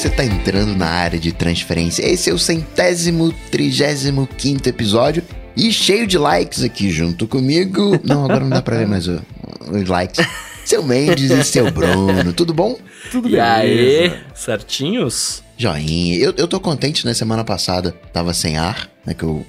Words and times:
você 0.00 0.08
tá 0.08 0.24
entrando 0.24 0.74
na 0.74 0.86
área 0.86 1.18
de 1.18 1.30
transferência. 1.32 2.02
Esse 2.02 2.30
é 2.30 2.32
o 2.32 2.38
centésimo, 2.38 3.32
trigésimo 3.50 4.26
quinto 4.26 4.66
episódio 4.68 5.22
e 5.54 5.70
cheio 5.72 6.06
de 6.06 6.16
likes 6.16 6.62
aqui 6.62 6.90
junto 6.90 7.26
comigo. 7.28 8.00
Não, 8.02 8.24
agora 8.24 8.40
não 8.40 8.48
dá 8.50 8.62
pra 8.62 8.78
ver 8.78 8.86
mais 8.86 9.06
o- 9.06 9.20
os 9.70 9.86
likes. 9.88 10.24
Seu 10.64 10.82
Mendes 10.82 11.30
e 11.30 11.44
seu 11.44 11.70
Bruno, 11.70 12.32
tudo 12.32 12.54
bom? 12.54 12.78
Tudo 13.10 13.28
E 13.28 13.32
bem. 13.32 13.40
aí, 13.40 14.12
certinhos? 14.34 15.42
Joinha. 15.58 16.16
Eu, 16.16 16.32
eu 16.36 16.48
tô 16.48 16.58
contente, 16.60 17.04
né? 17.04 17.12
Semana 17.12 17.44
passada 17.44 17.92
tava 18.12 18.32
sem 18.32 18.56
ar, 18.56 18.88
né? 19.04 19.12
Que 19.12 19.24
eu 19.24 19.44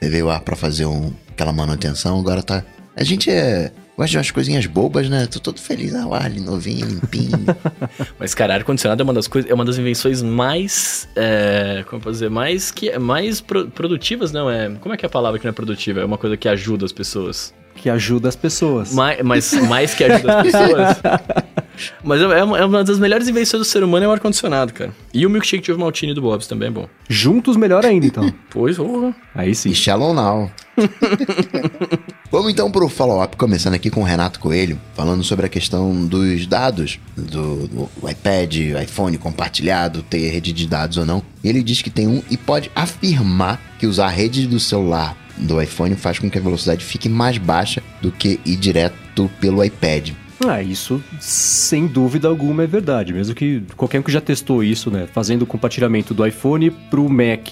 levei 0.00 0.22
o 0.22 0.30
ar 0.30 0.40
pra 0.40 0.56
fazer 0.56 0.86
um, 0.86 1.12
aquela 1.32 1.52
manutenção. 1.52 2.18
Agora 2.18 2.42
tá. 2.42 2.62
A 2.96 3.02
gente 3.04 3.30
é. 3.30 3.70
Gosta 4.00 4.12
de 4.12 4.16
umas 4.16 4.30
coisinhas 4.30 4.64
bobas, 4.64 5.10
né? 5.10 5.26
Tô 5.26 5.38
todo 5.38 5.60
feliz. 5.60 5.94
Ah, 5.94 6.08
ali 6.24 6.40
novinho, 6.40 6.86
limpinho. 6.86 7.44
Mas, 8.18 8.32
cara, 8.32 8.54
ar-condicionado 8.54 9.02
é 9.02 9.04
uma 9.04 9.12
das 9.12 9.28
coisas, 9.28 9.50
é 9.50 9.52
uma 9.52 9.62
das 9.62 9.76
invenções 9.76 10.22
mais. 10.22 11.06
É, 11.14 11.84
como 11.86 12.00
eu 12.00 12.04
posso 12.04 12.14
dizer? 12.14 12.30
Mais 12.30 12.70
que 12.70 12.98
mais 12.98 13.42
pro- 13.42 13.66
produtivas, 13.70 14.32
não? 14.32 14.50
É. 14.50 14.70
Como 14.80 14.94
é 14.94 14.96
que 14.96 15.04
é 15.04 15.06
a 15.06 15.10
palavra 15.10 15.38
que 15.38 15.44
não 15.44 15.50
é 15.50 15.52
produtiva? 15.52 16.00
É 16.00 16.04
uma 16.06 16.16
coisa 16.16 16.34
que 16.34 16.48
ajuda 16.48 16.86
as 16.86 16.92
pessoas. 16.92 17.52
Que 17.74 17.88
ajuda 17.88 18.28
as 18.28 18.36
pessoas. 18.36 18.92
Mais, 18.92 19.22
mas 19.22 19.52
mais 19.68 19.94
que 19.94 20.04
ajuda 20.04 20.40
as 20.40 20.42
pessoas. 20.42 20.96
Mas 22.04 22.20
é 22.20 22.44
uma, 22.44 22.58
é 22.58 22.64
uma 22.64 22.84
das 22.84 22.98
melhores 22.98 23.28
invenções 23.28 23.60
do 23.60 23.64
ser 23.64 23.82
humano 23.82 24.04
é 24.04 24.08
o 24.08 24.12
ar-condicionado, 24.12 24.72
cara. 24.72 24.92
E 25.12 25.24
o 25.24 25.30
milkshake 25.30 25.62
de 25.62 25.72
ovo 25.72 25.80
maltine 25.80 26.14
do 26.14 26.20
Bob's 26.20 26.46
também 26.46 26.68
é 26.68 26.70
bom. 26.70 26.88
Juntos, 27.08 27.56
melhor 27.56 27.84
ainda, 27.84 28.06
então. 28.06 28.32
Pois, 28.50 28.78
oh. 28.78 29.12
Aí 29.34 29.54
sim. 29.54 29.70
E 29.70 29.74
Shallow 29.74 30.12
Now. 30.12 30.50
Vamos 32.30 32.52
então 32.52 32.70
pro 32.70 32.88
follow-up, 32.88 33.36
começando 33.36 33.74
aqui 33.74 33.90
com 33.90 34.00
o 34.00 34.04
Renato 34.04 34.40
Coelho, 34.40 34.80
falando 34.94 35.22
sobre 35.24 35.46
a 35.46 35.48
questão 35.48 36.06
dos 36.06 36.46
dados 36.46 36.98
do, 37.16 37.66
do 37.66 37.88
iPad, 38.08 38.56
iPhone 38.82 39.18
compartilhado, 39.18 40.02
ter 40.02 40.30
rede 40.30 40.52
de 40.52 40.66
dados 40.66 40.96
ou 40.96 41.06
não. 41.06 41.22
E 41.42 41.48
ele 41.48 41.62
diz 41.62 41.82
que 41.82 41.90
tem 41.90 42.06
um 42.06 42.22
e 42.30 42.36
pode 42.36 42.70
afirmar 42.74 43.60
que 43.78 43.86
usar 43.86 44.06
a 44.06 44.10
rede 44.10 44.46
do 44.46 44.60
celular 44.60 45.16
do 45.40 45.60
iPhone 45.60 45.94
faz 45.96 46.18
com 46.18 46.30
que 46.30 46.38
a 46.38 46.40
velocidade 46.40 46.84
fique 46.84 47.08
mais 47.08 47.38
baixa 47.38 47.82
do 48.00 48.10
que 48.10 48.40
ir 48.44 48.56
direto 48.56 49.30
pelo 49.40 49.64
iPad. 49.64 50.10
Ah, 50.46 50.62
isso 50.62 51.02
sem 51.20 51.86
dúvida 51.86 52.26
alguma 52.26 52.62
é 52.62 52.66
verdade. 52.66 53.12
Mesmo 53.12 53.34
que 53.34 53.62
qualquer 53.76 54.00
um 54.00 54.02
que 54.02 54.10
já 54.10 54.20
testou 54.20 54.64
isso, 54.64 54.90
né? 54.90 55.06
Fazendo 55.12 55.42
o 55.42 55.46
compartilhamento 55.46 56.14
do 56.14 56.26
iPhone 56.26 56.70
pro 56.70 57.08
Mac 57.10 57.50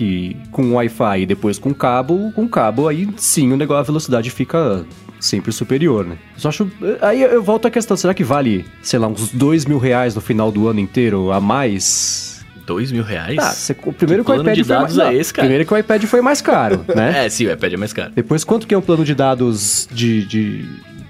com 0.50 0.72
Wi-Fi 0.72 1.22
e 1.22 1.26
depois 1.26 1.58
com 1.58 1.74
cabo, 1.74 2.32
com 2.32 2.48
cabo, 2.48 2.88
aí 2.88 3.06
sim 3.16 3.52
o 3.52 3.56
negócio, 3.56 3.80
a 3.80 3.84
velocidade 3.84 4.30
fica 4.30 4.86
sempre 5.20 5.52
superior, 5.52 6.06
né? 6.06 6.16
Só 6.36 6.48
acho. 6.48 6.70
Aí 7.02 7.20
eu 7.22 7.42
volto 7.42 7.66
à 7.66 7.70
questão: 7.70 7.96
será 7.96 8.14
que 8.14 8.24
vale, 8.24 8.64
sei 8.82 8.98
lá, 8.98 9.06
uns 9.06 9.30
dois 9.32 9.66
mil 9.66 9.78
reais 9.78 10.14
no 10.14 10.20
final 10.20 10.50
do 10.50 10.66
ano 10.66 10.80
inteiro 10.80 11.30
a 11.30 11.40
mais? 11.40 12.37
Dois 12.68 12.92
mil 12.92 13.02
reais? 13.02 13.36
Ah, 13.40 13.50
você, 13.52 13.74
primeiro 13.74 13.96
que, 13.98 14.06
Que 14.06 14.20
o 14.20 14.24
plano 14.24 14.42
iPad 14.42 14.56
de 14.56 14.64
foi 14.64 14.76
dados 14.76 14.96
mais, 14.96 15.08
é 15.14 15.18
esse, 15.18 15.32
cara? 15.34 15.46
Primeiro 15.48 15.66
que 15.66 15.74
o 15.74 15.78
iPad 15.78 16.04
foi 16.04 16.20
mais 16.20 16.40
caro, 16.40 16.84
né? 16.94 17.24
É, 17.24 17.28
sim, 17.28 17.46
o 17.46 17.52
iPad 17.52 17.72
é 17.72 17.76
mais 17.78 17.92
caro. 17.92 18.12
Depois, 18.14 18.44
quanto 18.44 18.66
que 18.66 18.74
é 18.74 18.78
um 18.78 18.82
plano 18.82 19.04
de 19.04 19.14
dados 19.14 19.88
de, 19.90 20.24
de 20.26 20.64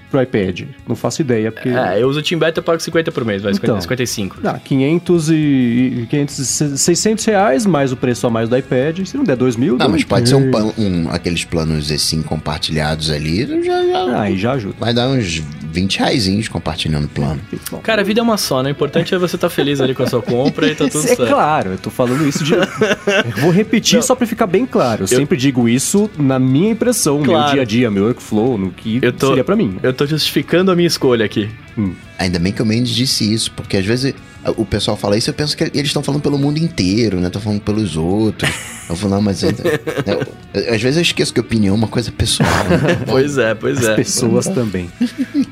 pro 0.09 0.21
iPad? 0.21 0.61
Não 0.87 0.95
faço 0.95 1.21
ideia, 1.21 1.51
porque... 1.51 1.69
É, 1.69 2.01
eu 2.01 2.07
uso 2.07 2.19
o 2.19 2.23
Team 2.23 2.39
Beta, 2.39 2.59
eu 2.59 2.63
pago 2.63 2.79
50 2.81 3.11
por 3.11 3.23
mês, 3.25 3.43
vai, 3.43 3.53
50, 3.53 3.71
Então. 3.73 3.81
55. 3.81 4.37
Ah, 4.43 4.57
500 4.63 5.29
e, 5.29 5.33
e 5.35 6.07
500, 6.09 6.39
e 6.39 6.77
600 6.77 7.25
reais, 7.25 7.65
mais 7.65 7.91
o 7.91 7.97
preço 7.97 8.25
a 8.25 8.29
mais 8.29 8.49
do 8.49 8.57
iPad. 8.57 9.05
Se 9.05 9.15
não 9.17 9.23
der 9.23 9.35
2 9.35 9.55
mil... 9.55 9.73
Não, 9.73 9.77
dá 9.77 9.87
mas 9.87 10.03
pode 10.03 10.27
ser 10.29 10.35
um, 10.35 10.49
um- 10.77 11.09
aqueles 11.11 11.43
planos 11.43 11.91
assim 11.91 12.21
compartilhados 12.23 13.11
ali, 13.11 13.45
já, 13.63 13.85
já 13.85 14.21
Aí 14.21 14.37
já 14.37 14.53
ajuda. 14.53 14.75
vai 14.79 14.93
dar 14.93 15.09
uns 15.09 15.43
20 15.71 15.99
reaisinhos 15.99 16.47
compartilhando 16.47 17.05
o 17.05 17.07
plano. 17.09 17.39
Cara, 17.83 18.01
a 18.01 18.03
vida 18.03 18.19
é 18.19 18.23
uma 18.23 18.37
só, 18.37 18.61
né? 18.63 18.69
O 18.69 18.71
importante 18.71 19.13
é 19.13 19.17
você 19.17 19.35
estar 19.35 19.49
feliz 19.49 19.79
ali 19.81 19.93
com 19.93 20.03
a 20.03 20.07
sua 20.07 20.21
compra 20.21 20.67
e 20.67 20.75
tá 20.75 20.87
tudo 20.87 21.03
é 21.03 21.07
certo. 21.15 21.27
claro, 21.27 21.71
eu 21.71 21.77
tô 21.77 21.89
falando 21.89 22.27
isso 22.27 22.43
de. 22.43 22.53
eu 22.53 22.61
vou 23.41 23.51
repetir 23.51 23.95
Não. 23.97 24.01
só 24.01 24.15
pra 24.15 24.25
ficar 24.27 24.47
bem 24.47 24.65
claro. 24.65 25.03
Eu, 25.03 25.07
sempre 25.07 25.37
digo 25.37 25.67
isso 25.69 26.09
na 26.17 26.39
minha 26.39 26.71
impressão, 26.71 27.17
meu 27.19 27.25
Claro. 27.31 27.51
dia 27.53 27.61
a 27.61 27.65
dia, 27.65 27.91
meu 27.91 28.05
workflow, 28.05 28.57
no 28.57 28.71
que 28.71 28.99
Eu 29.01 29.11
tô- 29.13 29.27
seria 29.29 29.43
pra 29.43 29.55
mim. 29.55 29.77
Eu 29.83 29.93
tô 29.93 30.05
justificando 30.05 30.71
a 30.71 30.75
minha 30.75 30.87
escolha 30.87 31.25
aqui. 31.25 31.49
Ainda 32.17 32.39
bem 32.39 32.51
que 32.51 32.61
o 32.61 32.65
Mendes 32.65 32.93
disse 32.93 33.31
isso, 33.33 33.51
porque 33.51 33.77
às 33.77 33.85
vezes 33.85 34.13
o 34.57 34.65
pessoal 34.65 34.95
fala 34.95 35.17
isso, 35.17 35.29
eu 35.29 35.33
penso 35.33 35.55
que 35.55 35.63
eles 35.65 35.87
estão 35.87 36.01
falando 36.01 36.21
pelo 36.21 36.37
mundo 36.37 36.57
inteiro, 36.57 37.19
né? 37.19 37.27
Estão 37.27 37.41
falando 37.41 37.61
pelos 37.61 37.97
outros. 37.97 38.49
Eu 38.89 38.95
falo, 38.95 39.15
não, 39.15 39.21
mas. 39.21 39.43
é- 39.43 39.49
é- 40.53 40.75
às 40.75 40.81
vezes 40.81 40.95
eu 40.97 41.01
esqueço 41.01 41.33
que 41.33 41.39
opinião 41.39 41.75
é 41.75 41.77
uma 41.77 41.87
coisa 41.87 42.11
pessoal. 42.11 42.49
Né? 42.69 42.99
Pois 43.05 43.37
é, 43.37 43.53
pois 43.53 43.77
As 43.79 43.85
é. 43.89 43.95
pessoas 43.95 44.47
também. 44.47 44.89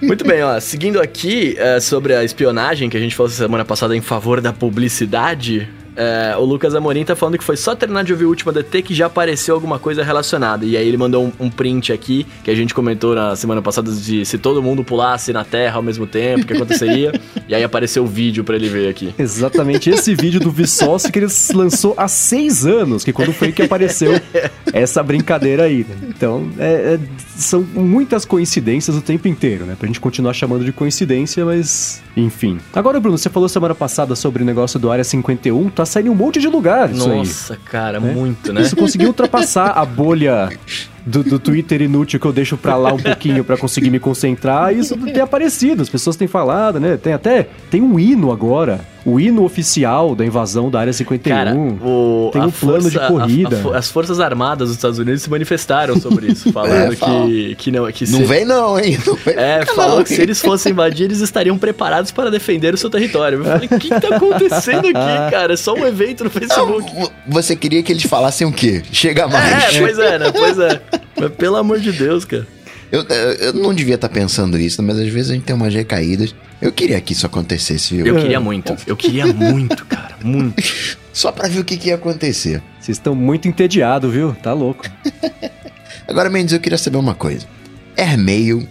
Muito 0.01 0.25
bem, 0.25 0.41
ó. 0.41 0.59
Seguindo 0.59 0.99
aqui 1.01 1.55
é, 1.57 1.79
sobre 1.79 2.15
a 2.15 2.23
espionagem 2.23 2.89
que 2.89 2.97
a 2.97 2.99
gente 2.99 3.15
falou 3.15 3.29
semana 3.31 3.63
passada 3.65 3.95
em 3.95 4.01
favor 4.01 4.41
da 4.41 4.51
publicidade. 4.53 5.67
É, 5.97 6.35
o 6.37 6.45
Lucas 6.45 6.75
Amorim 6.75 7.03
tá 7.03 7.15
falando 7.15 7.37
que 7.37 7.43
foi 7.43 7.57
só 7.57 7.75
terminar 7.75 8.03
de 8.03 8.13
ouvir 8.13 8.25
o 8.25 8.29
último 8.29 8.51
DT 8.51 8.81
que 8.83 8.93
já 8.93 9.07
apareceu 9.07 9.55
alguma 9.55 9.79
coisa 9.79 10.03
relacionada. 10.03 10.63
E 10.63 10.77
aí 10.77 10.87
ele 10.87 10.97
mandou 10.97 11.25
um, 11.25 11.31
um 11.45 11.49
print 11.49 11.91
aqui, 11.91 12.25
que 12.43 12.51
a 12.51 12.55
gente 12.55 12.73
comentou 12.73 13.15
na 13.15 13.35
semana 13.35 13.61
passada 13.61 13.91
de 13.91 14.23
se 14.25 14.37
todo 14.37 14.61
mundo 14.61 14.83
pulasse 14.83 15.33
na 15.33 15.43
Terra 15.43 15.77
ao 15.77 15.81
mesmo 15.83 16.05
tempo, 16.05 16.43
o 16.43 16.47
que 16.47 16.53
aconteceria. 16.53 17.19
e 17.49 17.55
aí 17.55 17.63
apareceu 17.63 18.03
o 18.03 18.07
vídeo 18.07 18.43
pra 18.43 18.55
ele 18.55 18.69
ver 18.69 18.89
aqui. 18.89 19.13
Exatamente 19.17 19.89
esse 19.89 20.13
vídeo 20.15 20.39
do 20.39 20.51
Vsauce 20.51 21.11
que 21.11 21.19
ele 21.19 21.27
lançou 21.53 21.93
há 21.97 22.07
seis 22.07 22.65
anos, 22.65 23.03
que 23.03 23.11
quando 23.11 23.33
foi 23.33 23.51
que 23.51 23.61
apareceu 23.63 24.11
essa 24.71 25.01
brincadeira 25.01 25.63
aí. 25.63 25.85
né? 25.89 25.95
Então, 26.09 26.49
é- 26.59 26.95
é- 26.95 26.99
são 27.35 27.61
muitas 27.61 28.25
coincidências 28.25 28.95
o 28.95 29.01
tempo 29.01 29.27
inteiro, 29.27 29.65
né? 29.65 29.75
Pra 29.77 29.87
gente 29.87 29.99
continuar 29.99 30.33
chamando 30.33 30.63
de 30.65 30.71
coincidência, 30.71 31.45
mas 31.45 32.01
enfim. 32.15 32.59
Agora, 32.73 32.99
Bruno, 32.99 33.17
você 33.17 33.29
falou 33.29 33.47
semana 33.47 33.75
passada 33.75 34.15
sobre 34.15 34.41
o 34.41 34.45
negócio 34.45 34.79
do 34.79 34.91
Área 34.91 35.03
51, 35.03 35.69
tá 35.69 35.85
saindo 35.87 36.07
em 36.07 36.09
um 36.09 36.15
monte 36.15 36.39
de 36.39 36.47
lugar. 36.47 36.89
Nossa, 36.89 37.57
cara, 37.65 37.99
né? 37.99 38.13
muito, 38.13 38.53
né? 38.53 38.61
Isso 38.61 38.75
conseguiu 38.75 39.07
ultrapassar 39.07 39.71
a 39.71 39.85
bolha 39.85 40.49
do, 41.07 41.23
do 41.23 41.39
Twitter 41.39 41.81
inútil 41.81 42.19
que 42.19 42.25
eu 42.25 42.33
deixo 42.33 42.57
pra 42.57 42.75
lá 42.75 42.93
um 42.93 42.97
pouquinho 42.99 43.43
pra 43.43 43.57
conseguir 43.57 43.89
me 43.89 43.99
concentrar. 43.99 44.73
Isso 44.75 44.95
tem 44.97 45.21
aparecido, 45.21 45.81
as 45.81 45.89
pessoas 45.89 46.15
têm 46.15 46.27
falado, 46.27 46.79
né? 46.79 46.97
Tem 47.01 47.13
até 47.13 47.47
tem 47.71 47.81
um 47.81 47.97
hino 47.99 48.31
agora, 48.31 48.81
o 49.05 49.19
hino 49.19 49.43
oficial 49.45 50.13
da 50.15 50.25
invasão 50.25 50.69
da 50.69 50.79
área 50.81 50.91
51. 50.91 51.33
Cara, 51.35 51.55
o, 51.55 52.29
Tem 52.33 52.41
a 52.41 52.45
um 52.45 52.51
plano 52.51 52.89
de 52.91 52.99
a- 52.99 53.05
a- 53.05 53.07
corrida. 53.07 53.57
a 53.57 53.61
fo- 53.61 53.73
as 53.73 53.89
Forças 53.89 54.19
Armadas 54.19 54.67
dos 54.67 54.75
Estados 54.77 54.99
Unidos 54.99 55.21
se 55.21 55.29
manifestaram 55.29 55.99
sobre 55.99 56.27
isso, 56.31 56.51
falando 56.51 56.91
É, 56.91 56.95
que, 56.95 57.55
que 57.55 57.71
não. 57.71 57.89
Que 57.91 58.05
Não 58.09 58.19
se- 58.19 58.25
vem, 58.25 58.43
não, 58.43 58.77
hein? 58.77 58.97
Não 59.05 59.15
vem 59.15 59.33
É, 59.35 59.65
falou 59.65 59.97
não, 59.97 60.03
que 60.03 60.09
se 60.09 60.21
eles 60.21 60.41
fossem 60.41 60.73
invadir, 60.73 61.05
eles 61.05 61.21
estariam 61.21 61.57
preparados 61.57 62.11
para 62.11 62.29
defender 62.29 62.73
o 62.73 62.77
seu 62.77 62.89
território. 62.89 63.39
Eu 63.39 63.45
falei, 63.45 63.65
o 63.71 63.79
que, 63.79 63.89
que 63.89 63.99
tá 64.01 64.15
acontecendo 64.15 64.79
aqui, 64.87 65.31
cara? 65.31 65.53
É 65.53 65.57
só 65.57 65.73
um 65.73 65.85
evento 65.85 66.25
no 66.25 66.29
Facebook. 66.29 66.91
Você 67.27 67.55
queria 67.55 67.81
que 67.81 67.91
eles 67.93 68.03
falassem 68.03 68.45
o 68.45 68.51
quê? 68.51 68.83
Chega 68.91 69.25
mais. 69.27 69.75
É, 69.75 69.79
pois 69.79 69.99
é, 69.99 70.19
né? 70.19 70.31
Pois 70.33 70.59
é. 70.59 70.81
Mas 71.19 71.31
pelo 71.33 71.55
amor 71.55 71.79
de 71.79 71.91
Deus, 71.91 72.25
cara. 72.25 72.47
Eu, 72.91 73.01
eu, 73.03 73.53
não 73.53 73.73
devia 73.73 73.95
estar 73.95 74.07
pensando 74.07 74.57
isso, 74.57 74.81
mas 74.81 74.97
às 74.97 75.09
vezes 75.09 75.31
a 75.31 75.33
gente 75.33 75.43
tem 75.43 75.55
umas 75.55 75.73
recaídas. 75.73 76.33
Eu 76.61 76.71
queria 76.71 76.99
que 77.01 77.11
isso 77.11 77.25
acontecesse, 77.25 77.95
viu? 77.95 78.05
Eu 78.05 78.15
queria 78.15 78.39
muito. 78.39 78.75
Eu 78.87 78.95
queria 78.95 79.27
muito, 79.27 79.85
cara. 79.85 80.15
Muito. 80.23 80.63
Só 81.11 81.31
pra 81.31 81.47
ver 81.49 81.59
o 81.59 81.65
que, 81.65 81.75
que 81.75 81.89
ia 81.89 81.95
acontecer. 81.95 82.61
Vocês 82.79 82.97
estão 82.97 83.13
muito 83.13 83.47
entediados, 83.47 84.11
viu? 84.11 84.33
Tá 84.41 84.53
louco. 84.53 84.85
Agora, 86.07 86.29
Mendes, 86.29 86.53
eu 86.53 86.59
queria 86.59 86.77
saber 86.77 86.97
uma 86.97 87.13
coisa. 87.13 87.45
Airmail 87.97 88.65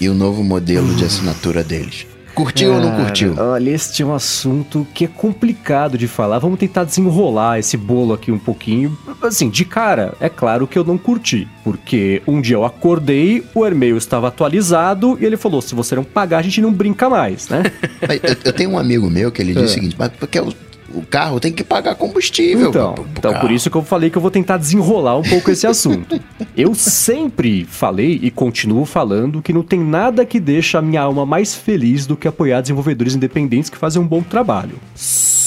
e 0.00 0.08
o 0.08 0.14
novo 0.14 0.44
modelo 0.44 0.94
de 0.94 1.04
assinatura 1.04 1.64
deles. 1.64 2.06
Curtiu 2.34 2.74
ou 2.74 2.80
não 2.80 2.96
curtiu? 2.96 3.34
Olha, 3.38 3.70
este 3.70 4.02
é 4.02 4.06
um 4.06 4.12
assunto 4.14 4.86
que 4.92 5.04
é 5.04 5.08
complicado 5.08 5.96
de 5.96 6.08
falar. 6.08 6.38
Vamos 6.38 6.58
tentar 6.58 6.84
desenrolar 6.84 7.58
esse 7.58 7.76
bolo 7.76 8.12
aqui 8.12 8.32
um 8.32 8.38
pouquinho. 8.38 8.96
Assim, 9.22 9.48
de 9.48 9.64
cara, 9.64 10.14
é 10.20 10.28
claro 10.28 10.66
que 10.66 10.78
eu 10.78 10.84
não 10.84 10.98
curti. 10.98 11.46
Porque 11.62 12.20
um 12.26 12.40
dia 12.40 12.56
eu 12.56 12.64
acordei, 12.64 13.44
o 13.54 13.64
e-mail 13.66 13.96
estava 13.96 14.28
atualizado 14.28 15.16
e 15.20 15.24
ele 15.24 15.36
falou: 15.36 15.62
se 15.62 15.74
você 15.74 15.94
não 15.94 16.04
pagar, 16.04 16.38
a 16.38 16.42
gente 16.42 16.60
não 16.60 16.72
brinca 16.72 17.08
mais, 17.08 17.48
né? 17.48 17.62
Eu, 18.22 18.36
eu 18.44 18.52
tenho 18.52 18.70
um 18.70 18.78
amigo 18.78 19.08
meu 19.08 19.30
que 19.32 19.40
ele 19.40 19.52
diz 19.54 19.62
É. 19.62 19.64
o 19.66 19.68
seguinte, 19.68 19.96
mas 19.98 20.10
porque 20.18 20.38
o, 20.38 20.52
o 20.94 21.02
carro 21.02 21.40
tem 21.40 21.52
que 21.52 21.64
pagar 21.64 21.94
combustível. 21.94 22.70
Então, 22.70 22.94
pro- 22.94 23.02
pro 23.04 23.12
então 23.18 23.32
carro. 23.32 23.46
por 23.46 23.50
isso 23.52 23.68
que 23.70 23.76
eu 23.76 23.82
falei 23.82 24.10
que 24.10 24.16
eu 24.16 24.22
vou 24.22 24.30
tentar 24.30 24.56
desenrolar 24.56 25.16
um 25.18 25.22
pouco 25.22 25.50
esse 25.50 25.66
assunto. 25.66 26.20
Eu 26.56 26.72
sempre 26.74 27.64
falei 27.64 28.18
e 28.22 28.30
continuo 28.30 28.84
falando 28.84 29.42
que 29.42 29.52
não 29.52 29.62
tem 29.62 29.80
nada 29.80 30.24
que 30.24 30.38
deixa 30.38 30.78
a 30.78 30.82
minha 30.82 31.00
alma 31.02 31.26
mais 31.26 31.52
feliz 31.54 32.06
do 32.06 32.16
que 32.16 32.28
apoiar 32.28 32.60
desenvolvedores 32.60 33.14
independentes 33.16 33.68
que 33.68 33.76
fazem 33.76 34.00
um 34.00 34.06
bom 34.06 34.22
trabalho. 34.22 34.78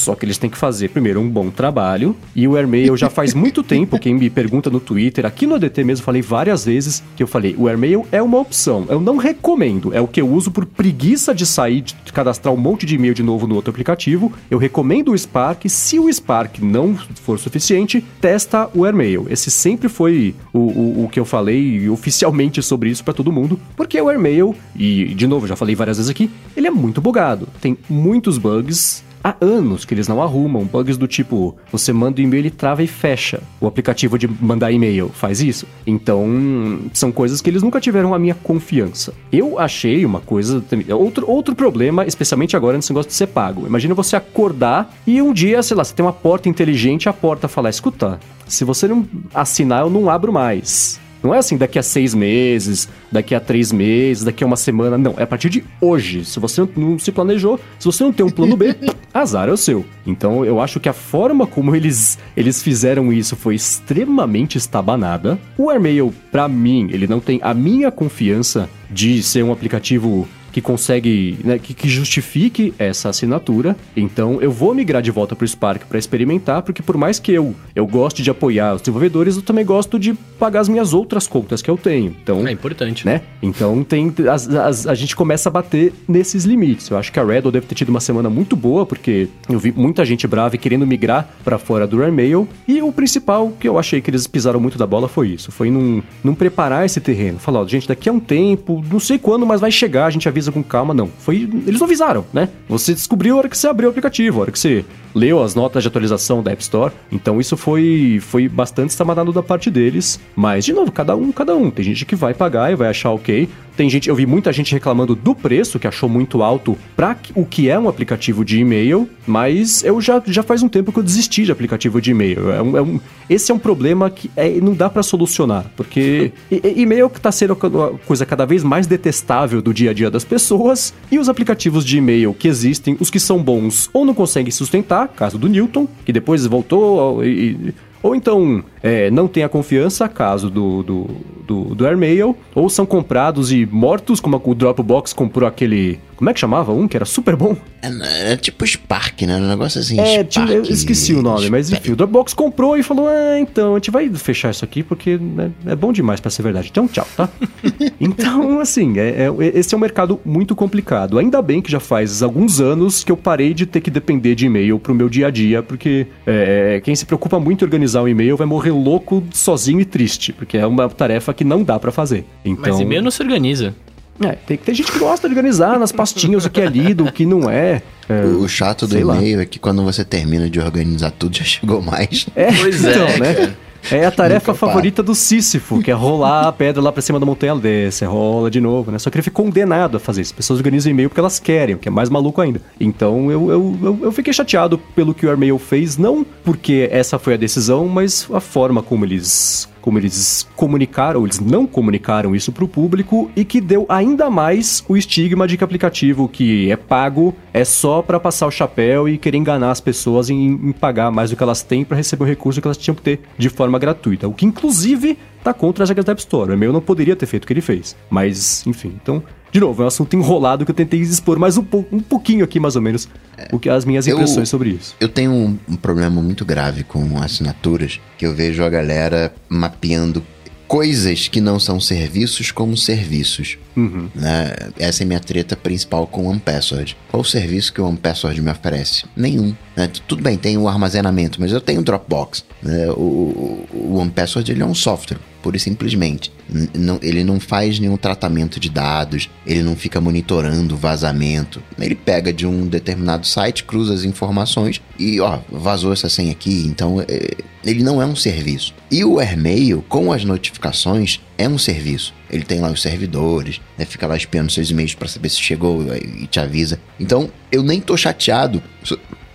Só 0.08 0.16
que 0.16 0.24
eles 0.24 0.38
têm 0.38 0.50
que 0.50 0.58
fazer 0.58 0.88
primeiro 0.88 1.20
um 1.20 1.28
bom 1.28 1.50
trabalho. 1.50 2.16
E 2.34 2.48
o 2.48 2.56
Airmail 2.56 2.96
já 2.96 3.10
faz 3.10 3.34
muito 3.34 3.62
tempo, 3.68 4.00
quem 4.00 4.14
me 4.14 4.30
pergunta 4.30 4.70
no 4.70 4.80
Twitter, 4.80 5.26
aqui 5.26 5.46
no 5.46 5.56
ADT 5.56 5.84
mesmo, 5.84 6.06
falei 6.06 6.22
várias 6.22 6.64
vezes 6.64 7.04
que 7.14 7.22
eu 7.22 7.28
falei, 7.28 7.54
o 7.58 7.68
Airmail 7.68 8.08
é 8.10 8.22
uma 8.22 8.40
opção. 8.40 8.86
Eu 8.88 9.02
não 9.02 9.18
recomendo, 9.18 9.94
é 9.94 10.00
o 10.00 10.08
que 10.08 10.22
eu 10.22 10.30
uso 10.30 10.50
por 10.50 10.66
preguiça 10.66 11.36
de 11.36 11.46
sair, 11.46 11.82
de 11.82 12.14
cadastrar 12.14 12.54
um 12.54 12.58
monte 12.58 12.86
de 12.86 12.96
e-mail 12.96 13.14
de 13.14 13.22
novo 13.22 13.46
no 13.48 13.56
outro 13.56 13.70
aplicativo. 13.70 14.32
Eu 14.50 14.58
recomendo 14.58 15.12
o 15.12 15.18
Spark. 15.18 15.66
Se 15.68 16.00
o 16.00 16.10
Spark 16.10 16.60
não 16.62 16.96
for 16.96 17.38
suficiente, 17.38 18.02
testa 18.22 18.70
o 18.74 18.86
Airmail. 18.86 19.28
Esse 19.30 19.52
sempre 19.52 19.90
foi 19.90 20.34
o, 20.54 20.60
o, 20.60 21.04
o 21.04 21.10
que 21.10 21.20
eu 21.20 21.26
falei 21.26 21.90
oficialmente 21.90 22.64
sobre 22.64 22.90
isso 22.90 23.04
pra 23.04 23.14
todo 23.14 23.30
mundo, 23.30 23.60
porque 23.76 24.00
o 24.00 24.08
Airmail, 24.08 24.56
e 24.74 25.14
de 25.14 25.28
novo, 25.28 25.46
já 25.46 25.58
falei 25.58 25.76
várias 25.76 25.98
vezes 25.98 26.10
aqui, 26.10 26.32
ele 26.56 26.68
é 26.68 26.72
muito 26.72 27.02
bugado. 27.02 27.46
Tem 27.60 27.78
muitos 27.90 28.38
bugs. 28.38 29.06
Há 29.28 29.36
anos 29.42 29.84
que 29.84 29.94
eles 29.94 30.08
não 30.08 30.22
arrumam. 30.22 30.64
Bugs 30.64 30.98
do 30.98 31.08
tipo, 31.08 31.56
você 31.72 31.92
manda 31.92 32.22
o 32.22 32.24
e-mail, 32.24 32.42
ele 32.42 32.50
trava 32.50 32.82
e 32.82 32.88
fecha. 32.88 33.42
O 33.60 33.68
aplicativo 33.68 34.18
de 34.18 34.28
mandar 34.28 34.72
e-mail 34.72 35.10
faz 35.10 35.42
isso. 35.42 35.68
Então, 35.86 36.80
são 36.94 37.12
coisas 37.12 37.42
que 37.42 37.50
eles 37.50 37.62
nunca 37.62 37.82
tiveram 37.82 38.14
a 38.14 38.20
minha 38.20 38.36
confiança. 38.36 39.14
Eu 39.32 39.60
achei 39.60 40.06
uma 40.06 40.22
coisa. 40.22 40.64
Outro, 40.98 41.30
outro 41.30 41.56
problema, 41.56 42.06
especialmente 42.06 42.56
agora 42.56 42.78
nesse 42.78 42.92
negócio 42.92 43.10
de 43.10 43.16
ser 43.16 43.28
pago. 43.28 43.68
Imagina 43.68 43.94
você 43.94 44.16
acordar 44.16 44.96
e 45.06 45.22
um 45.22 45.34
dia, 45.34 45.62
sei 45.62 45.76
lá, 45.76 45.84
você 45.84 45.94
tem 45.94 46.06
uma 46.06 46.14
porta 46.14 46.48
inteligente, 46.48 47.10
a 47.10 47.14
porta 47.14 47.48
fala: 47.48 47.70
escuta, 47.70 48.20
se 48.48 48.64
você 48.64 48.88
não 48.88 49.06
assinar, 49.34 49.82
eu 49.82 49.90
não 49.90 50.10
abro 50.10 50.32
mais. 50.32 51.00
Não 51.24 51.34
é 51.34 51.38
assim 51.38 51.58
daqui 51.58 51.80
a 51.80 51.84
seis 51.84 52.14
meses, 52.14 52.88
daqui 53.12 53.34
a 53.34 53.40
três 53.40 53.72
meses, 53.72 54.24
daqui 54.24 54.44
a 54.44 54.48
uma 54.48 54.56
semana. 54.56 54.98
Não, 54.98 55.16
é 55.18 55.24
a 55.24 55.28
partir 55.28 55.50
de 55.50 55.64
hoje. 55.82 56.24
Se 56.26 56.40
você 56.40 56.68
não 56.76 56.98
se 57.00 57.12
planejou, 57.12 57.60
se 57.80 57.86
você 57.86 58.04
não 58.04 58.14
tem 58.14 58.26
um 58.26 58.30
plano 58.30 58.56
B, 58.56 58.76
azar 59.14 59.50
é 59.50 59.52
o 59.52 59.58
seu. 59.58 59.86
Então 60.06 60.46
eu 60.46 60.60
acho 60.60 60.80
que 60.80 60.90
a 60.90 60.94
forma 60.94 61.48
como 61.48 61.76
eles, 61.76 62.18
eles 62.36 62.62
fizeram 62.62 63.12
isso 63.12 63.36
foi 63.36 63.56
extremamente 63.56 64.58
estabanada. 64.58 65.40
O 65.58 65.70
Airmail, 65.70 66.14
para 66.32 66.48
mim, 66.48 66.90
ele 66.92 67.08
não 67.08 67.20
tem 67.20 67.40
a 67.42 67.54
minha 67.54 67.92
confiança 67.92 68.70
de 68.90 69.22
ser 69.22 69.44
um 69.44 69.52
aplicativo 69.52 70.28
que 70.58 70.62
consegue, 70.62 71.38
né, 71.44 71.60
que, 71.60 71.72
que, 71.72 71.88
justifique 71.88 72.74
essa 72.80 73.10
assinatura. 73.10 73.78
Então 73.96 74.42
eu 74.42 74.52
vou 74.52 74.74
migrar 74.74 75.04
de 75.04 75.12
volta 75.12 75.36
para 75.36 75.46
o 75.46 75.48
Spark 75.48 75.86
para 75.86 76.00
experimentar, 76.00 76.64
porque 76.64 76.82
por 76.82 76.98
mais 76.98 77.20
que 77.20 77.32
eu, 77.32 77.54
eu 77.76 77.86
goste 77.86 78.24
de 78.24 78.32
apoiar 78.32 78.74
os 78.74 78.82
desenvolvedores, 78.82 79.36
eu 79.36 79.44
também 79.44 79.64
gosto 79.64 80.00
de 80.00 80.16
pagar 80.40 80.62
as 80.62 80.68
minhas 80.68 80.96
outras 80.96 81.28
contas 81.28 81.62
que 81.62 81.70
eu 81.70 81.78
tenho. 81.78 82.16
Então, 82.24 82.48
é 82.48 82.52
importante. 82.52 83.06
Né? 83.06 83.22
Então 83.40 83.84
tem 83.84 84.12
as, 84.32 84.50
as, 84.50 84.88
a 84.88 84.96
gente 84.96 85.16
começa 85.16 85.48
a 85.48 85.52
bater 85.52 85.94
nesses 86.08 86.44
limites. 86.44 86.90
Eu 86.90 86.98
acho 86.98 87.12
que 87.12 87.20
a 87.20 87.24
Red 87.24 87.42
deve 87.52 87.68
ter 87.68 87.76
tido 87.76 87.90
uma 87.90 88.00
semana 88.00 88.28
muito 88.28 88.56
boa, 88.56 88.84
porque 88.84 89.28
eu 89.48 89.60
vi 89.60 89.72
muita 89.72 90.04
gente 90.06 90.26
brava 90.26 90.56
e 90.56 90.58
querendo 90.58 90.88
migrar 90.88 91.30
para 91.44 91.60
fora 91.60 91.86
do 91.86 92.02
Airmail. 92.02 92.48
E 92.68 92.82
o 92.82 92.92
principal 92.92 93.54
que 93.60 93.70
eu 93.70 93.78
achei 93.78 94.02
que 94.02 94.10
eles 94.10 94.26
pisaram 94.26 94.60
muito 94.60 94.76
da 94.76 94.88
bola 94.88 95.08
foi 95.08 95.28
isso. 95.30 95.52
Foi 95.52 95.70
num 95.70 96.34
preparar 96.34 96.84
esse 96.84 97.00
terreno. 97.00 97.38
Falar, 97.38 97.64
gente, 97.68 97.88
daqui 97.88 98.10
a 98.10 98.12
um 98.12 98.20
tempo, 98.20 98.84
não 98.92 99.00
sei 99.00 99.20
quando, 99.20 99.46
mas 99.46 99.62
vai 99.62 99.70
chegar, 99.70 100.08
a 100.08 100.10
gente 100.10 100.28
avisa 100.28 100.47
com 100.52 100.64
calma, 100.64 100.94
não. 100.94 101.08
Foi. 101.20 101.50
Eles 101.66 101.80
não 101.80 101.86
avisaram, 101.86 102.26
né? 102.34 102.50
Você 102.68 102.94
descobriu 102.94 103.36
a 103.36 103.38
hora 103.40 103.50
que 103.50 103.58
você 103.58 103.68
abriu 103.68 103.90
o 103.90 103.92
aplicativo, 103.92 104.40
a 104.40 104.42
hora 104.42 104.52
que 104.52 104.60
você 104.60 104.86
leu 105.18 105.42
as 105.42 105.56
notas 105.56 105.84
de 105.84 105.88
atualização 105.88 106.44
da 106.44 106.52
App 106.52 106.62
Store. 106.62 106.94
Então 107.12 107.42
isso 107.42 107.58
foi, 107.58 108.20
foi 108.22 108.48
bastante 108.48 108.92
estamadado 108.92 109.34
da 109.34 109.42
parte 109.42 109.72
deles. 109.72 110.20
Mas, 110.36 110.64
de 110.64 110.74
novo, 110.74 110.92
cada 110.92 111.16
um, 111.16 111.32
cada 111.32 111.56
um. 111.56 111.72
Tem 111.72 111.84
gente 111.84 112.06
que 112.06 112.16
vai 112.16 112.34
pagar 112.34 112.72
e 112.72 112.76
vai 112.76 112.90
achar 112.90 113.12
ok. 113.12 113.50
Tem 113.78 113.88
gente, 113.88 114.10
eu 114.10 114.16
vi 114.16 114.26
muita 114.26 114.52
gente 114.52 114.74
reclamando 114.74 115.16
do 115.16 115.36
preço, 115.36 115.78
que 115.78 115.88
achou 115.88 116.10
muito 116.10 116.42
alto 116.42 116.76
para 116.96 117.16
o 117.36 117.46
que 117.46 117.70
é 117.70 117.78
um 117.78 117.88
aplicativo 117.88 118.44
de 118.44 118.60
e-mail, 118.60 119.08
mas 119.28 119.84
eu 119.84 120.02
já, 120.02 120.20
já 120.26 120.42
faz 120.42 120.64
um 120.64 120.68
tempo 120.68 120.92
que 120.92 120.98
eu 120.98 121.04
desisti 121.04 121.44
de 121.44 121.52
aplicativo 121.52 122.02
de 122.02 122.10
e-mail. 122.10 122.50
É 122.52 122.60
um, 122.60 122.78
é 122.78 122.82
um, 122.82 123.00
esse 123.30 123.52
é 123.52 123.54
um 123.56 123.60
problema 123.60 124.10
que 124.10 124.32
é, 124.36 124.50
não 124.50 124.74
dá 124.74 124.90
para 124.90 125.04
solucionar, 125.04 125.72
porque 125.76 126.32
e-mail 126.50 127.08
que 127.08 127.22
tá 127.22 127.32
sendo 127.32 127.54
a 127.54 127.98
coisa 128.00 128.26
cada 128.26 128.48
vez 128.48 128.64
mais 128.64 128.88
detestável 128.88 129.62
do 129.62 129.72
dia 129.72 129.92
a 129.92 129.94
dia 129.94 130.10
das 130.10 130.26
pessoas, 130.26 130.92
e 131.12 131.20
os 131.20 131.30
aplicativos 131.30 131.86
de 131.86 132.00
e-mail 132.00 132.34
que 132.34 132.48
existem, 132.48 132.98
os 133.00 133.12
que 133.12 133.20
são 133.20 133.44
bons 133.44 133.92
ou 133.94 134.04
não 134.04 134.16
conseguem 134.16 134.52
sustentar, 134.52 135.07
caso 135.08 135.38
do 135.38 135.48
Newton, 135.48 135.88
que 136.06 136.14
depois 136.14 136.46
voltou 136.46 137.24
e, 137.24 137.74
ou 138.02 138.16
então 138.16 138.64
é, 138.82 139.10
não 139.10 139.28
tem 139.28 139.44
a 139.44 139.50
confiança, 139.50 140.08
caso 140.08 140.50
do, 140.50 140.84
do, 140.84 141.08
do, 141.46 141.76
do 141.76 141.88
Airmail, 141.88 142.36
ou 142.54 142.70
são 142.70 142.86
comprados 142.86 143.52
e 143.52 143.66
mortos, 143.66 144.20
como 144.20 144.42
o 144.44 144.56
Dropbox 144.56 145.14
comprou 145.14 145.48
aquele 145.48 146.00
como 146.18 146.32
é 146.32 146.34
que 146.34 146.40
chamava 146.40 146.74
um 146.74 146.88
que 146.88 146.98
era 146.98 147.06
super 147.06 147.36
bom? 147.36 147.56
É, 147.82 148.34
é 148.34 148.36
tipo 148.36 148.66
Spark, 148.66 149.22
né? 149.22 149.38
Um 149.38 149.48
negócio 149.48 149.80
assim. 149.80 150.00
É, 150.00 150.26
Spark, 150.28 150.52
eu 150.52 150.64
esqueci 150.64 151.14
o 151.14 151.22
nome, 151.22 151.50
mas 151.50 151.72
enfim, 151.72 151.92
o 151.92 151.96
Dropbox 151.96 152.34
comprou 152.34 152.76
e 152.76 152.82
falou: 152.82 153.08
Ah, 153.08 153.40
então, 153.40 153.74
a 153.74 153.78
gente 153.78 153.92
vai 153.92 154.10
fechar 154.10 154.50
isso 154.50 154.66
aqui 154.66 154.82
porque 154.82 155.18
né, 155.18 155.52
é 155.66 155.76
bom 155.76 155.94
demais 155.94 156.20
para 156.20 156.32
ser 156.32 156.42
verdade. 156.42 156.70
Então, 156.72 156.88
tchau, 156.88 157.08
tá? 157.16 157.30
então, 158.02 158.60
assim, 158.60 158.98
é, 158.98 159.28
é, 159.28 159.32
esse 159.54 159.76
é 159.76 159.78
um 159.78 159.82
mercado 159.82 160.20
muito 160.26 160.56
complicado. 160.56 161.20
Ainda 161.20 161.40
bem 161.40 161.62
que 161.62 161.72
já 161.72 161.80
faz 161.80 162.24
alguns 162.24 162.60
anos 162.60 163.04
que 163.04 163.12
eu 163.12 163.18
parei 163.18 163.54
de 163.54 163.68
ter 163.68 163.80
que 163.80 163.92
depender 163.92 164.34
de 164.34 164.48
e-mail 164.48 164.80
pro 164.80 164.96
meu 164.96 165.08
dia 165.08 165.28
a 165.28 165.30
dia, 165.30 165.62
porque 165.62 166.08
é, 166.26 166.82
quem 166.84 166.96
se 166.96 167.06
preocupa 167.06 167.40
muito 167.40 167.64
em 167.64 167.66
organizar 167.66 168.02
um 168.02 168.08
e-mail 168.08 168.36
vai 168.36 168.48
morrer 168.48 168.72
louco, 168.72 169.24
sozinho 169.32 169.80
e 169.80 169.86
triste, 169.86 170.34
porque 170.34 170.58
é 170.58 170.66
uma 170.66 170.90
tarefa 170.90 171.32
que 171.32 171.44
não 171.44 171.64
dá 171.64 171.78
para 171.78 171.92
fazer. 171.92 172.26
Então... 172.44 172.74
Mas 172.74 172.80
e-mail 172.80 173.04
não 173.04 173.12
se 173.12 173.22
organiza. 173.22 173.76
É, 174.24 174.32
tem 174.34 174.58
que 174.58 174.64
ter 174.64 174.74
gente 174.74 174.92
que 174.92 175.00
gosta 175.00 175.28
de 175.28 175.36
organizar 175.36 175.78
nas 175.78 175.92
pastinhas 175.92 176.46
o 176.46 176.50
que 176.50 176.62
é 176.62 176.66
lido, 176.66 177.06
o 177.06 177.12
que 177.12 177.26
não 177.26 177.50
é. 177.50 177.82
é 178.10 178.24
o 178.26 178.48
chato 178.48 178.88
do 178.88 178.98
e-mail 178.98 179.42
é 179.42 179.46
que 179.46 179.60
quando 179.60 179.84
você 179.84 180.04
termina 180.04 180.50
de 180.50 180.60
organizar 180.60 181.12
tudo, 181.12 181.38
já 181.38 181.44
chegou 181.44 181.82
mais. 181.82 182.26
É, 182.36 182.52
pois 182.52 182.84
é, 182.84 182.92
então, 182.92 183.20
né? 183.20 183.56
É 183.92 184.06
a 184.06 184.12
tarefa 184.12 184.54
favorita 184.54 185.02
do 185.02 185.16
Sísifo, 185.16 185.82
que 185.82 185.90
é 185.90 185.94
rolar 185.94 186.48
a 186.48 186.52
pedra 186.52 186.82
lá 186.82 186.92
pra 186.92 187.02
cima 187.02 187.20
da 187.20 187.26
montanha 187.26 187.56
desse, 187.56 188.04
rola 188.04 188.52
de 188.52 188.60
novo, 188.60 188.92
né? 188.92 189.00
Só 189.00 189.10
que 189.10 189.18
ele 189.18 189.24
ficou 189.24 189.46
condenado 189.46 189.96
a 189.96 190.00
fazer 190.00 190.22
isso. 190.22 190.34
As 190.34 190.36
pessoas 190.36 190.60
organizam 190.60 190.92
e-mail 190.92 191.10
porque 191.10 191.20
elas 191.20 191.40
querem, 191.40 191.76
o 191.76 191.78
que 191.78 191.88
é 191.88 191.92
mais 191.92 192.10
maluco 192.10 192.42
ainda. 192.42 192.60
Então 192.80 193.32
eu, 193.32 193.50
eu, 193.50 193.80
eu, 193.82 194.00
eu 194.04 194.12
fiquei 194.12 194.34
chateado 194.34 194.78
pelo 194.96 195.14
que 195.14 195.26
o 195.26 195.30
Airmail 195.30 195.58
fez, 195.58 195.98
não 195.98 196.26
porque 196.44 196.90
essa 196.92 197.18
foi 197.18 197.36
a 197.36 197.38
decisão, 197.38 197.88
mas 197.88 198.28
a 198.34 198.42
forma 198.42 198.84
como 198.84 199.06
eles 199.06 199.70
como 199.88 200.00
eles 200.00 200.46
comunicaram, 200.54 201.24
eles 201.24 201.40
não 201.40 201.66
comunicaram 201.66 202.36
isso 202.36 202.52
para 202.52 202.66
o 202.66 202.68
público 202.68 203.32
e 203.34 203.46
que 203.46 203.62
deu 203.62 203.86
ainda 203.88 204.30
mais 204.30 204.84
o 204.86 204.98
estigma 204.98 205.48
de 205.48 205.56
que 205.56 205.64
aplicativo 205.64 206.28
que 206.28 206.70
é 206.70 206.76
pago 206.76 207.34
é 207.54 207.64
só 207.64 208.02
para 208.02 208.20
passar 208.20 208.48
o 208.48 208.52
chapéu 208.52 209.08
e 209.08 209.18
querer 209.18 209.38
enganar 209.38 209.72
as 209.72 209.80
pessoas 209.80 210.30
em, 210.30 210.46
em 210.46 210.72
pagar 210.74 211.10
mais 211.10 211.30
do 211.30 211.38
que 211.38 211.44
elas 211.44 211.64
têm 211.64 211.86
para 211.86 211.96
receber 211.96 212.26
o 212.26 212.28
recurso 212.28 212.60
que 212.60 212.68
elas 212.68 212.76
tinham 212.76 212.96
que 212.96 213.02
ter 213.02 213.22
de 213.38 213.48
forma 213.48 213.80
gratuita. 213.80 214.28
O 214.28 214.34
que 214.34 214.46
inclusive 214.46 215.18
tá 215.42 215.54
contra 215.54 215.86
as 215.86 215.90
regras 215.90 216.04
da 216.04 216.12
App 216.12 216.20
Store. 216.20 216.52
O 216.52 216.54
e-mail 216.54 216.74
não 216.74 216.82
poderia 216.82 217.16
ter 217.16 217.26
feito 217.26 217.46
o 217.46 217.48
que 217.48 217.54
ele 217.54 217.62
fez. 217.62 217.96
Mas, 218.10 218.68
enfim, 218.68 219.00
então 219.02 219.24
de 219.58 219.62
novo, 219.62 219.82
é 219.82 219.86
um 219.86 219.88
assunto 219.88 220.16
enrolado 220.16 220.64
que 220.64 220.70
eu 220.70 220.76
tentei 220.76 221.00
expor 221.00 221.40
mais 221.40 221.58
um, 221.58 221.64
po 221.64 221.84
um 221.92 222.00
pouquinho 222.00 222.46
aqui, 222.46 222.60
mais 222.60 222.76
ou 222.76 222.82
menos, 222.82 223.10
é, 223.36 223.48
o 223.52 223.58
que 223.58 223.68
as 223.68 223.86
minhas 223.86 224.06
impressões 224.06 224.38
eu, 224.38 224.46
sobre 224.46 224.70
isso. 224.70 224.96
Eu 225.00 225.10
tenho 225.10 225.32
um, 225.32 225.58
um 225.68 225.76
problema 225.76 226.22
muito 226.22 226.46
grave 226.46 226.84
com 226.84 227.20
assinaturas, 227.20 228.00
que 228.20 228.26
eu 228.28 228.36
vejo 228.36 228.64
a 228.64 228.70
galera 228.70 229.34
mapeando 229.50 230.24
coisas 230.68 231.28
que 231.28 231.42
não 231.42 231.60
são 231.60 231.80
serviços 231.80 232.52
como 232.52 232.78
serviços. 232.78 233.58
Uhum. 233.76 234.10
Né? 234.14 234.54
Essa 234.78 235.02
é 235.02 235.06
minha 235.06 235.20
treta 235.20 235.56
principal 235.56 236.06
com 236.06 236.26
o 236.26 236.30
OnePassword. 236.30 236.96
Qual 237.10 237.22
o 237.22 237.26
serviço 237.26 237.74
que 237.74 237.82
o 237.82 237.88
OnePassword 237.88 238.40
me 238.40 238.52
oferece? 238.52 239.06
Nenhum. 239.16 239.56
Né? 239.78 239.88
Tudo 240.08 240.24
bem, 240.24 240.36
tem 240.36 240.58
o 240.58 240.68
armazenamento, 240.68 241.40
mas 241.40 241.52
eu 241.52 241.62
tenho 241.62 241.82
o 241.82 241.84
Dropbox. 241.84 242.44
Né? 242.64 242.90
O, 242.90 243.64
o, 243.72 243.98
OnePassword 244.00 244.52
ele 244.52 244.64
é 244.64 244.66
um 244.66 244.74
software 244.74 245.20
pura 245.44 245.56
e 245.56 245.60
simplesmente. 245.60 246.32
Não, 246.74 247.00
ele 247.02 247.24
não 247.24 247.40
faz 247.40 247.80
nenhum 247.80 247.96
tratamento 247.96 248.60
de 248.60 248.70
dados, 248.70 249.30
ele 249.46 249.62
não 249.62 249.76
fica 249.76 250.02
monitorando 250.02 250.74
o 250.74 250.78
vazamento. 250.78 251.62
Ele 251.80 251.94
pega 251.94 252.34
de 252.34 252.48
um 252.48 252.66
determinado 252.66 253.28
site, 253.28 253.64
cruza 253.64 253.94
as 253.94 254.04
informações 254.04 254.82
e, 254.98 255.22
ó, 255.22 255.40
vazou 255.52 255.94
essa 255.94 256.10
senha 256.10 256.32
aqui. 256.32 256.66
Então, 256.66 257.00
é, 257.08 257.36
ele 257.64 257.84
não 257.84 258.02
é 258.02 258.06
um 258.06 258.16
serviço. 258.16 258.74
E 258.90 259.06
o 259.06 259.20
Airmail, 259.20 259.86
com 259.88 260.12
as 260.12 260.26
notificações, 260.26 261.22
é 261.38 261.48
um 261.48 261.58
serviço. 261.58 262.14
Ele 262.30 262.44
tem 262.44 262.60
lá 262.60 262.70
os 262.70 262.82
servidores, 262.82 263.62
né, 263.78 263.86
fica 263.86 264.08
lá 264.08 264.18
espiando 264.18 264.52
seus 264.52 264.70
e-mails 264.70 264.96
para 264.96 265.08
saber 265.08 265.30
se 265.30 265.40
chegou 265.40 265.86
e 265.96 266.26
te 266.28 266.40
avisa. 266.40 266.80
Então, 267.00 267.30
eu 267.52 267.62
nem 267.62 267.80
tô 267.80 267.96
chateado. 267.96 268.62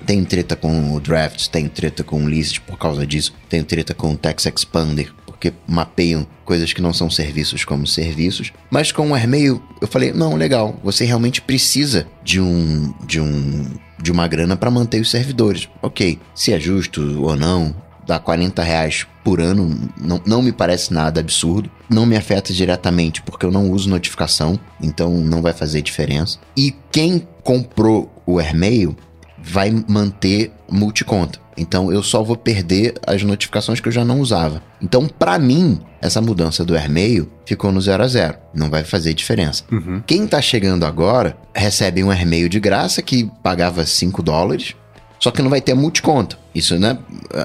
Tem 0.06 0.24
treta 0.24 0.56
com 0.56 0.94
o 0.94 1.00
Draft, 1.00 1.48
tem 1.48 1.68
treta 1.68 2.02
com 2.02 2.24
o 2.24 2.28
List 2.28 2.60
por 2.60 2.78
causa 2.78 3.06
disso, 3.06 3.34
tem 3.48 3.62
treta 3.62 3.94
com 3.94 4.12
o 4.12 4.16
Text 4.16 4.46
Expander 4.46 5.12
porque 5.42 5.52
mapeiam 5.66 6.24
coisas 6.44 6.72
que 6.72 6.80
não 6.80 6.92
são 6.92 7.10
serviços 7.10 7.64
como 7.64 7.84
serviços. 7.84 8.52
Mas 8.70 8.92
com 8.92 9.10
o 9.10 9.14
Airmail, 9.14 9.60
eu 9.80 9.88
falei: 9.88 10.12
não, 10.12 10.36
legal, 10.36 10.78
você 10.84 11.04
realmente 11.04 11.42
precisa 11.42 12.06
de 12.22 12.40
um. 12.40 12.94
de 13.04 13.20
um. 13.20 13.66
de 14.00 14.12
uma 14.12 14.28
grana 14.28 14.56
para 14.56 14.70
manter 14.70 15.00
os 15.00 15.10
servidores. 15.10 15.68
Ok, 15.82 16.20
se 16.32 16.52
é 16.52 16.60
justo 16.60 17.24
ou 17.24 17.34
não, 17.34 17.74
dá 18.06 18.20
40 18.20 18.62
reais 18.62 19.06
por 19.24 19.40
ano, 19.40 19.90
não, 20.00 20.20
não 20.24 20.42
me 20.42 20.52
parece 20.52 20.92
nada 20.92 21.18
absurdo. 21.18 21.68
Não 21.90 22.06
me 22.06 22.16
afeta 22.16 22.52
diretamente 22.52 23.20
porque 23.22 23.44
eu 23.44 23.50
não 23.50 23.70
uso 23.70 23.90
notificação, 23.90 24.58
então 24.80 25.12
não 25.12 25.42
vai 25.42 25.52
fazer 25.52 25.82
diferença. 25.82 26.38
E 26.56 26.72
quem 26.92 27.26
comprou 27.42 28.12
o 28.24 28.38
Airmail 28.38 28.96
vai 29.42 29.70
manter 29.88 30.52
multiconta. 30.70 31.40
Então 31.56 31.92
eu 31.92 32.02
só 32.02 32.22
vou 32.22 32.36
perder 32.36 32.94
as 33.06 33.22
notificações 33.22 33.80
que 33.80 33.88
eu 33.88 33.92
já 33.92 34.04
não 34.04 34.20
usava. 34.20 34.62
Então, 34.80 35.06
para 35.06 35.38
mim, 35.38 35.80
essa 36.00 36.20
mudança 36.20 36.64
do 36.64 36.74
AirMail 36.74 37.28
ficou 37.44 37.70
no 37.70 37.80
0 37.80 38.02
a 38.02 38.08
0. 38.08 38.38
Não 38.54 38.70
vai 38.70 38.84
fazer 38.84 39.14
diferença. 39.14 39.64
Uhum. 39.70 40.02
Quem 40.06 40.26
tá 40.26 40.40
chegando 40.40 40.84
agora 40.84 41.36
recebe 41.54 42.02
um 42.02 42.10
AirMail 42.10 42.48
de 42.48 42.58
graça 42.58 43.02
que 43.02 43.30
pagava 43.42 43.84
5 43.84 44.22
dólares. 44.22 44.74
Só 45.18 45.30
que 45.30 45.42
não 45.42 45.50
vai 45.50 45.60
ter 45.60 45.74
multiconta. 45.74 46.36
Isso, 46.52 46.78
né? 46.78 46.98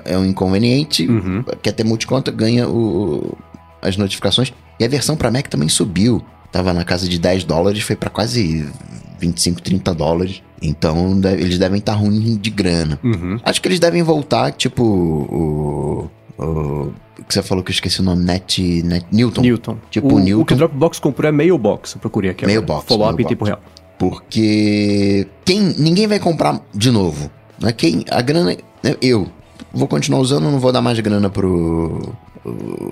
É 0.03 0.17
um 0.17 0.25
inconveniente. 0.25 1.07
Uhum. 1.07 1.43
Quer 1.61 1.73
ter 1.73 1.83
multiconta, 1.83 2.31
ganha 2.31 2.67
o, 2.67 3.37
as 3.81 3.97
notificações. 3.97 4.51
E 4.79 4.85
a 4.85 4.87
versão 4.87 5.15
para 5.15 5.29
Mac 5.29 5.47
também 5.47 5.69
subiu. 5.69 6.23
Tava 6.51 6.73
na 6.73 6.83
casa 6.83 7.07
de 7.07 7.19
10 7.19 7.43
dólares, 7.43 7.83
foi 7.83 7.95
para 7.95 8.09
quase 8.09 8.67
25, 9.19 9.61
30 9.61 9.93
dólares. 9.93 10.41
Então 10.61 11.19
deve- 11.19 11.41
eles 11.43 11.57
devem 11.59 11.77
estar 11.79 11.93
ruins 11.93 12.37
de 12.39 12.49
grana. 12.49 12.99
Uhum. 13.03 13.39
Acho 13.43 13.61
que 13.61 13.67
eles 13.67 13.79
devem 13.79 14.01
voltar, 14.03 14.51
tipo, 14.51 14.83
o. 14.83 16.09
O. 16.37 16.43
o 16.43 16.93
que 17.27 17.33
você 17.33 17.41
falou 17.41 17.63
que 17.63 17.71
eu 17.71 17.73
esqueci 17.73 17.99
o 17.99 18.03
nome? 18.03 18.23
Net. 18.23 18.83
Net 18.83 19.05
Newton. 19.11 19.41
Newton. 19.41 19.77
Tipo, 19.89 20.07
o, 20.07 20.15
o 20.15 20.19
Newton. 20.19 20.45
que 20.45 20.53
o 20.53 20.57
Dropbox 20.57 20.99
comprou 20.99 21.29
é 21.29 21.31
Mailbox. 21.31 21.93
Eu 21.95 21.99
procurei 21.99 22.31
aqui. 22.31 22.45
Mailbox, 22.45 22.85
Follow-up 22.87 23.21
em 23.21 23.25
tempo 23.25 23.45
real. 23.45 23.59
Porque 23.97 25.27
quem 25.43 25.59
ninguém 25.77 26.07
vai 26.07 26.19
comprar 26.19 26.61
de 26.73 26.91
novo. 26.91 27.29
Né? 27.59 27.71
Quem 27.71 28.05
a 28.09 28.21
grana 28.21 28.55
né? 28.83 28.95
eu 29.01 29.27
vou 29.73 29.87
continuar 29.87 30.19
usando, 30.19 30.43
não 30.51 30.59
vou 30.59 30.71
dar 30.71 30.81
mais 30.81 30.99
grana 30.99 31.29
pro 31.29 32.13
o 32.26 32.26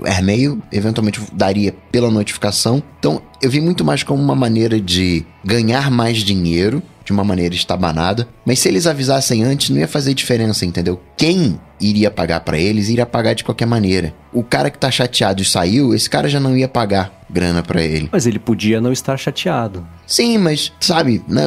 Airmail, 0.05 0.59
eventualmente 0.71 1.21
daria 1.33 1.74
pela 1.91 2.09
notificação. 2.09 2.81
Então, 3.00 3.21
eu 3.41 3.50
vi 3.50 3.62
muito 3.62 3.83
mais 3.83 4.03
como 4.03 4.21
uma 4.21 4.35
maneira 4.35 4.79
de 4.79 5.25
ganhar 5.43 5.91
mais 5.91 6.19
dinheiro 6.19 6.81
de 7.05 7.12
uma 7.12 7.24
maneira 7.24 7.53
estabanada, 7.55 8.27
mas 8.45 8.59
se 8.59 8.67
eles 8.67 8.88
avisassem 8.88 9.43
antes, 9.43 9.69
não 9.69 9.77
ia 9.77 9.88
fazer 9.88 10.13
diferença, 10.13 10.65
entendeu? 10.65 11.00
Quem 11.15 11.59
iria 11.79 12.09
pagar 12.09 12.39
pra 12.41 12.57
eles 12.57 12.89
iria 12.89 13.05
pagar 13.05 13.33
de 13.35 13.43
qualquer 13.43 13.65
maneira. 13.67 14.13
O 14.33 14.43
cara 14.43 14.69
que 14.71 14.77
tá 14.79 14.89
chateado 14.89 15.41
e 15.41 15.45
saiu, 15.45 15.93
esse 15.93 16.09
cara 16.09 16.27
já 16.27 16.39
não 16.39 16.57
ia 16.57 16.67
pagar 16.67 17.24
grana 17.29 17.62
pra 17.62 17.81
ele. 17.81 18.09
Mas 18.12 18.25
ele 18.25 18.39
podia 18.39 18.81
não 18.81 18.91
estar 18.91 19.17
chateado. 19.17 19.85
Sim, 20.07 20.38
mas, 20.38 20.71
sabe, 20.79 21.21
né, 21.27 21.43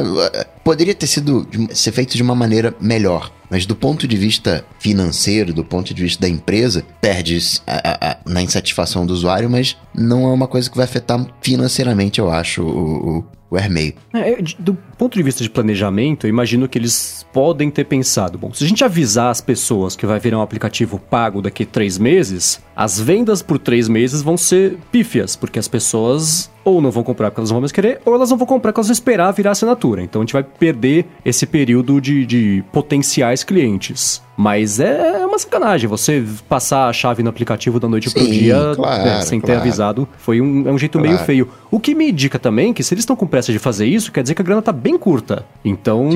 poderia 0.63 0.93
ter 0.95 1.07
sido 1.07 1.47
ser 1.73 1.91
feito 1.91 2.15
de 2.15 2.23
uma 2.23 2.35
maneira 2.35 2.73
melhor. 2.79 3.31
Mas 3.49 3.65
do 3.65 3.75
ponto 3.75 4.07
de 4.07 4.15
vista 4.15 4.63
financeiro, 4.79 5.51
do 5.53 5.63
ponto 5.65 5.91
de 5.93 6.03
vista 6.03 6.21
da 6.21 6.29
empresa, 6.29 6.85
perde 7.01 7.39
a- 7.65 7.81
a- 7.89 8.11
a- 8.11 8.17
na 8.25 8.41
insatisfação 8.43 9.05
do 9.05 9.11
usuário, 9.13 9.49
mas 9.49 9.75
não 9.93 10.29
é 10.29 10.31
uma 10.33 10.47
coisa 10.47 10.69
que 10.69 10.77
vai 10.77 10.85
afetar 10.85 11.25
financeiramente, 11.41 12.19
eu 12.19 12.29
acho, 12.31 12.61
o, 12.61 13.17
o, 13.19 13.25
o 13.51 13.57
AirMail. 13.57 13.93
É, 14.13 14.37
do 14.59 14.77
ponto 14.99 15.17
de 15.17 15.23
vista 15.23 15.41
de 15.41 15.49
planejamento, 15.49 16.27
eu 16.27 16.29
imagino 16.29 16.67
que 16.67 16.77
eles 16.77 17.25
podem 17.33 17.71
ter 17.71 17.85
pensado: 17.85 18.37
bom, 18.37 18.53
se 18.53 18.63
a 18.63 18.67
gente 18.67 18.83
avisar 18.83 19.31
as 19.31 19.39
pessoas 19.41 19.95
que 19.95 20.05
vai 20.05 20.19
virar 20.19 20.37
um 20.37 20.41
aplicativo 20.41 20.99
pago 20.99 21.41
daqui 21.41 21.63
a 21.63 21.65
três 21.65 21.97
meses, 21.97 22.61
as 22.75 22.99
vendas 22.99 23.41
por 23.41 23.57
três 23.57 23.87
meses 23.87 24.21
vão 24.21 24.37
ser 24.37 24.77
pífias, 24.91 25.35
porque 25.35 25.57
as 25.57 25.67
pessoas 25.67 26.51
ou 26.63 26.81
não 26.81 26.91
vão 26.91 27.03
comprar 27.03 27.31
porque 27.31 27.39
elas 27.39 27.49
não 27.49 27.55
vão 27.55 27.61
mais 27.61 27.71
querer, 27.71 28.01
ou 28.05 28.13
elas 28.13 28.29
não 28.29 28.37
vão 28.37 28.45
comprar 28.45 28.71
porque 28.71 28.79
elas 28.81 28.87
vão 28.87 28.93
esperar 28.93 29.31
virar 29.31 29.51
assinatura. 29.51 30.03
Então 30.03 30.21
a 30.21 30.23
gente 30.25 30.33
vai 30.33 30.43
perder 30.43 31.05
esse 31.25 31.45
período 31.45 31.99
de, 32.01 32.25
de 32.25 32.63
potenciais 32.71 33.43
clientes. 33.43 34.21
Mas 34.37 34.79
é 34.79 35.25
uma 35.25 35.37
sacanagem 35.37 35.89
você 35.89 36.23
passar 36.47 36.87
a 36.87 36.93
chave 36.93 37.21
no 37.23 37.29
aplicativo 37.29 37.77
da 37.79 37.89
noite 37.89 38.09
pro 38.09 38.23
Sim, 38.23 38.31
dia 38.31 38.71
claro, 38.75 39.03
né, 39.03 39.21
sem 39.21 39.39
ter 39.41 39.47
claro. 39.47 39.61
avisado. 39.61 40.07
Foi 40.17 40.39
um, 40.39 40.67
é 40.67 40.71
um 40.71 40.77
jeito 40.77 40.97
meio 40.99 41.15
Claro. 41.15 41.25
feio. 41.25 41.49
O 41.69 41.77
que 41.79 41.93
me 41.93 42.09
indica 42.11 42.39
também 42.39 42.71
que 42.73 42.81
se 42.83 42.93
eles 42.93 43.01
estão 43.01 43.15
com 43.17 43.27
pressa 43.27 43.51
de 43.51 43.59
fazer 43.59 43.85
isso, 43.85 44.11
quer 44.13 44.21
dizer 44.21 44.35
que 44.35 44.41
a 44.41 44.45
grana 44.45 44.61
tá 44.61 44.71
bem 44.71 44.88
curta. 44.97 45.45
Então, 45.63 46.09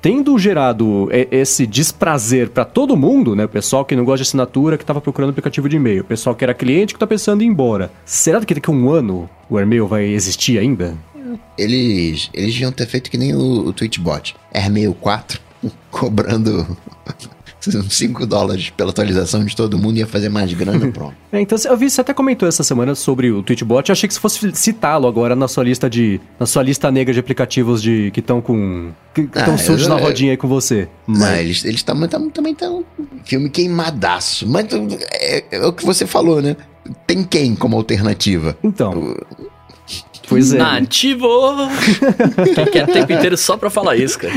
tendo 0.00 0.38
gerado 0.38 1.08
esse 1.10 1.66
desprazer 1.66 2.50
pra 2.50 2.64
todo 2.64 2.96
mundo, 2.96 3.34
né? 3.34 3.44
O 3.44 3.48
pessoal 3.48 3.84
que 3.84 3.96
não 3.96 4.04
gosta 4.04 4.18
de 4.18 4.28
assinatura, 4.28 4.76
que 4.76 4.84
tava 4.84 5.00
procurando 5.00 5.30
aplicativo 5.30 5.68
de 5.68 5.76
e-mail, 5.76 6.02
o 6.02 6.04
pessoal 6.04 6.34
que 6.34 6.44
era 6.44 6.54
cliente 6.54 6.94
que 6.94 7.00
tá 7.00 7.06
pensando 7.06 7.42
em 7.42 7.46
ir 7.46 7.48
embora. 7.48 7.90
Será 8.04 8.40
que 8.44 8.54
daqui 8.54 8.70
a 8.70 8.72
um 8.72 8.90
ano 8.90 9.28
o 9.48 9.56
Airmail 9.56 9.86
vai 9.86 10.04
existir 10.04 10.58
ainda? 10.58 10.96
Eles, 11.56 12.30
eles 12.32 12.52
deviam 12.52 12.72
ter 12.72 12.86
feito 12.86 13.10
que 13.10 13.18
nem 13.18 13.34
o, 13.34 13.66
o 13.66 13.72
Twitchbot. 13.72 14.34
AirMail 14.52 14.94
4, 15.00 15.40
cobrando 15.90 16.76
5 17.88 18.26
dólares 18.26 18.70
pela 18.70 18.90
atualização 18.90 19.44
de 19.44 19.54
todo 19.54 19.78
mundo, 19.78 19.98
ia 19.98 20.06
fazer 20.06 20.28
mais 20.28 20.52
grana, 20.52 20.88
pronto. 20.92 21.14
É, 21.32 21.40
então 21.40 21.58
eu 21.64 21.76
vi, 21.76 21.90
você 21.90 22.00
até 22.00 22.12
comentou 22.14 22.48
essa 22.48 22.62
semana 22.64 22.94
sobre 22.94 23.30
o 23.30 23.42
Twitchbot. 23.42 23.88
Eu 23.88 23.92
achei 23.92 24.08
que 24.08 24.14
você 24.14 24.20
fosse 24.20 24.50
citá-lo 24.54 25.06
agora 25.06 25.36
na 25.36 25.46
sua 25.48 25.64
lista 25.64 25.88
de. 25.88 26.20
na 26.38 26.46
sua 26.46 26.62
lista 26.62 26.90
negra 26.90 27.12
de 27.14 27.20
aplicativos 27.20 27.82
de 27.82 28.10
que 28.12 28.20
estão 28.20 28.40
com. 28.40 28.90
que 29.14 29.22
estão 29.22 29.54
Ah, 29.54 29.58
sujos 29.58 29.86
na 29.86 29.96
rodinha 29.96 30.32
aí 30.32 30.36
com 30.36 30.48
você. 30.48 30.88
Não, 31.06 31.34
eles, 31.36 31.64
eles 31.64 31.82
tam- 31.82 32.08
também 32.08 32.52
estão. 32.52 32.84
Filme 33.24 33.50
queimadaço. 33.50 34.48
Mas 34.48 34.66
é, 35.12 35.44
é 35.50 35.66
o 35.66 35.72
que 35.72 35.84
você 35.84 36.06
falou, 36.06 36.40
né? 36.40 36.56
Tem 37.06 37.22
quem 37.22 37.54
como 37.54 37.76
alternativa? 37.76 38.56
Então. 38.64 39.14
Pois 40.30 40.52
é. 40.52 40.58
Nativo! 40.58 41.28
Quem 42.54 42.64
quer 42.66 42.86
tempo 42.86 43.12
inteiro 43.12 43.36
só 43.36 43.56
pra 43.56 43.68
falar 43.68 43.96
isso, 43.96 44.18
cara. 44.18 44.32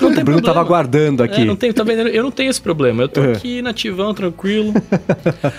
Não 0.00 0.10
o 0.10 0.24
Bruno 0.24 0.42
tava 0.42 0.60
aguardando 0.60 1.22
aqui. 1.22 1.42
É, 1.42 1.44
não 1.44 1.54
tem, 1.56 1.72
tá 1.72 1.84
vendo? 1.84 2.08
Eu 2.08 2.24
não 2.24 2.30
tenho 2.32 2.50
esse 2.50 2.60
problema. 2.60 3.02
Eu 3.04 3.08
tô 3.08 3.22
É. 3.22 3.32
aqui 3.32 3.62
nativão, 3.62 4.12
tranquilo. 4.12 4.74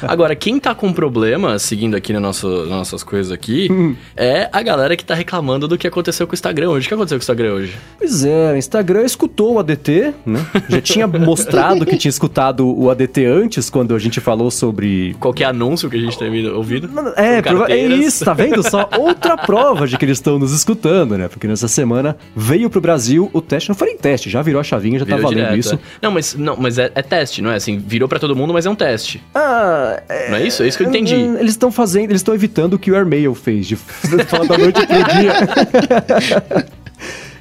Agora, 0.02 0.36
quem 0.36 0.60
tá 0.60 0.76
com 0.76 0.92
problema, 0.92 1.58
seguindo 1.60 1.96
aqui 1.96 2.12
na 2.12 2.20
nossa, 2.20 2.48
nas 2.48 2.70
nossas 2.70 3.04
coisas 3.04 3.32
aqui, 3.32 3.70
Hum. 3.72 3.96
é 4.18 4.50
a 4.52 4.62
galera 4.62 4.98
que 4.98 5.06
tá 5.06 5.16
reclamando 5.16 5.66
do 5.68 5.78
que 5.78 5.88
aconteceu 5.88 6.28
com 6.28 6.34
o 6.34 6.36
Instagram 6.36 6.70
hoje. 6.70 6.86
O 6.86 6.90
que 6.90 6.94
aconteceu 6.94 7.18
com 7.18 7.22
o 7.22 7.24
Instagram 7.24 7.54
hoje? 7.54 7.74
Pois 7.98 8.26
é, 8.26 8.52
o 8.54 8.58
Instagram 8.58 9.04
escutou 9.04 9.54
o 9.54 9.60
ADT, 9.60 10.14
né? 10.26 10.46
Já 10.68 10.82
tinha 10.82 11.08
mostrado 11.08 11.86
que 11.86 11.96
tinha 11.98 12.10
escutado 12.10 12.68
o 12.68 12.90
ADT 12.90 13.26
antes, 13.26 13.70
quando 13.70 13.96
a 13.96 14.00
gente 14.00 14.20
falou 14.20 14.52
sobre. 14.52 15.16
Qualquer 15.22 15.46
anúncio 15.46 15.90
que 15.90 15.96
a 15.96 16.00
gente 16.02 16.18
tenha 16.20 16.54
ouvido? 16.54 16.90
É, 17.16 17.42
é 17.74 17.86
isso, 17.88 18.26
tá 18.26 18.34
vendo 18.34 18.62
só? 18.70 18.90
Outra 19.00 19.38
prova 19.38 19.53
de 19.88 19.98
que 19.98 20.06
eles 20.06 20.18
estão 20.18 20.38
nos 20.40 20.52
escutando, 20.54 21.18
né? 21.18 21.28
Porque 21.28 21.48
nessa 21.48 21.68
semana 21.68 22.18
veio 22.36 22.70
pro 22.70 22.80
Brasil 22.82 23.30
o 23.34 23.42
teste, 23.42 23.70
não 23.70 23.76
foi 23.76 23.88
nem 23.90 23.98
teste, 23.98 24.30
já 24.30 24.42
virou 24.42 24.60
a 24.60 24.64
chavinha, 24.64 25.00
já 25.00 25.06
tá 25.06 25.16
Virou 25.16 25.32
valendo 25.32 25.46
direto, 25.50 25.60
isso. 25.60 25.76
é. 25.76 25.80
Não, 26.02 26.12
mas, 26.12 26.36
não, 26.36 26.56
mas 26.58 26.78
é, 26.78 26.92
é 26.96 27.02
teste, 27.02 27.42
não 27.42 27.52
é? 27.52 27.56
Assim, 27.56 27.78
virou 27.78 28.08
pra 28.10 28.20
todo 28.20 28.36
mundo, 28.36 28.54
mas 28.54 28.66
é 28.66 28.70
um 28.70 28.76
teste. 28.76 29.22
Ah, 29.34 30.02
Não 30.30 30.38
é 30.38 30.48
isso? 30.48 30.64
É 30.64 30.68
isso 30.68 30.78
que 30.78 30.84
eu 30.84 30.90
entendi. 30.90 31.16
Eles 31.16 31.52
estão 31.52 31.72
fazendo, 31.72 32.12
eles 32.12 32.20
estão 32.22 32.34
evitando 32.34 32.74
o 32.76 32.80
que 32.80 32.92
o 32.92 32.96
Airmail 32.96 33.34
fez, 33.36 33.68
de 33.68 33.76
falar 34.28 34.46
da 34.48 34.58
noite 34.58 34.80
pro 34.86 35.04
dia. 35.04 35.34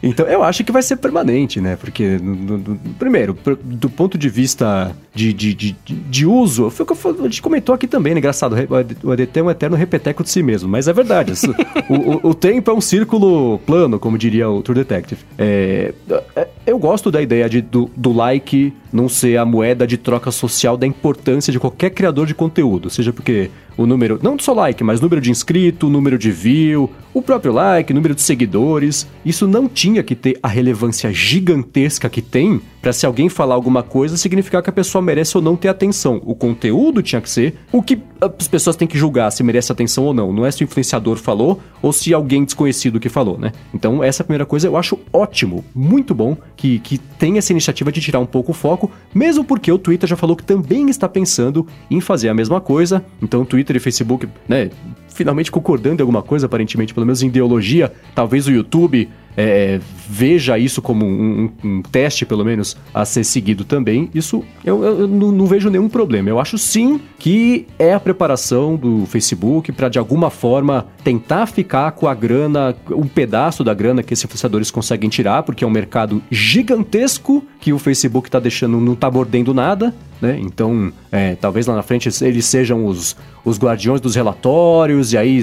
Então, 0.02 0.26
eu 0.26 0.42
acho 0.42 0.64
que 0.64 0.72
vai 0.72 0.82
ser 0.82 0.96
permanente, 0.96 1.60
né? 1.60 1.76
Porque, 1.76 2.18
no- 2.20 2.58
no- 2.58 2.76
primeiro, 2.98 3.34
pr- 3.34 3.54
do 3.62 3.88
ponto 3.88 4.18
de 4.18 4.28
vista 4.28 4.90
de, 5.14 5.32
de, 5.32 5.54
de, 5.54 5.76
de 5.86 6.26
uso, 6.26 6.70
foi 6.70 6.84
o 6.84 6.86
que 6.86 6.92
a 7.20 7.22
gente 7.24 7.40
comentou 7.40 7.74
aqui 7.74 7.86
também, 7.86 8.12
né? 8.14 8.18
Engraçado, 8.18 8.56
o 9.04 9.10
ADT 9.12 9.38
é 9.38 9.42
um 9.42 9.50
eterno 9.50 9.76
repeteco 9.76 10.22
de 10.24 10.30
si 10.30 10.42
mesmo, 10.42 10.68
mas 10.68 10.88
é 10.88 10.92
verdade. 10.92 11.32
isso- 11.32 11.54
o, 11.88 12.26
o, 12.26 12.30
o 12.30 12.34
tempo 12.34 12.70
é 12.70 12.74
um 12.74 12.80
círculo 12.80 13.58
plano, 13.60 13.98
como 14.00 14.18
diria 14.18 14.48
o 14.50 14.60
True 14.62 14.74
Detective. 14.78 15.20
É, 15.38 15.94
é, 16.34 16.48
eu 16.66 16.78
gosto 16.78 17.10
da 17.10 17.22
ideia 17.22 17.48
de, 17.48 17.60
do, 17.60 17.88
do 17.96 18.12
like 18.12 18.72
não 18.92 19.08
ser 19.08 19.36
a 19.36 19.44
moeda 19.44 19.86
de 19.86 19.96
troca 19.96 20.30
social 20.30 20.76
da 20.76 20.86
importância 20.86 21.52
de 21.52 21.58
qualquer 21.60 21.90
criador 21.90 22.26
de 22.26 22.34
conteúdo, 22.34 22.90
seja 22.90 23.12
porque 23.12 23.50
o 23.76 23.86
número, 23.86 24.18
não 24.22 24.38
só 24.38 24.52
like, 24.52 24.82
mas 24.82 25.00
número 25.00 25.20
de 25.20 25.30
inscrito, 25.30 25.88
número 25.88 26.18
de 26.18 26.30
view, 26.30 26.90
o 27.14 27.20
próprio 27.20 27.52
like, 27.52 27.92
número 27.92 28.14
de 28.14 28.22
seguidores. 28.22 29.06
Isso 29.24 29.46
não 29.46 29.68
tinha 29.68 30.02
que 30.02 30.14
ter 30.14 30.38
a 30.42 30.48
relevância 30.48 31.12
gigantesca 31.12 32.08
que 32.08 32.22
tem 32.22 32.60
para 32.80 32.92
se 32.92 33.06
alguém 33.06 33.28
falar 33.28 33.54
alguma 33.54 33.82
coisa 33.82 34.16
significar 34.16 34.60
que 34.60 34.68
a 34.68 34.72
pessoa 34.72 35.00
merece 35.00 35.36
ou 35.36 35.42
não 35.42 35.54
ter 35.54 35.68
atenção. 35.68 36.20
O 36.24 36.34
conteúdo 36.34 37.00
tinha 37.00 37.20
que 37.20 37.30
ser 37.30 37.54
o 37.70 37.80
que 37.80 38.00
as 38.20 38.48
pessoas 38.48 38.74
têm 38.74 38.88
que 38.88 38.98
julgar 38.98 39.30
se 39.30 39.42
merece 39.42 39.70
atenção 39.70 40.04
ou 40.04 40.12
não. 40.12 40.32
Não 40.32 40.44
é 40.44 40.50
se 40.50 40.62
o 40.62 40.64
influenciador 40.64 41.16
falou 41.16 41.60
ou 41.80 41.92
se 41.92 42.12
alguém 42.12 42.44
desconhecido 42.44 42.98
que 42.98 43.08
falou, 43.08 43.38
né? 43.38 43.52
Então, 43.72 44.02
essa 44.02 44.22
é 44.22 44.24
primeira 44.24 44.44
coisa 44.44 44.66
eu 44.66 44.76
acho 44.76 44.98
ótimo, 45.12 45.64
muito 45.74 46.14
bom 46.14 46.36
que, 46.56 46.80
que 46.80 46.98
tem 46.98 47.38
essa 47.38 47.52
iniciativa 47.52 47.92
de 47.92 48.00
tirar 48.00 48.18
um 48.18 48.26
pouco 48.26 48.50
o 48.50 48.54
foco, 48.54 48.90
mesmo 49.14 49.44
porque 49.44 49.70
o 49.70 49.78
Twitter 49.78 50.08
já 50.08 50.16
falou 50.16 50.34
que 50.34 50.44
também 50.44 50.88
está 50.88 51.08
pensando 51.08 51.66
em 51.90 52.00
fazer 52.00 52.28
a 52.28 52.34
mesma 52.34 52.60
coisa. 52.60 53.04
Então, 53.20 53.44
Twitter 53.44 53.61
e 53.70 53.80
Facebook, 53.80 54.28
né, 54.48 54.70
finalmente 55.08 55.50
concordando 55.50 56.00
em 56.00 56.02
alguma 56.02 56.22
coisa, 56.22 56.46
aparentemente, 56.46 56.92
pelo 56.92 57.06
menos 57.06 57.22
em 57.22 57.28
ideologia, 57.28 57.92
talvez 58.14 58.46
o 58.46 58.52
YouTube 58.52 59.08
é, 59.36 59.80
veja 60.08 60.58
isso 60.58 60.82
como 60.82 61.04
um, 61.06 61.50
um- 61.64 61.68
um 61.78 61.82
teste, 61.82 62.26
pelo 62.26 62.44
menos, 62.44 62.76
a 62.92 63.04
ser 63.04 63.24
seguido 63.24 63.64
também. 63.64 64.10
Isso 64.14 64.44
eu, 64.64 64.82
eu 64.84 65.08
não, 65.08 65.32
não 65.32 65.46
vejo 65.46 65.70
nenhum 65.70 65.88
problema. 65.88 66.28
Eu 66.28 66.38
acho 66.38 66.58
sim 66.58 67.00
que 67.18 67.66
é 67.78 67.94
a 67.94 68.00
preparação 68.00 68.76
do 68.76 69.06
Facebook 69.06 69.72
para, 69.72 69.88
de 69.88 69.98
alguma 69.98 70.28
forma, 70.30 70.86
tentar 71.04 71.46
ficar 71.46 71.92
com 71.92 72.06
a 72.08 72.14
grana, 72.14 72.74
um 72.90 73.06
pedaço 73.06 73.62
da 73.64 73.72
grana 73.72 74.02
que 74.02 74.12
esses 74.12 74.24
influenciadores 74.24 74.70
conseguem 74.70 75.08
tirar, 75.08 75.42
porque 75.44 75.64
é 75.64 75.66
um 75.66 75.70
mercado 75.70 76.20
gigantesco 76.30 77.44
que 77.60 77.72
o 77.72 77.78
Facebook 77.78 78.28
está 78.28 78.38
deixando, 78.40 78.80
não 78.80 78.92
está 78.94 79.10
mordendo 79.10 79.52
nada. 79.54 79.94
Né? 80.20 80.38
Então, 80.40 80.92
é, 81.10 81.34
talvez 81.34 81.66
lá 81.66 81.74
na 81.74 81.82
frente 81.82 82.08
eles 82.22 82.44
sejam 82.46 82.86
os, 82.86 83.16
os 83.44 83.58
guardiões 83.58 84.00
dos 84.00 84.14
relatórios, 84.14 85.12
e 85.12 85.18
aí 85.18 85.40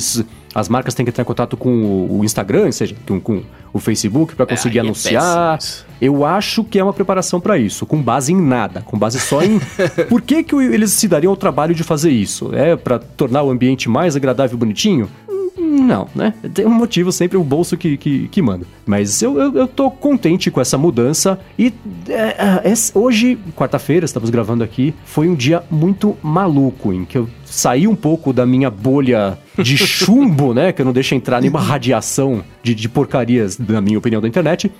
as 0.53 0.67
marcas 0.67 0.93
têm 0.93 1.05
que 1.05 1.11
entrar 1.11 1.21
em 1.21 1.25
contato 1.25 1.55
com 1.55 2.07
o, 2.09 2.23
Instagram, 2.23 2.71
seja, 2.71 2.95
com, 3.07 3.19
com 3.19 3.43
o 3.71 3.79
Facebook, 3.79 4.35
para 4.35 4.45
conseguir 4.45 4.79
aí 4.79 4.85
é 4.85 4.87
anunciar. 4.87 5.57
isso. 5.59 5.85
Eu 6.01 6.25
acho 6.25 6.63
que 6.63 6.79
é 6.79 6.83
uma 6.83 6.93
preparação 6.93 7.39
para 7.39 7.57
isso, 7.57 7.85
com 7.85 8.01
base 8.01 8.33
em 8.33 8.41
nada, 8.41 8.81
com 8.81 8.97
base 8.97 9.19
só 9.19 9.43
em 9.43 9.59
por 10.09 10.21
que, 10.21 10.43
que 10.43 10.55
eles 10.55 10.91
se 10.91 11.07
dariam 11.07 11.31
ao 11.31 11.37
trabalho 11.37 11.75
de 11.75 11.83
fazer 11.83 12.09
isso? 12.09 12.53
É 12.53 12.75
para 12.75 12.99
tornar 12.99 13.43
o 13.43 13.49
ambiente 13.49 13.89
mais 13.89 14.15
agradável 14.15 14.55
e 14.55 14.59
bonitinho? 14.59 15.09
Não, 15.57 16.07
né? 16.15 16.33
Tem 16.53 16.65
um 16.65 16.73
motivo 16.73 17.11
sempre 17.11 17.37
o 17.37 17.43
bolso 17.43 17.77
que, 17.77 17.97
que, 17.97 18.27
que 18.27 18.41
manda. 18.41 18.65
Mas 18.85 19.21
eu, 19.21 19.39
eu, 19.39 19.53
eu 19.53 19.67
tô 19.67 19.89
contente 19.89 20.49
com 20.49 20.59
essa 20.59 20.77
mudança. 20.77 21.39
E 21.57 21.73
é, 22.07 22.69
é, 22.69 22.73
hoje, 22.93 23.37
quarta-feira, 23.55 24.05
estamos 24.05 24.29
gravando 24.29 24.63
aqui, 24.63 24.93
foi 25.05 25.27
um 25.27 25.35
dia 25.35 25.63
muito 25.69 26.17
maluco 26.21 26.93
em 26.93 27.05
que 27.05 27.17
eu 27.17 27.29
saí 27.45 27.87
um 27.87 27.95
pouco 27.95 28.31
da 28.31 28.45
minha 28.45 28.69
bolha 28.69 29.37
de 29.57 29.77
chumbo, 29.77 30.53
né? 30.53 30.71
Que 30.71 30.81
eu 30.81 30.85
não 30.85 30.93
deixo 30.93 31.15
entrar 31.15 31.41
nenhuma 31.41 31.61
radiação 31.61 32.43
de, 32.63 32.75
de 32.75 32.89
porcarias, 32.89 33.57
na 33.57 33.81
minha 33.81 33.97
opinião, 33.97 34.21
da 34.21 34.27
internet. 34.27 34.71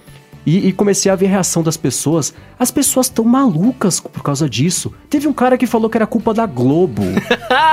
E, 0.46 0.68
e, 0.68 0.74
comecei 0.74 1.12
a 1.12 1.16
ver 1.16 1.28
a 1.28 1.30
reação 1.30 1.62
das 1.62 1.78
pessoas. 1.78 2.34
As 2.58 2.72
pessoas 2.72 3.08
estão 3.08 3.26
malucas 3.26 4.00
por 4.00 4.24
causa 4.24 4.50
disso. 4.50 4.94
Teve 5.10 5.28
um 5.28 5.34
cara 5.34 5.58
que 5.58 5.68
falou 5.68 5.90
que 5.90 5.98
era 5.98 6.08
culpa 6.08 6.34
da 6.34 6.46
Globo. 6.46 7.04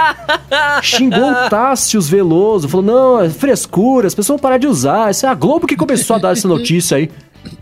Xingou 0.82 1.30
o 1.30 1.48
Tássios 1.48 2.08
Veloso. 2.08 2.68
Falou: 2.68 2.84
não, 2.84 3.20
é 3.20 3.30
frescura, 3.30 4.06
as 4.06 4.14
pessoas 4.14 4.38
vão 4.38 4.42
parar 4.42 4.58
de 4.58 4.66
usar. 4.66 5.10
Isso 5.10 5.26
é 5.26 5.28
a 5.28 5.34
Globo 5.34 5.66
que 5.66 5.76
começou 5.76 6.16
a 6.16 6.18
dar 6.18 6.32
essa 6.32 6.48
notícia 6.48 6.96
aí. 6.96 7.10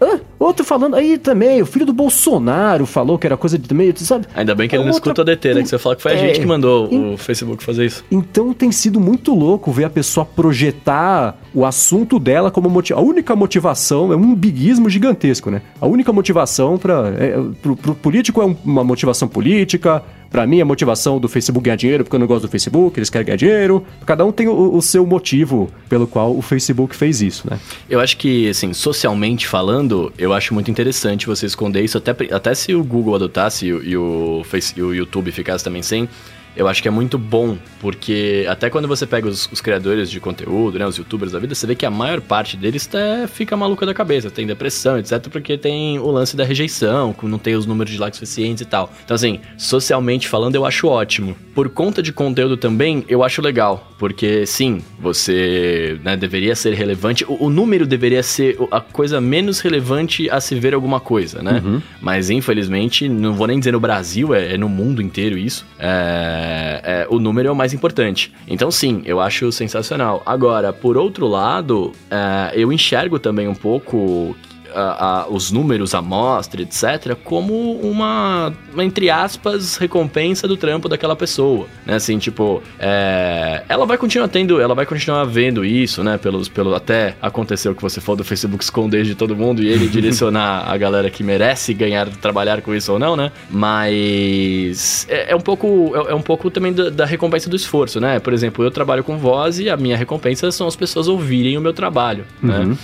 Ah, 0.00 0.18
outro 0.38 0.64
falando 0.64 0.94
aí 0.96 1.18
também, 1.18 1.62
o 1.62 1.66
filho 1.66 1.86
do 1.86 1.92
Bolsonaro 1.92 2.86
falou 2.86 3.18
que 3.18 3.26
era 3.26 3.36
coisa 3.36 3.58
de 3.58 3.68
também, 3.68 3.94
sabe? 3.96 4.26
Ainda 4.34 4.54
bem 4.54 4.68
que 4.68 4.76
ele 4.76 4.84
não 4.84 4.92
outra... 4.92 5.10
escuta 5.10 5.22
a 5.22 5.34
DT, 5.34 5.54
né? 5.54 5.62
Que 5.62 5.68
você 5.68 5.78
fala 5.78 5.96
que 5.96 6.02
foi 6.02 6.12
a 6.12 6.14
é, 6.14 6.18
gente 6.18 6.40
que 6.40 6.46
mandou 6.46 7.12
o 7.12 7.16
Facebook 7.16 7.62
fazer 7.62 7.86
isso. 7.86 8.04
Então 8.10 8.52
tem 8.52 8.70
sido 8.72 9.00
muito 9.00 9.34
louco 9.34 9.72
ver 9.72 9.84
a 9.84 9.90
pessoa 9.90 10.24
projetar 10.24 11.38
o 11.54 11.64
assunto 11.64 12.18
dela 12.18 12.50
como 12.50 12.68
motiv... 12.68 12.96
a 12.96 13.00
única 13.00 13.34
motivação, 13.36 14.12
é 14.12 14.16
um 14.16 14.34
biguismo 14.34 14.88
gigantesco, 14.88 15.50
né? 15.50 15.62
A 15.80 15.86
única 15.86 16.12
motivação 16.12 16.78
para 16.78 17.08
é, 17.18 17.36
pro, 17.62 17.76
pro 17.76 17.94
político 17.94 18.42
é 18.42 18.56
uma 18.64 18.84
motivação 18.84 19.28
política, 19.28 20.02
para 20.34 20.48
mim, 20.48 20.60
a 20.60 20.64
motivação 20.64 21.20
do 21.20 21.28
Facebook 21.28 21.64
ganhar 21.64 21.76
dinheiro, 21.76 22.02
porque 22.02 22.16
eu 22.16 22.18
não 22.18 22.26
gosto 22.26 22.42
do 22.42 22.48
Facebook, 22.48 22.98
eles 22.98 23.08
querem 23.08 23.24
ganhar 23.24 23.36
dinheiro. 23.36 23.86
Cada 24.04 24.24
um 24.24 24.32
tem 24.32 24.48
o, 24.48 24.74
o, 24.74 24.82
seu 24.82 25.06
motivo 25.06 25.70
pelo 25.88 26.08
qual 26.08 26.36
o 26.36 26.42
Facebook 26.42 26.96
fez 26.96 27.22
isso, 27.22 27.48
né? 27.48 27.56
Eu 27.88 28.00
acho 28.00 28.16
que, 28.16 28.48
assim, 28.48 28.72
socialmente 28.72 29.46
falando, 29.46 30.12
eu 30.18 30.32
acho 30.32 30.52
muito 30.52 30.68
interessante 30.68 31.28
você 31.28 31.46
esconder 31.46 31.84
isso, 31.84 31.96
até, 31.98 32.10
até 32.32 32.52
se 32.52 32.74
o 32.74 32.82
Google 32.82 33.14
adotasse 33.14 33.66
e, 33.66 33.68
e 33.68 33.96
o, 33.96 34.42
e 34.76 34.82
o 34.82 34.92
YouTube 34.92 35.30
ficasse 35.30 35.62
também 35.62 35.82
sem 35.82 36.08
eu 36.56 36.68
acho 36.68 36.80
que 36.80 36.88
é 36.88 36.90
muito 36.90 37.18
bom, 37.18 37.58
porque 37.80 38.46
até 38.48 38.70
quando 38.70 38.86
você 38.86 39.06
pega 39.06 39.26
os, 39.26 39.50
os, 39.50 39.60
criadores 39.60 40.10
de 40.10 40.20
conteúdo, 40.20 40.78
né, 40.78 40.86
os 40.86 40.96
youtubers 40.96 41.32
da 41.32 41.38
vida, 41.38 41.54
você 41.54 41.66
vê 41.66 41.74
que 41.74 41.84
a 41.84 41.90
maior 41.90 42.20
parte 42.20 42.56
deles 42.56 42.86
tá, 42.86 43.26
fica 43.26 43.56
maluca 43.56 43.84
da 43.84 43.92
cabeça, 43.92 44.30
tem 44.30 44.46
depressão, 44.46 44.98
etc, 44.98 45.28
porque 45.28 45.58
tem 45.58 45.98
o 45.98 46.10
lance 46.10 46.36
da 46.36 46.44
rejeição, 46.44 47.14
não 47.22 47.38
tem 47.38 47.54
os 47.54 47.66
números 47.66 47.92
de 47.92 47.98
likes 47.98 48.18
suficientes 48.18 48.62
e 48.62 48.66
tal. 48.66 48.92
Então, 49.04 49.14
assim, 49.14 49.40
socialmente 49.56 50.28
falando, 50.28 50.54
eu 50.54 50.64
acho 50.64 50.86
ótimo. 50.86 51.36
Por 51.54 51.68
conta 51.68 52.02
de 52.02 52.12
conteúdo 52.12 52.56
também, 52.56 53.04
eu 53.08 53.22
acho 53.22 53.40
legal, 53.40 53.92
porque 53.98 54.46
sim, 54.46 54.82
você 54.98 55.98
né, 56.04 56.16
deveria 56.16 56.54
ser 56.54 56.74
relevante, 56.74 57.24
o, 57.24 57.46
o, 57.46 57.50
número 57.50 57.86
deveria 57.86 58.22
ser 58.22 58.56
a 58.70 58.80
coisa 58.80 59.20
menos 59.20 59.60
relevante 59.60 60.28
a 60.30 60.40
se 60.40 60.54
ver 60.54 60.74
alguma 60.74 61.00
coisa, 61.00 61.42
né? 61.42 61.62
Uhum. 61.64 61.82
Mas, 62.00 62.30
infelizmente, 62.30 63.08
não 63.08 63.34
vou 63.34 63.46
nem 63.46 63.58
dizer 63.58 63.72
no 63.72 63.80
Brasil, 63.80 64.34
é, 64.34 64.54
é 64.54 64.58
no 64.58 64.68
mundo 64.68 65.00
inteiro 65.00 65.38
isso. 65.38 65.64
É 65.78 66.43
é, 66.44 66.80
é, 66.84 67.06
o 67.08 67.18
número 67.18 67.48
é 67.48 67.50
o 67.50 67.56
mais 67.56 67.72
importante. 67.72 68.32
Então, 68.46 68.70
sim, 68.70 69.02
eu 69.06 69.20
acho 69.20 69.50
sensacional. 69.50 70.22
Agora, 70.26 70.72
por 70.72 70.96
outro 70.96 71.26
lado, 71.26 71.92
é, 72.10 72.52
eu 72.54 72.70
enxergo 72.72 73.18
também 73.18 73.48
um 73.48 73.54
pouco 73.54 74.36
a, 74.74 75.22
a, 75.22 75.28
os 75.28 75.50
números, 75.50 75.94
a 75.94 75.98
amostra, 75.98 76.62
etc., 76.62 77.16
como 77.22 77.72
uma, 77.80 78.52
uma, 78.72 78.84
entre 78.84 79.10
aspas, 79.10 79.76
recompensa 79.76 80.46
do 80.48 80.56
trampo 80.56 80.88
daquela 80.88 81.16
pessoa, 81.16 81.66
né? 81.86 81.94
Assim, 81.94 82.18
tipo, 82.18 82.62
é, 82.78 83.62
ela 83.68 83.86
vai 83.86 83.96
continuar 83.96 84.28
tendo, 84.28 84.60
ela 84.60 84.74
vai 84.74 84.86
continuar 84.86 85.24
vendo 85.24 85.64
isso, 85.64 86.02
né? 86.02 86.18
Pelos, 86.18 86.48
pelo, 86.48 86.74
até 86.74 87.16
aconteceu 87.20 87.72
o 87.72 87.74
que 87.74 87.82
você 87.82 88.00
falou 88.00 88.16
do 88.16 88.24
Facebook 88.24 88.62
esconder 88.62 89.04
de 89.04 89.14
todo 89.14 89.36
mundo 89.36 89.62
e 89.62 89.68
ele 89.68 89.88
direcionar 89.88 90.68
a 90.70 90.76
galera 90.76 91.10
que 91.10 91.22
merece 91.22 91.72
ganhar, 91.72 92.08
trabalhar 92.08 92.60
com 92.62 92.74
isso 92.74 92.92
ou 92.92 92.98
não, 92.98 93.16
né? 93.16 93.30
Mas 93.50 95.06
é, 95.08 95.32
é 95.32 95.36
um 95.36 95.40
pouco, 95.40 95.92
é, 95.94 96.12
é, 96.12 96.14
um 96.14 96.22
pouco 96.22 96.50
também 96.50 96.72
da, 96.72 96.90
da 96.90 97.04
recompensa 97.04 97.48
do 97.48 97.56
esforço, 97.56 98.00
né? 98.00 98.18
Por 98.18 98.32
exemplo, 98.32 98.64
eu 98.64 98.70
trabalho 98.70 99.04
com 99.04 99.16
voz 99.16 99.58
e 99.58 99.70
a 99.70 99.76
minha 99.76 99.96
recompensa 99.96 100.50
são 100.50 100.66
as 100.66 100.76
pessoas 100.76 101.08
ouvirem 101.08 101.56
o 101.56 101.60
meu 101.60 101.72
trabalho, 101.72 102.24
né? 102.42 102.58
uhum. 102.58 102.68
né? 102.70 102.78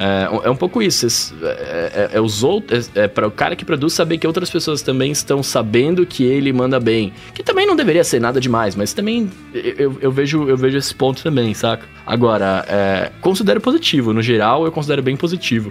É, 0.00 0.46
é 0.46 0.50
um 0.50 0.56
pouco 0.56 0.80
isso. 0.80 1.06
É, 1.42 2.08
é, 2.12 2.16
é 2.16 2.20
os 2.20 2.42
outros. 2.42 2.90
É, 2.94 3.02
é 3.02 3.08
para 3.08 3.28
o 3.28 3.30
cara 3.30 3.54
que 3.54 3.66
produz 3.66 3.92
saber 3.92 4.16
que 4.16 4.26
outras 4.26 4.48
pessoas 4.48 4.80
também 4.80 5.12
estão 5.12 5.42
sabendo 5.42 6.06
que 6.06 6.24
ele 6.24 6.50
manda 6.54 6.80
bem. 6.80 7.12
Que 7.34 7.42
também 7.42 7.66
não 7.66 7.76
deveria 7.76 8.02
ser 8.02 8.18
nada 8.18 8.40
demais, 8.40 8.74
mas 8.74 8.94
também 8.94 9.30
eu, 9.52 9.98
eu 10.00 10.10
vejo, 10.10 10.48
eu 10.48 10.56
vejo 10.56 10.78
esse 10.78 10.94
ponto 10.94 11.22
também, 11.22 11.52
saca? 11.52 11.86
Agora, 12.06 12.64
é, 12.66 13.12
considero 13.20 13.60
positivo. 13.60 14.14
No 14.14 14.22
geral, 14.22 14.64
eu 14.64 14.72
considero 14.72 15.02
bem 15.02 15.16
positivo. 15.16 15.70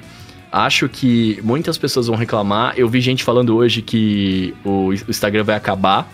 Acho 0.52 0.88
que 0.88 1.40
muitas 1.44 1.78
pessoas 1.78 2.06
vão 2.06 2.16
reclamar. 2.16 2.74
Eu 2.78 2.88
vi 2.88 3.02
gente 3.02 3.24
falando 3.24 3.56
hoje 3.56 3.82
que 3.82 4.54
o 4.64 4.94
Instagram 4.94 5.44
vai 5.44 5.56
acabar 5.56 6.08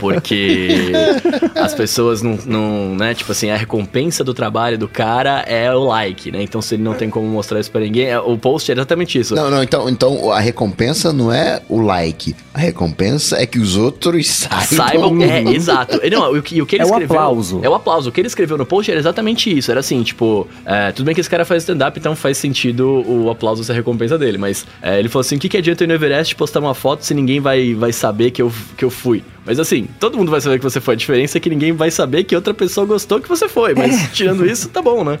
porque 0.00 0.92
as 1.54 1.74
pessoas 1.74 2.22
não, 2.22 2.38
não, 2.46 2.94
né? 2.94 3.14
Tipo 3.14 3.32
assim, 3.32 3.50
a 3.50 3.56
recompensa 3.56 4.24
do 4.24 4.34
trabalho 4.34 4.78
do 4.78 4.88
cara 4.88 5.40
é 5.46 5.72
o 5.74 5.84
like, 5.84 6.30
né? 6.30 6.42
Então, 6.42 6.60
se 6.62 6.74
ele 6.74 6.82
não 6.82 6.94
tem 6.94 7.10
como 7.10 7.26
mostrar 7.26 7.60
isso 7.60 7.70
pra 7.70 7.80
ninguém, 7.80 8.06
é, 8.06 8.18
o 8.18 8.36
post 8.38 8.70
é 8.70 8.74
exatamente 8.74 9.18
isso. 9.18 9.34
Não, 9.34 9.50
não, 9.50 9.62
então, 9.62 9.88
então 9.88 10.32
a 10.32 10.40
recompensa 10.40 11.12
não 11.12 11.32
é 11.32 11.60
o 11.68 11.80
like. 11.80 12.34
A 12.54 12.58
recompensa 12.58 13.36
é 13.40 13.46
que 13.46 13.58
os 13.58 13.76
outros 13.76 14.28
saibam. 14.48 14.66
Saibam, 14.66 15.22
é, 15.22 15.42
exato. 15.54 16.00
Não, 16.10 16.32
o 16.32 16.42
que, 16.42 16.60
o 16.60 16.66
que 16.66 16.76
ele 16.76 16.82
é 16.82 16.86
escreveu. 16.86 17.16
É 17.16 17.18
o 17.18 17.22
aplauso. 17.22 17.60
É 17.62 17.68
o 17.68 17.74
aplauso. 17.74 18.08
O 18.08 18.12
que 18.12 18.20
ele 18.20 18.28
escreveu 18.28 18.58
no 18.58 18.66
post 18.66 18.90
era 18.90 18.98
exatamente 18.98 19.56
isso. 19.56 19.70
Era 19.70 19.80
assim, 19.80 20.02
tipo, 20.02 20.46
é, 20.64 20.92
tudo 20.92 21.06
bem 21.06 21.14
que 21.14 21.20
esse 21.20 21.30
cara 21.30 21.44
faz 21.44 21.62
stand-up, 21.62 21.98
então 21.98 22.16
faz 22.16 22.38
sentido 22.38 23.04
o 23.06 23.30
aplauso 23.30 23.62
ser 23.64 23.72
a 23.72 23.74
recompensa 23.74 24.18
dele. 24.18 24.38
Mas 24.38 24.66
é, 24.82 24.98
ele 24.98 25.08
falou 25.08 25.20
assim: 25.20 25.36
o 25.36 25.38
que, 25.38 25.48
que 25.48 25.56
adianta 25.56 25.82
eu 25.82 25.86
ir 25.86 25.88
no 25.88 25.94
Everest 25.94 26.34
postar 26.34 26.60
uma 26.60 26.74
foto 26.74 27.04
se 27.04 27.14
ninguém 27.14 27.40
vai, 27.40 27.74
vai 27.74 27.92
saber 27.92 28.30
que 28.30 28.42
eu, 28.42 28.52
que 28.76 28.84
eu 28.84 28.90
fui? 28.90 29.19
Mas 29.44 29.58
assim, 29.58 29.88
todo 29.98 30.16
mundo 30.16 30.30
vai 30.30 30.40
saber 30.40 30.58
que 30.58 30.64
você 30.64 30.80
foi. 30.80 30.94
A 30.94 30.96
diferença 30.96 31.38
é 31.38 31.40
que 31.40 31.50
ninguém 31.50 31.72
vai 31.72 31.90
saber 31.90 32.24
que 32.24 32.34
outra 32.34 32.54
pessoa 32.54 32.86
gostou 32.86 33.20
que 33.20 33.28
você 33.28 33.48
foi. 33.48 33.74
Mas 33.74 34.04
é. 34.04 34.06
tirando 34.12 34.46
isso, 34.46 34.68
tá 34.68 34.82
bom, 34.82 35.04
né? 35.04 35.18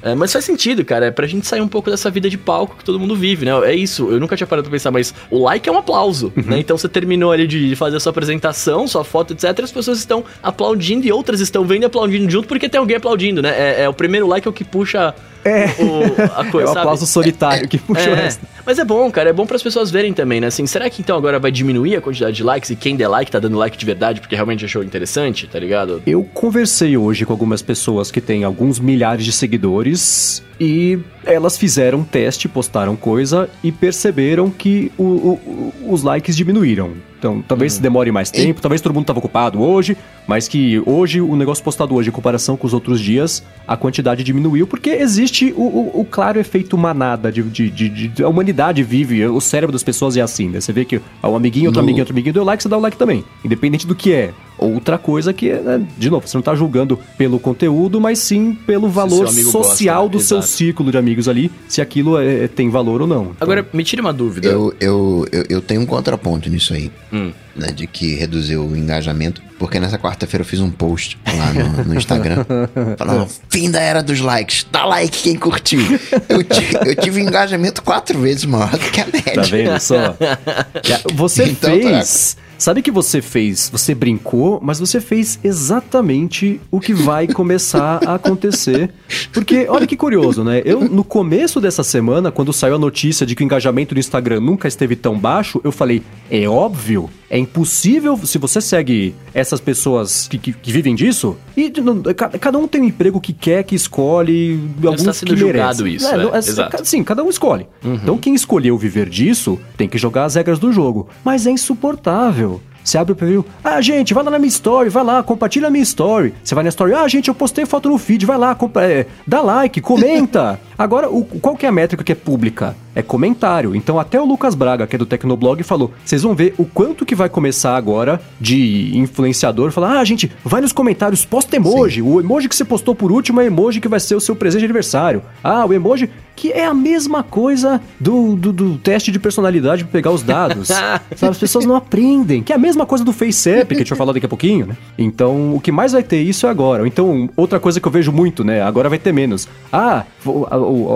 É, 0.00 0.14
mas 0.14 0.32
faz 0.32 0.44
sentido, 0.44 0.84
cara. 0.84 1.06
É 1.06 1.10
pra 1.10 1.26
gente 1.26 1.46
sair 1.46 1.60
um 1.60 1.68
pouco 1.68 1.90
dessa 1.90 2.10
vida 2.10 2.30
de 2.30 2.38
palco 2.38 2.76
que 2.76 2.84
todo 2.84 2.98
mundo 2.98 3.16
vive, 3.16 3.44
né? 3.44 3.52
É 3.64 3.74
isso. 3.74 4.10
Eu 4.10 4.20
nunca 4.20 4.36
tinha 4.36 4.46
parado 4.46 4.68
pra 4.68 4.72
pensar, 4.72 4.90
mas 4.90 5.12
o 5.30 5.42
like 5.42 5.68
é 5.68 5.72
um 5.72 5.78
aplauso, 5.78 6.32
uhum. 6.36 6.44
né? 6.44 6.58
Então 6.60 6.78
você 6.78 6.88
terminou 6.88 7.32
ali 7.32 7.46
de 7.46 7.74
fazer 7.74 7.96
a 7.96 8.00
sua 8.00 8.10
apresentação, 8.10 8.86
sua 8.86 9.04
foto, 9.04 9.32
etc. 9.32 9.58
As 9.62 9.72
pessoas 9.72 9.98
estão 9.98 10.24
aplaudindo 10.42 11.06
e 11.06 11.12
outras 11.12 11.40
estão 11.40 11.64
vendo 11.64 11.82
e 11.82 11.86
aplaudindo 11.86 12.30
junto 12.30 12.46
porque 12.46 12.68
tem 12.68 12.78
alguém 12.78 12.96
aplaudindo, 12.96 13.42
né? 13.42 13.50
É, 13.50 13.82
é 13.82 13.88
o 13.88 13.94
primeiro 13.94 14.26
like 14.26 14.46
é 14.46 14.50
o 14.50 14.52
que 14.52 14.64
puxa 14.64 15.14
é. 15.48 15.74
O, 15.78 16.40
a 16.40 16.44
coisa, 16.50 16.70
é 16.70 16.74
o 16.74 16.78
aplauso 16.78 17.06
solitário 17.06 17.68
que 17.68 17.78
puxa 17.78 18.02
é, 18.02 18.12
o 18.12 18.14
resto. 18.14 18.46
Mas 18.64 18.78
é 18.78 18.84
bom, 18.84 19.10
cara, 19.10 19.30
é 19.30 19.32
bom 19.32 19.46
para 19.46 19.56
as 19.56 19.62
pessoas 19.62 19.90
verem 19.90 20.12
também, 20.12 20.40
né? 20.40 20.48
Assim, 20.48 20.66
será 20.66 20.88
que 20.90 21.00
então 21.02 21.16
agora 21.16 21.38
vai 21.38 21.50
diminuir 21.50 21.96
a 21.96 22.00
quantidade 22.00 22.36
de 22.36 22.42
likes 22.42 22.70
e 22.70 22.76
quem 22.76 22.96
der 22.96 23.08
like 23.08 23.30
tá 23.30 23.38
dando 23.38 23.56
like 23.56 23.76
de 23.76 23.86
verdade 23.86 24.20
porque 24.20 24.34
realmente 24.34 24.64
achou 24.64 24.82
interessante, 24.82 25.46
tá 25.46 25.58
ligado? 25.58 26.02
Eu 26.06 26.22
conversei 26.34 26.96
hoje 26.96 27.24
com 27.24 27.32
algumas 27.32 27.62
pessoas 27.62 28.10
que 28.10 28.20
têm 28.20 28.44
alguns 28.44 28.78
milhares 28.78 29.24
de 29.24 29.32
seguidores 29.32 30.42
e 30.60 30.98
elas 31.28 31.58
fizeram 31.58 31.98
um 31.98 32.04
teste, 32.04 32.48
postaram 32.48 32.96
coisa 32.96 33.50
e 33.62 33.70
perceberam 33.70 34.50
que 34.50 34.90
o, 34.96 35.02
o, 35.04 35.74
os 35.86 36.02
likes 36.02 36.34
diminuíram. 36.34 36.92
Então, 37.18 37.42
talvez 37.46 37.76
hum. 37.76 37.82
demore 37.82 38.10
mais 38.10 38.30
tempo, 38.30 38.60
e... 38.60 38.62
talvez 38.62 38.80
todo 38.80 38.94
mundo 38.94 39.02
estava 39.02 39.18
ocupado 39.18 39.60
hoje, 39.60 39.96
mas 40.26 40.48
que 40.48 40.80
hoje, 40.86 41.20
o 41.20 41.36
negócio 41.36 41.62
postado 41.62 41.94
hoje, 41.94 42.08
em 42.08 42.12
comparação 42.12 42.56
com 42.56 42.66
os 42.66 42.72
outros 42.72 43.00
dias, 43.00 43.42
a 43.66 43.76
quantidade 43.76 44.24
diminuiu, 44.24 44.66
porque 44.66 44.90
existe 44.90 45.52
o, 45.56 45.62
o, 45.62 46.00
o 46.00 46.04
claro 46.04 46.38
efeito 46.38 46.78
manada 46.78 47.30
de, 47.30 47.42
de, 47.42 47.70
de, 47.70 48.08
de, 48.08 48.22
A 48.22 48.28
humanidade 48.28 48.82
vive, 48.82 49.26
o 49.26 49.40
cérebro 49.40 49.72
das 49.72 49.82
pessoas 49.82 50.16
é 50.16 50.20
assim, 50.20 50.48
né? 50.48 50.60
Você 50.60 50.72
vê 50.72 50.84
que 50.84 51.00
um 51.22 51.36
amiguinho, 51.36 51.66
outro 51.66 51.82
no... 51.82 51.86
amiguinho, 51.86 52.02
outro 52.02 52.14
amiguinho 52.14 52.32
deu 52.32 52.44
like, 52.44 52.62
você 52.62 52.68
dá 52.68 52.78
o 52.78 52.80
like 52.80 52.96
também. 52.96 53.24
Independente 53.44 53.86
do 53.86 53.94
que 53.94 54.12
é. 54.12 54.32
Outra 54.58 54.98
coisa 54.98 55.32
que, 55.32 55.52
né, 55.52 55.80
de 55.96 56.10
novo, 56.10 56.26
você 56.26 56.36
não 56.36 56.40
está 56.40 56.52
julgando 56.52 56.98
pelo 57.16 57.38
conteúdo, 57.38 58.00
mas 58.00 58.18
sim 58.18 58.54
pelo 58.66 58.88
valor 58.88 59.28
social 59.28 60.02
gosta, 60.02 60.10
do 60.10 60.18
Exato. 60.18 60.42
seu 60.42 60.42
círculo 60.42 60.90
de 60.90 60.98
amigos 60.98 61.28
ali, 61.28 61.50
se 61.68 61.80
aquilo 61.80 62.18
é, 62.18 62.44
é, 62.44 62.48
tem 62.48 62.68
valor 62.68 63.00
ou 63.00 63.06
não. 63.06 63.22
Então, 63.22 63.36
Agora, 63.40 63.66
me 63.72 63.84
tire 63.84 64.02
uma 64.02 64.12
dúvida. 64.12 64.48
Eu, 64.48 64.74
eu, 64.80 65.24
eu, 65.30 65.44
eu 65.48 65.60
tenho 65.60 65.80
um 65.80 65.86
contraponto 65.86 66.50
nisso 66.50 66.74
aí, 66.74 66.90
hum. 67.12 67.30
né, 67.54 67.68
de 67.68 67.86
que 67.86 68.16
reduziu 68.16 68.66
o 68.66 68.76
engajamento, 68.76 69.40
porque 69.60 69.78
nessa 69.78 69.96
quarta-feira 69.96 70.42
eu 70.42 70.46
fiz 70.46 70.58
um 70.58 70.70
post 70.70 71.16
lá 71.24 71.52
no, 71.52 71.84
no 71.84 71.94
Instagram, 71.94 72.44
falando, 72.98 73.28
fim 73.48 73.70
da 73.70 73.80
era 73.80 74.02
dos 74.02 74.18
likes, 74.18 74.66
dá 74.72 74.84
like 74.84 75.22
quem 75.22 75.36
curtiu. 75.36 75.80
Eu, 76.28 76.38
eu 76.84 76.96
tive 76.96 77.20
engajamento 77.20 77.80
quatro 77.80 78.18
vezes 78.18 78.44
maior 78.44 78.70
do 78.70 78.90
que 78.90 79.00
a 79.00 79.06
média. 79.06 79.34
Tá 79.34 79.42
vendo 79.42 79.78
só? 79.78 80.16
Você 81.14 81.44
então, 81.44 81.70
fez... 81.70 82.34
Tá 82.34 82.47
Sabe 82.58 82.82
que 82.82 82.90
você 82.90 83.22
fez, 83.22 83.70
você 83.70 83.94
brincou, 83.94 84.58
mas 84.60 84.80
você 84.80 85.00
fez 85.00 85.38
exatamente 85.44 86.60
o 86.72 86.80
que 86.80 86.92
vai 86.92 87.28
começar 87.28 88.00
a 88.04 88.14
acontecer. 88.14 88.90
Porque, 89.32 89.66
olha 89.68 89.86
que 89.86 89.96
curioso, 89.96 90.42
né? 90.42 90.60
Eu, 90.64 90.80
no 90.80 91.04
começo 91.04 91.60
dessa 91.60 91.84
semana, 91.84 92.32
quando 92.32 92.52
saiu 92.52 92.74
a 92.74 92.78
notícia 92.78 93.24
de 93.24 93.36
que 93.36 93.44
o 93.44 93.46
engajamento 93.46 93.94
do 93.94 94.00
Instagram 94.00 94.40
nunca 94.40 94.66
esteve 94.66 94.96
tão 94.96 95.16
baixo, 95.16 95.60
eu 95.62 95.70
falei, 95.70 96.02
é 96.28 96.48
óbvio 96.48 97.08
É 97.30 97.36
impossível, 97.38 98.18
se 98.24 98.38
você 98.38 98.60
segue 98.60 99.14
essas 99.34 99.60
pessoas 99.60 100.26
que, 100.28 100.38
que, 100.38 100.52
que 100.52 100.72
vivem 100.72 100.94
disso, 100.94 101.36
e 101.56 101.70
não, 101.80 102.02
cada 102.40 102.56
um 102.58 102.66
tem 102.66 102.80
um 102.80 102.84
emprego 102.84 103.20
que 103.20 103.32
quer, 103.34 103.62
que 103.64 103.74
escolhe, 103.74 104.58
Não 104.80 104.88
alguns 104.90 105.00
está 105.00 105.12
sendo 105.12 105.34
que 105.36 105.44
merece. 105.44 105.86
isso, 105.88 106.06
É, 106.06 106.14
é, 106.24 106.30
é, 106.34 106.38
exato. 106.38 106.76
Uhum. 106.78 106.84
Sim, 106.84 107.04
cada 107.04 107.22
um 107.22 107.28
escolhe. 107.28 107.66
Então 107.84 108.16
quem 108.16 108.34
escolheu 108.34 108.78
viver 108.78 109.08
disso 109.10 109.58
tem 109.76 109.86
que 109.88 109.98
jogar 109.98 110.24
as 110.24 110.36
regras 110.36 110.58
do 110.58 110.72
jogo. 110.72 111.08
Mas 111.24 111.46
é 111.46 111.50
insuportável. 111.50 112.60
Você 112.82 112.96
abre 112.96 113.12
o 113.12 113.16
perfil, 113.16 113.44
ah, 113.62 113.82
gente, 113.82 114.14
vai 114.14 114.24
lá 114.24 114.30
na 114.30 114.38
minha 114.38 114.48
story, 114.48 114.88
vai 114.88 115.04
lá, 115.04 115.22
compartilha 115.22 115.66
a 115.66 115.70
minha 115.70 115.82
story. 115.82 116.32
Você 116.42 116.54
vai 116.54 116.64
na 116.64 116.70
story, 116.70 116.94
ah, 116.94 117.06
gente, 117.06 117.28
eu 117.28 117.34
postei 117.34 117.66
foto 117.66 117.86
no 117.90 117.98
feed, 117.98 118.24
vai 118.24 118.38
lá, 118.38 118.54
compa- 118.54 118.82
é, 118.84 119.06
dá 119.26 119.42
like, 119.42 119.80
comenta. 119.82 120.58
Agora, 120.78 121.10
o, 121.10 121.24
qual 121.24 121.56
que 121.56 121.66
é 121.66 121.68
a 121.68 121.72
métrica 121.72 122.04
que 122.04 122.12
é 122.12 122.14
pública? 122.14 122.76
É 122.94 123.02
comentário. 123.02 123.74
Então, 123.74 123.98
até 123.98 124.20
o 124.20 124.24
Lucas 124.24 124.54
Braga, 124.54 124.86
que 124.86 124.94
é 124.94 124.98
do 124.98 125.06
Tecnoblog, 125.06 125.62
falou: 125.64 125.92
vocês 126.04 126.22
vão 126.22 126.34
ver 126.34 126.54
o 126.56 126.64
quanto 126.64 127.04
que 127.04 127.14
vai 127.14 127.28
começar 127.28 127.76
agora 127.76 128.20
de 128.40 128.96
influenciador 128.96 129.72
falar, 129.72 129.98
ah, 129.98 130.04
gente, 130.04 130.30
vai 130.44 130.60
nos 130.60 130.72
comentários, 130.72 131.24
posta 131.24 131.56
emoji. 131.56 132.00
O 132.00 132.20
emoji 132.20 132.48
que 132.48 132.54
você 132.54 132.64
postou 132.64 132.94
por 132.94 133.10
último 133.10 133.40
é 133.40 133.46
emoji 133.46 133.80
que 133.80 133.88
vai 133.88 134.00
ser 134.00 134.14
o 134.14 134.20
seu 134.20 134.36
presente 134.36 134.60
de 134.60 134.66
aniversário. 134.66 135.22
Ah, 135.42 135.66
o 135.66 135.72
emoji 135.72 136.08
que 136.38 136.52
é 136.52 136.64
a 136.64 136.72
mesma 136.72 137.24
coisa 137.24 137.80
do, 137.98 138.36
do, 138.36 138.52
do 138.52 138.78
teste 138.78 139.10
de 139.10 139.18
personalidade 139.18 139.82
pra 139.82 139.90
pegar 139.90 140.12
os 140.12 140.22
dados. 140.22 140.68
Sabe, 140.70 141.02
as 141.20 141.36
pessoas 141.36 141.64
não 141.64 141.74
aprendem. 141.74 142.44
Que 142.44 142.52
é 142.52 142.56
a 142.56 142.58
mesma 142.58 142.86
coisa 142.86 143.04
do 143.04 143.12
FaceApp, 143.12 143.66
que 143.66 143.74
a 143.74 143.78
gente 143.78 143.88
vai 143.88 143.98
falar 143.98 144.12
daqui 144.12 144.26
a 144.26 144.28
pouquinho, 144.28 144.66
né? 144.66 144.76
Então, 144.96 145.52
o 145.52 145.60
que 145.60 145.72
mais 145.72 145.90
vai 145.92 146.02
ter 146.04 146.22
isso 146.22 146.46
é 146.46 146.48
agora. 146.48 146.86
Então, 146.86 147.28
outra 147.36 147.58
coisa 147.58 147.80
que 147.80 147.88
eu 147.88 147.90
vejo 147.90 148.12
muito, 148.12 148.44
né? 148.44 148.62
Agora 148.62 148.88
vai 148.88 149.00
ter 149.00 149.12
menos. 149.12 149.48
Ah, 149.72 150.04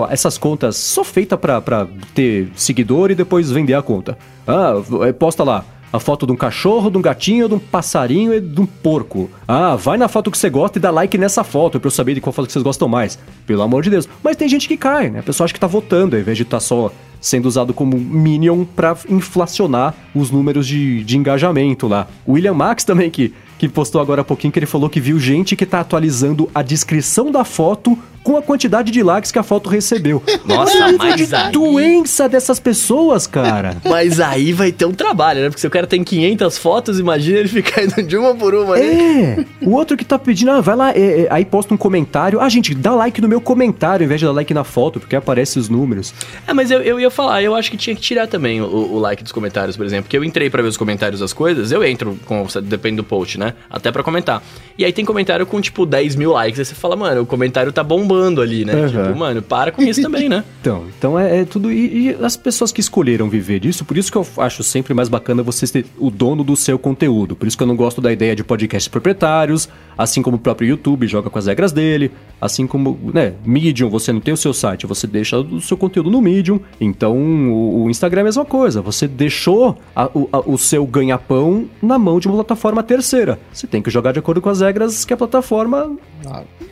essas 0.09 0.37
contas 0.37 0.75
só 0.75 1.03
feita 1.03 1.37
pra 1.37 1.87
ter 2.13 2.49
seguidor 2.55 3.11
e 3.11 3.15
depois 3.15 3.51
vender 3.51 3.73
a 3.73 3.81
conta. 3.81 4.17
Ah, 4.47 4.73
v- 4.73 5.13
posta 5.13 5.43
lá. 5.43 5.65
A 5.91 5.99
foto 5.99 6.25
de 6.25 6.31
um 6.31 6.35
cachorro, 6.35 6.89
de 6.89 6.97
um 6.97 7.01
gatinho, 7.03 7.47
de 7.47 7.53
um 7.53 7.59
passarinho 7.59 8.33
e 8.33 8.41
de 8.41 8.59
um 8.59 8.65
porco. 8.65 9.29
Ah, 9.47 9.75
vai 9.75 9.95
na 9.95 10.07
foto 10.07 10.31
que 10.31 10.37
você 10.39 10.49
gosta 10.49 10.79
e 10.79 10.81
dá 10.81 10.89
like 10.89 11.15
nessa 11.19 11.43
foto 11.43 11.79
pra 11.79 11.85
eu 11.87 11.91
saber 11.91 12.15
de 12.15 12.21
qual 12.21 12.33
foto 12.33 12.47
que 12.47 12.51
vocês 12.51 12.63
gostam 12.63 12.87
mais. 12.87 13.19
Pelo 13.45 13.61
amor 13.61 13.83
de 13.83 13.91
Deus. 13.91 14.09
Mas 14.23 14.35
tem 14.35 14.49
gente 14.49 14.67
que 14.67 14.75
cai, 14.75 15.11
né? 15.11 15.19
A 15.19 15.23
pessoa 15.23 15.45
acha 15.45 15.53
que 15.53 15.59
tá 15.59 15.67
votando, 15.67 16.15
ao 16.15 16.21
invés 16.23 16.35
de 16.35 16.41
estar 16.41 16.59
só 16.59 16.91
sendo 17.21 17.45
usado 17.45 17.75
como 17.75 17.95
minion 17.95 18.65
pra 18.65 18.97
inflacionar 19.07 19.93
os 20.15 20.31
números 20.31 20.67
de, 20.67 21.03
de 21.03 21.15
engajamento 21.17 21.87
lá. 21.87 22.07
O 22.25 22.33
William 22.33 22.53
Max 22.55 22.83
também, 22.83 23.11
que, 23.11 23.31
que 23.59 23.69
postou 23.69 24.01
agora 24.01 24.21
há 24.21 24.25
pouquinho, 24.25 24.51
que 24.51 24.57
ele 24.59 24.65
falou 24.65 24.89
que 24.89 24.99
viu 24.99 25.19
gente 25.19 25.55
que 25.55 25.65
tá 25.65 25.79
atualizando 25.79 26.49
a 26.55 26.61
descrição 26.63 27.31
da 27.31 27.43
foto 27.45 27.97
com 28.23 28.37
a 28.37 28.41
quantidade 28.41 28.91
de 28.91 29.03
likes 29.03 29.31
que 29.31 29.37
a 29.39 29.43
foto 29.43 29.69
recebeu. 29.69 30.23
Nossa, 30.45 30.91
mas 30.97 31.33
aí- 31.33 31.51
doença 31.51 32.27
dessas 32.29 32.59
pessoas, 32.59 33.27
cara. 33.27 33.77
Mas 33.85 34.19
aí 34.19 34.53
vai 34.53 34.71
ter 34.71 34.85
um 34.85 34.93
trabalho, 34.93 35.41
né? 35.41 35.49
Porque 35.49 35.59
se 35.61 35.67
o 35.67 35.69
cara 35.69 35.85
tem 35.85 36.03
500 36.03 36.57
fotos, 36.57 36.99
imagina 36.99 37.39
ele 37.39 37.47
ficar 37.47 37.83
indo 37.83 38.01
de 38.01 38.17
uma 38.17 38.33
por 38.33 38.53
uma, 38.55 38.75
né? 38.75 38.81
É, 38.81 39.45
o 39.61 39.71
outro 39.71 39.95
que 39.97 40.05
tá 40.05 40.17
pedindo, 40.17 40.51
ah, 40.51 40.61
vai 40.61 40.75
lá, 40.75 40.91
é, 40.91 41.21
é, 41.23 41.27
aí 41.29 41.43
posta 41.45 41.73
um 41.73 41.77
comentário. 41.77 42.39
Ah, 42.39 42.47
gente, 42.49 42.73
dá 42.73 42.93
like 42.95 43.19
no 43.21 43.27
meu 43.27 43.41
comentário, 43.41 44.03
ao 44.03 44.05
invés 44.05 44.19
de 44.19 44.25
dar 44.25 44.31
like 44.31 44.53
na 44.53 44.63
foto, 44.63 44.99
porque 44.99 45.15
aparece 45.15 45.59
os 45.59 45.69
números. 45.69 46.13
É, 46.47 46.53
mas 46.53 46.71
eu, 46.71 46.81
eu 46.81 46.99
ia 46.99 47.09
falar, 47.11 47.43
eu 47.43 47.53
acho 47.55 47.69
que 47.69 47.77
tinha 47.77 47.95
que 47.95 48.01
tirar 48.01 48.27
também 48.27 48.61
o, 48.61 48.65
o 48.65 48.99
like 48.99 49.21
dos 49.21 49.31
comentários, 49.31 49.75
por 49.75 49.85
exemplo. 49.85 50.03
Porque 50.05 50.17
eu 50.17 50.23
entrei 50.23 50.49
pra 50.49 50.61
ver 50.61 50.69
os 50.69 50.77
comentários 50.77 51.19
das 51.19 51.33
coisas, 51.33 51.71
eu 51.71 51.83
entro, 51.83 52.17
com, 52.25 52.45
depende 52.63 52.97
do 52.97 53.03
post, 53.03 53.37
né? 53.37 53.53
Até 53.69 53.91
pra 53.91 54.01
comentar. 54.03 54.41
E 54.77 54.85
aí 54.85 54.93
tem 54.93 55.03
comentário 55.05 55.45
com, 55.45 55.59
tipo, 55.61 55.85
10 55.85 56.15
mil 56.15 56.31
likes. 56.31 56.59
Aí 56.59 56.65
você 56.65 56.75
fala, 56.75 56.95
mano, 56.95 57.21
o 57.21 57.25
comentário 57.25 57.71
tá 57.71 57.83
bombando 57.83 58.12
ali, 58.41 58.63
né? 58.65 58.73
Aham. 58.73 58.87
Tipo, 59.07 59.19
mano, 59.19 59.41
para 59.41 59.71
com 59.71 59.81
isso 59.81 60.01
também, 60.01 60.27
né? 60.29 60.43
Então, 60.63 60.83
então 60.97 61.19
é, 61.19 61.41
é 61.41 61.43
tudo. 61.45 61.69
E, 61.69 62.11
e 62.11 62.17
as 62.23 62.37
pessoas 62.37 62.71
que 62.71 62.79
escolheram 62.79 63.27
viver 63.29 63.59
disso, 63.59 63.83
por 63.83 63.97
isso 63.97 64.09
que 64.09 64.17
eu 64.17 64.25
acho 64.37 64.63
sempre 64.63 64.93
mais 64.93 65.09
bacana 65.09 65.43
você 65.43 65.67
ser 65.67 65.85
o 65.99 66.09
dono 66.09 66.41
do 66.41 66.55
seu 66.55 66.79
conteúdo. 66.79 67.35
Por 67.35 67.45
isso 67.45 67.57
que 67.57 67.63
eu 67.63 67.67
não 67.67 67.75
gosto 67.75 67.99
da 67.99 68.13
ideia 68.13 68.33
de 68.33 68.45
podcasts 68.45 68.87
proprietários, 68.87 69.67
assim 69.97 70.21
como 70.21 70.37
o 70.37 70.39
próprio 70.39 70.69
YouTube 70.69 71.05
joga 71.05 71.29
com 71.29 71.37
as 71.37 71.47
regras 71.47 71.73
dele, 71.73 72.11
assim 72.39 72.65
como, 72.65 72.97
né, 73.13 73.33
Medium, 73.45 73.89
você 73.89 74.13
não 74.13 74.21
tem 74.21 74.33
o 74.33 74.37
seu 74.37 74.53
site, 74.53 74.85
você 74.87 75.05
deixa 75.05 75.37
o 75.37 75.59
seu 75.59 75.75
conteúdo 75.75 76.09
no 76.09 76.21
Medium. 76.21 76.61
Então, 76.79 77.17
o, 77.17 77.83
o 77.83 77.89
Instagram 77.89 78.19
é 78.19 78.21
a 78.21 78.25
mesma 78.25 78.45
coisa. 78.45 78.81
Você 78.81 79.05
deixou 79.05 79.77
a- 79.93 80.09
o, 80.13 80.29
a- 80.31 80.39
o 80.49 80.57
seu 80.57 80.85
ganha-pão 80.85 81.65
na 81.81 81.99
mão 81.99 82.21
de 82.21 82.27
uma 82.29 82.35
plataforma 82.35 82.81
terceira. 82.81 83.37
Você 83.51 83.67
tem 83.67 83.81
que 83.81 83.89
jogar 83.91 84.13
de 84.13 84.19
acordo 84.19 84.39
com 84.41 84.47
as 84.49 84.61
regras 84.61 85.03
que 85.03 85.13
a 85.13 85.17
plataforma 85.17 85.91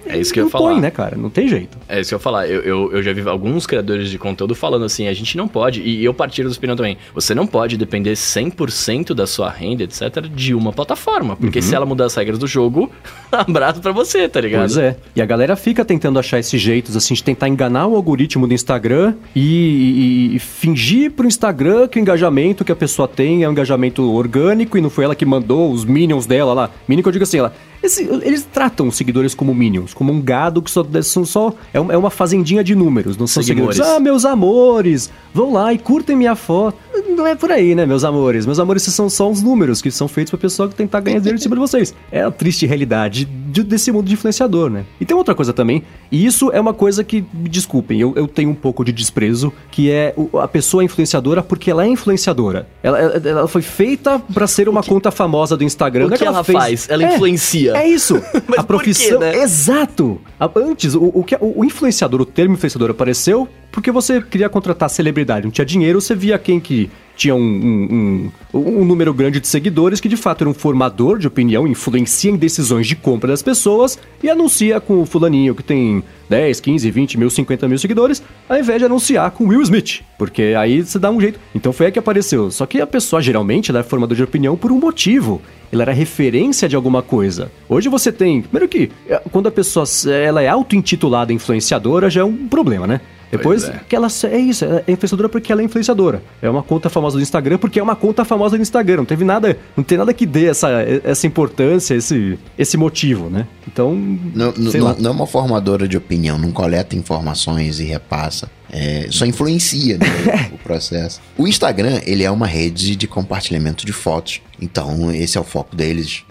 É 0.05 0.17
isso 0.17 0.33
que 0.33 0.39
eu 0.39 0.45
ia 0.45 0.49
falar. 0.49 0.79
né, 0.79 0.89
cara? 0.91 1.15
Não 1.15 1.29
tem 1.29 1.47
jeito. 1.47 1.77
É 1.87 1.99
isso 1.99 2.09
que 2.09 2.15
eu 2.15 2.17
ia 2.17 2.21
falar. 2.21 2.47
Eu, 2.47 2.61
eu, 2.61 2.91
eu 2.93 3.03
já 3.03 3.13
vi 3.13 3.21
alguns 3.27 3.65
criadores 3.67 4.09
de 4.09 4.17
conteúdo 4.17 4.55
falando 4.55 4.83
assim, 4.85 5.07
a 5.07 5.13
gente 5.13 5.37
não 5.37 5.47
pode, 5.47 5.81
e 5.81 6.03
eu 6.03 6.13
partilho 6.13 6.49
da 6.49 6.55
opinião 6.55 6.75
também, 6.75 6.97
você 7.13 7.33
não 7.35 7.45
pode 7.45 7.77
depender 7.77 8.13
100% 8.13 9.13
da 9.13 9.27
sua 9.27 9.49
renda, 9.49 9.83
etc., 9.83 10.21
de 10.33 10.53
uma 10.53 10.71
plataforma. 10.73 11.35
Porque 11.35 11.59
Uhum. 11.59 11.63
se 11.63 11.75
ela 11.75 11.85
mudar 11.85 12.05
as 12.05 12.15
regras 12.15 12.37
do 12.39 12.47
jogo, 12.47 12.91
abraço 13.31 13.79
pra 13.81 13.91
você, 13.91 14.27
tá 14.27 14.41
ligado? 14.41 14.61
Pois 14.61 14.77
é. 14.77 14.97
E 15.15 15.21
a 15.21 15.25
galera 15.25 15.55
fica 15.55 15.83
tentando 15.85 16.17
achar 16.19 16.39
esses 16.39 16.59
jeitos, 16.59 16.95
assim, 16.95 17.13
de 17.13 17.23
tentar 17.23 17.47
enganar 17.47 17.87
o 17.87 17.95
algoritmo 17.95 18.47
do 18.47 18.53
Instagram 18.53 19.15
e, 19.35 20.31
e- 20.31 20.35
e 20.35 20.39
fingir 20.39 21.11
pro 21.11 21.27
Instagram 21.27 21.87
que 21.87 21.99
o 21.99 22.01
engajamento 22.01 22.63
que 22.65 22.71
a 22.71 22.75
pessoa 22.75 23.07
tem 23.07 23.43
é 23.43 23.47
um 23.47 23.51
engajamento 23.51 24.03
orgânico 24.11 24.77
e 24.77 24.81
não 24.81 24.89
foi 24.89 25.03
ela 25.05 25.15
que 25.15 25.25
mandou 25.25 25.71
os 25.71 25.85
minions 25.85 26.25
dela 26.25 26.53
lá. 26.53 26.69
Minion 26.87 27.01
que 27.03 27.07
eu 27.09 27.13
digo 27.13 27.23
assim, 27.23 27.37
ela. 27.39 27.53
Esse- 27.83 28.03
eles 28.23 28.43
tratam 28.51 28.87
os 28.87 28.95
seguidores 28.95 29.33
como 29.33 29.53
minions, 29.53 29.93
como 29.93 30.11
um 30.11 30.21
gado 30.21 30.61
que 30.61 30.69
só, 30.71 30.85
são 31.03 31.25
só. 31.25 31.53
É 31.73 31.79
uma, 31.79 31.93
é 31.93 31.97
uma 31.97 32.09
fazendinha 32.09 32.63
de 32.63 32.75
números, 32.75 33.17
não 33.17 33.27
são 33.27 33.41
seguidores. 33.43 33.79
Ah, 33.79 33.99
meus 33.99 34.25
amores, 34.25 35.09
vão 35.33 35.53
lá 35.53 35.73
e 35.73 35.77
curtem 35.77 36.15
minha 36.15 36.35
foto. 36.35 36.77
Não 37.15 37.25
é 37.27 37.35
por 37.35 37.51
aí, 37.51 37.73
né, 37.75 37.85
meus 37.85 38.03
amores? 38.03 38.45
Meus 38.45 38.59
amores, 38.59 38.83
esses 38.83 38.93
são 38.95 39.09
só 39.09 39.29
uns 39.29 39.41
números 39.41 39.81
que 39.81 39.89
são 39.91 40.07
feitos 40.07 40.29
pra 40.31 40.39
pessoa 40.39 40.67
que 40.69 40.75
tentar 40.75 40.99
ganhar 41.01 41.19
dinheiro 41.19 41.37
em 41.37 41.41
cima 41.41 41.55
de 41.55 41.59
vocês. 41.61 41.93
É 42.11 42.21
a 42.21 42.31
triste 42.31 42.65
realidade 42.65 43.25
de- 43.25 43.63
desse 43.63 43.91
mundo 43.91 44.05
de 44.07 44.13
influenciador, 44.13 44.69
né? 44.69 44.85
E 44.99 45.05
tem 45.05 45.15
outra 45.15 45.33
coisa 45.35 45.51
também, 45.53 45.83
e 46.11 46.25
isso 46.25 46.51
é 46.51 46.59
uma 46.59 46.73
coisa 46.73 47.03
que, 47.03 47.23
me 47.33 47.49
desculpem, 47.49 47.99
eu, 47.99 48.13
eu 48.15 48.27
tenho 48.27 48.49
um 48.49 48.55
pouco 48.55 48.83
de 48.85 48.91
desprezo, 48.91 49.51
que 49.71 49.89
é 49.91 50.13
a 50.41 50.47
pessoa 50.47 50.83
é 50.83 50.85
influenciadora 50.85 51.41
porque 51.41 51.69
ela 51.71 51.83
é 51.85 51.87
influenciadora. 51.87 52.67
Ela, 52.83 52.99
ela- 52.99 53.21
ela 53.29 53.47
foi 53.47 53.61
feita 53.61 54.19
pra 54.33 54.47
ser 54.47 54.67
uma 54.69 54.83
conta 54.83 55.11
famosa 55.11 55.55
do 55.57 55.63
Instagram. 55.63 56.05
O 56.05 56.09
Não 56.09 56.15
é 56.15 56.17
que 56.17 56.23
ela 56.25 56.43
fez- 56.43 56.57
faz? 56.57 56.89
Ela 56.89 57.03
É, 57.03 57.15
influencia. 57.15 57.70
É 57.77 57.87
isso. 57.87 58.17
A 58.57 58.63
por 58.63 58.81
quê, 58.81 58.91
profissão. 58.93 59.19
né? 59.19 59.35
Exato. 59.41 60.19
Antes, 60.55 60.95
o, 60.95 61.11
o, 61.13 61.23
que, 61.23 61.35
o, 61.35 61.59
o 61.61 61.65
influenciador, 61.65 62.21
o 62.21 62.25
termo 62.25 62.55
influenciador 62.55 62.89
apareceu 62.89 63.47
porque 63.71 63.91
você 63.91 64.21
queria 64.21 64.49
contratar 64.49 64.89
celebridade, 64.89 65.45
não 65.45 65.51
tinha 65.51 65.65
dinheiro, 65.65 66.01
você 66.01 66.13
via 66.13 66.37
quem 66.37 66.59
que 66.59 66.89
tinha 67.21 67.35
um, 67.35 67.39
um, 67.39 68.31
um- 68.53 68.81
um 68.81 68.83
número 68.85 69.13
grande 69.13 69.39
de 69.39 69.47
seguidores 69.47 69.99
que 69.99 70.09
de 70.09 70.17
fato 70.17 70.41
era 70.41 70.49
um 70.49 70.53
formador 70.55 71.19
de 71.19 71.27
opinião, 71.27 71.67
influencia 71.67 72.31
em 72.31 72.35
decisões 72.35 72.87
de 72.87 72.95
compra 72.95 73.27
das 73.29 73.43
pessoas 73.43 73.99
e 74.23 74.29
anuncia 74.29 74.79
com 74.81 75.01
o 75.01 75.05
fulaninho 75.05 75.53
que 75.53 75.61
tem 75.61 76.03
10, 76.29 76.59
15, 76.59 76.89
20 76.89 77.19
mil, 77.19 77.29
50 77.29 77.67
mil 77.67 77.77
seguidores, 77.77 78.23
ao 78.49 78.57
invés 78.57 78.79
de 78.79 78.85
anunciar 78.85 79.29
com 79.31 79.45
Will 79.47 79.61
Smith, 79.61 80.01
porque 80.17 80.53
aí 80.57 80.81
você 80.81 80.97
dá 80.97 81.11
um 81.11 81.19
jeito. 81.21 81.39
Então 81.53 81.71
foi 81.71 81.87
aí 81.87 81.91
que 81.91 81.99
apareceu. 81.99 82.49
Só 82.49 82.65
que 82.65 82.81
a 82.81 82.87
pessoa 82.87 83.21
geralmente 83.21 83.69
ela 83.69 83.81
é 83.81 83.83
formador 83.83 84.15
de 84.17 84.23
opinião 84.23 84.57
por 84.57 84.71
um 84.71 84.79
motivo. 84.79 85.41
Ela 85.71 85.83
era 85.83 85.93
referência 85.93 86.67
de 86.67 86.75
alguma 86.75 87.01
coisa. 87.01 87.51
Hoje 87.69 87.87
você 87.89 88.11
tem, 88.11 88.41
primeiro 88.41 88.67
que 88.67 88.89
eh, 89.07 89.21
quando 89.31 89.47
a 89.47 89.51
pessoa 89.51 89.85
ela 90.09 90.41
é 90.41 90.47
auto-intitulada 90.47 91.31
influenciadora 91.33 92.09
já 92.09 92.21
é 92.21 92.23
um 92.25 92.47
problema, 92.47 92.87
né? 92.87 93.01
Depois, 93.31 93.63
Pois 93.63 93.75
é. 93.75 93.81
que 93.87 93.95
ela 93.95 94.07
é 94.29 94.37
isso, 94.37 94.65
ela 94.65 94.83
é 94.85 94.91
influenciadora 94.91 95.29
porque 95.29 95.51
ela 95.51 95.61
é 95.61 95.65
influenciadora. 95.65 96.21
É 96.41 96.49
uma 96.49 96.61
conta 96.61 96.89
famosa 96.89 97.17
do 97.17 97.21
Instagram 97.23 97.57
porque 97.57 97.79
é 97.79 97.83
uma 97.83 97.95
conta 97.95 98.25
famosa 98.25 98.57
do 98.57 98.61
Instagram. 98.61 98.97
Não 98.97 99.05
teve 99.05 99.23
nada, 99.23 99.57
não 99.75 99.83
tem 99.83 99.97
nada 99.97 100.13
que 100.13 100.25
dê 100.25 100.47
essa, 100.47 100.69
essa 101.03 101.25
importância, 101.25 101.95
esse, 101.95 102.37
esse 102.57 102.75
motivo, 102.77 103.29
né? 103.29 103.47
Então, 103.67 103.95
Não, 103.95 104.53
não- 104.57 104.95
não- 104.99 105.09
é 105.11 105.13
uma 105.13 105.25
formadora 105.27 105.87
de 105.87 105.95
opinião, 105.95 106.37
não 106.37 106.51
coleta 106.51 106.95
informações 106.95 107.79
e 107.79 107.83
repassa. 107.85 108.49
É, 108.73 109.07
só 109.09 109.25
influencia 109.25 109.97
né, 109.97 110.05
o 110.53 110.57
processo. 110.57 111.19
O 111.37 111.47
Instagram, 111.47 111.99
ele 112.05 112.23
é 112.23 112.31
uma 112.31 112.47
rede 112.47 112.95
de 112.95 113.07
compartilhamento 113.07 113.85
de 113.85 113.91
fotos. 113.93 114.41
Então, 114.61 115.11
esse 115.13 115.37
é 115.37 115.41
o 115.41 115.43
foco 115.43 115.75
deles. 115.75 116.23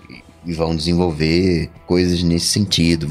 E 0.46 0.52
vão 0.54 0.74
desenvolver 0.74 1.68
coisas 1.86 2.22
nesse 2.22 2.46
sentido. 2.46 3.06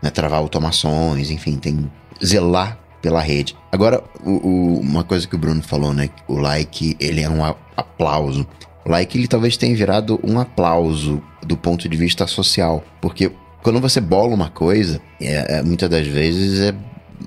né, 0.00 0.10
travar 0.10 0.38
automações, 0.38 1.30
enfim, 1.30 1.56
tem 1.56 1.90
zelar 2.24 2.78
pela 3.02 3.20
rede. 3.20 3.54
Agora, 3.70 4.02
o- 4.24 4.30
o- 4.48 4.80
uma 4.80 5.04
coisa 5.04 5.26
que 5.26 5.34
o 5.34 5.38
Bruno 5.38 5.60
falou, 5.62 5.92
né? 5.92 6.08
O 6.28 6.38
like, 6.38 6.96
ele 7.00 7.20
é 7.20 7.28
um 7.28 7.44
aplauso. 7.76 8.46
O 8.84 8.90
like, 8.90 9.18
ele 9.18 9.26
talvez 9.28 9.56
tenha 9.56 9.76
virado 9.76 10.18
um 10.24 10.38
aplauso 10.38 11.22
do 11.44 11.56
ponto 11.56 11.88
de 11.88 11.96
vista 11.96 12.26
social. 12.26 12.82
Porque 13.00 13.30
quando 13.62 13.80
você 13.80 14.00
bola 14.00 14.34
uma 14.34 14.48
coisa, 14.48 15.00
é, 15.20 15.58
é, 15.58 15.62
muitas 15.62 15.90
das 15.90 16.06
vezes 16.06 16.60
é 16.60 16.74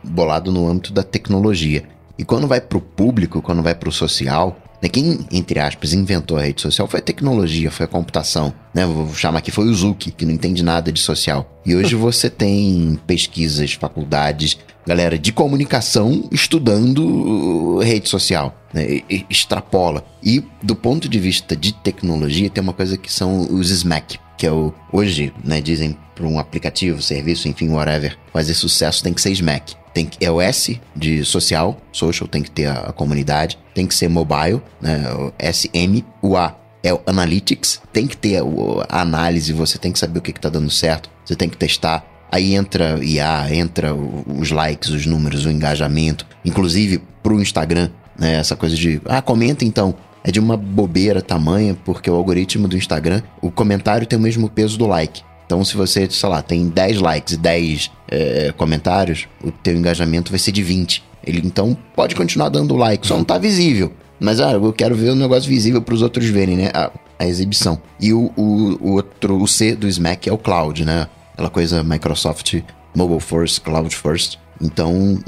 bolado 0.03 0.51
no 0.51 0.67
âmbito 0.67 0.91
da 0.93 1.03
tecnologia. 1.03 1.83
E 2.17 2.23
quando 2.23 2.47
vai 2.47 2.61
pro 2.61 2.79
público, 2.79 3.41
quando 3.41 3.61
vai 3.61 3.75
pro 3.75 3.91
social, 3.91 4.57
Né? 4.81 4.89
Quem, 4.89 5.19
entre 5.31 5.59
aspas, 5.59 5.93
inventou 5.93 6.37
a 6.37 6.41
rede 6.41 6.61
social 6.61 6.87
foi 6.87 6.99
a 6.99 7.03
tecnologia, 7.03 7.71
foi 7.71 7.85
a 7.85 7.89
computação. 7.89 8.53
Né? 8.73 8.85
Vou 8.85 9.13
chamar 9.13 9.39
aqui, 9.39 9.51
foi 9.51 9.65
o 9.65 9.73
Zuki, 9.73 10.11
que 10.11 10.25
não 10.25 10.33
entende 10.33 10.63
nada 10.63 10.91
de 10.91 10.99
social. 10.99 11.61
E 11.65 11.75
hoje 11.75 11.95
você 11.95 12.29
tem 12.29 12.99
pesquisas, 13.07 13.73
faculdades, 13.73 14.57
galera 14.85 15.17
de 15.17 15.31
comunicação 15.31 16.27
estudando 16.31 17.79
rede 17.79 18.07
social. 18.07 18.55
Né? 18.73 19.01
Extrapola. 19.29 20.05
E 20.23 20.43
do 20.61 20.75
ponto 20.75 21.09
de 21.09 21.19
vista 21.19 21.55
de 21.55 21.73
tecnologia, 21.73 22.49
tem 22.49 22.63
uma 22.63 22.73
coisa 22.73 22.97
que 22.97 23.11
são 23.11 23.41
os 23.53 23.69
SMAC, 23.69 24.19
que 24.37 24.45
é 24.45 24.51
o. 24.51 24.73
Hoje, 24.91 25.33
né, 25.43 25.61
dizem 25.61 25.97
para 26.13 26.25
um 26.25 26.39
aplicativo, 26.39 27.01
serviço, 27.01 27.47
enfim, 27.47 27.69
whatever, 27.69 28.17
fazer 28.31 28.53
sucesso 28.53 29.03
tem 29.03 29.13
que 29.13 29.21
ser 29.21 29.31
SMAC. 29.31 29.75
Tem 29.95 30.05
que, 30.05 30.23
é 30.25 30.29
o 30.29 30.41
S 30.41 30.79
de 30.93 31.23
social, 31.23 31.77
social 31.89 32.27
tem 32.27 32.43
que 32.43 32.51
ter 32.51 32.65
a, 32.65 32.79
a 32.81 32.91
comunidade, 32.91 33.57
tem 33.73 33.87
que 33.87 33.95
ser 33.95 34.09
mobile, 34.09 34.61
né, 34.81 35.05
o 35.13 35.31
SM, 35.39 36.03
o 36.21 36.35
A 36.35 36.53
é 36.83 36.93
o 36.93 36.99
Analytics, 37.07 37.81
tem 37.93 38.05
que 38.05 38.17
ter 38.17 38.41
a, 38.89 39.01
análise, 39.01 39.53
você 39.53 39.77
tem 39.77 39.93
que 39.93 39.97
saber 39.97 40.19
o 40.19 40.21
que 40.21 40.31
está 40.31 40.49
dando 40.49 40.69
certo, 40.69 41.09
você 41.23 41.33
tem 41.33 41.47
que 41.47 41.55
testar. 41.55 42.05
Aí 42.29 42.53
entra 42.53 43.01
IA, 43.01 43.47
entra 43.55 43.95
os 43.95 44.51
likes, 44.51 44.89
os 44.89 45.05
números, 45.05 45.45
o 45.45 45.49
engajamento, 45.49 46.27
inclusive 46.43 47.01
pro 47.23 47.41
Instagram, 47.41 47.89
né, 48.19 48.35
essa 48.35 48.57
coisa 48.57 48.75
de, 48.75 49.01
ah, 49.05 49.21
comenta 49.21 49.63
então, 49.63 49.95
é 50.25 50.31
de 50.31 50.41
uma 50.41 50.57
bobeira 50.57 51.21
tamanha, 51.21 51.77
porque 51.85 52.11
o 52.11 52.15
algoritmo 52.15 52.67
do 52.67 52.75
Instagram, 52.75 53.21
o 53.41 53.49
comentário 53.49 54.05
tem 54.05 54.19
o 54.19 54.21
mesmo 54.21 54.49
peso 54.49 54.77
do 54.77 54.87
like. 54.87 55.23
Então, 55.45 55.63
se 55.63 55.75
você, 55.75 56.09
sei 56.09 56.29
lá, 56.29 56.41
tem 56.41 56.67
10 56.67 56.99
likes 56.99 57.33
e 57.33 57.37
10 57.37 57.91
é, 58.09 58.53
comentários, 58.57 59.27
o 59.43 59.51
teu 59.51 59.75
engajamento 59.75 60.31
vai 60.31 60.39
ser 60.39 60.51
de 60.51 60.63
20. 60.63 61.03
Ele 61.25 61.41
então 61.43 61.77
pode 61.95 62.15
continuar 62.15 62.49
dando 62.49 62.75
like, 62.75 63.05
só 63.05 63.17
não 63.17 63.23
tá 63.23 63.37
visível. 63.37 63.91
Mas 64.19 64.39
ah, 64.39 64.53
eu 64.53 64.73
quero 64.73 64.95
ver 64.95 65.09
o 65.09 65.15
negócio 65.15 65.49
visível 65.49 65.81
para 65.81 65.93
os 65.93 66.01
outros 66.01 66.25
verem, 66.27 66.57
né? 66.57 66.71
A, 66.73 66.91
a 67.19 67.27
exibição. 67.27 67.81
E 67.99 68.13
o, 68.13 68.31
o, 68.35 68.77
o, 68.81 68.91
outro, 68.93 69.41
o 69.41 69.47
C 69.47 69.75
do 69.75 69.87
Smack 69.87 70.29
é 70.29 70.33
o 70.33 70.37
cloud, 70.37 70.85
né? 70.85 71.07
Aquela 71.33 71.49
coisa 71.49 71.83
Microsoft 71.83 72.61
Mobile 72.95 73.19
First, 73.19 73.61
Cloud 73.61 73.93
First. 73.95 74.37
Então, 74.61 75.19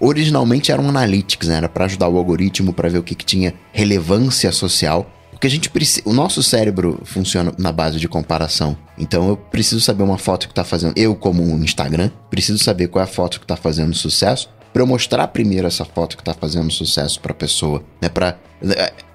originalmente 0.00 0.72
era 0.72 0.82
um 0.82 0.88
analytics, 0.88 1.48
né? 1.48 1.56
Era 1.56 1.68
para 1.68 1.84
ajudar 1.84 2.08
o 2.08 2.16
algoritmo 2.16 2.72
para 2.72 2.88
ver 2.88 2.98
o 2.98 3.02
que, 3.02 3.14
que 3.14 3.24
tinha 3.24 3.54
relevância 3.72 4.50
social 4.50 5.08
porque 5.44 5.48
a 5.48 5.50
gente 5.50 5.68
precisa. 5.68 6.02
O 6.06 6.14
nosso 6.14 6.42
cérebro 6.42 7.02
funciona 7.04 7.52
na 7.58 7.70
base 7.70 8.00
de 8.00 8.08
comparação. 8.08 8.74
Então 8.96 9.28
eu 9.28 9.36
preciso 9.36 9.78
saber 9.78 10.02
uma 10.02 10.16
foto 10.16 10.48
que 10.48 10.54
tá 10.54 10.64
fazendo. 10.64 10.94
Eu, 10.96 11.14
como 11.14 11.42
um 11.42 11.62
Instagram, 11.62 12.10
preciso 12.30 12.58
saber 12.64 12.88
qual 12.88 13.02
é 13.02 13.04
a 13.04 13.06
foto 13.06 13.38
que 13.38 13.46
tá 13.46 13.54
fazendo 13.54 13.94
sucesso. 13.94 14.48
Pra 14.72 14.82
eu 14.82 14.86
mostrar 14.86 15.28
primeiro 15.28 15.66
essa 15.66 15.84
foto 15.84 16.16
que 16.16 16.24
tá 16.24 16.32
fazendo 16.32 16.70
sucesso 16.72 17.20
pra 17.20 17.34
pessoa, 17.34 17.84
né? 18.00 18.08
Pra, 18.08 18.38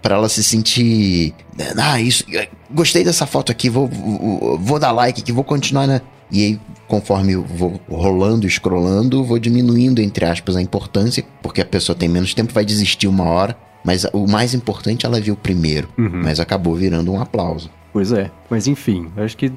pra 0.04 0.16
ela 0.18 0.30
se 0.30 0.44
sentir. 0.44 1.34
Ah, 1.76 2.00
isso. 2.00 2.24
Gostei 2.70 3.04
dessa 3.04 3.26
foto 3.26 3.52
aqui, 3.52 3.68
vou, 3.68 3.88
vou, 3.88 4.60
vou 4.60 4.80
dar 4.80 4.92
like 4.92 5.22
aqui, 5.22 5.32
vou 5.32 5.44
continuar, 5.44 5.88
né? 5.88 6.00
E 6.32 6.46
aí, 6.46 6.60
conforme 6.88 7.34
eu 7.34 7.44
vou 7.44 7.82
rolando, 7.90 8.48
scrollando, 8.48 9.24
vou 9.24 9.40
diminuindo, 9.40 10.00
entre 10.00 10.26
aspas, 10.26 10.56
a 10.56 10.62
importância, 10.62 11.26
porque 11.42 11.60
a 11.60 11.66
pessoa 11.66 11.96
tem 11.96 12.08
menos 12.08 12.36
tempo, 12.36 12.54
vai 12.54 12.64
desistir 12.64 13.08
uma 13.08 13.24
hora. 13.24 13.58
Mas 13.90 14.06
o 14.14 14.28
mais 14.28 14.54
importante 14.54 15.04
ela 15.04 15.20
viu 15.20 15.36
primeiro, 15.36 15.90
uhum. 15.98 16.22
mas 16.24 16.40
acabou 16.40 16.76
virando 16.76 17.12
um 17.12 17.20
aplauso. 17.20 17.72
Pois 17.92 18.12
é, 18.12 18.30
mas 18.48 18.68
enfim, 18.68 19.08
acho 19.18 19.36
que 19.36 19.52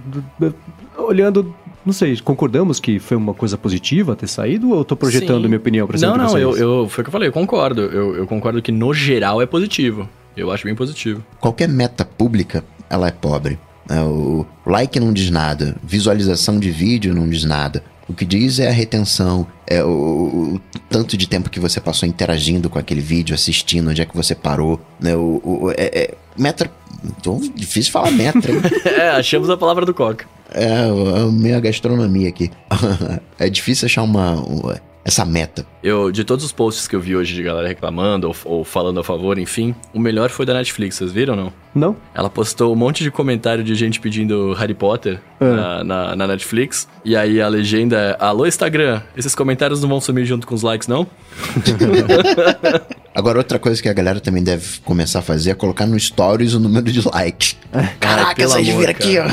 olhando 0.97 1.55
não 1.85 1.93
sei, 1.93 2.17
concordamos 2.17 2.81
que 2.81 2.99
foi 2.99 3.15
uma 3.15 3.35
coisa 3.35 3.59
positiva 3.59 4.17
ter 4.17 4.27
saído 4.27 4.71
ou 4.71 4.79
eu 4.79 4.85
tô 4.87 4.97
projetando 4.97 5.43
Sim. 5.43 5.49
minha 5.49 5.59
opinião 5.59 5.87
pra 5.87 5.99
cima 5.99 6.17
Não, 6.17 6.29
não, 6.29 6.39
eu, 6.39 6.57
eu, 6.57 6.89
foi 6.89 7.03
o 7.03 7.05
que 7.05 7.09
eu 7.09 7.13
falei, 7.13 7.29
eu 7.29 7.33
concordo. 7.33 7.83
Eu, 7.83 8.17
eu 8.17 8.27
concordo 8.27 8.63
que 8.63 8.73
no 8.73 8.95
geral 8.95 9.43
é 9.43 9.45
positivo. 9.45 10.09
Eu 10.35 10.51
acho 10.51 10.65
bem 10.65 10.75
positivo. 10.75 11.23
Qualquer 11.39 11.69
meta 11.69 12.03
pública, 12.03 12.65
ela 12.89 13.09
é 13.09 13.11
pobre. 13.11 13.59
É, 13.91 14.01
o 14.01 14.47
like 14.65 14.99
não 14.99 15.13
diz 15.13 15.29
nada, 15.29 15.77
visualização 15.83 16.59
de 16.59 16.71
vídeo 16.71 17.15
não 17.15 17.29
diz 17.29 17.45
nada. 17.45 17.83
O 18.13 18.15
que 18.15 18.27
diz 18.27 18.59
é 18.59 18.69
a 18.69 18.73
retenção, 18.73 19.47
é 19.67 19.83
o, 19.83 19.89
o, 19.89 20.61
tanto 20.91 21.17
de 21.17 21.27
tempo 21.27 21.49
que 21.49 21.59
você 21.59 21.81
passou 21.81 22.07
interagindo 22.07 22.69
com 22.69 22.79
aquele 22.79 23.01
vídeo, 23.01 23.35
assistindo, 23.35 23.89
onde 23.89 24.03
é 24.03 24.05
que 24.05 24.15
você 24.15 24.35
parou, 24.35 24.79
né? 25.01 25.17
O, 25.17 25.41
o 25.43 25.71
é, 25.71 25.75
é, 25.79 26.15
metra. 26.37 26.71
Então, 27.03 27.41
difícil 27.55 27.91
falar 27.91 28.11
metra. 28.11 28.53
é, 28.85 29.09
achamos 29.09 29.49
a 29.49 29.57
palavra 29.57 29.87
do 29.87 29.95
Coca. 29.95 30.27
É, 30.53 31.23
a 31.23 31.27
minha 31.33 31.59
gastronomia 31.59 32.29
aqui. 32.29 32.51
é 33.41 33.49
difícil 33.49 33.87
achar 33.87 34.03
uma, 34.03 34.35
uma 34.35 34.79
essa 35.05 35.25
meta. 35.25 35.67
Eu, 35.83 36.13
de 36.13 36.25
todos 36.25 36.45
os 36.45 36.53
posts 36.53 36.87
que 36.87 36.95
eu 36.95 37.01
vi 37.01 37.17
hoje 37.17 37.35
de 37.35 37.43
galera 37.43 37.67
reclamando 37.67 38.29
ou, 38.29 38.37
ou 38.45 38.65
falando 38.65 39.01
a 39.01 39.05
favor, 39.05 39.39
enfim, 39.39 39.75
o 39.93 39.99
melhor 39.99 40.31
foi 40.31 40.47
da 40.47 40.55
Netflix, 40.55 40.97
vocês 40.97 41.13
viram 41.13 41.35
ou 41.35 41.41
não? 41.41 41.53
Não. 41.75 41.97
Ela 42.15 42.29
postou 42.31 42.73
um 42.73 42.77
monte 42.77 43.03
de 43.03 43.11
comentário 43.11 43.65
de 43.65 43.75
gente 43.75 43.99
pedindo 44.01 44.53
Harry 44.53 44.75
Potter 44.75 45.21
é. 45.41 45.45
na, 45.45 45.85
na, 45.85 46.17
na, 46.17 46.27
Netflix. 46.27 46.87
E 47.05 47.17
aí 47.17 47.41
a 47.41 47.49
legenda 47.49 47.97
é: 47.97 48.17
Alô, 48.19 48.47
Instagram, 48.47 49.01
esses 49.17 49.35
comentários 49.35 49.81
não 49.81 49.89
vão 49.89 50.01
sumir 50.01 50.27
junto 50.27 50.47
com 50.47 50.55
os 50.55 50.63
likes, 50.63 50.87
não? 50.87 51.07
Agora, 53.15 53.39
outra 53.39 53.59
coisa 53.59 53.83
que 53.83 53.89
a 53.89 53.93
galera 53.93 54.21
também 54.21 54.43
deve 54.43 54.81
começar 54.85 55.19
a 55.19 55.23
fazer 55.23 55.51
é 55.51 55.55
colocar 55.55 55.87
no 55.87 55.99
Stories 56.01 56.55
o 56.55 56.61
número 56.61 56.91
de 56.91 57.07
likes. 57.07 57.57
Caraca, 58.01 58.49
vocês 58.49 58.67
viram 58.67 58.91
aqui, 58.91 59.19
ó. 59.19 59.27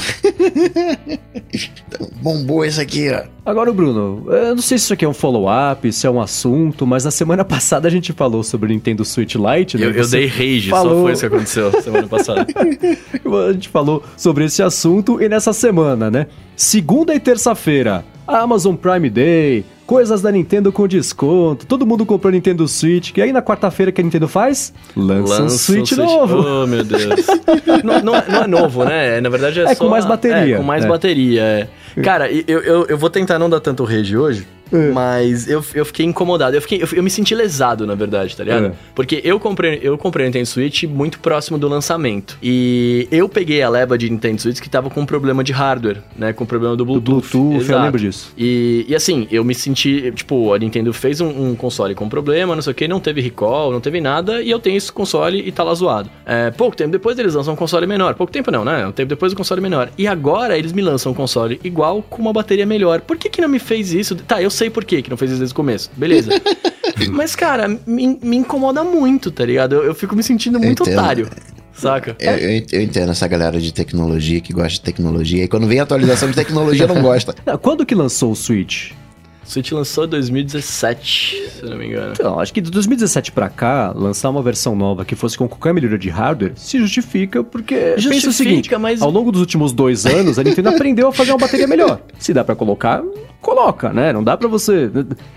Bombou 2.21 2.65
isso 2.65 2.81
aqui, 2.81 3.09
ó. 3.09 3.23
Agora, 3.45 3.71
Bruno, 3.71 4.25
eu 4.27 4.53
não 4.53 4.61
sei 4.61 4.77
se 4.77 4.83
isso 4.83 4.93
aqui 4.93 5.05
é 5.05 5.09
um 5.09 5.13
follow-up, 5.13 5.91
se 5.91 6.05
é 6.05 6.09
um 6.09 6.21
assunto, 6.21 6.85
mas 6.85 7.05
na 7.05 7.11
semana 7.11 7.43
passada 7.45 7.87
a 7.87 7.91
gente 7.91 8.11
falou 8.11 8.43
sobre 8.43 8.69
o 8.69 8.73
Nintendo 8.73 9.05
Switch 9.05 9.35
Lite. 9.35 9.77
Né? 9.77 9.87
Eu, 9.87 9.91
eu 9.91 10.07
dei 10.07 10.27
rage, 10.27 10.69
falou... 10.69 10.95
só 10.95 11.01
foi 11.01 11.11
isso 11.13 11.21
que 11.21 11.25
aconteceu 11.25 11.71
semana 11.81 12.07
passada. 12.07 12.45
a 13.47 13.53
gente 13.53 13.69
falou 13.69 14.03
sobre 14.17 14.45
esse 14.45 14.61
assunto 14.61 15.21
e 15.21 15.29
nessa 15.29 15.53
semana, 15.53 16.11
né? 16.11 16.27
Segunda 16.55 17.15
e 17.15 17.19
terça-feira, 17.19 18.03
Amazon 18.27 18.75
Prime 18.75 19.09
Day, 19.09 19.65
coisas 19.89 20.21
da 20.21 20.31
Nintendo 20.31 20.71
com 20.71 20.87
desconto, 20.87 21.65
todo 21.65 21.83
mundo 21.83 22.05
comprou 22.05 22.31
Nintendo 22.31 22.67
Switch, 22.67 23.11
e 23.17 23.21
aí 23.23 23.33
na 23.33 23.41
quarta-feira 23.41 23.91
que 23.91 23.99
a 23.99 24.03
Nintendo 24.03 24.27
faz? 24.27 24.71
Lança, 24.95 25.41
Lança 25.41 25.55
um 25.55 25.57
Switch, 25.57 25.87
Switch 25.87 25.97
novo. 25.97 26.45
Oh, 26.45 26.67
meu 26.67 26.83
Deus. 26.83 27.25
não, 27.83 27.99
não, 27.99 28.13
não, 28.29 28.43
é 28.43 28.47
novo, 28.47 28.85
né? 28.85 29.19
Na 29.19 29.29
verdade 29.29 29.61
é, 29.61 29.63
é 29.63 29.73
só... 29.73 29.83
com 29.83 29.89
mais 29.89 30.05
bateria. 30.05 30.53
É, 30.53 30.57
com 30.59 30.63
mais 30.63 30.85
é. 30.85 30.87
bateria, 30.87 31.41
é. 31.41 31.67
Cara, 32.03 32.31
eu, 32.31 32.59
eu, 32.59 32.85
eu 32.85 32.97
vou 32.99 33.09
tentar 33.09 33.39
não 33.39 33.49
dar 33.49 33.59
tanto 33.61 33.83
rage 33.83 34.15
hoje, 34.15 34.47
é. 34.71 34.91
Mas 34.91 35.47
eu, 35.47 35.63
eu 35.73 35.85
fiquei 35.85 36.05
incomodado. 36.05 36.55
Eu, 36.55 36.61
fiquei, 36.61 36.81
eu, 36.81 36.87
eu, 36.93 37.03
me 37.03 37.09
senti 37.09 37.33
lesado, 37.33 37.85
na 37.85 37.95
verdade, 37.95 38.35
tá 38.35 38.43
ligado? 38.43 38.67
É. 38.67 38.71
Porque 38.93 39.21
eu 39.23 39.39
comprei, 39.39 39.79
eu 39.81 39.97
comprei 39.97 40.25
o 40.25 40.27
Nintendo 40.27 40.45
Switch 40.45 40.83
muito 40.83 41.19
próximo 41.19 41.57
do 41.57 41.67
lançamento. 41.67 42.37
E 42.41 43.07
eu 43.11 43.27
peguei 43.27 43.61
a 43.61 43.69
leva 43.69 43.97
de 43.97 44.09
Nintendo 44.09 44.41
Switch 44.41 44.59
que 44.59 44.69
tava 44.69 44.89
com 44.89 45.01
um 45.01 45.05
problema 45.05 45.43
de 45.43 45.51
hardware, 45.51 46.01
né? 46.15 46.33
Com 46.33 46.45
problema 46.45 46.75
do 46.75 46.85
Bluetooth. 46.85 47.31
Do 47.31 47.39
Bluetooth, 47.39 47.63
Exato. 47.63 47.79
eu 47.79 47.83
lembro 47.83 47.99
disso. 47.99 48.33
E, 48.37 48.85
e 48.87 48.95
assim, 48.95 49.27
eu 49.31 49.43
me 49.43 49.55
senti, 49.55 50.11
tipo, 50.11 50.53
a 50.53 50.59
Nintendo 50.59 50.93
fez 50.93 51.21
um, 51.21 51.49
um, 51.49 51.55
console 51.55 51.95
com 51.95 52.07
problema, 52.07 52.55
não 52.55 52.61
sei 52.61 52.71
o 52.71 52.75
que, 52.75 52.87
não 52.87 52.99
teve 52.99 53.21
recall, 53.21 53.71
não 53.71 53.81
teve 53.81 53.99
nada, 53.99 54.41
e 54.41 54.49
eu 54.49 54.59
tenho 54.59 54.77
esse 54.77 54.91
console 54.91 55.39
e 55.45 55.51
tá 55.51 55.63
lá 55.63 55.73
zoado. 55.73 56.09
É, 56.25 56.51
pouco 56.51 56.75
tempo 56.75 56.91
depois 56.91 57.17
eles 57.17 57.33
lançam 57.33 57.53
um 57.53 57.57
console 57.57 57.87
menor. 57.87 58.13
Pouco 58.15 58.31
tempo 58.31 58.51
não, 58.51 58.63
né? 58.63 58.85
Um 58.85 58.91
tempo 58.91 59.09
depois 59.09 59.33
o 59.33 59.35
console 59.35 59.61
menor. 59.61 59.89
E 59.97 60.07
agora 60.07 60.57
eles 60.57 60.71
me 60.71 60.81
lançam 60.81 61.11
um 61.11 61.15
console 61.15 61.59
igual 61.63 62.01
com 62.03 62.21
uma 62.21 62.33
bateria 62.33 62.65
melhor. 62.65 63.01
Por 63.01 63.17
que 63.17 63.29
que 63.29 63.41
não 63.41 63.49
me 63.49 63.59
fez 63.59 63.93
isso? 63.93 64.15
Tá, 64.15 64.41
eu 64.41 64.49
sei 64.59 64.69
por 64.69 64.83
quê 64.83 65.01
que 65.01 65.09
não 65.09 65.17
fez 65.17 65.31
isso 65.31 65.39
desde 65.39 65.53
o 65.53 65.55
começo. 65.55 65.89
Beleza. 65.95 66.31
Mas, 67.11 67.35
cara, 67.35 67.67
me, 67.87 68.19
me 68.21 68.35
incomoda 68.35 68.83
muito, 68.83 69.31
tá 69.31 69.45
ligado? 69.45 69.73
Eu, 69.73 69.83
eu 69.85 69.95
fico 69.95 70.15
me 70.15 70.21
sentindo 70.21 70.59
muito 70.59 70.83
otário. 70.83 71.29
Saca? 71.73 72.15
Eu, 72.19 72.33
eu, 72.33 72.65
eu, 72.73 72.81
entendo 72.81 73.09
essa 73.11 73.25
galera 73.25 73.59
de 73.59 73.73
tecnologia 73.73 74.41
que 74.41 74.51
gosta 74.51 74.71
de 74.71 74.81
tecnologia. 74.81 75.45
E 75.45 75.47
quando 75.47 75.65
vem 75.65 75.79
atualização 75.79 76.29
de 76.29 76.35
tecnologia, 76.35 76.85
não 76.85 77.01
gosta. 77.01 77.33
Quando 77.61 77.85
que 77.85 77.95
lançou 77.95 78.33
o 78.33 78.35
Switch? 78.35 78.91
Switch 79.49 79.71
lançou 79.71 80.05
em 80.05 80.09
2017, 80.09 81.49
se 81.57 81.65
não 81.65 81.75
me 81.75 81.87
engano. 81.87 82.13
Então, 82.13 82.39
acho 82.39 82.53
que 82.53 82.61
de 82.61 82.69
2017 82.69 83.31
pra 83.31 83.49
cá, 83.49 83.91
lançar 83.95 84.29
uma 84.29 84.43
versão 84.43 84.75
nova 84.75 85.03
que 85.03 85.15
fosse 85.15 85.35
com 85.35 85.47
qualquer 85.47 85.73
melhoria 85.73 85.97
de 85.97 86.07
hardware 86.07 86.53
se 86.55 86.77
justifica, 86.77 87.43
porque 87.43 87.95
justifica, 87.97 88.09
pensa 88.13 88.29
o 88.29 88.31
seguinte, 88.33 88.77
mas... 88.77 89.01
ao 89.01 89.09
longo 89.09 89.31
dos 89.31 89.41
últimos 89.41 89.73
dois 89.73 90.05
anos, 90.05 90.37
a 90.37 90.43
Nintendo 90.43 90.69
aprendeu 90.69 91.07
a 91.07 91.11
fazer 91.11 91.31
uma 91.31 91.39
bateria 91.39 91.65
melhor. 91.65 91.99
Se 92.19 92.31
dá 92.31 92.43
para 92.43 92.55
colocar, 92.55 93.01
coloca, 93.41 93.91
né? 93.91 94.13
Não 94.13 94.23
dá 94.23 94.37
para 94.37 94.47
você... 94.47 94.91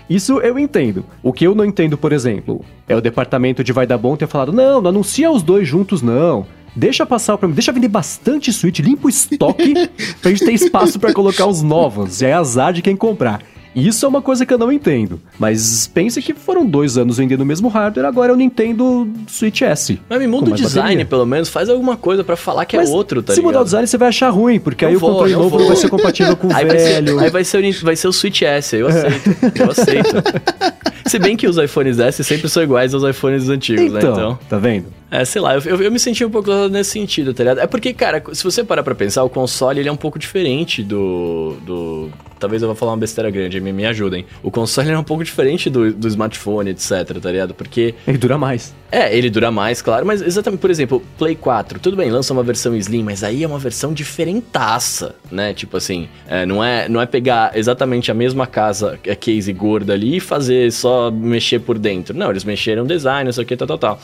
Isso 0.07 0.39
eu 0.41 0.59
entendo. 0.59 1.03
O 1.23 1.33
que 1.33 1.47
eu 1.47 1.55
não 1.55 1.65
entendo, 1.65 1.97
por 1.97 2.13
exemplo, 2.13 2.63
é 2.87 2.95
o 2.95 3.01
departamento 3.01 3.63
de 3.63 3.73
vai 3.73 3.87
dar 3.87 3.97
bom 3.97 4.15
ter 4.15 4.27
falado, 4.27 4.53
não, 4.53 4.79
não 4.79 4.89
anuncia 4.89 5.31
os 5.31 5.41
dois 5.41 5.67
juntos, 5.67 6.03
não. 6.03 6.45
Deixa 6.75 7.03
passar 7.03 7.35
para 7.37 7.47
mim, 7.47 7.55
deixa 7.55 7.71
vender 7.71 7.87
bastante 7.87 8.53
Switch, 8.53 8.79
limpa 8.79 9.07
o 9.07 9.09
estoque 9.09 9.73
pra 10.21 10.29
gente 10.29 10.45
ter 10.45 10.53
espaço 10.53 10.99
para 10.99 11.13
colocar 11.13 11.47
os 11.47 11.63
novos. 11.63 12.21
E 12.21 12.25
é 12.25 12.33
azar 12.33 12.73
de 12.73 12.83
quem 12.83 12.95
comprar. 12.95 13.41
Isso 13.75 14.05
é 14.05 14.09
uma 14.09 14.21
coisa 14.21 14.45
que 14.45 14.53
eu 14.53 14.57
não 14.57 14.71
entendo. 14.71 15.19
Mas 15.39 15.87
pense 15.87 16.21
que 16.21 16.33
foram 16.33 16.65
dois 16.65 16.97
anos 16.97 17.17
vendendo 17.17 17.41
o 17.41 17.45
mesmo 17.45 17.67
hardware, 17.67 18.05
agora 18.05 18.31
é 18.31 18.33
o 18.33 18.37
Nintendo 18.37 19.09
Switch 19.27 19.61
S. 19.61 19.99
Mas 20.09 20.19
me 20.19 20.27
muda 20.27 20.51
o 20.51 20.53
design, 20.53 20.83
bateria. 20.89 21.05
pelo 21.05 21.25
menos. 21.25 21.49
Faz 21.49 21.69
alguma 21.69 21.97
coisa 21.97 22.23
para 22.23 22.35
falar 22.35 22.65
que 22.65 22.75
é 22.75 22.79
Mas 22.79 22.89
é 22.89 22.93
outro, 22.93 23.21
tá 23.23 23.33
se 23.33 23.39
ligado? 23.39 23.51
mudar 23.51 23.61
o 23.61 23.63
design, 23.65 23.87
você 23.87 23.97
vai 23.97 24.09
achar 24.09 24.29
ruim, 24.29 24.59
porque 24.59 24.85
aí 24.85 24.95
vou, 24.95 25.09
o 25.09 25.13
controle 25.13 25.33
novo 25.33 25.59
não 25.59 25.67
vai 25.67 25.75
ser 25.75 25.89
compatível 25.89 26.35
com 26.35 26.47
o 26.47 26.53
aí 26.55 26.65
velho. 26.65 26.75
Vai 26.75 26.79
ser, 26.79 27.23
aí 27.23 27.29
vai 27.29 27.43
ser, 27.43 27.57
o, 27.81 27.85
vai 27.85 27.95
ser 27.95 28.07
o 28.07 28.13
Switch 28.13 28.41
S, 28.41 28.75
eu 28.75 28.87
aceito. 28.87 29.29
eu 29.55 29.71
aceito. 29.71 30.15
Se 31.05 31.19
bem 31.19 31.35
que 31.35 31.47
os 31.47 31.57
iPhones 31.57 31.99
S 31.99 32.23
sempre 32.23 32.47
são 32.49 32.63
iguais 32.63 32.93
aos 32.93 33.03
iPhones 33.03 33.49
antigos, 33.49 33.83
então, 33.85 33.99
né? 33.99 34.09
Então, 34.11 34.39
tá 34.49 34.57
vendo? 34.57 34.85
É, 35.11 35.25
sei 35.25 35.41
lá, 35.41 35.53
eu, 35.55 35.61
eu, 35.61 35.81
eu 35.83 35.91
me 35.91 35.99
senti 35.99 36.25
um 36.25 36.29
pouco 36.29 36.49
nesse 36.69 36.91
sentido, 36.91 37.33
tá 37.33 37.43
ligado? 37.43 37.59
É 37.59 37.67
porque, 37.67 37.93
cara, 37.93 38.23
se 38.31 38.43
você 38.43 38.63
parar 38.63 38.81
pra 38.81 38.95
pensar, 38.95 39.23
o 39.23 39.29
console 39.29 39.79
ele 39.79 39.89
é 39.89 39.91
um 39.91 39.97
pouco 39.97 40.17
diferente 40.17 40.81
do. 40.81 41.55
do 41.65 42.09
talvez 42.43 42.61
eu 42.61 42.67
vou 42.67 42.75
falar 42.75 42.91
uma 42.91 42.97
besteira 42.97 43.31
grande, 43.31 43.61
me, 43.61 43.71
me 43.71 43.85
ajudem. 43.85 44.25
O 44.43 44.51
console 44.51 44.91
é 44.91 44.99
um 44.99 45.03
pouco 45.03 45.23
diferente 45.23 45.69
do, 45.69 45.93
do 45.93 46.07
smartphone, 46.09 46.71
etc, 46.71 47.19
tá 47.21 47.31
ligado? 47.31 47.53
Porque. 47.53 47.95
Ele 48.05 48.17
dura 48.17 48.37
mais. 48.37 48.75
É, 48.91 49.17
ele 49.17 49.29
dura 49.29 49.49
mais, 49.49 49.81
claro, 49.81 50.05
mas 50.05 50.21
exatamente, 50.21 50.59
por 50.59 50.69
exemplo, 50.69 51.01
Play 51.17 51.35
4, 51.35 51.79
tudo 51.79 51.97
bem, 51.97 52.11
lança 52.11 52.31
uma 52.31 52.43
versão 52.43 52.75
Slim, 52.75 53.01
mas 53.01 53.23
aí 53.23 53.43
é 53.43 53.47
uma 53.47 53.57
versão 53.57 53.91
diferentaça, 53.91 55.15
né? 55.31 55.53
Tipo 55.53 55.77
assim, 55.77 56.07
é, 56.27 56.45
não, 56.45 56.63
é, 56.63 56.87
não 56.87 57.01
é 57.01 57.05
pegar 57.05 57.57
exatamente 57.57 58.11
a 58.11 58.13
mesma 58.13 58.45
casa, 58.45 58.99
a 59.09 59.15
case 59.15 59.51
gorda 59.51 59.93
ali 59.93 60.17
e 60.17 60.19
fazer 60.19 60.71
só 60.71 61.09
mexer 61.09 61.59
por 61.59 61.79
dentro. 61.79 62.15
Não, 62.15 62.29
eles 62.29 62.43
mexeram 62.43 62.85
design, 62.85 63.25
não 63.25 63.31
sei 63.31 63.43
o 63.43 63.47
que, 63.47 63.55
tal, 63.55 63.67
tal, 63.67 63.77
tal. 63.79 63.99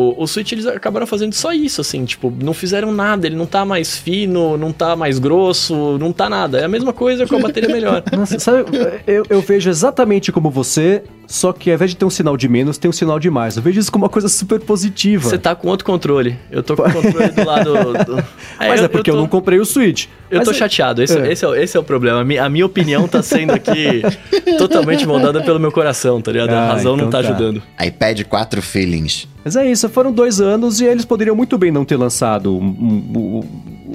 O, 0.00 0.22
o 0.22 0.26
Switch 0.26 0.52
eles 0.52 0.66
acabaram 0.66 1.06
fazendo 1.06 1.34
só 1.34 1.52
isso, 1.52 1.80
assim, 1.80 2.04
tipo, 2.04 2.32
não 2.42 2.54
fizeram 2.54 2.90
nada, 2.90 3.26
ele 3.26 3.36
não 3.36 3.46
tá 3.46 3.64
mais 3.64 3.98
fino, 3.98 4.56
não 4.56 4.72
tá 4.72 4.96
mais 4.96 5.18
grosso, 5.18 5.98
não 5.98 6.12
tá 6.12 6.28
nada. 6.28 6.58
É 6.58 6.64
a 6.64 6.68
mesma 6.68 6.92
coisa 6.92 7.26
com 7.26 7.36
a 7.36 7.40
bateria 7.40 7.68
melhor. 7.68 8.02
Nossa, 8.16 8.38
sabe, 8.38 8.64
eu, 9.06 9.24
eu 9.28 9.40
vejo 9.40 9.68
exatamente 9.68 10.32
como 10.32 10.50
você, 10.50 11.02
só 11.30 11.52
que 11.52 11.70
ao 11.70 11.76
invés 11.76 11.92
de 11.92 11.96
ter 11.96 12.04
um 12.04 12.10
sinal 12.10 12.36
de 12.36 12.48
menos, 12.48 12.76
tem 12.76 12.88
um 12.88 12.92
sinal 12.92 13.20
de 13.20 13.30
mais. 13.30 13.56
Eu 13.56 13.62
vejo 13.62 13.78
isso 13.78 13.92
como 13.92 14.04
uma 14.04 14.10
coisa 14.10 14.28
super 14.28 14.58
positiva. 14.58 15.28
Você 15.28 15.38
tá 15.38 15.54
com 15.54 15.68
outro 15.68 15.86
controle. 15.86 16.36
Eu 16.50 16.60
tô 16.60 16.74
com 16.74 16.82
o 16.82 16.92
controle 16.92 17.28
do 17.28 17.44
lado. 17.46 17.72
Do... 18.04 18.24
É, 18.58 18.68
Mas 18.68 18.80
eu, 18.80 18.86
é 18.86 18.88
porque 18.88 19.08
eu, 19.10 19.14
tô... 19.14 19.18
eu, 19.18 19.22
não 19.22 19.28
comprei 19.28 19.58
o 19.58 19.64
Switch. 19.64 20.06
Eu 20.28 20.38
Mas 20.38 20.44
tô 20.44 20.50
é... 20.50 20.54
chateado, 20.54 21.02
esse 21.02 21.16
é. 21.16 21.32
Esse, 21.32 21.46
é, 21.46 21.62
esse 21.62 21.76
é 21.76 21.80
o 21.80 21.84
problema. 21.84 22.20
A 22.20 22.48
minha, 22.48 22.66
opinião 22.66 23.06
tá 23.06 23.22
sendo 23.22 23.52
aqui 23.52 24.02
totalmente 24.58 25.06
moldada 25.06 25.40
pelo 25.40 25.58
meu 25.60 25.70
coração, 25.70 26.20
tá 26.20 26.32
ligado? 26.32 26.50
Ah, 26.50 26.62
a 26.62 26.66
razão 26.72 26.94
então 26.94 27.04
não 27.04 27.10
tá, 27.10 27.22
tá 27.22 27.28
ajudando. 27.28 27.62
iPad 27.80 28.22
4 28.24 28.60
Feelings. 28.60 29.28
Mas 29.44 29.56
é 29.56 29.70
isso, 29.70 29.88
foram 29.88 30.12
dois 30.12 30.40
anos 30.40 30.80
e 30.80 30.84
eles 30.84 31.04
poderiam 31.04 31.34
muito 31.34 31.56
bem 31.56 31.70
não 31.70 31.84
ter 31.84 31.96
lançado 31.96 32.54
um, 32.54 32.62
um, 32.62 33.16
um, 33.16 33.42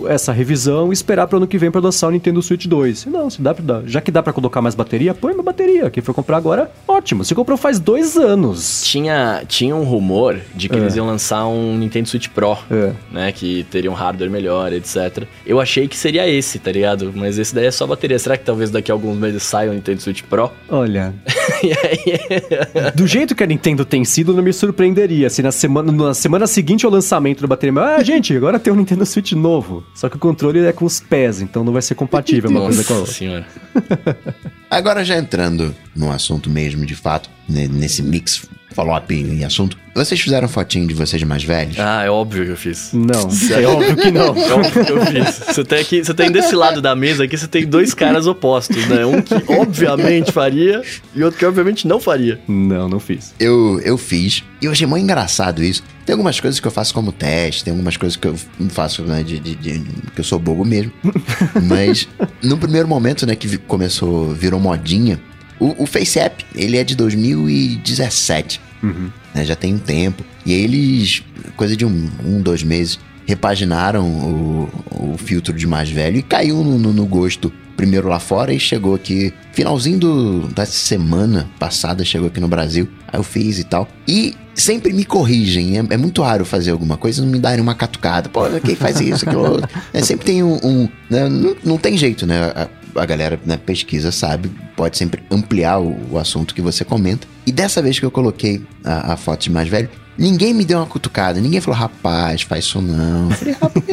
essa 0.07 0.31
revisão 0.31 0.91
e 0.91 0.93
esperar 0.93 1.27
para 1.27 1.35
o 1.35 1.37
ano 1.37 1.47
que 1.47 1.57
vem 1.57 1.71
para 1.71 1.81
lançar 1.81 2.07
o 2.07 2.11
Nintendo 2.11 2.41
Switch 2.41 2.65
2. 2.65 3.05
Não, 3.05 3.29
se 3.29 3.41
dá 3.41 3.53
pra, 3.53 3.83
já 3.85 4.01
que 4.01 4.11
dá 4.11 4.21
para 4.21 4.33
colocar 4.33 4.61
mais 4.61 4.75
bateria, 4.75 5.13
põe 5.13 5.33
uma 5.33 5.43
bateria. 5.43 5.89
Quem 5.89 6.03
for 6.03 6.13
comprar 6.13 6.37
agora, 6.37 6.71
ótimo. 6.87 7.23
Se 7.23 7.35
comprou 7.35 7.57
faz 7.57 7.79
dois 7.79 8.17
anos. 8.17 8.83
Tinha, 8.83 9.43
tinha 9.47 9.75
um 9.75 9.83
rumor 9.83 10.39
de 10.53 10.69
que 10.69 10.75
é. 10.75 10.79
eles 10.79 10.95
iam 10.95 11.05
lançar 11.05 11.47
um 11.47 11.77
Nintendo 11.77 12.09
Switch 12.09 12.29
Pro, 12.29 12.57
é. 12.69 12.91
né? 13.11 13.31
Que 13.31 13.63
teria 13.69 13.91
um 13.91 13.93
hardware 13.93 14.29
melhor, 14.29 14.73
etc. 14.73 15.23
Eu 15.45 15.59
achei 15.59 15.87
que 15.87 15.97
seria 15.97 16.27
esse, 16.27 16.59
tá 16.59 16.71
ligado? 16.71 17.13
Mas 17.15 17.37
esse 17.37 17.53
daí 17.53 17.65
é 17.65 17.71
só 17.71 17.85
bateria. 17.85 18.17
Será 18.19 18.37
que 18.37 18.43
talvez 18.43 18.69
daqui 18.71 18.91
a 18.91 18.93
alguns 18.93 19.17
meses 19.17 19.43
saia 19.43 19.71
o 19.71 19.73
Nintendo 19.73 20.01
Switch 20.01 20.23
Pro? 20.23 20.51
Olha. 20.69 21.13
Do 22.95 23.07
jeito 23.07 23.35
que 23.35 23.43
a 23.43 23.47
Nintendo 23.47 23.85
tem 23.85 24.03
sido, 24.03 24.33
não 24.33 24.43
me 24.43 24.53
surpreenderia 24.53 25.29
se 25.29 25.41
na 25.41 25.51
semana, 25.51 25.91
na 25.91 26.13
semana 26.13 26.47
seguinte 26.47 26.85
ao 26.85 26.91
lançamento 26.91 27.41
do 27.41 27.47
bateria, 27.47 27.81
ah, 27.81 28.03
gente, 28.03 28.35
agora 28.35 28.59
tem 28.59 28.71
um 28.71 28.75
Nintendo 28.75 29.05
Switch 29.05 29.33
novo. 29.33 29.83
Só 29.93 30.09
que 30.09 30.17
o 30.17 30.19
controle 30.19 30.59
é 30.65 30.73
com 30.73 30.85
os 30.85 30.99
pés, 30.99 31.41
então 31.41 31.63
não 31.63 31.71
vai 31.71 31.81
ser 31.81 31.95
compatível 31.95 32.49
uma 32.49 32.61
coisa 32.61 32.83
com 32.83 32.93
a 32.93 32.97
outra. 32.97 33.13
Senhora. 33.13 33.47
agora 34.69 35.05
já 35.05 35.17
entrando 35.17 35.73
no 35.95 36.11
assunto 36.11 36.49
mesmo, 36.49 36.85
de 36.85 36.95
fato, 36.95 37.29
nesse 37.47 38.03
mix 38.03 38.47
follow-up 38.75 39.15
em 39.15 39.43
assunto. 39.45 39.77
Vocês 39.95 40.19
fizeram 40.19 40.49
fotinho 40.49 40.85
de 40.85 40.93
vocês 40.93 41.23
mais 41.23 41.41
velhos? 41.41 41.79
Ah, 41.79 42.03
é 42.03 42.09
óbvio 42.09 42.43
que 42.43 42.51
eu 42.51 42.57
fiz. 42.57 42.91
Não, 42.91 43.29
é 43.49 43.65
óbvio 43.65 43.95
que 43.95 44.11
não. 44.11 44.35
É 44.45 44.53
óbvio 44.53 44.85
que 44.85 44.91
eu 44.91 45.05
fiz. 45.05 45.41
Você 45.47 45.63
tem, 45.63 45.79
aqui, 45.79 46.03
você 46.03 46.13
tem 46.13 46.29
desse 46.29 46.53
lado 46.53 46.81
da 46.81 46.93
mesa 46.93 47.23
aqui, 47.23 47.37
você 47.37 47.47
tem 47.47 47.65
dois 47.65 47.93
caras 47.93 48.27
opostos, 48.27 48.85
né? 48.87 49.05
Um 49.05 49.21
que 49.21 49.33
obviamente 49.47 50.33
faria 50.33 50.81
e 51.15 51.23
outro 51.23 51.39
que 51.39 51.45
obviamente 51.45 51.87
não 51.87 52.01
faria. 52.01 52.39
Não, 52.47 52.89
não 52.89 52.99
fiz. 52.99 53.33
Eu, 53.39 53.79
eu 53.85 53.97
fiz. 53.97 54.43
E 54.61 54.65
eu 54.65 54.71
achei 54.71 54.85
muito 54.85 55.03
engraçado 55.03 55.63
isso. 55.63 55.81
Tem 56.05 56.11
algumas 56.13 56.39
coisas 56.39 56.59
que 56.59 56.67
eu 56.67 56.71
faço 56.71 56.93
como 56.93 57.13
teste, 57.13 57.63
tem 57.63 57.71
algumas 57.71 57.95
coisas 57.95 58.17
que 58.17 58.27
eu 58.27 58.35
faço, 58.69 59.03
né, 59.03 59.23
de, 59.23 59.39
de, 59.39 59.55
de 59.55 59.79
que 60.13 60.19
eu 60.19 60.23
sou 60.25 60.37
bobo 60.37 60.65
mesmo. 60.65 60.91
Mas 61.63 62.07
no 62.43 62.57
primeiro 62.57 62.87
momento, 62.87 63.25
né, 63.25 63.35
que 63.35 63.57
começou, 63.57 64.33
virou 64.33 64.59
modinha, 64.59 65.19
o, 65.59 65.83
o 65.83 65.85
FaceApp, 65.85 66.45
ele 66.53 66.77
é 66.77 66.83
de 66.83 66.95
2017. 66.95 68.64
Uhum. 68.85 69.09
Né, 69.33 69.45
já 69.45 69.55
tem 69.55 69.73
um 69.73 69.79
tempo. 69.79 70.23
E 70.45 70.53
eles, 70.53 71.23
coisa 71.55 71.75
de 71.75 71.85
um, 71.85 72.09
um 72.23 72.41
dois 72.41 72.63
meses, 72.63 72.99
repaginaram 73.25 74.05
o, 74.05 74.69
o 74.91 75.17
filtro 75.17 75.53
de 75.53 75.65
mais 75.65 75.89
velho 75.89 76.17
e 76.17 76.21
caiu 76.21 76.63
no, 76.63 76.77
no, 76.77 76.93
no, 76.93 77.05
gosto. 77.05 77.51
Primeiro 77.75 78.07
lá 78.07 78.19
fora 78.19 78.53
e 78.53 78.59
chegou 78.59 78.95
aqui. 78.95 79.33
Finalzinho 79.51 79.99
do, 79.99 80.47
da 80.47 80.65
semana 80.65 81.49
passada 81.59 82.05
chegou 82.05 82.27
aqui 82.27 82.39
no 82.39 82.47
Brasil. 82.47 82.87
Aí 83.07 83.19
eu 83.19 83.23
fiz 83.23 83.59
e 83.59 83.65
tal. 83.65 83.87
E 84.07 84.33
sempre 84.53 84.93
me 84.93 85.03
corrigem. 85.03 85.77
É, 85.77 85.83
é 85.89 85.97
muito 85.97 86.21
raro 86.21 86.45
fazer 86.45 86.71
alguma 86.71 86.95
coisa 86.95 87.21
e 87.21 87.25
não 87.25 87.31
me 87.31 87.39
darem 87.39 87.61
uma 87.61 87.75
catucada. 87.75 88.29
Pô, 88.29 88.41
quem 88.63 88.75
faz 88.75 89.01
isso, 89.01 89.25
aquilo 89.25 89.51
outro. 89.51 89.69
É, 89.93 90.01
sempre 90.01 90.25
tem 90.25 90.43
um. 90.43 90.57
um 90.63 90.89
né, 91.09 91.27
não, 91.27 91.55
não, 91.63 91.77
tem 91.77 91.97
jeito, 91.97 92.25
né? 92.25 92.51
a 92.95 93.05
galera 93.05 93.39
na 93.45 93.57
pesquisa 93.57 94.11
sabe, 94.11 94.49
pode 94.75 94.97
sempre 94.97 95.21
ampliar 95.29 95.79
o, 95.79 95.95
o, 96.11 96.17
assunto 96.17 96.55
que 96.55 96.61
você 96.61 96.85
comenta. 96.85 97.27
E 97.45 97.51
dessa 97.51 97.81
vez 97.81 97.99
que 97.99 98.05
eu 98.05 98.11
coloquei 98.11 98.61
a, 98.83 99.13
a, 99.13 99.17
foto 99.17 99.43
de 99.43 99.51
mais 99.51 99.67
velho, 99.67 99.89
ninguém 100.17 100.53
me 100.53 100.65
deu 100.65 100.79
uma 100.79 100.85
cutucada, 100.85 101.39
ninguém 101.39 101.61
falou, 101.61 101.79
rapaz, 101.79 102.41
faz 102.41 102.65
isso 102.65 102.81
não. 102.81 103.29
Eu 103.29 103.35
falei, 103.35 103.53
rapaz, 103.61 103.85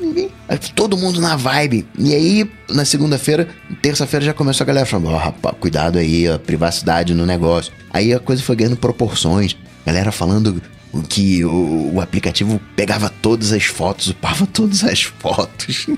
ninguém. 0.00 0.30
Todo 0.74 0.96
mundo 0.96 1.20
na 1.20 1.34
vibe. 1.34 1.86
E 1.98 2.14
aí, 2.14 2.50
na 2.70 2.84
segunda-feira, 2.84 3.48
terça-feira 3.82 4.24
já 4.24 4.32
começou 4.32 4.64
a 4.64 4.66
galera 4.66 4.86
falando, 4.86 5.10
oh, 5.10 5.16
rapaz, 5.16 5.56
cuidado 5.58 5.98
aí, 5.98 6.28
a 6.28 6.38
privacidade 6.38 7.14
no 7.14 7.26
negócio. 7.26 7.72
Aí 7.90 8.14
a 8.14 8.20
coisa 8.20 8.42
foi 8.42 8.54
ganhando 8.54 8.76
proporções. 8.76 9.56
Galera 9.84 10.12
falando 10.12 10.62
que 11.08 11.44
o, 11.44 11.94
o 11.94 12.00
aplicativo 12.00 12.60
pegava 12.74 13.10
todas 13.10 13.52
as 13.52 13.64
fotos, 13.64 14.08
upava 14.08 14.46
todas 14.46 14.84
as 14.84 15.02
fotos. 15.02 15.86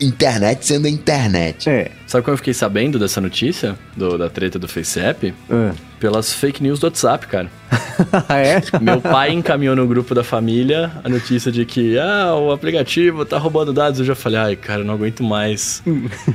internet 0.00 0.66
sendo 0.66 0.86
a 0.86 0.90
internet. 0.90 1.68
É. 1.68 1.90
Sabe 2.06 2.24
como 2.24 2.34
eu 2.34 2.38
fiquei 2.38 2.54
sabendo 2.54 2.98
dessa 2.98 3.20
notícia? 3.20 3.76
Do, 3.96 4.16
da 4.16 4.30
treta 4.30 4.58
do 4.58 4.68
FaceApp? 4.68 5.34
É. 5.50 5.72
Pelas 5.98 6.32
fake 6.32 6.62
news 6.62 6.78
do 6.78 6.84
WhatsApp, 6.84 7.26
cara. 7.26 7.50
é? 8.28 8.62
Meu 8.80 9.00
pai 9.00 9.32
encaminhou 9.32 9.74
no 9.74 9.86
grupo 9.86 10.14
da 10.14 10.22
família 10.22 10.92
a 11.02 11.08
notícia 11.08 11.50
de 11.50 11.64
que 11.64 11.98
ah, 11.98 12.34
o 12.36 12.52
aplicativo 12.52 13.24
tá 13.24 13.38
roubando 13.38 13.72
dados. 13.72 13.98
Eu 13.98 14.06
já 14.06 14.14
falei, 14.14 14.38
ai, 14.38 14.56
cara, 14.56 14.82
eu 14.82 14.84
não 14.84 14.94
aguento 14.94 15.24
mais 15.24 15.82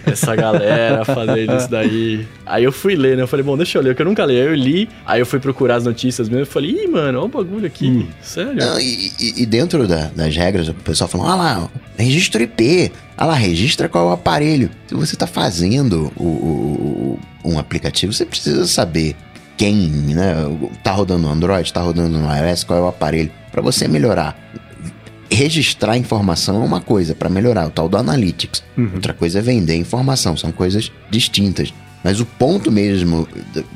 essa 0.06 0.36
galera 0.36 1.06
fazendo 1.06 1.56
isso 1.56 1.70
daí. 1.70 2.28
Aí 2.46 2.64
eu 2.64 2.72
fui 2.72 2.96
ler, 2.96 3.16
né? 3.16 3.24
Eu 3.24 3.28
falei, 3.28 3.46
bom, 3.46 3.56
deixa 3.56 3.78
eu 3.78 3.82
ler, 3.82 3.96
que 3.96 4.02
eu 4.02 4.06
nunca 4.06 4.26
li. 4.26 4.34
Aí 4.34 4.48
eu 4.48 4.56
li, 4.56 4.90
aí 5.06 5.22
eu 5.22 5.26
fui 5.26 5.40
procurar 5.40 5.76
as 5.76 5.86
notícias 5.86 6.28
mesmo. 6.28 6.42
Eu 6.42 6.48
falei, 6.48 6.72
ih, 6.72 6.88
mano, 6.88 7.20
olha 7.20 7.26
o 7.26 7.30
bagulho 7.30 7.66
aqui. 7.66 7.88
Hum. 7.88 8.08
Sério? 8.22 8.56
Não, 8.56 8.80
e, 8.80 9.12
e, 9.20 9.46
dentro 9.46 9.88
da, 9.88 10.08
das 10.08 10.36
regras, 10.36 10.68
o 10.68 10.74
pessoal 10.74 11.08
falou, 11.08 11.28
ah 11.28 11.36
lá, 11.36 11.70
registro 11.98 12.42
IP. 12.42 12.92
Ah 13.16 13.26
lá, 13.26 13.36
registra 13.36 13.88
qual 13.88 14.08
é 14.08 14.10
o 14.10 14.14
aparelho. 14.14 14.70
Se 14.88 14.96
você 14.96 15.16
tá 15.16 15.28
fazendo 15.28 15.61
o, 16.18 16.24
o, 16.24 17.20
o 17.44 17.52
um 17.52 17.60
aplicativo, 17.60 18.14
você 18.14 18.26
precisa 18.26 18.66
saber 18.68 19.16
quem, 19.58 19.76
né? 19.76 20.36
Tá 20.84 20.92
rodando 20.92 21.24
no 21.24 21.30
Android, 21.30 21.72
tá 21.72 21.82
rodando 21.82 22.18
no 22.18 22.28
iOS, 22.34 22.64
qual 22.64 22.80
é 22.80 22.82
o 22.82 22.88
aparelho, 22.88 23.32
para 23.52 23.62
você 23.62 23.88
melhorar. 23.88 24.38
Registrar 25.30 25.98
informação 25.98 26.62
é 26.62 26.66
uma 26.66 26.82
coisa 26.82 27.16
para 27.16 27.30
melhorar, 27.30 27.68
o 27.68 27.70
tal 27.70 27.88
do 27.88 27.98
Analytics. 27.98 28.64
Uhum. 28.78 28.92
Outra 28.96 29.14
coisa 29.14 29.40
é 29.40 29.42
vender 29.42 29.76
informação, 29.76 30.36
são 30.36 30.52
coisas 30.52 30.92
distintas. 31.10 31.74
Mas 32.04 32.20
o 32.20 32.26
ponto 32.26 32.72
mesmo 32.72 33.28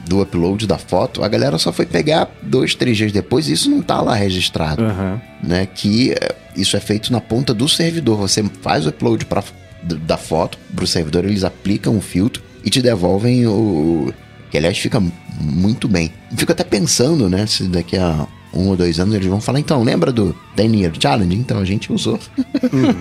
do 0.07 0.21
upload 0.21 0.65
da 0.65 0.77
foto, 0.77 1.23
a 1.23 1.27
galera 1.27 1.57
só 1.57 1.71
foi 1.71 1.85
pegar 1.85 2.29
dois, 2.41 2.73
três 2.73 2.97
dias 2.97 3.11
depois 3.11 3.47
e 3.47 3.53
isso 3.53 3.69
não 3.69 3.81
tá 3.81 4.01
lá 4.01 4.15
registrado. 4.15 4.83
Uhum. 4.83 5.19
Né? 5.43 5.67
Que 5.67 6.13
eh, 6.13 6.35
isso 6.55 6.75
é 6.75 6.79
feito 6.79 7.13
na 7.13 7.21
ponta 7.21 7.53
do 7.53 7.69
servidor. 7.69 8.17
Você 8.17 8.43
faz 8.61 8.85
o 8.87 8.89
upload 8.89 9.25
pra, 9.25 9.43
da 9.85 10.17
foto 10.17 10.57
pro 10.75 10.87
servidor, 10.87 11.25
eles 11.25 11.43
aplicam 11.43 11.97
o 11.97 12.01
filtro 12.01 12.43
e 12.63 12.69
te 12.69 12.81
devolvem 12.81 13.45
o, 13.45 14.11
que 14.49 14.57
aliás 14.57 14.77
fica 14.77 15.01
muito 15.39 15.87
bem. 15.87 16.11
Fico 16.35 16.51
até 16.51 16.63
pensando, 16.63 17.29
né, 17.29 17.45
se 17.45 17.63
daqui 17.63 17.97
a 17.97 18.27
um 18.55 18.69
ou 18.69 18.77
dois 18.77 18.99
anos 18.99 19.13
eles 19.13 19.27
vão 19.27 19.41
falar, 19.41 19.59
então, 19.59 19.83
lembra 19.83 20.11
do 20.11 20.33
10 20.55 20.73
Year 20.73 20.93
Challenge? 20.97 21.35
Então 21.35 21.59
a 21.59 21.65
gente 21.65 21.91
usou. 21.91 22.17
Hum. 22.73 22.93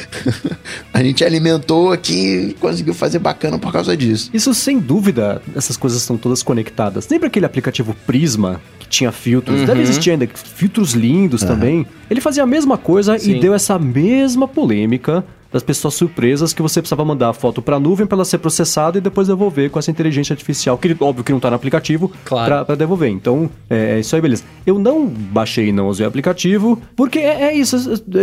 a 0.92 1.02
gente 1.02 1.22
alimentou 1.22 1.92
aqui 1.92 2.48
e 2.48 2.54
conseguiu 2.54 2.94
fazer 2.94 3.18
bacana 3.18 3.58
por 3.58 3.70
causa 3.70 3.94
disso. 3.94 4.30
Isso 4.32 4.54
sem 4.54 4.78
dúvida, 4.78 5.42
essas 5.54 5.76
coisas 5.76 6.00
estão 6.00 6.16
todas 6.16 6.42
conectadas. 6.42 7.06
Lembra 7.08 7.28
aquele 7.28 7.44
aplicativo 7.44 7.94
Prisma 8.06 8.60
que 8.78 8.88
tinha 8.88 9.12
filtros? 9.12 9.60
Uhum. 9.60 9.66
Deve 9.66 9.82
existir 9.82 10.12
ainda, 10.12 10.26
filtros 10.32 10.92
lindos 10.92 11.42
uhum. 11.42 11.48
também. 11.48 11.86
Ele 12.08 12.20
fazia 12.22 12.42
a 12.42 12.46
mesma 12.46 12.78
coisa 12.78 13.18
Sim. 13.18 13.36
e 13.36 13.40
deu 13.40 13.52
essa 13.52 13.78
mesma 13.78 14.48
polêmica 14.48 15.22
das 15.52 15.62
pessoas 15.62 15.94
surpresas 15.94 16.52
que 16.52 16.62
você 16.62 16.80
precisava 16.80 17.04
mandar 17.04 17.30
a 17.30 17.32
foto 17.32 17.60
pra 17.60 17.78
nuvem 17.80 18.06
pra 18.06 18.16
ela 18.16 18.24
ser 18.24 18.38
processada 18.38 18.98
e 18.98 19.00
depois 19.00 19.28
devolver 19.28 19.70
com 19.70 19.78
essa 19.78 19.90
inteligência 19.90 20.32
artificial, 20.32 20.78
que 20.78 20.96
óbvio 21.00 21.24
que 21.24 21.32
não 21.32 21.40
tá 21.40 21.50
no 21.50 21.56
aplicativo, 21.56 22.10
Claro. 22.24 22.46
pra, 22.48 22.64
pra 22.64 22.74
devolver. 22.74 23.10
Então, 23.10 23.50
é, 23.68 23.96
é 23.96 24.00
isso 24.00 24.14
aí, 24.14 24.22
beleza. 24.22 24.44
Eu 24.66 24.78
não 24.78 25.06
baixei 25.06 25.68
e 25.68 25.72
não 25.72 25.88
usei 25.88 26.04
o 26.06 26.08
aplicativo, 26.08 26.80
porque 26.94 27.18
é, 27.18 27.42
é 27.48 27.54
isso, 27.54 27.76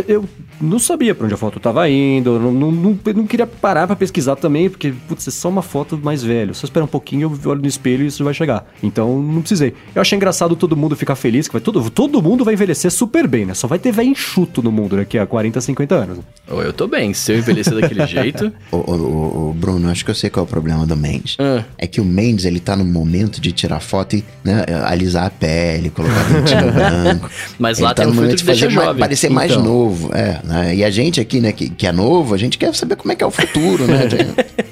eu 0.08 0.26
não 0.62 0.80
sabia 0.80 1.14
pra 1.14 1.26
onde 1.26 1.34
a 1.34 1.38
foto 1.38 1.60
tava 1.60 1.90
indo, 1.90 2.32
eu 2.36 2.40
não, 2.40 2.52
não, 2.52 2.72
não, 2.72 3.00
não 3.16 3.28
queria 3.28 3.48
parar 3.48 3.88
pra 3.88 3.96
pesquisar 3.96 4.36
também, 4.36 4.70
porque, 4.70 4.94
putz, 5.08 5.28
é 5.28 5.32
só 5.32 5.50
uma 5.50 5.62
foto 5.62 5.98
mais 6.02 6.24
velho. 6.24 6.54
Só 6.56 6.66
espera 6.66 6.84
um 6.84 6.88
pouquinho, 6.88 7.32
eu 7.44 7.52
olho 7.52 7.62
no 7.62 7.68
espelho 7.68 8.04
e 8.04 8.08
isso 8.08 8.24
vai 8.24 8.34
chegar. 8.34 8.66
Então, 8.82 9.22
não 9.22 9.42
precisei. 9.42 9.74
Eu 9.94 10.02
achei 10.02 10.16
engraçado 10.16 10.56
todo 10.56 10.76
mundo 10.78 10.96
ficar 10.96 11.16
feliz, 11.16 11.48
que 11.48 11.54
vai 11.54 11.62
todo, 11.62 11.90
todo 11.90 12.22
mundo 12.22 12.46
vai 12.46 12.54
envelhecer 12.54 12.92
super 12.92 13.28
bem, 13.28 13.46
né? 13.46 13.54
Só 13.54 13.68
vai 13.68 13.80
ter 13.80 13.92
velho 13.92 14.10
enxuto 14.10 14.62
no 14.62 14.72
mundo 14.72 14.96
daqui 14.96 15.18
a 15.18 15.26
40, 15.26 15.60
50 15.62 15.96
anos. 15.96 16.20
Eu 16.48 16.74
tô 16.74 16.88
bem, 16.88 17.14
se 17.18 17.32
eu 17.34 17.38
envelhecer 17.40 17.74
daquele 17.80 18.06
jeito. 18.08 18.52
Ô, 18.72 18.78
ô, 18.78 19.50
ô, 19.50 19.54
Bruno, 19.54 19.90
acho 19.90 20.04
que 20.06 20.12
eu 20.12 20.16
sei 20.16 20.30
qual 20.30 20.46
é 20.46 20.48
o 20.48 20.50
problema 20.50 20.86
do 20.86 20.96
Mendes. 20.96 21.36
Ah. 21.40 21.64
É 21.78 21.88
que 21.88 22.00
o 22.02 22.06
Mendes, 22.06 22.46
ele 22.46 22.60
tá 22.60 22.76
no 22.76 22.86
momento 22.86 23.40
de 23.42 23.52
tirar 23.52 23.80
foto 23.80 24.16
e 24.16 24.24
né, 24.44 24.64
alisar 24.86 25.26
a 25.26 25.30
pele, 25.30 25.90
colocar 25.90 26.24
dentinho 26.24 26.72
branco. 26.74 27.30
Mas 27.60 27.78
Ele 27.80 27.86
lá 27.88 27.94
tá 27.94 28.04
tem 28.04 28.12
um 28.12 28.16
no 28.16 28.22
momento 28.22 28.38
filtro 28.40 28.56
de 28.56 28.62
fazer 28.62 28.74
mais- 28.86 28.98
parecer 28.98 29.30
mais 29.30 29.52
Então. 29.52 29.64
novo. 29.64 30.10
É, 30.14 30.40
né? 30.44 30.76
E 30.76 30.84
a 30.84 30.90
gente 30.90 31.20
aqui, 31.20 31.40
né, 31.42 31.52
que, 31.52 31.70
que 31.70 31.88
é 31.88 31.92
novo, 31.92 32.34
a 32.34 32.38
gente 32.38 32.58
quer 32.58 32.74
saber 32.76 32.96
como 32.96 33.12
é 33.12 33.16
que 33.16 33.24
é 33.24 33.28
o 33.28 33.32
futuro, 33.32 33.86
né? 33.88 34.08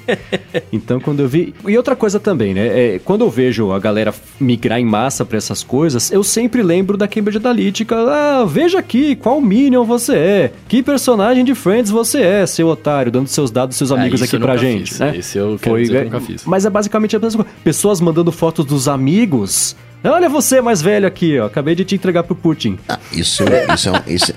Então, 0.72 1.00
quando 1.00 1.20
eu 1.20 1.28
vi. 1.28 1.54
E 1.66 1.76
outra 1.76 1.94
coisa 1.96 2.18
também, 2.20 2.54
né? 2.54 2.66
É, 2.94 3.00
quando 3.04 3.22
eu 3.24 3.30
vejo 3.30 3.72
a 3.72 3.78
galera 3.78 4.14
migrar 4.40 4.78
em 4.78 4.84
massa 4.84 5.24
pra 5.24 5.36
essas 5.38 5.62
coisas, 5.62 6.10
eu 6.10 6.22
sempre 6.22 6.62
lembro 6.62 6.96
da 6.96 7.06
Cambridge 7.08 7.38
Analytica. 7.38 7.96
Ah, 7.96 8.44
veja 8.44 8.78
aqui 8.78 9.16
qual 9.16 9.40
Minion 9.40 9.84
você 9.84 10.14
é. 10.16 10.52
Que 10.68 10.82
personagem 10.82 11.44
de 11.44 11.54
Friends 11.54 11.90
você 11.90 12.20
é, 12.22 12.46
seu 12.46 12.68
otário, 12.68 13.10
dando 13.12 13.28
seus 13.28 13.50
dados, 13.50 13.76
seus 13.76 13.92
Ah, 13.92 13.96
amigos 13.96 14.20
isso 14.20 14.34
aqui 14.36 14.42
pra 14.42 14.56
gente, 14.56 14.90
fiz. 14.90 14.98
né? 15.00 15.16
Esse 15.16 15.38
eu 15.38 15.58
que 15.60 15.68
eu 15.68 16.04
nunca 16.04 16.20
fiz. 16.20 16.44
Mas 16.44 16.64
é 16.64 16.70
basicamente 16.70 17.16
a 17.16 17.18
mesma 17.18 17.44
coisa. 17.44 17.58
Pessoas 17.64 18.00
mandando 18.00 18.30
fotos 18.32 18.64
dos 18.64 18.88
amigos. 18.88 19.76
Olha 20.04 20.28
você 20.28 20.60
mais 20.60 20.80
velho 20.80 21.06
aqui, 21.06 21.38
ó. 21.38 21.46
Acabei 21.46 21.74
de 21.74 21.84
te 21.84 21.94
entregar 21.94 22.22
pro 22.22 22.34
Putin. 22.34 22.78
Ah, 22.88 22.98
isso, 23.12 23.42
isso, 23.74 23.88
é 23.88 23.92
um, 23.92 24.02
isso, 24.06 24.32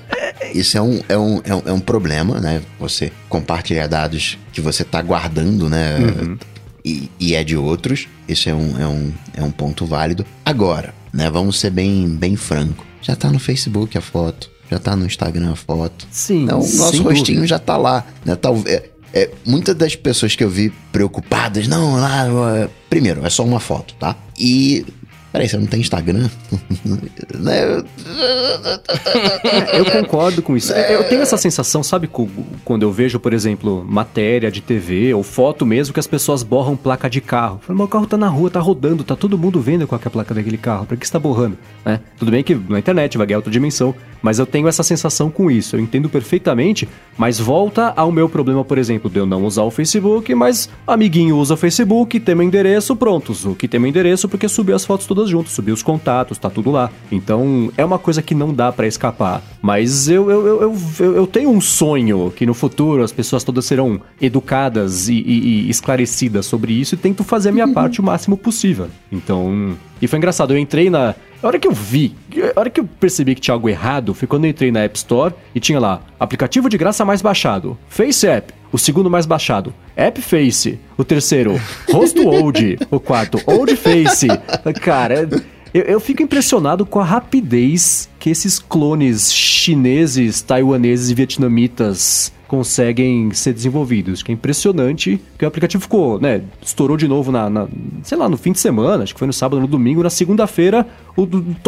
isso 0.54 0.78
é, 0.78 0.82
um, 0.82 1.00
é, 1.08 1.16
um, 1.18 1.40
é, 1.44 1.54
um, 1.54 1.62
é 1.66 1.72
um 1.72 1.80
problema, 1.80 2.40
né? 2.40 2.60
Você 2.78 3.12
compartilhar 3.28 3.86
dados 3.86 4.36
que 4.52 4.60
você 4.60 4.82
tá 4.82 5.00
guardando, 5.00 5.68
né? 5.68 5.98
E, 6.84 7.10
e 7.20 7.34
é 7.34 7.44
de 7.44 7.56
outros. 7.56 8.08
Isso 8.28 8.48
é 8.48 8.54
um, 8.54 8.80
é, 8.80 8.86
um, 8.86 9.12
é 9.34 9.42
um 9.42 9.50
ponto 9.50 9.86
válido. 9.86 10.26
Agora, 10.44 10.92
né? 11.12 11.30
Vamos 11.30 11.60
ser 11.60 11.70
bem, 11.70 12.08
bem 12.08 12.34
franco. 12.36 12.84
Já 13.02 13.14
tá 13.14 13.30
no 13.30 13.38
Facebook 13.38 13.96
a 13.96 14.00
foto. 14.00 14.50
Já 14.70 14.78
tá 14.78 14.96
no 14.96 15.04
Instagram 15.06 15.52
a 15.52 15.56
foto. 15.56 16.06
Sim, 16.10 16.44
Então, 16.44 16.58
o 16.58 16.62
nosso 16.76 17.02
rostinho 17.02 17.38
dúvida. 17.38 17.46
já 17.46 17.58
tá 17.58 17.76
lá, 17.76 18.04
né? 18.24 18.34
Talvez. 18.34 18.82
É, 19.12 19.28
muitas 19.44 19.74
das 19.74 19.96
pessoas 19.96 20.36
que 20.36 20.44
eu 20.44 20.48
vi 20.50 20.72
preocupadas, 20.92 21.66
não, 21.66 21.94
lá. 21.96 22.26
é, 22.56 22.68
Primeiro, 22.88 23.26
é 23.26 23.30
só 23.30 23.44
uma 23.44 23.60
foto, 23.60 23.94
tá? 23.98 24.16
E. 24.38 24.84
Peraí, 25.32 25.48
você 25.48 25.56
não 25.56 25.66
tem 25.66 25.80
Instagram? 25.80 26.28
né? 27.38 27.82
Eu 29.72 29.84
concordo 29.84 30.42
com 30.42 30.56
isso. 30.56 30.72
Eu 30.72 31.04
tenho 31.04 31.22
essa 31.22 31.36
sensação, 31.36 31.82
sabe, 31.82 32.10
quando 32.64 32.82
eu 32.82 32.90
vejo, 32.90 33.20
por 33.20 33.32
exemplo, 33.32 33.84
matéria 33.88 34.50
de 34.50 34.60
TV 34.60 35.14
ou 35.14 35.22
foto 35.22 35.64
mesmo 35.64 35.94
que 35.94 36.00
as 36.00 36.06
pessoas 36.06 36.42
borram 36.42 36.76
placa 36.76 37.08
de 37.08 37.20
carro. 37.20 37.60
Fala, 37.62 37.76
meu 37.76 37.86
carro 37.86 38.06
tá 38.06 38.16
na 38.16 38.28
rua, 38.28 38.50
tá 38.50 38.60
rodando, 38.60 39.04
tá 39.04 39.14
todo 39.14 39.38
mundo 39.38 39.60
vendo 39.60 39.86
qual 39.86 40.00
é 40.02 40.06
a 40.06 40.10
placa 40.10 40.34
daquele 40.34 40.58
carro. 40.58 40.86
Pra 40.86 40.96
que 40.96 41.06
você 41.06 41.12
tá 41.12 41.18
borrando? 41.18 41.56
Né? 41.84 42.00
Tudo 42.18 42.32
bem 42.32 42.42
que 42.42 42.54
na 42.54 42.78
internet 42.78 43.16
vai 43.16 43.26
ganhar 43.26 43.38
outra 43.38 43.52
dimensão, 43.52 43.94
mas 44.20 44.38
eu 44.38 44.46
tenho 44.46 44.66
essa 44.66 44.82
sensação 44.82 45.30
com 45.30 45.50
isso. 45.50 45.76
Eu 45.76 45.80
entendo 45.80 46.08
perfeitamente, 46.08 46.88
mas 47.16 47.38
volta 47.38 47.92
ao 47.96 48.10
meu 48.10 48.28
problema, 48.28 48.64
por 48.64 48.78
exemplo, 48.78 49.08
de 49.08 49.18
eu 49.18 49.26
não 49.26 49.44
usar 49.44 49.62
o 49.62 49.70
Facebook, 49.70 50.34
mas 50.34 50.68
amiguinho 50.86 51.36
usa 51.36 51.54
o 51.54 51.56
Facebook, 51.56 52.18
tem 52.18 52.34
meu 52.34 52.46
endereço, 52.46 52.96
pronto. 52.96 53.32
O 53.44 53.54
que 53.54 53.68
tem 53.68 53.78
meu 53.78 53.88
endereço 53.88 54.28
porque 54.28 54.48
subiu 54.48 54.74
as 54.74 54.84
fotos 54.84 55.06
todas 55.06 55.19
juntas, 55.28 55.52
subiu 55.52 55.74
os 55.74 55.82
contatos, 55.82 56.38
tá 56.38 56.48
tudo 56.48 56.70
lá. 56.70 56.90
Então 57.10 57.70
é 57.76 57.84
uma 57.84 57.98
coisa 57.98 58.22
que 58.22 58.34
não 58.34 58.54
dá 58.54 58.70
pra 58.72 58.86
escapar. 58.86 59.42
Mas 59.60 60.08
eu, 60.08 60.30
eu, 60.30 60.46
eu, 60.62 60.76
eu, 61.00 61.16
eu 61.16 61.26
tenho 61.26 61.50
um 61.50 61.60
sonho 61.60 62.32
que 62.34 62.46
no 62.46 62.54
futuro 62.54 63.02
as 63.02 63.12
pessoas 63.12 63.44
todas 63.44 63.64
serão 63.66 64.00
educadas 64.20 65.08
e, 65.08 65.14
e- 65.14 65.66
e 65.66 65.70
esclarecidas 65.70 66.46
sobre 66.46 66.72
isso 66.72 66.94
e 66.94 66.98
tento 66.98 67.22
fazer 67.24 67.50
a 67.50 67.52
minha 67.52 67.68
parte 67.68 68.00
o 68.00 68.04
máximo 68.04 68.36
possível. 68.36 68.88
Então. 69.10 69.76
E 70.00 70.06
foi 70.06 70.16
engraçado, 70.18 70.54
eu 70.54 70.58
entrei 70.58 70.88
na. 70.88 71.14
A 71.42 71.46
hora 71.46 71.58
que 71.58 71.66
eu 71.66 71.72
vi, 71.72 72.14
a 72.54 72.60
hora 72.60 72.70
que 72.70 72.80
eu 72.80 72.84
percebi 72.98 73.34
que 73.34 73.40
tinha 73.40 73.54
algo 73.54 73.68
errado, 73.68 74.12
foi 74.14 74.28
quando 74.28 74.44
eu 74.44 74.50
entrei 74.50 74.70
na 74.70 74.80
App 74.80 74.96
Store 74.96 75.34
e 75.54 75.60
tinha 75.60 75.78
lá, 75.80 76.02
aplicativo 76.18 76.68
de 76.68 76.76
graça 76.78 77.02
mais 77.04 77.22
baixado, 77.22 77.76
Face 77.88 78.26
App, 78.26 78.52
o 78.72 78.78
segundo 78.78 79.10
mais 79.10 79.26
baixado, 79.26 79.74
App 79.96 80.20
Face, 80.20 80.78
o 80.96 81.04
terceiro, 81.04 81.60
Rosto 81.90 82.26
Old, 82.26 82.78
o 82.90 83.00
quarto, 83.00 83.38
Old 83.46 83.74
Face. 83.76 84.28
Cara, 84.80 85.28
eu, 85.72 85.82
eu 85.82 86.00
fico 86.00 86.22
impressionado 86.22 86.84
com 86.86 87.00
a 87.00 87.04
rapidez 87.04 88.08
que 88.18 88.30
esses 88.30 88.58
clones 88.58 89.32
chineses, 89.32 90.40
taiwaneses 90.42 91.10
e 91.10 91.14
vietnamitas 91.14 92.32
conseguem 92.50 93.30
ser 93.32 93.52
desenvolvidos, 93.52 94.24
que 94.24 94.32
é 94.32 94.34
impressionante, 94.34 95.20
que 95.38 95.44
o 95.44 95.48
aplicativo 95.48 95.80
ficou, 95.80 96.20
né, 96.20 96.42
estourou 96.60 96.96
de 96.96 97.06
novo 97.06 97.30
na, 97.30 97.48
na- 97.48 97.68
sei 98.02 98.18
lá, 98.18 98.28
no 98.28 98.36
fim 98.36 98.50
de 98.50 98.58
semana, 98.58 99.04
acho 99.04 99.14
que 99.14 99.18
foi 99.20 99.26
no 99.28 99.32
sábado, 99.32 99.60
no 99.60 99.68
domingo, 99.68 100.02
na 100.02 100.10
segunda-feira, 100.10 100.84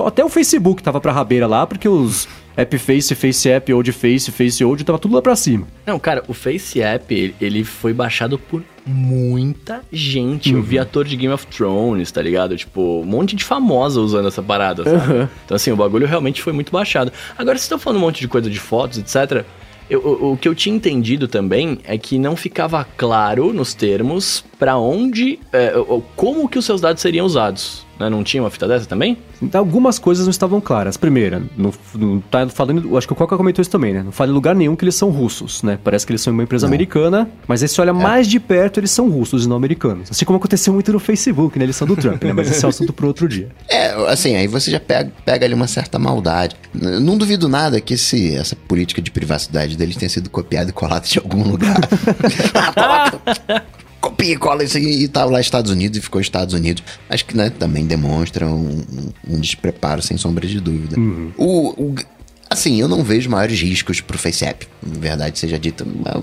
até 0.04 0.24
o 0.24 0.28
Facebook 0.28 0.82
tava 0.82 1.00
pra 1.00 1.12
rabeira 1.12 1.46
lá, 1.46 1.64
porque 1.68 1.88
os 1.88 2.26
App 2.56 2.76
Face, 2.78 3.14
Face 3.14 3.48
App, 3.48 3.72
Old 3.72 3.92
Face, 3.92 4.30
Face 4.32 4.64
Old, 4.64 4.82
tava 4.82 4.98
tudo 4.98 5.14
lá 5.14 5.22
pra 5.22 5.36
cima. 5.36 5.68
Não, 5.86 6.00
cara, 6.00 6.24
o 6.26 6.34
Face 6.34 6.82
App, 6.82 7.34
ele- 7.40 7.62
foi 7.62 7.92
baixado 7.94 8.36
por 8.36 8.60
muita 8.84 9.82
gente. 9.92 10.52
Eu 10.52 10.62
vi 10.62 10.78
ator 10.80 11.04
de 11.04 11.16
Game 11.16 11.32
of 11.32 11.46
Thrones, 11.46 12.10
tá 12.10 12.20
ligado? 12.20 12.56
Tipo, 12.56 13.00
um 13.00 13.04
monte 13.04 13.36
de 13.36 13.44
famosa 13.44 14.00
usando 14.00 14.26
essa 14.26 14.42
parada, 14.42 14.82
sabe? 14.84 15.12
Uhum. 15.12 15.28
Então, 15.44 15.54
assim, 15.54 15.70
o 15.70 15.76
bagulho 15.76 16.06
realmente 16.08 16.42
foi 16.42 16.52
muito 16.52 16.72
baixado. 16.72 17.12
Agora, 17.38 17.56
vocês 17.56 17.62
estão 17.64 17.78
falando 17.78 17.98
um 17.98 18.02
monte 18.04 18.20
de 18.20 18.26
coisa 18.28 18.50
de 18.50 18.58
fotos, 18.58 18.98
etc. 18.98 19.44
Eu- 19.92 20.00
o, 20.00 20.32
o 20.32 20.36
que 20.38 20.48
eu 20.48 20.54
tinha 20.54 20.74
entendido 20.74 21.28
também 21.28 21.78
é 21.84 21.98
que 21.98 22.18
não 22.18 22.34
ficava 22.34 22.82
claro 22.96 23.52
nos 23.52 23.74
termos 23.74 24.42
pra 24.58 24.78
onde, 24.78 25.38
é, 25.52 25.74
como 26.16 26.48
que 26.48 26.58
os 26.58 26.64
seus 26.64 26.80
dados 26.80 27.02
seriam 27.02 27.26
usados. 27.26 27.84
Né? 28.02 28.10
Não 28.10 28.22
tinha 28.22 28.42
uma 28.42 28.50
fita 28.50 28.68
dessa 28.68 28.86
também? 28.86 29.16
Então, 29.40 29.60
algumas 29.60 29.98
coisas 29.98 30.26
não 30.26 30.30
estavam 30.30 30.60
claras. 30.60 30.96
Primeira, 30.96 31.42
não, 31.56 31.72
não 31.94 32.20
tá 32.20 32.48
falando. 32.48 32.96
Acho 32.96 33.06
que 33.06 33.12
o 33.12 33.16
Coca 33.16 33.36
comentou 33.36 33.62
isso 33.62 33.70
também, 33.70 33.92
né? 33.92 34.02
Não 34.02 34.12
fala 34.12 34.30
em 34.30 34.34
lugar 34.34 34.54
nenhum 34.54 34.76
que 34.76 34.84
eles 34.84 34.94
são 34.94 35.10
russos, 35.10 35.62
né? 35.62 35.78
Parece 35.82 36.06
que 36.06 36.12
eles 36.12 36.20
são 36.20 36.32
uma 36.32 36.42
empresa 36.42 36.66
americana, 36.66 37.28
mas 37.46 37.62
aí 37.62 37.68
se 37.68 37.80
olha 37.80 37.92
mais 37.92 38.26
de 38.26 38.38
perto, 38.38 38.80
eles 38.80 38.90
são 38.90 39.08
russos 39.08 39.44
e 39.44 39.48
não 39.48 39.56
americanos. 39.56 40.10
Assim 40.10 40.24
como 40.24 40.36
aconteceu 40.36 40.72
muito 40.72 40.92
no 40.92 40.98
Facebook, 40.98 41.58
né? 41.58 41.64
Eles 41.64 41.76
são 41.76 41.86
do 41.86 41.96
Trump, 41.96 42.22
né? 42.22 42.32
Mas 42.32 42.50
esse 42.50 42.64
é 42.64 42.66
um 42.66 42.70
assunto 42.70 42.92
pro 42.92 43.06
outro 43.06 43.28
dia. 43.28 43.48
É, 43.72 43.90
assim, 44.12 44.36
aí 44.36 44.46
você 44.46 44.70
já 44.70 44.78
pega, 44.78 45.10
pega 45.24 45.46
ali 45.46 45.54
uma 45.54 45.66
certa 45.66 45.98
maldade. 45.98 46.56
Não 46.74 47.16
duvido 47.16 47.48
nada 47.48 47.80
que 47.80 47.94
esse, 47.94 48.34
essa 48.34 48.54
política 48.54 49.00
de 49.00 49.10
privacidade 49.10 49.76
deles 49.76 49.96
tenha 49.96 50.10
sido 50.10 50.28
copiada 50.28 50.68
e 50.68 50.72
colada 50.72 51.06
de 51.06 51.18
algum 51.18 51.42
lugar. 51.42 51.76
Ah, 52.76 53.62
Copia 54.02 54.32
e 54.32 54.36
cola 54.36 54.64
isso 54.64 54.76
aí 54.76 55.04
e 55.04 55.08
tava 55.08 55.30
lá 55.30 55.40
Estados 55.40 55.70
Unidos 55.70 55.96
e 55.96 56.00
ficou 56.02 56.20
Estados 56.20 56.52
Unidos. 56.54 56.82
Acho 57.08 57.24
que 57.24 57.36
né, 57.36 57.48
também 57.50 57.86
demonstra 57.86 58.46
um, 58.46 58.82
um- 59.28 59.40
despreparo, 59.40 60.02
sem 60.02 60.16
sombra 60.18 60.46
de 60.46 60.60
dúvida. 60.60 60.96
O, 61.38 61.68
o- 61.82 61.94
assim, 62.50 62.80
eu 62.80 62.88
não 62.88 63.02
vejo 63.04 63.30
maiores 63.30 63.60
riscos 63.60 64.00
pro 64.00 64.18
FaceApp. 64.18 64.66
Na 64.84 64.98
verdade, 64.98 65.38
seja 65.38 65.58
dita 65.58 65.84
uma, 65.84 66.22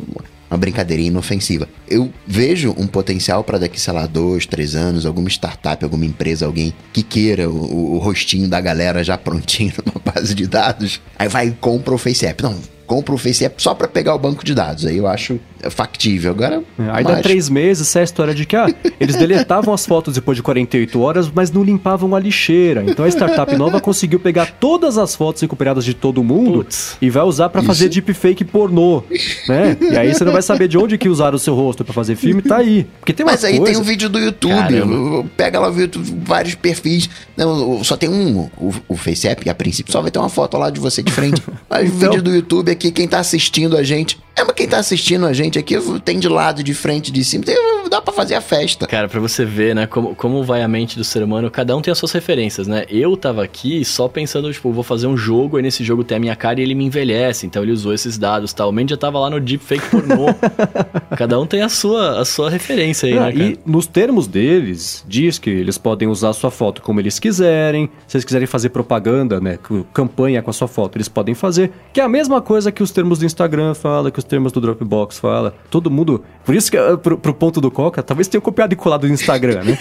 uma 0.52 0.58
brincadeirinha 0.58 1.08
inofensiva. 1.08 1.70
Eu 1.88 2.12
vejo 2.28 2.76
um 2.78 2.86
potencial 2.86 3.44
para 3.46 3.58
daqui, 3.58 3.80
sei 3.80 3.94
lá, 3.94 4.06
dois, 4.06 4.46
três 4.46 4.76
anos, 4.76 5.06
alguma 5.06 5.30
startup, 5.30 5.82
alguma 5.84 6.06
empresa, 6.06 6.46
alguém 6.46 6.74
que 6.92 7.02
queira 7.02 7.50
o, 7.50 7.54
o- 7.56 7.96
o 7.96 7.98
rostinho 7.98 8.48
da 8.50 8.60
galera 8.60 9.04
já 9.06 9.16
prontinho 9.18 9.72
numa 9.86 10.02
base 10.14 10.36
de 10.36 10.46
dados. 10.48 11.00
Aí 11.18 11.30
vai 11.30 11.48
e 11.48 11.52
compra 11.52 11.94
o 11.96 11.98
FaceApp. 11.98 12.44
Não, 12.44 12.56
compra 12.86 13.16
o 13.16 13.18
FaceApp 13.18 13.62
só 13.62 13.74
para 13.74 13.88
pegar 13.88 14.14
o 14.16 14.20
banco 14.20 14.44
de 14.44 14.54
dados. 14.54 14.86
Aí 14.86 14.98
eu 14.98 15.08
acho 15.08 15.40
factível. 15.70 16.32
Agora. 16.32 16.64
É, 16.78 16.90
Aí 16.92 17.04
dá 17.04 17.18
três 17.22 17.50
meses, 17.50 17.88
sai 17.88 18.02
a 18.02 18.06
história 18.06 18.34
de 18.34 18.46
que 18.46 18.56
ah, 18.56 18.68
eles 19.00 19.16
deletavam 19.16 19.74
as 19.74 19.86
fotos 19.86 20.14
depois 20.16 20.36
de 20.36 20.44
48 20.44 21.00
horas, 21.02 21.30
mas 21.34 21.52
não 21.52 21.64
limpavam 21.64 22.16
a 22.16 22.20
lixeira. 22.20 22.84
Então 22.88 23.06
a 23.06 23.08
startup 23.10 23.56
nova 23.56 23.80
conseguiu 23.82 24.20
pegar 24.20 24.52
todas 24.60 24.98
as 24.98 25.16
fotos 25.16 25.42
recuperadas 25.42 25.84
de 25.84 25.94
todo 25.94 26.24
mundo 26.24 26.66
e 27.02 27.10
vai 27.10 27.24
usar 27.24 27.50
pra 27.50 27.62
fazer 27.64 27.90
deepfake 27.90 28.46
pornô, 28.46 29.04
né? 29.48 29.76
E 29.82 29.98
aí 29.98 30.14
você 30.14 30.24
não 30.24 30.32
vai 30.32 30.42
saber 30.42 30.68
de 30.68 30.78
onde 30.78 30.98
que 30.98 31.10
usaram 31.10 31.36
o 31.36 31.40
seu 31.40 31.56
rosto 31.56 31.84
pra 31.84 31.94
fazer 31.94 32.16
filme, 32.16 32.42
tá 32.42 32.58
aí. 32.58 32.86
Porque 33.00 33.14
tem 33.14 33.26
Mas 33.26 33.44
aí 33.44 33.60
tem 33.62 33.76
o 33.78 33.84
vídeo 33.84 34.10
do 34.10 34.20
YouTube. 34.20 34.54
Caramba. 34.54 35.26
Pega 35.36 35.60
lá 35.60 35.70
o 35.72 35.80
YouTube, 35.80 36.14
vários 36.26 36.56
perfis. 36.56 37.10
Não, 37.36 37.84
só 37.84 37.96
tem 37.98 38.10
um. 38.10 38.50
O, 38.58 38.74
o 38.90 38.96
FaceApp, 38.98 39.50
a 39.50 39.56
princípio 39.56 39.92
só 39.92 40.02
vai 40.02 40.12
ter 40.12 40.20
uma 40.20 40.30
foto 40.30 40.58
lá 40.58 40.70
de 40.70 40.80
você 40.80 41.02
de 41.02 41.12
frente. 41.12 41.42
Mas 41.70 41.90
o 41.90 41.96
Então- 41.96 42.10
vídeo 42.12 42.22
do 42.24 42.36
YouTube 42.36 42.72
aqui, 42.72 42.92
quem 42.92 43.08
tá 43.08 43.20
assistindo 43.20 43.78
a 43.78 43.84
gente. 43.84 44.20
É, 44.36 44.44
mas 44.44 44.54
quem 44.56 44.68
tá 44.68 44.78
assistindo 44.78 45.26
a 45.26 45.34
gente 45.34 45.49
aqui 45.58 45.76
tem 46.04 46.20
de 46.20 46.28
lado, 46.28 46.62
de 46.62 46.74
frente, 46.74 47.12
de 47.12 47.24
cima. 47.24 47.46
Tem, 47.46 47.56
dá 47.90 48.02
pra 48.02 48.14
fazer 48.14 48.36
a 48.36 48.42
festa. 48.42 48.86
Cara, 48.88 49.08
pra 49.08 49.20
você 49.20 49.44
ver, 49.44 49.74
né, 49.76 49.88
como, 49.88 50.16
como 50.16 50.44
vai 50.44 50.62
a 50.62 50.68
mente 50.68 50.98
do 50.98 51.04
ser 51.04 51.24
humano, 51.24 51.50
cada 51.50 51.76
um 51.76 51.82
tem 51.82 51.92
as 51.92 51.98
suas 51.98 52.12
referências, 52.12 52.68
né? 52.68 52.86
Eu 52.90 53.18
tava 53.18 53.44
aqui 53.44 53.84
só 53.84 54.08
pensando, 54.08 54.52
tipo, 54.54 54.72
vou 54.72 54.84
fazer 54.84 55.08
um 55.08 55.18
jogo, 55.18 55.58
e 55.60 55.62
nesse 55.62 55.84
jogo 55.84 56.04
tem 56.04 56.18
a 56.18 56.20
minha 56.20 56.36
cara 56.36 56.60
e 56.60 56.64
ele 56.64 56.76
me 56.76 56.86
envelhece, 56.86 57.46
então 57.46 57.64
ele 57.64 57.72
usou 57.72 57.94
esses 57.94 58.18
dados 58.18 58.54
tal. 58.54 58.70
O 58.70 58.72
Mendy 58.72 58.92
já 58.92 58.98
tava 58.98 59.20
lá 59.20 59.30
no 59.30 59.40
deepfake 59.40 59.90
pornô. 59.90 60.28
cada 61.18 61.40
um 61.40 61.46
tem 61.46 61.62
a 61.62 61.70
sua, 61.70 62.20
a 62.20 62.26
sua 62.26 62.50
referência 62.50 63.08
aí, 63.08 63.18
Ah, 63.18 63.26
né, 63.26 63.32
cara? 63.32 63.44
e 63.44 63.60
nos 63.66 63.88
termos 63.88 64.28
deles, 64.28 65.04
diz 65.08 65.40
que 65.40 65.50
eles 65.50 65.78
podem 65.78 66.08
usar 66.08 66.30
a 66.30 66.34
sua 66.34 66.52
foto 66.52 66.82
como 66.82 67.00
eles 67.00 67.20
quiserem. 67.20 67.90
Se 68.08 68.18
eles 68.18 68.26
quiserem 68.26 68.48
fazer 68.48 68.70
propaganda, 68.70 69.40
né, 69.40 69.58
campanha 69.94 70.42
com 70.42 70.50
a 70.50 70.54
sua 70.54 70.68
foto, 70.68 70.98
eles 70.98 71.08
podem 71.10 71.34
fazer. 71.36 71.72
Que 71.94 72.02
é 72.02 72.04
a 72.04 72.10
mesma 72.10 72.42
coisa 72.42 72.72
que 72.72 72.84
os 72.84 72.92
termos 72.92 73.20
do 73.20 73.26
Instagram 73.26 73.74
fala, 73.74 74.12
que 74.12 74.20
os 74.20 74.26
termos 74.26 74.52
do 74.52 74.62
Dropbox 74.62 75.20
fala. 75.20 75.54
Todo 75.70 75.90
mundo. 75.90 76.24
Por 76.46 76.56
isso 76.56 76.70
que 76.72 76.78
eh, 76.78 76.98
pro, 76.98 77.18
pro 77.18 77.34
ponto 77.34 77.60
do 77.62 77.72
Coca, 77.80 78.04
talvez 78.04 78.28
tenha 78.28 78.42
copiado 78.42 78.74
e 78.74 78.76
colado 78.76 79.08
do 79.08 79.14
Instagram, 79.14 79.64
né? 79.64 79.78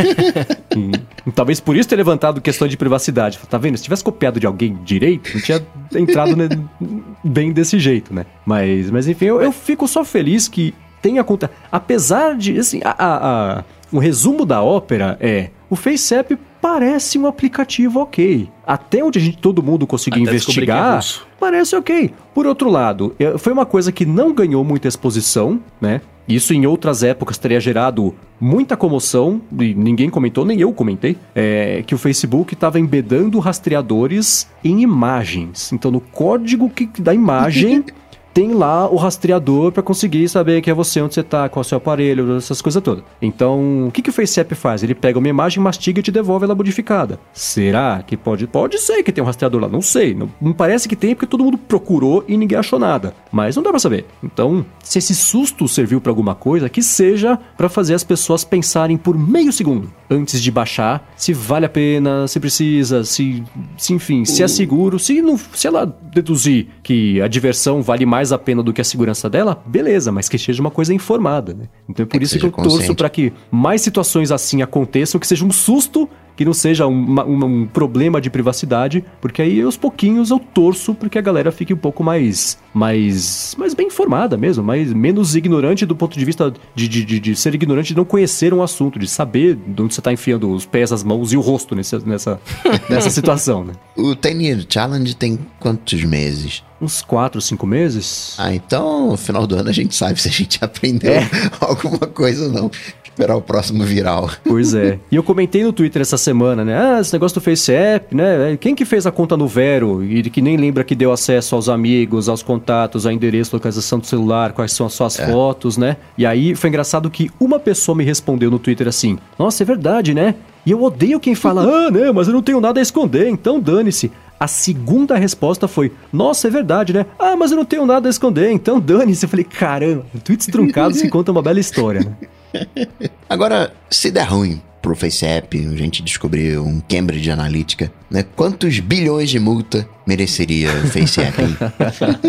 talvez 1.35 1.59
por 1.59 1.77
isso 1.77 1.89
ter 1.89 1.97
levantado 1.97 2.41
questão 2.41 2.69
de 2.69 2.77
privacidade. 2.77 3.39
Tá 3.51 3.59
vendo? 3.59 3.77
Se 3.77 3.83
tivesse 3.83 4.05
copiado 4.05 4.39
de 4.39 4.47
alguém 4.47 4.79
direito, 4.85 5.31
não 5.35 5.41
tinha 5.41 5.67
entrado 5.97 6.37
né, 6.37 6.49
bem 7.25 7.53
desse 7.53 7.77
jeito, 7.79 8.15
né? 8.15 8.25
Mas, 8.47 8.89
mas 8.91 9.09
enfim, 9.09 9.25
eu, 9.27 9.43
eu 9.43 9.51
fico 9.51 9.89
só 9.89 10.05
feliz 10.05 10.47
que 10.47 10.73
tenha 11.03 11.25
conta. 11.25 11.51
Apesar 11.73 12.37
de, 12.37 12.57
assim, 12.59 12.81
a, 12.85 12.91
a- 12.91 13.59
a- 13.59 13.65
o 13.91 13.99
resumo 13.99 14.45
da 14.47 14.63
ópera 14.63 15.17
é: 15.21 15.51
o 15.69 15.75
FaceApp 15.75 16.39
parece 16.61 17.19
um 17.19 17.27
aplicativo 17.27 18.01
ok. 18.01 18.49
Até 18.67 19.03
onde 19.03 19.19
a 19.19 19.23
gente, 19.23 19.39
todo 19.39 19.61
mundo 19.63 19.87
conseguiu 19.89 20.23
Até 20.23 20.31
é 20.31 20.35
investigar, 20.35 20.97
russo. 20.97 21.27
parece 21.41 21.75
ok. 21.75 22.13
Por 22.35 22.47
outro 22.47 22.71
lado, 22.71 23.15
eh, 23.19 23.37
foi 23.39 23.53
uma 23.53 23.67
coisa 23.67 23.91
que 23.91 24.05
não 24.07 24.33
ganhou 24.33 24.63
muita 24.63 24.87
exposição, 24.87 25.61
né? 25.81 26.01
Isso 26.29 26.53
em 26.53 26.67
outras 26.67 27.03
épocas 27.03 27.39
teria 27.39 27.59
gerado 27.59 28.15
muita 28.39 28.77
comoção, 28.77 29.41
e 29.59 29.75
ninguém 29.75 30.11
comentou, 30.11 30.45
nem 30.45 30.61
eu 30.61 30.73
comentei, 30.73 31.17
é, 31.35 31.83
que 31.87 31.95
o 31.95 31.99
Facebook 31.99 32.53
estava 32.53 32.79
embedando 32.79 33.39
rastreadores 33.39 34.49
em 34.63 34.83
imagens. 34.83 35.73
Então, 35.73 35.91
no 35.91 36.01
código 36.01 36.69
que, 36.69 36.87
da 37.01 37.15
imagem, 37.15 37.85
tem 38.39 38.53
lá 38.53 38.89
o 38.89 38.95
rastreador 38.95 39.73
para 39.73 39.83
conseguir 39.83 40.29
saber 40.29 40.63
que 40.63 40.71
é 40.71 40.73
você, 40.73 41.01
onde 41.01 41.13
você 41.13 41.25
tá, 41.25 41.49
qual 41.49 41.61
é 41.61 41.67
o 41.67 41.69
seu 41.69 41.79
aparelho, 41.79 42.37
essas 42.37 42.63
coisas 42.63 42.81
todas. 42.81 43.03
Então, 43.21 43.89
o 43.89 43.91
que, 43.91 44.01
que 44.01 44.11
o 44.11 44.13
FaceApp 44.13 44.55
faz? 44.55 44.85
Ele 44.85 44.95
pega 44.95 45.19
uma 45.19 45.27
imagem, 45.27 45.61
mastiga 45.61 45.99
e 45.99 46.03
te 46.05 46.13
devolve 46.13 46.45
ela 46.45 46.55
modificada. 46.55 47.19
Será 47.33 48.01
que 48.07 48.17
pode? 48.17 48.47
Pode 48.47 48.79
ser 48.79 49.03
que 49.03 49.11
tenha 49.11 49.25
um 49.25 49.27
rastreador 49.27 49.63
lá, 49.63 49.69
não 49.69 49.83
sei. 49.83 50.15
Não, 50.15 50.31
não 50.41 50.53
parece 50.53 50.89
que 50.89 50.95
tem 50.95 51.17
porque 51.17 51.27
todo 51.27 51.43
mundo 51.43 51.59
procurou 51.59 52.25
e 52.29 52.37
ninguém 52.37 52.57
achou 52.57 52.79
nada. 52.79 53.13
Mas 53.33 53.57
não 53.57 53.63
dá 53.65 53.71
pra 53.71 53.81
saber. 53.81 54.07
Então, 54.23 54.65
se 54.85 54.99
esse 54.99 55.17
susto 55.17 55.67
serviu 55.67 56.01
pra 56.01 56.13
alguma 56.13 56.37
coisa, 56.37 56.69
que 56.69 56.81
seja 56.81 57.37
pra 57.57 57.69
fazer 57.69 57.95
as 57.95 58.05
pessoas 58.05 58.45
pensarem 58.45 58.97
por 58.97 59.19
meio 59.19 59.53
segundo 59.53 59.91
antes 60.09 60.41
de 60.41 60.51
baixar 60.51 61.13
se 61.17 61.33
vale 61.33 61.67
a 61.67 61.69
pena, 61.69 62.27
se 62.27 62.41
precisa, 62.41 63.05
se, 63.05 63.43
se 63.77 63.93
enfim, 63.93 64.25
se 64.25 64.43
é 64.43 64.49
seguro, 64.49 64.99
se 64.99 65.21
não, 65.21 65.37
se 65.37 65.67
ela 65.67 65.85
deduzir 65.85 66.69
que 66.83 67.21
a 67.21 67.29
diversão 67.29 67.83
vale 67.83 68.07
mais 68.07 68.28
a 68.33 68.39
pena 68.39 68.63
do 68.63 68.73
que 68.73 68.81
a 68.81 68.85
segurança 68.85 69.29
dela, 69.29 69.63
beleza, 69.67 70.11
mas 70.13 70.29
que 70.29 70.39
seja 70.39 70.61
uma 70.61 70.71
coisa 70.71 70.93
informada, 70.95 71.55
né? 71.55 71.69
Então 71.89 72.05
é 72.05 72.07
por 72.07 72.19
que 72.19 72.25
isso 72.25 72.35
que 72.35 72.41
seja 72.41 72.47
eu 72.47 72.53
torço 72.53 72.79
consciente. 72.79 72.97
pra 72.97 73.09
que 73.09 73.33
mais 73.51 73.83
situações 73.83 74.31
assim 74.31 74.63
aconteçam, 74.63 75.21
que 75.21 75.27
seja 75.27 75.45
um 75.45 75.53
susto, 75.53 76.09
que 76.39 76.45
não 76.45 76.55
seja 76.55 76.87
uma- 76.87 77.25
uma- 77.25 77.47
um 77.47 77.67
problema 77.67 78.21
de 78.21 78.31
privacidade, 78.31 79.05
porque 79.21 79.43
aí 79.43 79.61
aos 79.61 79.77
pouquinhos 79.77 80.31
eu 80.31 80.39
torço 80.39 80.95
para 80.95 81.09
que 81.09 81.19
a 81.19 81.21
galera 81.21 81.51
fique 81.51 81.75
um 81.75 81.77
pouco 81.77 82.05
mais, 82.05 82.57
mais, 82.73 83.57
mais 83.59 83.75
bem 83.75 83.89
informada 83.89 84.37
mesmo, 84.37 84.63
mais, 84.63 84.93
menos 84.93 85.35
ignorante 85.35 85.85
do 85.85 85.97
ponto 85.97 86.17
de 86.17 86.25
vista 86.25 86.55
de, 86.77 86.87
de, 86.87 87.05
de, 87.05 87.19
de 87.19 87.35
ser 87.35 87.57
ignorante, 87.57 87.89
de 87.89 87.97
não 87.97 88.05
conhecer 88.05 88.55
um 88.55 88.63
assunto, 88.63 89.01
de 89.01 89.09
saber 89.09 89.57
de 89.67 89.83
onde 89.83 89.93
você 89.93 90.01
tá 90.01 90.13
enfiando 90.13 90.49
os 90.53 90.65
pés, 90.65 90.93
as 90.93 91.03
mãos 91.03 91.33
e 91.33 91.37
o 91.37 91.41
rosto 91.41 91.75
nessa, 91.75 91.99
nessa, 91.99 92.41
nessa 92.89 93.11
situação, 93.11 93.65
né? 93.65 93.73
O 93.97 94.15
10 94.15 94.41
Year 94.41 94.65
Challenge 94.69 95.17
tem 95.17 95.41
quantos 95.59 96.05
meses? 96.05 96.63
Uns 96.81 97.03
4, 97.03 97.41
5 97.41 97.67
meses? 97.67 98.37
Ah, 98.39 98.55
então 98.55 99.09
no 99.11 99.17
final 99.17 99.45
do 99.49 99.57
ano 99.57 99.69
a 99.69 99.73
gente 99.73 99.97
sabe 99.97 100.23
se 100.23 100.29
a 100.29 100.31
gente 100.31 100.59
aprendeu 100.63 101.11
É. 101.11 101.29
alguma 101.61 101.99
coisa 102.07 102.45
ou 102.47 102.53
não. 102.53 102.71
Esperar 103.19 103.35
o 103.35 103.43
próximo 103.43 103.83
viral. 103.83 104.31
Pois 104.45 104.75
é. 104.75 105.01
E 105.11 105.17
eu 105.17 105.25
comentei 105.25 105.65
no 105.65 105.73
Twitter 105.73 106.01
essa 106.01 106.17
semana, 106.17 106.65
né? 106.65 106.79
Ah, 106.79 107.01
esse 107.01 107.13
negócio 107.13 107.41
do 107.41 107.45
FaceApp, 107.45 108.15
né? 108.15 108.57
Quem 108.61 108.77
que 108.77 108.85
fez 108.85 109.07
a 109.07 109.11
conta 109.11 109.37
no 109.37 109.49
Vero 109.49 110.05
e 110.05 110.23
que 110.31 110.41
nem 110.41 110.57
lembra 110.57 110.85
que 110.85 110.95
deu 110.95 111.11
acesso 111.11 111.57
aos 111.57 111.69
amigos, 111.69 112.29
aos 112.29 112.45
contatos, 112.45 113.07
ao 113.07 113.11
endereço, 113.11 113.57
localização 113.57 113.99
do 113.99 114.07
celular, 114.07 114.53
quais 114.53 114.71
são 114.71 114.87
as 114.87 114.93
suas 114.93 115.17
fotos, 115.17 115.77
né? 115.77 115.97
E 116.17 116.25
aí 116.25 116.55
foi 116.55 116.69
engraçado 116.69 117.11
que 117.11 117.29
uma 117.41 117.59
pessoa 117.59 117.97
me 117.97 118.05
respondeu 118.05 118.53
no 118.53 118.59
Twitter 118.61 118.87
assim: 118.87 119.19
Nossa, 119.37 119.65
é 119.65 119.67
verdade, 119.67 120.15
né? 120.15 120.37
E 120.65 120.71
eu 120.71 120.81
odeio 120.81 121.19
quem 121.19 121.35
fala, 121.35 121.63
ah, 121.63 121.91
né, 121.91 122.13
mas 122.13 122.29
eu 122.29 122.35
não 122.35 122.43
tenho 122.43 122.61
nada 122.61 122.79
a 122.79 122.83
esconder, 122.83 123.29
então 123.29 123.59
dane-se. 123.59 124.13
A 124.39 124.47
segunda 124.47 125.17
resposta 125.17 125.67
foi: 125.67 125.91
Nossa, 126.13 126.47
é 126.47 126.51
verdade, 126.53 126.93
né? 126.93 127.05
Ah, 127.19 127.35
mas 127.35 127.51
eu 127.51 127.57
não 127.57 127.65
tenho 127.65 127.85
nada 127.85 128.09
a 128.09 128.11
esconder, 128.11 128.53
então 128.53 128.79
dane-se. 128.79 129.25
Eu 129.25 129.29
falei: 129.29 129.45
Caramba, 129.45 130.05
tweets 130.23 130.47
truncados 130.47 131.03
que 131.03 131.09
contam 131.09 131.35
uma 131.35 131.43
bela 131.43 131.59
história, 131.59 132.01
né? 132.03 132.29
Agora, 133.29 133.73
se 133.91 134.11
der 134.11 134.25
ruim 134.29 134.61
pro 134.81 134.95
FaceApp, 134.95 135.67
a 135.67 135.77
gente 135.77 136.03
descobriu 136.03 136.65
um 136.65 136.81
Cambridge 136.81 137.31
Analytica, 137.31 137.93
né? 138.11 138.25
Quantos 138.37 138.79
bilhões 138.81 139.29
de 139.31 139.39
multa 139.39 139.89
mereceria 140.07 140.71
o 140.71 140.87
FaceApp? 140.89 141.37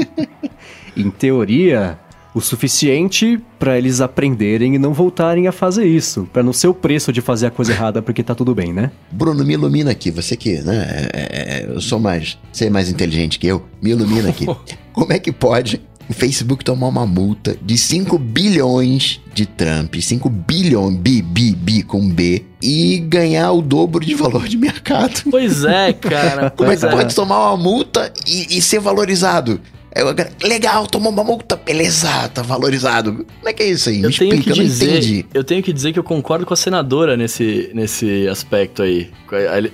em 0.97 1.09
teoria, 1.09 1.97
o 2.34 2.41
suficiente 2.41 3.39
pra 3.57 3.78
eles 3.78 4.01
aprenderem 4.01 4.76
e 4.76 4.80
não 4.80 4.93
voltarem 4.93 5.47
a 5.47 5.51
fazer 5.51 5.86
isso, 5.86 6.28
Pra 6.32 6.43
não 6.43 6.53
ser 6.53 6.67
o 6.67 6.74
preço 6.74 7.11
de 7.11 7.22
fazer 7.22 7.47
a 7.47 7.51
coisa 7.51 7.72
errada 7.72 8.01
porque 8.01 8.24
tá 8.24 8.36
tudo 8.36 8.53
bem, 8.53 8.74
né? 8.74 8.91
Bruno, 9.11 9.43
me 9.45 9.53
ilumina 9.53 9.91
aqui. 9.91 10.11
Você 10.11 10.36
que, 10.36 10.59
né? 10.61 11.09
é- 11.13 11.20
é- 11.20 11.59
é- 11.61 11.65
eu 11.76 11.82
sou 11.82 11.99
mais. 11.99 12.38
Você 12.51 12.65
é 12.65 12.70
mais 12.70 12.89
inteligente 12.89 13.39
que 13.39 13.47
eu. 13.47 13.63
Me 13.82 13.91
ilumina 13.91 14.30
aqui. 14.30 14.45
Como 14.93 15.13
é 15.13 15.20
que 15.20 15.32
pode 15.32 15.82
o 16.10 16.14
Facebook 16.14 16.66
tomar 16.66 16.88
uma 16.88 17.05
multa 17.05 17.55
de 17.62 17.78
5 17.78 18.18
bilhões 18.18 19.22
de 19.34 19.45
Trump? 19.45 19.95
5 19.95 20.28
bilhões, 20.30 20.97
bi, 20.97 21.22
bi, 21.22 21.55
bi 21.55 21.84
com 21.84 22.10
B, 22.10 22.43
e 22.62 22.97
ganhar 22.97 23.51
o 23.51 23.62
dobro 23.62 24.03
de 24.03 24.16
valor 24.16 24.47
de 24.47 24.57
mercado? 24.57 25.22
Pois 25.30 25.64
é, 25.64 25.93
cara. 25.93 26.49
Como 26.49 26.72
é 26.72 26.76
que 26.76 26.88
pode 26.88 27.14
tomar 27.14 27.49
uma 27.49 27.57
multa 27.57 28.12
e, 28.28 28.57
e 28.57 28.62
ser 28.62 28.80
valorizado? 28.80 29.62
É, 29.92 30.02
eu- 30.04 30.14
legal, 30.48 30.86
tomou 30.86 31.12
uma 31.12 31.24
multa, 31.24 31.56
beleza, 31.56 32.08
tá 32.30 32.42
valorizado. 32.44 33.26
Como 33.40 33.50
é 33.50 33.54
que 33.54 33.64
é 33.64 33.70
isso 33.70 33.90
aí? 33.90 33.98
Me 33.98 34.04
Eu 34.04 34.12
tenho 34.18 34.34
explica, 34.36 34.44
que 34.44 34.50
eu 34.52 34.56
não 34.58 34.64
dizer, 34.64 34.90
entendi. 34.92 35.26
eu 35.34 35.44
tenho 35.44 35.64
que 35.64 35.74
dizer 35.74 35.92
que 35.94 35.98
eu 36.00 36.04
concordo 36.04 36.46
com 36.46 36.54
a 36.54 36.58
senadora 36.58 37.18
nesse, 37.18 37.72
nesse 37.74 38.28
aspecto 38.28 38.84
aí. 38.84 39.10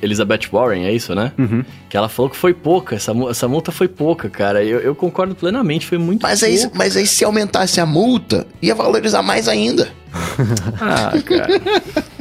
Elizabeth 0.01 0.47
Warren, 0.51 0.85
é 0.85 0.93
isso, 0.93 1.13
né? 1.13 1.33
Uhum. 1.37 1.63
Que 1.89 1.97
ela 1.97 2.07
falou 2.07 2.29
que 2.29 2.37
foi 2.37 2.53
pouca, 2.53 2.95
essa, 2.95 3.11
essa 3.29 3.47
multa 3.47 3.71
foi 3.71 3.87
pouca, 3.89 4.29
cara. 4.29 4.63
Eu, 4.63 4.79
eu 4.79 4.95
concordo 4.95 5.35
plenamente, 5.35 5.85
foi 5.85 5.97
muito 5.97 6.21
Mas 6.23 6.41
aí, 6.43 6.57
pouco. 6.59 6.77
mas 6.77 6.95
aí, 6.95 7.05
se 7.05 7.23
aumentasse 7.25 7.81
a 7.81 7.85
multa, 7.85 8.47
ia 8.61 8.73
valorizar 8.73 9.21
mais 9.21 9.47
ainda. 9.49 9.89
Ah, 10.79 11.11
cara. 11.25 11.61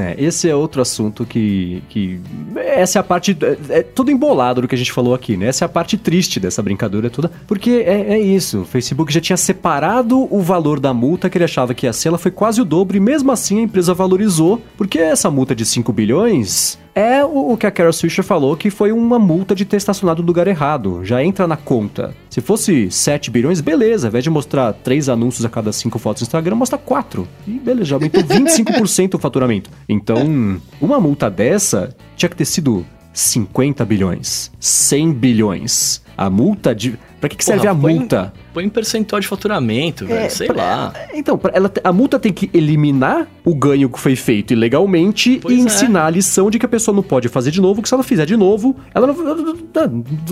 É, 0.00 0.14
esse 0.18 0.48
é 0.48 0.54
outro 0.54 0.80
assunto 0.80 1.26
que, 1.26 1.82
que. 1.88 2.20
Essa 2.56 2.98
é 2.98 3.00
a 3.00 3.02
parte. 3.02 3.36
É, 3.68 3.78
é 3.78 3.82
tudo 3.82 4.10
embolado 4.10 4.62
do 4.62 4.68
que 4.68 4.74
a 4.74 4.78
gente 4.78 4.92
falou 4.92 5.14
aqui, 5.14 5.36
né? 5.36 5.46
Essa 5.46 5.64
é 5.64 5.66
a 5.66 5.68
parte 5.68 5.96
triste 5.98 6.40
dessa 6.40 6.62
brincadeira 6.62 7.10
toda. 7.10 7.30
Porque 7.46 7.84
é, 7.86 8.14
é 8.14 8.18
isso. 8.18 8.60
O 8.60 8.64
Facebook 8.64 9.12
já 9.12 9.20
tinha 9.20 9.36
separado 9.36 10.26
o 10.34 10.40
valor 10.40 10.80
da 10.80 10.94
multa 10.94 11.28
que 11.28 11.36
ele 11.36 11.44
achava 11.44 11.74
que 11.74 11.86
ia 11.86 11.92
ser. 11.92 12.08
Ela 12.08 12.18
foi 12.18 12.30
quase 12.30 12.60
o 12.60 12.64
dobro. 12.64 12.96
E 12.96 13.00
mesmo 13.00 13.30
assim 13.30 13.60
a 13.60 13.62
empresa 13.62 13.92
valorizou. 13.92 14.62
Porque 14.76 14.98
essa 14.98 15.30
multa 15.30 15.54
de 15.54 15.64
5 15.64 15.92
bilhões. 15.92 16.78
É 17.00 17.24
o, 17.24 17.52
o 17.52 17.56
que 17.56 17.66
a 17.66 17.70
Carol 17.70 17.92
Swisher 17.94 18.22
falou 18.22 18.54
que 18.56 18.68
foi 18.68 18.92
uma 18.92 19.18
multa 19.18 19.54
de 19.54 19.64
ter 19.64 19.78
estacionado 19.78 20.20
no 20.20 20.26
lugar 20.26 20.46
errado. 20.46 21.00
Já 21.02 21.24
entra 21.24 21.46
na 21.46 21.56
conta. 21.56 22.14
Se 22.28 22.42
fosse 22.42 22.90
7 22.90 23.30
bilhões, 23.30 23.60
beleza. 23.62 24.06
Ao 24.06 24.10
invés 24.10 24.22
de 24.24 24.28
mostrar 24.28 24.72
3 24.74 25.08
anúncios 25.08 25.44
a 25.44 25.48
cada 25.48 25.72
5 25.72 25.98
fotos 25.98 26.20
no 26.22 26.26
Instagram, 26.26 26.56
mostra 26.56 26.76
4. 26.78 27.26
E 27.46 27.52
beleza, 27.52 27.86
já 27.86 27.96
aumentou 27.96 28.22
25% 28.22 29.14
o 29.14 29.18
faturamento. 29.18 29.70
Então, 29.88 30.58
uma 30.80 31.00
multa 31.00 31.30
dessa 31.30 31.94
tinha 32.16 32.28
que 32.28 32.36
ter 32.36 32.44
sido 32.44 32.84
50 33.14 33.84
bilhões, 33.84 34.50
100 34.60 35.12
bilhões. 35.14 36.02
A 36.16 36.28
multa 36.28 36.74
de. 36.74 36.98
Pra 37.18 37.28
que, 37.30 37.36
que 37.36 37.44
serve 37.44 37.62
Porra, 37.62 37.72
a 37.72 37.80
põe- 37.80 37.94
multa? 37.94 38.32
Põe 38.52 38.64
em 38.64 38.68
percentual 38.68 39.20
de 39.20 39.26
faturamento, 39.28 40.06
velho. 40.06 40.30
sei 40.30 40.46
pra- 40.48 40.56
lá. 40.56 40.92
Então, 41.14 41.38
ela, 41.52 41.70
a 41.84 41.92
multa 41.92 42.18
tem 42.18 42.32
que 42.32 42.50
eliminar 42.52 43.26
o 43.44 43.54
ganho 43.54 43.88
que 43.88 43.98
foi 43.98 44.16
feito 44.16 44.52
ilegalmente 44.52 45.38
Pois 45.42 45.56
e 45.56 45.60
é. 45.60 45.64
ensinar 45.64 46.06
a 46.06 46.10
lição 46.10 46.50
de 46.50 46.58
que 46.58 46.66
a 46.66 46.68
pessoa 46.68 46.94
não 46.94 47.02
pode 47.02 47.28
fazer 47.28 47.50
de 47.50 47.60
novo, 47.60 47.80
que 47.82 47.88
se 47.88 47.94
ela 47.94 48.02
fizer 48.02 48.26
de 48.26 48.36
novo, 48.36 48.76
ela 48.94 49.06
não. 49.06 49.14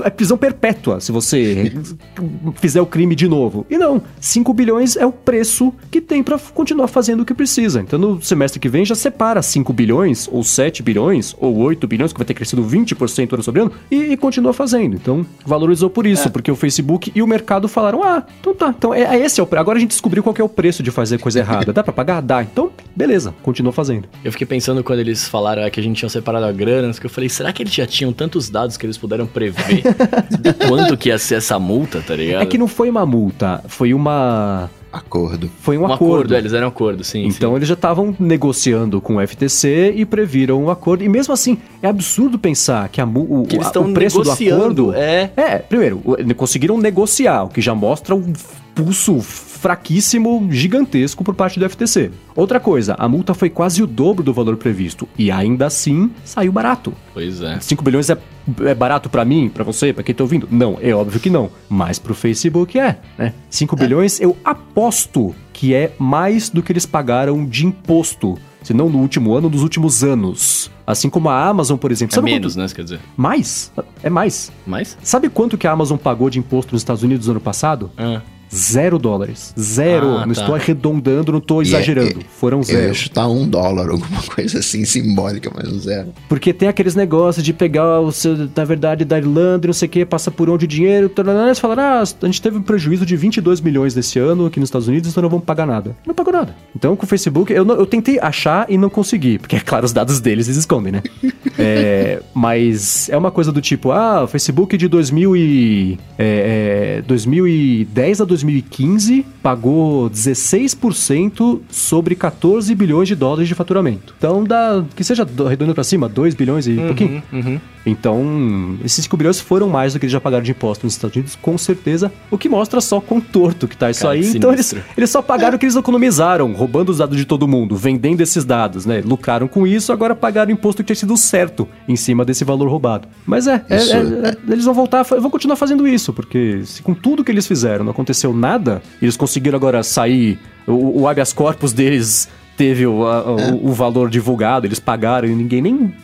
É 0.05 0.11
prisão 0.11 0.37
perpétua 0.37 1.01
se 1.01 1.13
você 1.13 1.73
fizer 2.57 2.81
o 2.81 2.87
crime 2.87 3.15
de 3.15 3.29
novo. 3.29 3.67
E 3.71 3.77
não, 3.79 4.03
5 4.21 4.53
bilhões 4.53 4.97
é 4.97 5.07
o 5.07 5.13
preço 5.13 5.73
que 5.91 6.01
tem 6.01 6.23
pra 6.23 6.39
continuar 6.55 6.89
fazendo 6.89 7.21
o 7.21 7.25
que 7.25 7.35
precisa. 7.35 7.81
Então 7.81 7.99
no 7.99 8.23
semestre 8.23 8.59
que 8.61 8.69
vem 8.69 8.85
já 8.85 8.95
separa 8.95 9.43
5 9.43 9.73
bilhões, 9.73 10.29
ou 10.31 10.43
7 10.43 10.83
bilhões, 10.83 11.35
ou 11.39 11.57
8 11.59 11.87
bilhões, 11.87 12.13
que 12.13 12.19
vai 12.19 12.27
ter 12.27 12.35
crescido 12.35 12.63
20% 12.65 13.33
ano 13.35 13.43
sobre 13.43 13.63
ano, 13.63 13.73
e, 13.91 13.97
e 14.13 14.17
continua 14.17 14.53
fazendo. 14.53 14.95
Então 14.97 15.25
valorizou 15.45 15.89
por 15.91 16.07
isso, 16.07 16.31
porque 16.31 16.51
o 16.51 16.57
Facebook 16.57 17.13
e 17.15 17.23
o 17.23 17.27
mercado 17.27 17.69
falaram: 17.69 18.03
ah, 18.09 18.23
então 18.41 18.55
tá, 18.55 18.75
então 18.77 18.95
é, 18.95 19.03
é 19.03 19.25
esse 19.25 19.41
é 19.41 19.45
o 19.45 19.49
Agora 19.59 19.77
a 19.77 19.81
gente 19.81 19.91
descobriu 19.91 20.23
qual 20.23 20.35
que 20.35 20.41
é 20.41 20.45
o 20.45 20.49
preço 20.49 20.83
de 20.83 20.91
fazer 20.91 21.19
coisa 21.19 21.41
errada. 21.41 21.73
Dá 21.73 21.83
pra 21.83 21.93
pagar? 21.93 22.23
Dá. 22.23 22.43
Então, 22.43 22.71
beleza, 22.97 23.35
continua 23.43 23.73
fazendo. 23.73 24.09
Eu 24.25 24.33
fiquei 24.33 24.47
pensando 24.47 24.83
quando 24.83 25.01
eles 25.01 25.29
falaram 25.29 25.63
é, 25.63 25.71
que 25.71 25.79
a 25.79 25.83
gente 25.83 25.99
tinha 25.99 26.09
separado 26.09 26.47
a 26.47 26.53
grana, 26.53 26.93
que 26.93 27.05
eu 27.05 27.11
falei, 27.11 27.29
será 27.29 27.53
que 27.53 27.63
eles 27.63 27.75
já 27.75 27.87
tinham 27.87 28.13
tantos 28.13 28.49
dados 28.49 28.77
que 28.77 28.87
eles 28.87 28.97
puderam 28.97 29.27
prever 29.27 29.83
de 30.41 30.53
quanto 30.55 30.97
que 30.97 31.09
ia 31.09 31.19
ser 31.19 31.37
essa 31.37 31.59
multa, 31.59 32.01
tá 32.01 32.17
ligado? 32.17 32.43
É 32.43 32.47
que 32.47 32.57
não 32.57 32.69
foi 32.69 32.89
uma 32.89 33.05
multa, 33.05 33.63
foi 33.69 33.93
uma. 33.93 34.71
Acordo. 34.93 35.51
Foi 35.61 35.77
um, 35.77 35.83
um 35.83 35.85
acordo. 35.85 36.05
acordo, 36.05 36.35
é, 36.35 36.39
eles 36.39 36.53
eram 36.53 36.69
acordo, 36.69 37.05
sim. 37.05 37.27
Então 37.27 37.55
eles 37.57 37.69
já 37.69 37.75
estavam 37.75 38.15
negociando 38.19 39.01
com 39.01 39.17
o 39.17 39.27
FTC 39.27 39.93
e 39.95 40.05
previram 40.07 40.63
um 40.65 40.71
acordo. 40.71 41.05
E 41.05 41.09
mesmo 41.09 41.33
assim, 41.35 41.59
é 41.83 41.89
absurdo 41.89 42.39
pensar 42.39 42.89
que, 42.89 43.01
a, 43.01 43.05
o, 43.05 43.45
Que 43.47 43.57
eles 43.57 43.67
a- 43.67 43.69
estão 43.69 43.85
o 43.91 43.93
preço 43.95 44.23
do 44.23 44.31
acordo. 44.31 44.95
é. 44.95 45.31
É, 45.37 45.59
primeiro, 45.59 46.01
o- 46.05 46.35
conseguiram 46.35 46.79
negociar, 46.79 47.45
o 47.45 47.49
que 47.49 47.61
já 47.61 47.75
mostra 47.75 48.15
um 48.15 48.33
pulso 48.79 49.21
fraquíssimo, 49.21 50.47
gigantesco 50.53 51.25
por 51.25 51.35
parte 51.35 51.59
do 51.59 51.69
FTC. 51.69 52.13
Outra 52.37 52.61
coisa, 52.61 52.95
a 52.97 53.09
multa 53.09 53.35
foi 53.35 53.51
quase 53.51 53.83
o 53.83 53.89
dobro 53.89 54.23
do 54.23 54.33
valor 54.33 54.57
previsto. 54.57 55.09
E 55.19 55.33
ainda 55.33 55.67
assim, 55.67 56.13
saiu 56.25 56.53
barato. 56.53 56.95
Pois 57.13 57.43
é. 57.43 57.59
5 57.59 57.83
bilhões 57.83 58.09
é, 58.09 58.17
é 58.61 58.75
barato 58.77 59.11
pra 59.11 59.25
mim, 59.25 59.51
pra 59.53 59.65
você, 59.65 59.93
pra 59.93 60.05
quem 60.05 60.15
tá 60.15 60.23
ouvindo? 60.23 60.47
Não, 60.49 60.79
é 60.81 60.95
óbvio 60.95 61.19
que 61.19 61.29
não. 61.29 61.51
Mas 61.69 61.99
pro 61.99 62.15
Facebook 62.15 62.79
é, 62.79 63.01
né? 63.19 63.35
5 63.51 63.75
bilhões 63.75 64.21
eu 64.21 64.37
aposto 64.45 65.35
que 65.53 65.75
é 65.75 65.93
mais 65.99 66.49
do 66.49 66.63
que 66.63 66.71
eles 66.71 66.87
pagaram 66.87 67.45
de 67.45 67.67
imposto. 67.67 68.39
Se 68.63 68.73
não 68.73 68.89
no 68.89 68.99
último 68.99 69.35
ano, 69.35 69.51
nos 69.51 69.63
últimos 69.63 70.05
anos. 70.05 70.71
Assim 70.87 71.11
como 71.11 71.29
a 71.31 71.45
Amazon, 71.49 71.77
por 71.77 71.91
exemplo. 71.91 72.15
É 72.15 72.17
Sabe 72.17 72.31
menos, 72.31 72.55
quanto... 72.55 72.69
né? 72.69 72.75
Quer 72.75 72.83
dizer. 72.83 73.01
Mais. 73.17 73.73
É 74.05 74.09
mais. 74.11 74.53
Mais? 74.65 74.97
Sabe 75.03 75.29
quanto 75.29 75.59
que 75.59 75.67
a 75.67 75.73
Amazon 75.73 75.99
pagou 75.99 76.31
de 76.31 76.39
imposto 76.39 76.75
nos 76.75 76.83
Estados 76.83 77.03
Unidos 77.03 77.27
no 77.27 77.33
ano 77.33 77.41
passado? 77.41 77.91
Ah. 77.99 78.23
Zero 78.55 78.99
dólares. 78.99 79.53
Zero. 79.59 80.17
Ah, 80.19 80.27
não 80.27 80.35
tá. 80.35 80.41
estou 80.41 80.55
arredondando, 80.55 81.33
não 81.33 81.39
estou 81.39 81.61
é- 81.61 81.65
exagerando. 81.65 82.21
Foram 82.39 82.59
Eu 82.59 82.65
zero. 82.65 82.87
ia 82.89 82.95
chutar 82.95 83.29
um 83.29 83.47
dólar, 83.49 83.89
alguma 83.91 84.23
coisa 84.23 84.59
assim, 84.61 84.85
simbólica, 84.85 85.51
mas 85.55 85.71
um 85.73 85.79
zero. 85.79 86.09
Porque 86.29 86.53
tem 86.53 86.69
aqueles 86.69 86.95
negócios 86.95 87.45
de 87.45 87.53
pegar 87.53 88.01
o 88.01 88.11
seu, 88.13 88.37
na 88.55 88.65
verdade, 88.65 89.05
da 89.05 89.19
Irlanda 89.19 89.67
e 89.67 89.69
não 89.69 89.75
sei 89.75 89.87
o 89.87 89.91
que, 89.91 90.05
passa 90.05 90.31
por 90.31 90.49
onde 90.49 90.65
o 90.65 90.69
dinheiro. 90.69 91.11
Eles 91.47 91.59
falaram, 91.59 91.83
ah, 91.83 92.03
a 92.23 92.27
gente 92.27 92.41
teve 92.41 92.57
um 92.59 92.63
prejuízo 92.63 93.05
de 93.05 93.17
22 93.17 93.61
milhões 93.61 93.95
nesse 93.95 94.19
ano 94.19 94.47
aqui 94.47 94.59
nos 94.61 94.69
Estados 94.69 94.89
Unidos, 94.89 95.11
então 95.11 95.23
não 95.23 95.31
vamos 95.31 95.45
pagar 95.45 95.67
nada. 95.67 95.95
Não 96.07 96.15
pagou 96.15 96.33
nada. 96.33 96.55
Então 96.75 96.97
com 96.97 97.05
o 97.05 97.09
Facebook, 97.09 97.53
eu, 97.53 97.65
não- 97.65 97.75
eu 97.77 97.87
tentei 97.87 98.19
achar 98.21 98.67
e 98.69 98.79
não 98.79 98.89
consegui, 98.89 99.39
porque 99.39 99.57
é 99.57 99.61
claro, 99.61 99.85
os 99.85 99.93
dados 99.93 100.21
deles 100.21 100.47
eles 100.49 100.59
escondem, 100.59 100.93
né? 100.93 101.03
É, 101.61 102.23
mas 102.33 103.09
é 103.09 103.17
uma 103.17 103.33
coisa 103.33 103.51
do 103.51 103.61
tipo, 103.61 103.91
ah, 103.91 104.23
o 104.23 104.29
Facebook 104.29 104.77
de 104.77 104.87
2000 104.87 105.37
e, 105.37 105.99
é, 106.17 106.99
é, 106.99 107.03
2010 107.03 108.21
a 108.21 108.25
2015 108.45 109.25
pagou 109.43 110.09
16% 110.11 111.61
sobre 111.71 112.15
14 112.15 112.75
bilhões 112.75 113.09
de 113.09 113.15
dólares 113.15 113.49
de 113.49 113.55
faturamento. 113.55 114.15
Então 114.19 114.45
dá, 114.45 114.85
que 114.95 115.03
seja 115.05 115.25
do- 115.25 115.47
arredondando 115.47 115.75
pra 115.75 115.85
cima, 115.85 116.09
2 116.09 116.35
bilhões 116.35 116.67
e 116.67 116.75
pouquinho. 116.75 117.23
Uhum. 117.33 117.61
Então, 117.87 118.77
esses 118.85 119.05
5 119.05 119.17
bilhões 119.17 119.41
foram 119.41 119.69
mais 119.69 119.95
do 119.95 119.99
que 119.99 120.05
eles 120.05 120.13
já 120.13 120.21
pagaram 120.21 120.45
de 120.45 120.51
imposto 120.51 120.85
nos 120.85 120.93
Estados 120.93 121.17
Unidos, 121.17 121.39
com 121.41 121.57
certeza. 121.57 122.13
O 122.31 122.37
que 122.37 122.47
mostra 122.49 122.83
só 122.83 123.01
quão 123.01 123.19
torto 123.19 123.67
que 123.67 123.75
tá 123.77 123.91
isso 123.91 124.03
Cara, 124.03 124.13
aí. 124.15 124.27
Então, 124.37 124.53
eles, 124.53 124.75
eles 124.97 125.09
só 125.09 125.23
pagaram 125.23 125.57
o 125.57 125.59
que 125.59 125.65
eles 125.65 125.75
economizaram, 125.77 126.53
roubando 126.53 126.91
os 126.91 126.99
dados 126.99 127.17
de 127.17 127.25
todo 127.25 127.49
mundo, 127.49 127.77
vendendo 127.77 128.21
esses 128.21 128.45
dados, 128.45 128.85
né? 128.85 129.03
Lucraram 129.03 129.49
com 129.49 129.67
isso, 129.67 129.91
agora 129.91 130.15
pagaram 130.15 130.51
o 130.51 130.53
imposto 130.53 130.83
que 130.83 130.89
tinha 130.89 130.97
sido 130.97 131.17
certo 131.17 131.67
em 131.89 131.97
cima 131.97 132.27
desse 132.27 132.45
valor 132.45 132.69
roubado. 132.69 133.09
Mas 133.25 133.47
é, 133.47 133.65
é- 133.71 133.77
Isso- 133.79 133.93
é- 133.95 133.97
é- 133.99 134.53
eles 134.53 134.65
vão 134.67 134.75
voltar, 134.75 135.03
vão 135.05 135.31
continuar 135.31 135.57
fazendo 135.57 135.89
isso, 135.89 136.13
porque 136.13 136.61
se 136.67 136.83
com 136.83 136.93
tudo 136.93 137.25
que 137.25 137.33
eles 137.33 137.47
fizeram 137.47 137.85
não 137.87 137.93
aconteceu 137.93 138.28
nada, 138.35 138.83
eles 139.03 139.17
conseguiram 139.17 139.57
agora 139.57 139.83
sair, 139.83 140.39
o, 140.67 141.03
o 141.03 141.09
habeas 141.09 141.33
corpus 141.33 141.73
deles 141.73 142.29
teve 142.57 142.85
o, 142.87 143.05
a- 143.07 143.25
o- 143.53 143.69
o 143.69 143.73
valor 143.73 144.11
divulgado, 144.11 144.67
eles 144.67 144.81
pagaram 144.81 145.29
e 145.29 145.35
ninguém 145.35 145.63
nem. 145.63 145.95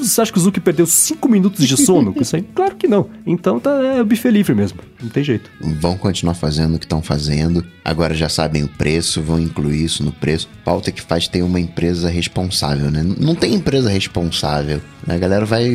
Você 0.00 0.20
acha 0.20 0.32
que 0.32 0.38
o 0.38 0.40
Zuki 0.40 0.60
perdeu 0.60 0.86
5 0.86 1.28
minutos 1.28 1.66
de 1.66 1.76
sono 1.76 2.12
com 2.12 2.20
isso 2.22 2.36
aí? 2.36 2.42
Claro 2.54 2.74
que 2.76 2.86
não. 2.86 3.08
Então 3.26 3.58
tá, 3.60 3.70
é 3.82 4.02
bife 4.04 4.30
livre 4.30 4.54
mesmo. 4.54 4.78
Não 5.02 5.08
tem 5.10 5.22
jeito. 5.24 5.50
Vão 5.80 5.96
continuar 5.96 6.34
fazendo 6.34 6.76
o 6.76 6.78
que 6.78 6.84
estão 6.84 7.02
fazendo. 7.02 7.64
Agora 7.84 8.14
já 8.14 8.28
sabem 8.28 8.62
o 8.64 8.68
preço, 8.68 9.20
vão 9.22 9.38
incluir 9.40 9.82
isso 9.84 10.02
no 10.04 10.12
preço. 10.12 10.48
Falta 10.64 10.90
que 10.92 11.00
faz 11.02 11.26
ter 11.28 11.42
uma 11.42 11.58
empresa 11.60 12.08
responsável, 12.10 12.90
né? 12.90 13.02
Não 13.18 13.34
tem 13.34 13.54
empresa 13.54 13.88
responsável. 13.90 14.80
A 15.06 15.16
galera 15.16 15.44
vai, 15.46 15.68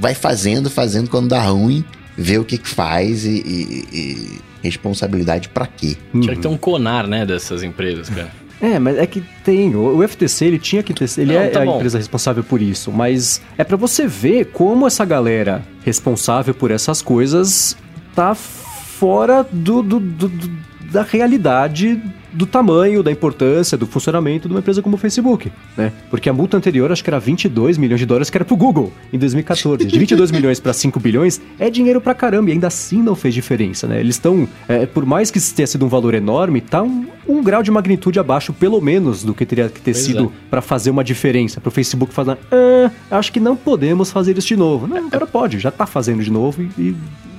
vai 0.00 0.14
fazendo, 0.14 0.70
fazendo 0.70 1.08
quando 1.10 1.28
dá 1.28 1.42
ruim, 1.42 1.84
vê 2.16 2.38
o 2.38 2.44
que, 2.44 2.58
que 2.58 2.68
faz 2.68 3.24
e, 3.24 3.30
e- 3.30 3.84
e 3.92 4.38
responsabilidade 4.62 5.48
pra 5.48 5.66
quê? 5.66 5.96
Tinha 6.12 6.34
que 6.34 6.40
ter 6.42 6.48
um 6.48 6.56
conar, 6.56 7.06
né, 7.06 7.26
dessas 7.26 7.62
empresas, 7.62 8.08
cara. 8.08 8.30
É, 8.60 8.78
mas 8.78 8.96
é 8.96 9.06
que 9.06 9.20
tem. 9.44 9.74
O 9.74 10.06
FTC, 10.06 10.44
ele 10.44 10.58
tinha 10.58 10.82
que 10.84 10.94
ter. 10.94 11.06
Ele 11.20 11.34
Não, 11.34 11.40
é 11.40 11.48
tá 11.48 11.62
a 11.62 11.64
bom. 11.64 11.76
empresa 11.76 11.98
responsável 11.98 12.44
por 12.44 12.62
isso. 12.62 12.92
Mas 12.92 13.42
é 13.58 13.64
pra 13.64 13.76
você 13.76 14.06
ver 14.06 14.46
como 14.52 14.86
essa 14.86 15.04
galera 15.04 15.62
responsável 15.84 16.54
por 16.54 16.70
essas 16.70 17.02
coisas 17.02 17.76
tá 18.14 18.36
fora 18.36 19.44
do, 19.50 19.82
do- 19.82 19.98
do- 19.98 20.28
do- 20.28 20.50
da 20.92 21.02
realidade 21.02 22.00
do 22.32 22.46
tamanho, 22.46 23.02
da 23.02 23.10
importância, 23.10 23.76
do 23.76 23.86
funcionamento 23.86 24.48
de 24.48 24.54
uma 24.54 24.60
empresa 24.60 24.80
como 24.80 24.96
o 24.96 24.98
Facebook, 24.98 25.52
né? 25.76 25.92
Porque 26.10 26.28
a 26.28 26.32
multa 26.32 26.56
anterior, 26.56 26.90
acho 26.90 27.02
que 27.02 27.10
era 27.10 27.18
22 27.18 27.76
milhões 27.76 28.00
de 28.00 28.06
dólares, 28.06 28.30
que 28.30 28.36
era 28.36 28.44
pro 28.44 28.56
Google, 28.56 28.92
em 29.12 29.18
2014. 29.18 29.84
De 29.84 29.98
22 29.98 30.30
milhões 30.32 30.58
para 30.58 30.72
5 30.72 30.98
bilhões, 30.98 31.40
é 31.58 31.68
dinheiro 31.68 32.00
pra 32.00 32.14
caramba, 32.14 32.50
e 32.50 32.52
ainda 32.52 32.68
assim 32.68 33.02
não 33.02 33.14
fez 33.14 33.34
diferença, 33.34 33.86
né? 33.86 34.00
Eles 34.00 34.16
estão, 34.16 34.48
é, 34.68 34.86
por 34.86 35.04
mais 35.04 35.30
que 35.30 35.40
tenha 35.40 35.66
sido 35.66 35.84
um 35.84 35.88
valor 35.88 36.14
enorme, 36.14 36.60
tá 36.60 36.82
um, 36.82 37.06
um 37.28 37.42
grau 37.42 37.62
de 37.62 37.70
magnitude 37.70 38.18
abaixo, 38.18 38.52
pelo 38.52 38.80
menos, 38.80 39.22
do 39.22 39.34
que 39.34 39.44
teria 39.44 39.68
que 39.68 39.80
ter 39.80 39.92
Pois 39.92 40.04
sido 40.04 40.24
é. 40.24 40.48
pra 40.48 40.62
fazer 40.62 40.90
uma 40.90 41.04
diferença. 41.04 41.60
Pro 41.60 41.70
Facebook 41.70 42.14
falar, 42.14 42.38
ah, 42.50 42.90
acho 43.10 43.32
que 43.32 43.40
não 43.40 43.56
podemos 43.56 44.10
fazer 44.10 44.36
isso 44.38 44.48
de 44.48 44.56
novo. 44.56 44.86
Não, 44.86 45.06
agora 45.06 45.26
pode, 45.26 45.58
já 45.58 45.70
tá 45.70 45.86
fazendo 45.86 46.22
de 46.22 46.30
novo 46.30 46.62
e... 46.62 46.80
e 46.80 46.96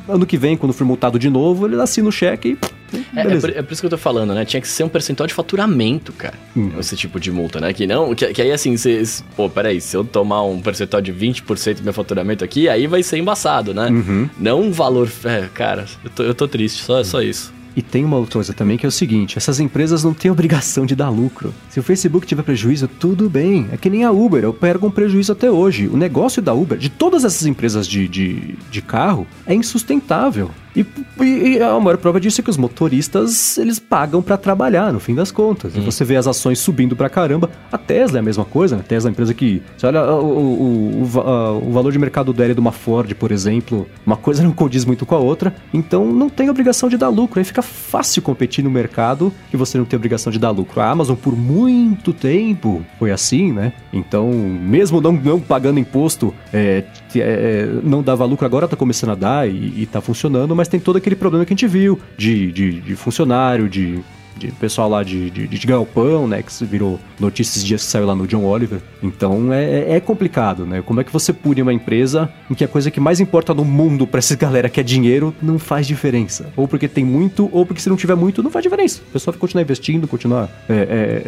Ano 0.07 0.25
que 0.25 0.37
vem, 0.37 0.57
quando 0.57 0.73
for 0.73 0.85
multado 0.85 1.17
de 1.17 1.29
novo, 1.29 1.65
ele 1.65 1.79
assina 1.81 2.07
o 2.07 2.11
cheque 2.11 2.57
e. 2.61 2.73
É, 3.15 3.21
é, 3.21 3.39
por, 3.39 3.49
é 3.49 3.61
por 3.61 3.73
isso 3.73 3.81
que 3.81 3.85
eu 3.87 3.89
tô 3.89 3.97
falando, 3.97 4.35
né? 4.35 4.45
Tinha 4.45 4.61
que 4.61 4.67
ser 4.67 4.83
um 4.83 4.89
percentual 4.89 5.25
de 5.25 5.33
faturamento, 5.33 6.13
cara. 6.13 6.35
Hum. 6.55 6.71
Esse 6.79 6.95
tipo 6.95 7.19
de 7.19 7.31
multa, 7.31 7.59
né? 7.59 7.73
Que 7.73 7.87
não. 7.87 8.13
Que, 8.13 8.31
que 8.33 8.41
aí 8.41 8.51
assim, 8.51 8.77
você. 8.77 9.01
Pô, 9.35 9.49
peraí, 9.49 9.81
se 9.81 9.97
eu 9.97 10.03
tomar 10.03 10.43
um 10.43 10.61
percentual 10.61 11.01
de 11.01 11.11
20% 11.11 11.77
do 11.77 11.83
meu 11.83 11.93
faturamento 11.93 12.43
aqui, 12.43 12.69
aí 12.69 12.85
vai 12.85 13.01
ser 13.01 13.17
embaçado, 13.17 13.73
né? 13.73 13.87
Uhum. 13.89 14.29
Não 14.37 14.61
um 14.61 14.71
valor. 14.71 15.09
É, 15.25 15.49
cara, 15.53 15.85
eu 16.03 16.09
tô, 16.09 16.23
eu 16.23 16.35
tô 16.35 16.47
triste, 16.47 16.83
só, 16.83 17.03
só 17.03 17.21
isso. 17.21 17.51
E 17.75 17.81
tem 17.81 18.05
uma 18.05 18.17
outra 18.17 18.33
coisa 18.33 18.53
também 18.53 18.77
que 18.77 18.85
é 18.85 18.89
o 18.89 18.91
seguinte: 18.91 19.37
essas 19.37 19.59
empresas 19.59 20.03
não 20.03 20.13
têm 20.13 20.31
obrigação 20.31 20.85
de 20.85 20.95
dar 20.95 21.09
lucro. 21.09 21.53
Se 21.69 21.79
o 21.79 21.83
Facebook 21.83 22.25
tiver 22.25 22.43
prejuízo, 22.43 22.87
tudo 22.87 23.29
bem. 23.29 23.67
É 23.71 23.77
que 23.77 23.89
nem 23.89 24.03
a 24.03 24.11
Uber, 24.11 24.43
eu 24.43 24.53
pego 24.53 24.87
um 24.87 24.91
prejuízo 24.91 25.31
até 25.31 25.49
hoje. 25.49 25.87
O 25.87 25.97
negócio 25.97 26.41
da 26.41 26.53
Uber, 26.53 26.77
de 26.77 26.89
todas 26.89 27.23
essas 27.23 27.45
empresas 27.45 27.87
de, 27.87 28.07
de, 28.07 28.55
de 28.69 28.81
carro, 28.81 29.27
é 29.45 29.53
insustentável. 29.53 30.51
E, 30.75 30.85
e- 31.23 31.61
a 31.61 31.79
maior 31.79 31.97
prova 31.97 32.19
disso 32.19 32.41
é 32.41 32.43
que 32.43 32.49
os 32.49 32.57
motoristas 32.57 33.57
eles 33.57 33.79
pagam 33.79 34.21
pra 34.21 34.37
trabalhar, 34.37 34.91
no 34.91 34.99
fim 34.99 35.13
das 35.15 35.31
contas. 35.31 35.75
E 35.75 35.79
você 35.79 36.03
vê 36.03 36.15
as 36.15 36.27
ações 36.27 36.59
subindo 36.59 36.95
pra 36.95 37.09
caramba. 37.09 37.49
A 37.71 37.77
Tesla 37.77 38.17
é 38.17 38.21
a 38.21 38.23
mesma 38.23 38.45
coisa, 38.45 38.75
né? 38.75 38.81
A 38.85 38.87
Tesla 38.87 39.07
é 39.07 39.09
uma 39.09 39.13
empresa 39.13 39.33
que. 39.33 39.61
Você 39.77 39.85
olha 39.87 40.03
o, 40.03 40.25
o, 40.25 41.03
o, 41.03 41.67
o 41.67 41.71
valor 41.71 41.91
de 41.91 41.99
mercado 41.99 42.33
dela 42.33 42.53
de 42.53 42.59
uma 42.59 42.71
Ford, 42.71 43.13
por 43.15 43.31
exemplo, 43.31 43.87
uma 44.05 44.15
coisa 44.17 44.43
não 44.43 44.51
condiz 44.51 44.85
muito 44.85 45.05
com 45.05 45.15
a 45.15 45.19
outra. 45.19 45.53
Então 45.73 46.05
não 46.11 46.29
tem 46.29 46.49
obrigação 46.49 46.89
de 46.89 46.97
dar 46.97 47.09
lucro. 47.09 47.39
Aí 47.39 47.45
fica 47.45 47.61
fácil 47.61 48.21
competir 48.21 48.63
no 48.63 48.69
mercado 48.71 49.31
e 49.53 49.57
você 49.57 49.77
não 49.77 49.85
tem 49.85 49.97
obrigação 49.97 50.31
de 50.31 50.39
dar 50.39 50.49
lucro. 50.51 50.81
A 50.81 50.89
Amazon, 50.89 51.15
por 51.15 51.35
muito 51.37 52.11
tempo, 52.13 52.83
foi 52.99 53.11
assim, 53.11 53.51
né? 53.51 53.73
Então, 53.91 54.31
mesmo 54.31 54.99
não, 54.99 55.11
não 55.13 55.39
pagando 55.39 55.79
imposto, 55.79 56.33
é, 56.51 56.83
te- 57.13 57.21
é, 57.21 57.67
não 57.83 58.01
dava 58.01 58.25
lucro, 58.25 58.45
agora 58.45 58.67
tá 58.67 58.75
começando 58.75 59.11
a 59.11 59.15
dar 59.15 59.47
e, 59.47 59.81
e 59.83 59.85
tá 59.85 60.01
funcionando, 60.01 60.55
mas 60.55 60.67
tem 60.67 60.79
todo 60.79 60.97
aquele 60.97 61.15
problema 61.15 61.45
que 61.45 61.53
a 61.53 61.55
gente 61.55 61.67
viu 61.67 61.99
de, 62.17 62.51
de, 62.51 62.81
de 62.81 62.95
funcionário, 62.95 63.69
de, 63.69 63.99
de 64.35 64.51
pessoal 64.53 64.89
lá 64.89 65.03
de, 65.03 65.29
de, 65.29 65.47
de 65.47 65.67
galpão, 65.67 66.27
né? 66.27 66.41
Que 66.41 66.65
virou 66.65 66.99
notícias 67.19 67.55
esses 67.57 67.63
dias 67.67 67.83
que 67.85 67.89
saiu 67.91 68.05
lá 68.07 68.15
no 68.15 68.25
John 68.27 68.43
Oliver. 68.43 68.79
Então 69.01 69.53
é, 69.53 69.91
é 69.95 69.99
complicado, 69.99 70.65
né? 70.65 70.81
Como 70.81 70.99
é 70.99 71.03
que 71.03 71.13
você 71.13 71.31
pune 71.31 71.61
uma 71.61 71.71
empresa 71.71 72.29
em 72.49 72.53
que 72.55 72.63
a 72.63 72.67
coisa 72.67 72.89
que 72.89 72.99
mais 72.99 73.19
importa 73.19 73.53
no 73.53 73.63
mundo 73.63 74.07
pra 74.07 74.17
essa 74.19 74.35
galera 74.35 74.69
que 74.69 74.79
é 74.79 74.83
dinheiro 74.83 75.33
não 75.41 75.59
faz 75.59 75.85
diferença? 75.85 76.51
Ou 76.57 76.67
porque 76.67 76.87
tem 76.87 77.05
muito, 77.05 77.47
ou 77.51 77.65
porque 77.65 77.81
se 77.81 77.89
não 77.89 77.95
tiver 77.95 78.15
muito, 78.15 78.41
não 78.41 78.49
faz 78.49 78.63
diferença. 78.63 79.01
O 79.07 79.11
pessoal 79.13 79.33
vai 79.33 79.39
continuar 79.39 79.61
investindo, 79.61 80.07
continuar 80.07 80.49
é, 80.67 80.73
é, 80.73 80.77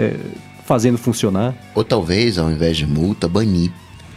é, 0.03 0.13
fazendo 0.65 0.97
funcionar. 0.97 1.53
Ou 1.75 1.83
talvez, 1.83 2.39
ao 2.39 2.49
invés 2.51 2.75
de 2.75 2.87
multa, 2.87 3.27
banir. 3.27 3.71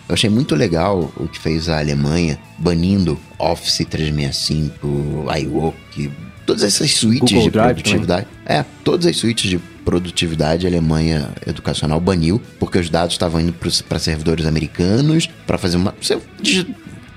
Eu 0.09 0.15
achei 0.15 0.31
muito 0.31 0.55
legal 0.55 1.13
o 1.17 1.29
que 1.29 1.39
fez 1.39 1.69
a 1.69 1.79
Alemanha 1.79 2.39
banindo 2.59 3.19
Office 3.39 3.87
365, 3.89 5.27
iWork, 5.39 6.11
todas 6.47 6.63
essas 6.63 6.95
suítes 6.95 7.31
Google 7.31 7.45
de 7.45 7.51
Drive 7.51 7.75
produtividade. 7.75 8.27
É, 8.47 8.65
todas 8.83 9.05
as 9.05 9.17
suítes 9.19 9.51
de 9.51 9.59
produtividade 9.85 10.67
a 10.67 10.71
Alemanha 10.71 11.31
educacional 11.47 12.01
baniu, 12.01 12.41
porque 12.59 12.79
os 12.79 12.89
dados 12.89 13.15
estavam 13.15 13.41
indo 13.41 13.53
para 13.53 13.99
servidores 13.99 14.47
americanos 14.47 15.29
para 15.47 15.59
fazer 15.59 15.77
uma 15.77 15.95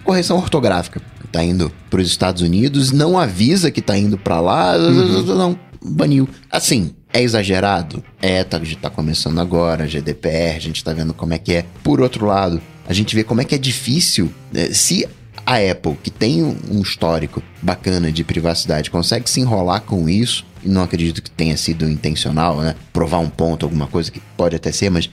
correção 0.03 0.37
ortográfica. 0.37 1.01
Tá 1.31 1.41
indo 1.41 1.71
para 1.89 2.01
os 2.01 2.07
Estados 2.07 2.41
Unidos, 2.41 2.91
não 2.91 3.17
avisa 3.17 3.71
que 3.71 3.81
tá 3.81 3.97
indo 3.97 4.17
para 4.17 4.41
lá, 4.41 4.75
uhum. 4.75 5.23
não, 5.23 5.59
baniu. 5.81 6.27
Assim, 6.51 6.93
é 7.13 7.21
exagerado? 7.21 8.03
É, 8.21 8.43
tá, 8.43 8.57
a 8.57 8.63
gente 8.63 8.77
tá 8.77 8.89
começando 8.89 9.39
agora, 9.39 9.87
GDPR, 9.87 10.57
a 10.57 10.59
gente 10.59 10.83
tá 10.83 10.91
vendo 10.91 11.13
como 11.13 11.33
é 11.33 11.37
que 11.37 11.53
é. 11.53 11.65
Por 11.83 12.01
outro 12.01 12.25
lado, 12.25 12.61
a 12.91 12.93
gente 12.93 13.15
vê 13.15 13.23
como 13.23 13.39
é 13.39 13.45
que 13.45 13.55
é 13.55 13.57
difícil. 13.57 14.29
Né, 14.51 14.73
se 14.73 15.07
a 15.45 15.55
Apple, 15.55 15.95
que 16.03 16.11
tem 16.11 16.43
um 16.43 16.81
histórico 16.81 17.41
bacana 17.61 18.11
de 18.11 18.21
privacidade, 18.21 18.91
consegue 18.91 19.29
se 19.29 19.39
enrolar 19.39 19.81
com 19.81 20.09
isso, 20.09 20.45
e 20.61 20.67
não 20.67 20.83
acredito 20.83 21.23
que 21.23 21.31
tenha 21.31 21.55
sido 21.55 21.89
intencional, 21.89 22.59
né? 22.59 22.75
Provar 22.91 23.19
um 23.19 23.29
ponto, 23.29 23.65
alguma 23.65 23.87
coisa 23.87 24.11
que 24.11 24.19
pode 24.35 24.57
até 24.57 24.73
ser, 24.73 24.89
mas 24.89 25.09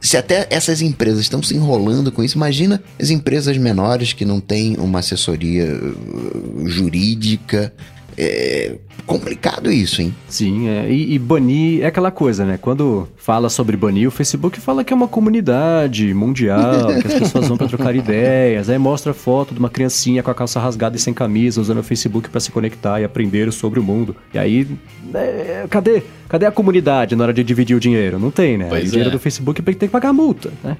se 0.00 0.16
até 0.16 0.48
essas 0.50 0.82
empresas 0.82 1.20
estão 1.20 1.40
se 1.40 1.54
enrolando 1.54 2.10
com 2.10 2.24
isso, 2.24 2.36
imagina 2.36 2.82
as 3.00 3.10
empresas 3.10 3.56
menores 3.56 4.12
que 4.12 4.24
não 4.24 4.40
têm 4.40 4.74
uma 4.76 4.98
assessoria 4.98 5.64
uh, 5.76 6.68
jurídica, 6.68 7.72
é 8.22 8.78
complicado 9.06 9.70
isso, 9.70 10.00
hein? 10.00 10.14
Sim, 10.28 10.68
é. 10.68 10.90
E, 10.90 11.14
e, 11.14 11.18
banir 11.18 11.82
é 11.82 11.86
aquela 11.86 12.10
coisa, 12.10 12.44
né? 12.44 12.58
Quando 12.60 13.08
fala 13.16 13.48
sobre 13.48 13.76
banir, 13.76 14.06
o 14.06 14.10
Facebook 14.10 14.60
fala 14.60 14.84
que 14.84 14.92
é 14.92 14.96
uma 14.96 15.08
comunidade 15.08 16.12
mundial, 16.14 16.86
que 17.00 17.06
as 17.08 17.14
pessoas 17.14 17.48
vão 17.48 17.56
para 17.56 17.68
trocar 17.68 17.94
ideias, 17.94 18.70
aí 18.70 18.78
mostra 18.78 19.12
foto 19.12 19.54
de 19.54 19.58
uma 19.58 19.68
criancinha 19.68 20.22
com 20.22 20.30
a 20.30 20.34
calça 20.34 20.60
rasgada 20.60 20.96
e 20.96 21.00
sem 21.00 21.12
camisa, 21.12 21.60
usando 21.60 21.78
o 21.78 21.82
Facebook 21.82 22.30
para 22.30 22.40
se 22.40 22.50
conectar 22.50 23.00
e 23.00 23.04
aprender 23.04 23.52
sobre 23.52 23.80
o 23.80 23.82
mundo. 23.82 24.14
E 24.32 24.38
aí, 24.38 24.66
é, 25.14 25.66
cadê? 25.68 26.02
Cadê 26.28 26.46
a 26.46 26.52
comunidade 26.52 27.14
na 27.14 27.24
hora 27.24 27.32
de 27.32 27.44
dividir 27.44 27.76
o 27.76 27.80
dinheiro? 27.80 28.18
Não 28.18 28.30
tem, 28.30 28.56
né? 28.56 28.66
Pois 28.68 28.84
o 28.84 28.86
dinheiro 28.86 29.10
é. 29.10 29.12
do 29.12 29.18
Facebook 29.18 29.60
tem 29.62 29.74
que 29.74 29.88
pagar 29.88 30.12
multa, 30.12 30.50
né? 30.62 30.76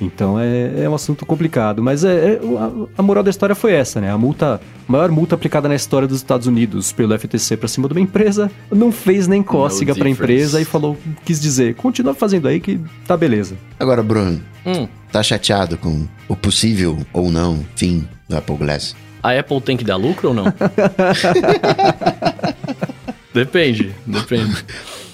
Então 0.00 0.38
é, 0.38 0.82
é 0.84 0.88
um 0.88 0.94
assunto 0.94 1.24
complicado. 1.24 1.82
Mas 1.82 2.04
é, 2.04 2.34
é 2.34 2.40
a, 2.58 2.70
a, 2.98 3.02
moral 3.02 3.22
da 3.22 3.30
história 3.30 3.54
foi 3.54 3.72
essa, 3.72 4.00
né? 4.00 4.10
A 4.10 4.18
multa, 4.18 4.60
a 4.88 4.92
maior 4.92 5.10
multa 5.10 5.34
aplicada 5.34 5.68
na 5.68 5.74
história 5.74 6.06
dos 6.06 6.18
Estados 6.18 6.46
Unidos 6.46 6.92
pelo 6.92 7.18
FTC 7.18 7.56
para 7.56 7.68
cima 7.68 7.88
de 7.88 7.94
uma 7.94 8.00
empresa 8.00 8.50
não 8.70 8.90
fez 8.92 9.26
nem 9.26 9.42
cócega 9.42 9.92
no 9.92 9.98
pra 9.98 10.08
empresa 10.08 10.60
e 10.60 10.64
falou, 10.64 10.96
quis 11.24 11.40
dizer, 11.40 11.74
continua 11.74 12.14
fazendo 12.14 12.48
aí 12.48 12.60
que 12.60 12.80
tá 13.06 13.16
beleza. 13.16 13.56
Agora, 13.78 14.02
Bruno, 14.02 14.40
hum. 14.66 14.88
tá 15.10 15.22
chateado 15.22 15.76
com 15.76 16.06
o 16.28 16.36
possível 16.36 16.98
ou 17.12 17.30
não 17.30 17.64
fim 17.76 18.06
do 18.28 18.36
Apple 18.36 18.56
Glass? 18.56 18.94
A 19.22 19.38
Apple 19.38 19.60
tem 19.60 19.76
que 19.76 19.84
dar 19.84 19.96
lucro 19.96 20.28
ou 20.28 20.34
não? 20.34 20.44
depende, 23.32 23.94
depende. 24.06 24.64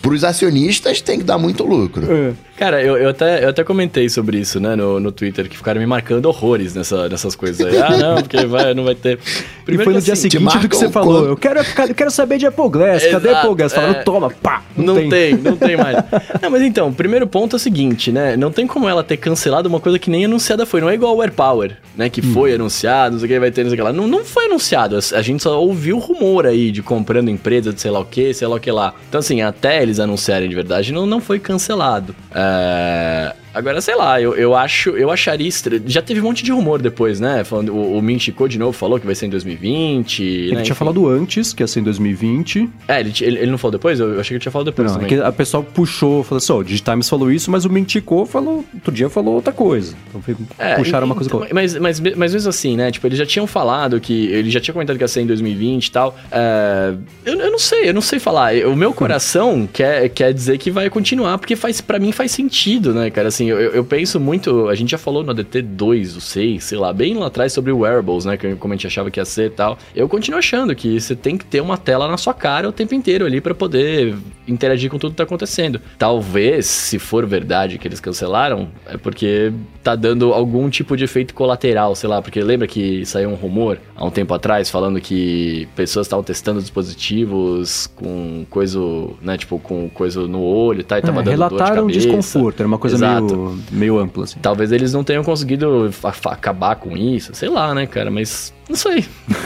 Para 0.03 0.13
os 0.13 0.25
acionistas 0.25 1.01
tem 1.01 1.19
que 1.19 1.25
dar 1.25 1.39
muito 1.39 1.65
lucro. 1.65 2.07
É. 2.11 2.33
Cara, 2.61 2.83
eu, 2.83 2.99
eu, 2.99 3.09
até, 3.09 3.43
eu 3.43 3.49
até 3.49 3.65
comentei 3.65 4.07
sobre 4.11 4.39
isso, 4.39 4.61
né, 4.61 4.77
no, 4.77 5.01
no 5.01 5.11
Twitter, 5.11 5.49
que 5.49 5.57
ficaram 5.57 5.81
me 5.81 5.87
marcando 5.87 6.27
horrores 6.27 6.75
nessa, 6.75 7.09
nessas 7.09 7.35
coisas 7.35 7.67
aí. 7.67 7.81
Ah, 7.81 7.97
não, 7.97 8.17
porque 8.17 8.45
vai, 8.45 8.75
não 8.75 8.85
vai 8.85 8.95
ter. 8.95 9.19
Primeiro 9.65 9.83
e 9.83 9.85
foi 9.85 9.95
no 9.95 10.01
dia 10.03 10.13
assim, 10.13 10.29
seguinte 10.29 10.59
do 10.59 10.69
que 10.69 10.77
você 10.77 10.91
falou. 10.91 11.25
Eu 11.25 11.39
quero, 11.39 11.61
eu 11.61 11.95
quero 11.95 12.11
saber 12.11 12.37
de 12.37 12.45
Apple 12.45 12.69
Glass. 12.69 13.03
Exato, 13.03 13.13
Cadê 13.13 13.35
Apple 13.35 13.55
Glass? 13.55 13.73
Falaram, 13.73 13.95
é... 13.95 14.03
toma, 14.03 14.29
pá. 14.29 14.63
Não, 14.77 14.95
não 14.95 14.95
tem. 14.95 15.09
tem. 15.09 15.35
não 15.39 15.57
tem 15.57 15.75
mais. 15.75 15.97
não, 16.43 16.51
mas 16.51 16.61
então, 16.61 16.89
o 16.89 16.95
primeiro 16.95 17.27
ponto 17.27 17.57
é 17.57 17.57
o 17.57 17.59
seguinte, 17.59 18.13
né? 18.13 18.37
Não 18.37 18.53
tem 18.53 18.67
como 18.67 18.87
ela 18.87 19.03
ter 19.03 19.17
cancelado 19.17 19.67
uma 19.67 19.81
coisa 19.81 19.99
que 19.99 20.11
nem 20.11 20.27
anunciada 20.27 20.67
foi. 20.67 20.83
Não 20.83 20.91
é 20.91 20.95
igual 20.95 21.17
o 21.17 21.23
AirPower, 21.23 21.79
né? 21.97 22.11
Que 22.11 22.21
hum. 22.21 22.35
foi 22.35 22.55
anunciado, 22.55 23.13
não 23.13 23.21
sei 23.21 23.27
o 23.27 23.33
que 23.33 23.41
vai 23.41 23.51
ter, 23.51 23.63
não 23.63 23.71
sei 23.71 23.79
o 23.79 23.81
que 23.81 23.85
lá. 23.85 23.93
Não, 23.93 24.07
não 24.07 24.23
foi 24.23 24.45
anunciado. 24.45 24.99
A 25.15 25.23
gente 25.23 25.43
só 25.43 25.59
ouviu 25.59 25.99
rumor 25.99 26.45
aí 26.45 26.71
de 26.71 26.83
comprando 26.83 27.31
empresa 27.31 27.73
de 27.73 27.81
sei 27.81 27.91
lá 27.91 28.01
o 28.01 28.05
que, 28.05 28.35
sei 28.35 28.47
lá 28.47 28.57
o 28.57 28.61
que 28.61 28.71
lá. 28.71 28.93
Então, 29.09 29.19
assim, 29.19 29.41
até 29.41 29.83
eles 29.91 30.01
anunciarem 30.01 30.49
de 30.49 30.55
verdade, 30.55 30.93
não, 30.93 31.05
não 31.05 31.21
foi 31.21 31.39
cancelado. 31.39 32.15
É... 32.35 33.35
Agora, 33.53 33.81
sei 33.81 33.97
lá, 33.97 34.21
eu, 34.21 34.35
eu 34.35 34.55
acho, 34.55 34.91
eu 34.91 35.11
acharia 35.11 35.49
estranho. 35.49 35.83
Já 35.87 36.01
teve 36.01 36.21
um 36.21 36.25
monte 36.25 36.43
de 36.45 36.53
rumor 36.53 36.81
depois, 36.81 37.19
né? 37.19 37.43
Falando, 37.45 37.75
o, 37.75 37.99
o 37.99 38.49
de 38.49 38.59
novo 38.59 38.73
falou 38.73 38.99
que 38.99 39.07
vai 39.07 39.15
ser 39.15 39.27
em 39.27 39.31
2020. 39.31 40.23
Ele 40.23 40.47
né? 40.47 40.63
tinha 40.63 40.73
Enfim. 40.73 40.75
falado 40.75 41.09
antes 41.09 41.53
que 41.53 41.63
ia 41.63 41.67
ser 41.67 41.81
em 41.81 41.83
2020. 41.83 42.69
É, 42.89 43.01
ele, 43.01 43.13
ele, 43.21 43.39
ele, 43.39 43.51
não 43.51 43.59
falou 43.59 43.73
depois? 43.73 43.99
Eu 43.99 44.21
achei 44.21 44.29
que 44.29 44.33
ele 44.35 44.41
tinha 44.41 44.53
falado 44.53 44.67
depois. 44.67 44.95
Não, 44.95 45.03
é 45.03 45.05
que 45.07 45.15
a 45.17 45.33
pessoa 45.33 45.63
puxou, 45.63 46.23
falou 46.23 46.39
assim: 46.39 46.53
ó, 46.53 46.57
oh, 46.57 46.65
Digitimes 46.65 47.09
falou 47.09 47.31
isso, 47.31 47.51
mas 47.51 47.65
o 47.65 47.71
Minchico 47.71 48.27
falou, 48.27 48.65
outro 48.75 48.93
dia 48.93 49.09
falou 49.09 49.35
outra 49.35 49.53
coisa. 49.53 49.95
Então 50.09 50.23
é, 50.59 50.77
puxaram 50.77 51.07
uma 51.07 51.15
coisa 51.15 51.31
com 51.31 51.39
outra. 51.39 51.55
Mas, 51.55 51.77
mas, 51.77 52.01
mas 52.01 52.33
mesmo 52.33 52.49
assim, 52.49 52.77
né? 52.77 52.91
Tipo, 52.91 53.07
eles 53.07 53.19
já 53.19 53.27
tinham 53.27 53.47
falado 53.47 54.01
que. 54.01 54.27
Ele 54.27 54.51
já 54.51 54.61
tinha 54.61 54.73
comentado 54.73 54.97
que 54.97 55.05
ia 55.05 55.09
ser 55.09 55.23
em 55.23 55.27
2020 55.27 55.87
e 55.87 55.91
tal. 55.91 56.17
É, 56.31 56.95
eu, 57.25 57.39
eu 57.39 57.51
não 57.51 57.59
sei, 57.59 57.89
eu 57.89 57.95
não 57.95 58.03
sei 58.03 58.19
falar. 58.19 58.55
O 58.67 58.77
meu 58.77 58.93
coração 58.93 59.69
quer, 59.73 60.09
quer 60.11 60.33
dizer 60.33 60.59
que 60.59 60.71
vai 60.71 60.89
continuar, 60.91 61.39
porque 61.39 61.57
faz 61.57 61.81
para 61.81 61.99
mim 61.99 62.13
faz 62.13 62.31
sentido, 62.33 62.93
né, 62.95 63.11
cara? 63.11 63.29
Assim, 63.29 63.40
eu, 63.49 63.59
eu 63.59 63.85
penso 63.85 64.19
muito. 64.21 64.69
A 64.69 64.75
gente 64.75 64.91
já 64.91 64.99
falou 64.99 65.23
no 65.23 65.31
ADT 65.31 65.63
2, 65.63 66.17
o 66.17 66.21
6, 66.21 66.65
sei 66.65 66.79
lá, 66.79 66.93
bem 66.93 67.15
lá 67.15 67.27
atrás 67.27 67.53
sobre 67.53 67.73
wearables, 67.73 68.25
né? 68.25 68.37
Como 68.59 68.73
a 68.73 68.77
gente 68.77 68.87
achava 68.87 69.11
que 69.11 69.21
ia 69.21 69.25
ser 69.25 69.47
e 69.47 69.51
tal. 69.51 69.79
Eu 69.95 70.09
continuo 70.09 70.39
achando 70.39 70.75
que 70.75 71.01
você 71.01 71.15
tem 71.15 71.37
que 71.37 71.45
ter 71.45 71.61
uma 71.61 71.77
tela 71.77 72.09
na 72.09 72.17
sua 72.17 72.35
cara 72.35 72.69
o 72.69 72.73
tempo 72.73 72.95
inteiro 72.95 73.25
ali 73.25 73.41
para 73.41 73.55
poder 73.55 74.17
interagir 74.47 74.91
com 74.91 74.99
tudo 74.99 75.13
que 75.13 75.17
tá 75.17 75.23
acontecendo. 75.23 75.81
Talvez, 75.99 76.67
se 76.67 76.99
for 76.99 77.27
verdade 77.27 77.79
que 77.79 77.87
eles 77.87 78.01
cancelaram, 78.01 78.69
é 78.87 78.97
porque 78.97 79.53
tá 79.83 79.95
dando 79.95 80.33
algum 80.33 80.69
tipo 80.69 80.97
de 80.97 81.05
efeito 81.05 81.35
colateral, 81.35 81.95
sei 81.95 82.09
lá, 82.09 82.21
porque 82.21 82.43
lembra 82.43 82.67
que 82.67 83.05
saiu 83.07 83.31
um 83.31 83.35
rumor 83.35 83.79
há 83.97 84.05
um 84.05 84.11
tempo 84.11 84.35
atrás 84.35 84.69
falando 84.69 85.01
que 85.01 85.69
pessoas 85.75 86.07
estavam 86.07 86.23
testando 86.25 86.61
dispositivos 86.61 87.87
com 87.95 88.45
coisa, 88.51 88.81
né, 89.23 89.39
tipo, 89.39 89.59
com 89.59 89.89
coisa 89.89 90.27
no 90.27 90.43
olho 90.43 90.81
e 90.81 90.85
tal, 90.85 90.99
e 90.99 91.03
tava 91.03 91.21
é, 91.21 91.23
dando 91.23 91.31
relataram 91.31 91.83
dor 91.83 91.93
de 91.93 91.99
cabeça. 91.99 92.09
desconforto, 92.09 92.61
era 92.61 92.67
uma 92.67 92.79
coisa 92.79 92.99
meio, 92.99 93.30
meio 93.71 93.99
ampla, 93.99 94.25
assim. 94.25 94.39
Talvez 94.41 94.73
eles 94.73 94.93
não 94.93 95.05
tenham 95.05 95.25
conseguido 95.25 95.91
acabar 96.25 96.77
com 96.77 96.97
isso, 96.97 97.35
sei 97.35 97.49
lá, 97.49 97.75
né, 97.75 97.87
cara, 97.87 98.11
mas 98.11 98.53
não 98.69 98.77
sei. 98.77 99.05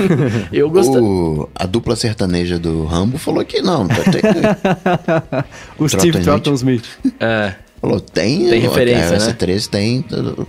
Eu 0.52 0.70
gostei. 0.70 1.00
O, 1.00 1.48
a 1.54 1.66
dupla 1.66 1.96
sertaneja 1.96 2.58
do 2.58 2.84
Rambo 2.84 3.18
falou 3.18 3.44
que 3.44 3.62
não. 3.62 3.88
Tá, 3.88 3.94
que... 4.04 5.52
o 5.82 5.88
Steve 5.88 6.20
Trotton 6.20 6.54
Smith. 6.54 6.84
É. 7.18 7.54
Falou, 7.80 8.00
tem, 8.00 8.48
tem 8.48 8.60
referência, 8.60 9.18
né? 9.18 9.32
13 9.32 9.68
tem, 9.68 10.04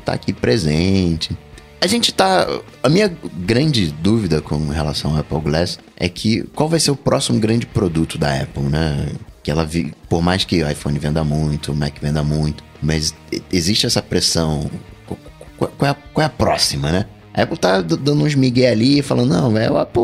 tá 0.05 0.13
aqui 0.13 0.31
presente. 0.31 1.37
A 1.81 1.87
gente 1.87 2.13
tá. 2.13 2.47
A 2.81 2.89
minha 2.89 3.15
grande 3.37 3.91
dúvida 3.91 4.41
com 4.41 4.69
relação 4.69 5.11
ao 5.11 5.19
Apple 5.19 5.41
Glass 5.41 5.77
é 5.97 6.07
que 6.07 6.43
qual 6.55 6.67
vai 6.69 6.79
ser 6.79 6.91
o 6.91 6.95
próximo 6.95 7.39
grande 7.39 7.65
produto 7.65 8.17
da 8.17 8.41
Apple, 8.41 8.63
né? 8.63 9.09
Que 9.43 9.51
ela 9.51 9.65
vi, 9.65 9.93
por 10.09 10.21
mais 10.21 10.43
que 10.43 10.63
o 10.63 10.71
iPhone 10.71 10.97
venda 10.97 11.23
muito, 11.23 11.71
o 11.71 11.75
Mac 11.75 11.93
venda 12.01 12.23
muito, 12.23 12.63
mas 12.85 13.13
existe 13.51 13.85
essa 13.85 14.01
pressão. 14.01 14.69
Qual 15.57 15.71
é 15.81 15.89
a, 15.89 15.93
qual 15.93 16.23
é 16.23 16.25
a 16.25 16.29
próxima, 16.29 16.91
né? 16.91 17.05
A 17.33 17.41
Apple 17.41 17.57
tá 17.57 17.81
dando 17.81 18.23
uns 18.23 18.35
migué 18.35 18.69
ali, 18.69 19.01
falando, 19.01 19.29
não, 19.29 19.57
é 19.57 19.69
o 19.69 19.77
Apple 19.77 20.01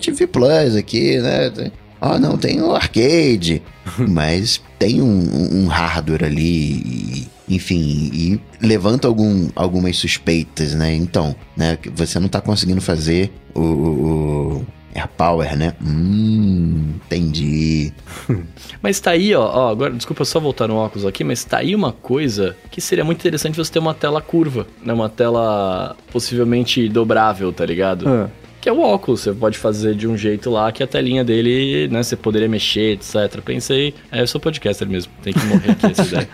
TV 0.00 0.26
Plus 0.26 0.76
aqui, 0.76 1.18
né? 1.18 1.70
Ah, 2.00 2.18
não, 2.18 2.36
tem 2.36 2.60
o 2.62 2.72
arcade, 2.72 3.62
mas 4.08 4.60
tem 4.78 5.02
um, 5.02 5.64
um 5.64 5.66
hardware 5.66 6.24
ali, 6.24 7.26
enfim, 7.48 8.10
e 8.12 8.40
levanta 8.60 9.08
algum, 9.08 9.48
algumas 9.56 9.96
suspeitas, 9.96 10.74
né? 10.74 10.94
Então, 10.94 11.34
né, 11.56 11.78
você 11.94 12.20
não 12.20 12.28
tá 12.28 12.40
conseguindo 12.40 12.80
fazer 12.80 13.32
o, 13.54 13.60
o, 13.60 14.66
AirPower, 14.94 15.56
né? 15.56 15.74
Hum, 15.82 16.94
entendi. 17.06 17.92
mas 18.82 19.00
tá 19.00 19.12
aí, 19.12 19.34
ó, 19.34 19.42
ó, 19.42 19.70
agora, 19.70 19.92
desculpa 19.92 20.24
só 20.24 20.40
voltar 20.40 20.68
no 20.68 20.76
óculos 20.76 21.06
aqui, 21.06 21.22
mas 21.24 21.44
tá 21.44 21.58
aí 21.58 21.74
uma 21.74 21.92
coisa 21.92 22.56
que 22.70 22.80
seria 22.80 23.04
muito 23.04 23.20
interessante 23.20 23.56
você 23.56 23.72
ter 23.72 23.78
uma 23.78 23.94
tela 23.94 24.20
curva, 24.20 24.66
né? 24.82 24.92
Uma 24.92 25.08
tela 25.08 25.96
possivelmente 26.10 26.88
dobrável, 26.88 27.52
tá 27.52 27.64
ligado? 27.64 28.08
É 28.08 28.48
que 28.60 28.68
é 28.68 28.72
o 28.72 28.80
óculos. 28.80 29.20
Você 29.20 29.32
pode 29.32 29.58
fazer 29.58 29.94
de 29.94 30.06
um 30.06 30.16
jeito 30.16 30.50
lá 30.50 30.70
que 30.72 30.82
a 30.82 30.86
telinha 30.86 31.24
dele, 31.24 31.88
né, 31.88 32.02
você 32.02 32.16
poderia 32.16 32.48
mexer, 32.48 32.92
etc. 32.92 33.40
Pensei, 33.44 33.94
é, 34.10 34.20
eu 34.22 34.26
sou 34.26 34.40
podcaster 34.40 34.88
mesmo, 34.88 35.12
tem 35.22 35.32
que 35.32 35.44
morrer 35.46 35.70
aqui 35.72 35.86
essa 35.86 36.02
ideia. 36.04 36.28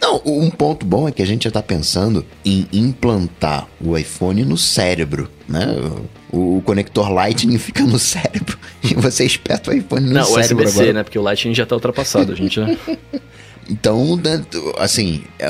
Não, 0.00 0.22
um 0.24 0.50
ponto 0.50 0.86
bom 0.86 1.06
é 1.06 1.12
que 1.12 1.22
a 1.22 1.26
gente 1.26 1.44
já 1.44 1.50
tá 1.50 1.62
pensando 1.62 2.24
em 2.44 2.66
implantar 2.72 3.68
o 3.80 3.96
iPhone 3.98 4.44
no 4.44 4.56
cérebro, 4.56 5.30
né? 5.46 5.66
O, 6.32 6.56
o 6.56 6.62
conector 6.62 7.10
Lightning 7.12 7.58
fica 7.60 7.84
no 7.84 7.98
cérebro 7.98 8.58
e 8.82 8.94
você 8.94 9.24
espeta 9.24 9.70
o 9.70 9.74
iPhone 9.74 10.06
no 10.06 10.14
Não, 10.14 10.24
cérebro 10.24 10.64
Não, 10.64 10.70
USB-C, 10.70 10.92
né? 10.94 11.02
Porque 11.02 11.18
o 11.18 11.22
Lightning 11.22 11.54
já 11.54 11.66
tá 11.66 11.74
ultrapassado, 11.74 12.32
a 12.32 12.34
gente, 12.34 12.58
né? 12.60 12.76
Então, 13.68 14.16
né, 14.16 14.44
assim, 14.78 15.22
é, 15.38 15.46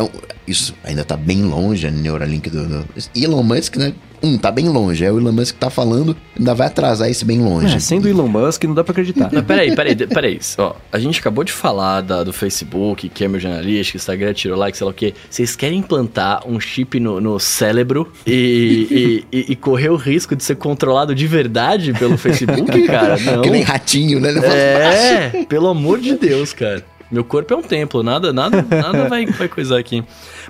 isso 0.46 0.74
ainda 0.84 1.02
tá 1.02 1.16
bem 1.16 1.42
longe, 1.42 1.86
a 1.86 1.90
Neuralink 1.90 2.50
do, 2.50 2.68
do, 2.68 2.88
Elon 3.16 3.42
Musk, 3.42 3.76
né? 3.76 3.94
Um, 4.22 4.38
tá 4.38 4.50
bem 4.50 4.68
longe. 4.68 5.04
É 5.04 5.10
o 5.10 5.18
Elon 5.18 5.32
Musk 5.32 5.54
que 5.54 5.60
tá 5.60 5.70
falando, 5.70 6.16
ainda 6.38 6.54
vai 6.54 6.66
atrasar 6.66 7.08
esse 7.10 7.24
bem 7.24 7.40
longe. 7.40 7.74
É, 7.74 7.78
sendo 7.78 8.08
Elon 8.08 8.28
Musk, 8.28 8.64
não 8.64 8.74
dá 8.74 8.84
pra 8.84 8.92
acreditar. 8.92 9.30
Não, 9.32 9.42
peraí, 9.42 9.74
peraí, 9.74 9.96
peraí. 9.96 10.38
Ó, 10.58 10.74
a 10.92 10.98
gente 10.98 11.20
acabou 11.20 11.44
de 11.44 11.52
falar 11.52 12.00
da, 12.02 12.22
do 12.22 12.32
Facebook, 12.32 13.08
Cambridge 13.08 13.46
Analytica, 13.46 13.96
Instagram 13.96 14.32
tirou 14.32 14.58
like, 14.58 14.76
sei 14.76 14.84
lá 14.84 14.90
o 14.90 14.94
quê. 14.94 15.14
Vocês 15.28 15.56
querem 15.56 15.78
implantar 15.78 16.46
um 16.46 16.60
chip 16.60 16.98
no, 17.00 17.20
no 17.20 17.38
cérebro 17.38 18.12
e, 18.26 19.24
e, 19.32 19.38
e, 19.38 19.52
e 19.52 19.56
correr 19.56 19.90
o 19.90 19.96
risco 19.96 20.36
de 20.36 20.44
ser 20.44 20.56
controlado 20.56 21.14
de 21.14 21.26
verdade 21.26 21.92
pelo 21.92 22.16
Facebook, 22.16 22.82
cara? 22.86 23.18
Não. 23.18 23.42
Que 23.42 23.50
nem 23.50 23.62
ratinho, 23.62 24.20
né? 24.20 24.30
É, 24.30 25.44
pelo 25.44 25.68
amor 25.68 25.98
de 26.00 26.16
Deus, 26.16 26.52
cara. 26.52 26.84
Meu 27.10 27.24
corpo 27.24 27.52
é 27.52 27.56
um 27.56 27.62
templo, 27.62 28.02
nada, 28.02 28.32
nada, 28.32 28.64
nada 28.70 29.08
vai, 29.08 29.26
vai 29.26 29.48
coisar 29.48 29.78
aqui. 29.78 30.04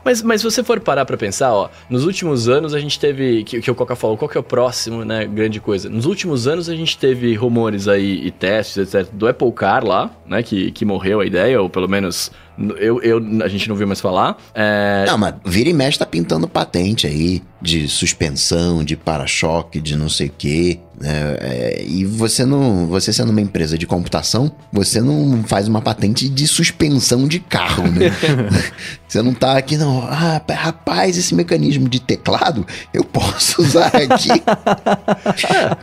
Mas, 0.04 0.22
mas 0.22 0.40
se 0.40 0.44
você 0.44 0.62
for 0.62 0.78
parar 0.80 1.04
pra 1.04 1.16
pensar, 1.16 1.52
ó, 1.52 1.70
nos 1.88 2.04
últimos 2.04 2.48
anos 2.48 2.74
a 2.74 2.78
gente 2.78 2.98
teve. 2.98 3.44
Que, 3.44 3.60
que 3.60 3.70
o 3.70 3.74
Coca 3.74 3.96
falou, 3.96 4.16
qual 4.16 4.28
que 4.28 4.36
é 4.36 4.40
o 4.40 4.44
próximo, 4.44 5.04
né? 5.04 5.26
Grande 5.26 5.60
coisa. 5.60 5.88
Nos 5.88 6.04
últimos 6.04 6.46
anos 6.46 6.68
a 6.68 6.76
gente 6.76 6.98
teve 6.98 7.34
rumores 7.34 7.88
aí 7.88 8.26
e 8.26 8.30
testes, 8.30 8.94
etc., 8.94 9.10
do 9.12 9.26
Apple 9.26 9.52
Car 9.52 9.84
lá, 9.84 10.10
né? 10.26 10.42
Que, 10.42 10.70
que 10.70 10.84
morreu 10.84 11.20
a 11.20 11.26
ideia, 11.26 11.60
ou 11.60 11.70
pelo 11.70 11.88
menos 11.88 12.30
eu, 12.78 13.00
eu, 13.02 13.22
a 13.42 13.48
gente 13.48 13.68
não 13.68 13.76
viu 13.76 13.86
mais 13.86 14.00
falar. 14.00 14.36
É... 14.54 15.04
Não, 15.06 15.16
mas 15.16 15.34
vira 15.44 15.68
e 15.70 15.72
mexe 15.72 15.98
tá 15.98 16.06
pintando 16.06 16.46
patente 16.48 17.06
aí 17.06 17.42
de 17.60 17.88
suspensão, 17.88 18.82
de 18.82 18.96
para-choque, 18.96 19.80
de 19.80 19.96
não 19.96 20.08
sei 20.08 20.28
o 20.28 20.32
quê. 20.36 20.78
Né? 21.00 21.36
É, 21.40 21.84
e 21.86 22.04
você 22.04 22.44
não. 22.44 22.86
Você 22.88 23.10
sendo 23.10 23.30
uma 23.30 23.40
empresa 23.40 23.78
de 23.78 23.86
computação, 23.86 24.52
você 24.70 25.00
não 25.00 25.42
faz 25.44 25.66
uma 25.66 25.80
patente 25.80 26.28
de 26.28 26.46
suspensão 26.46 27.26
de 27.26 27.40
carro, 27.40 27.84
né? 27.90 28.10
você 29.08 29.22
não 29.22 29.32
tá 29.32 29.56
aqui, 29.56 29.78
não. 29.78 30.06
Ah, 30.06 30.42
rapaz, 30.50 31.16
esse 31.16 31.34
mecanismo 31.34 31.88
de 31.88 32.00
teclado 32.00 32.66
eu 32.92 33.02
posso 33.02 33.62
usar 33.62 33.86
aqui. 33.86 34.28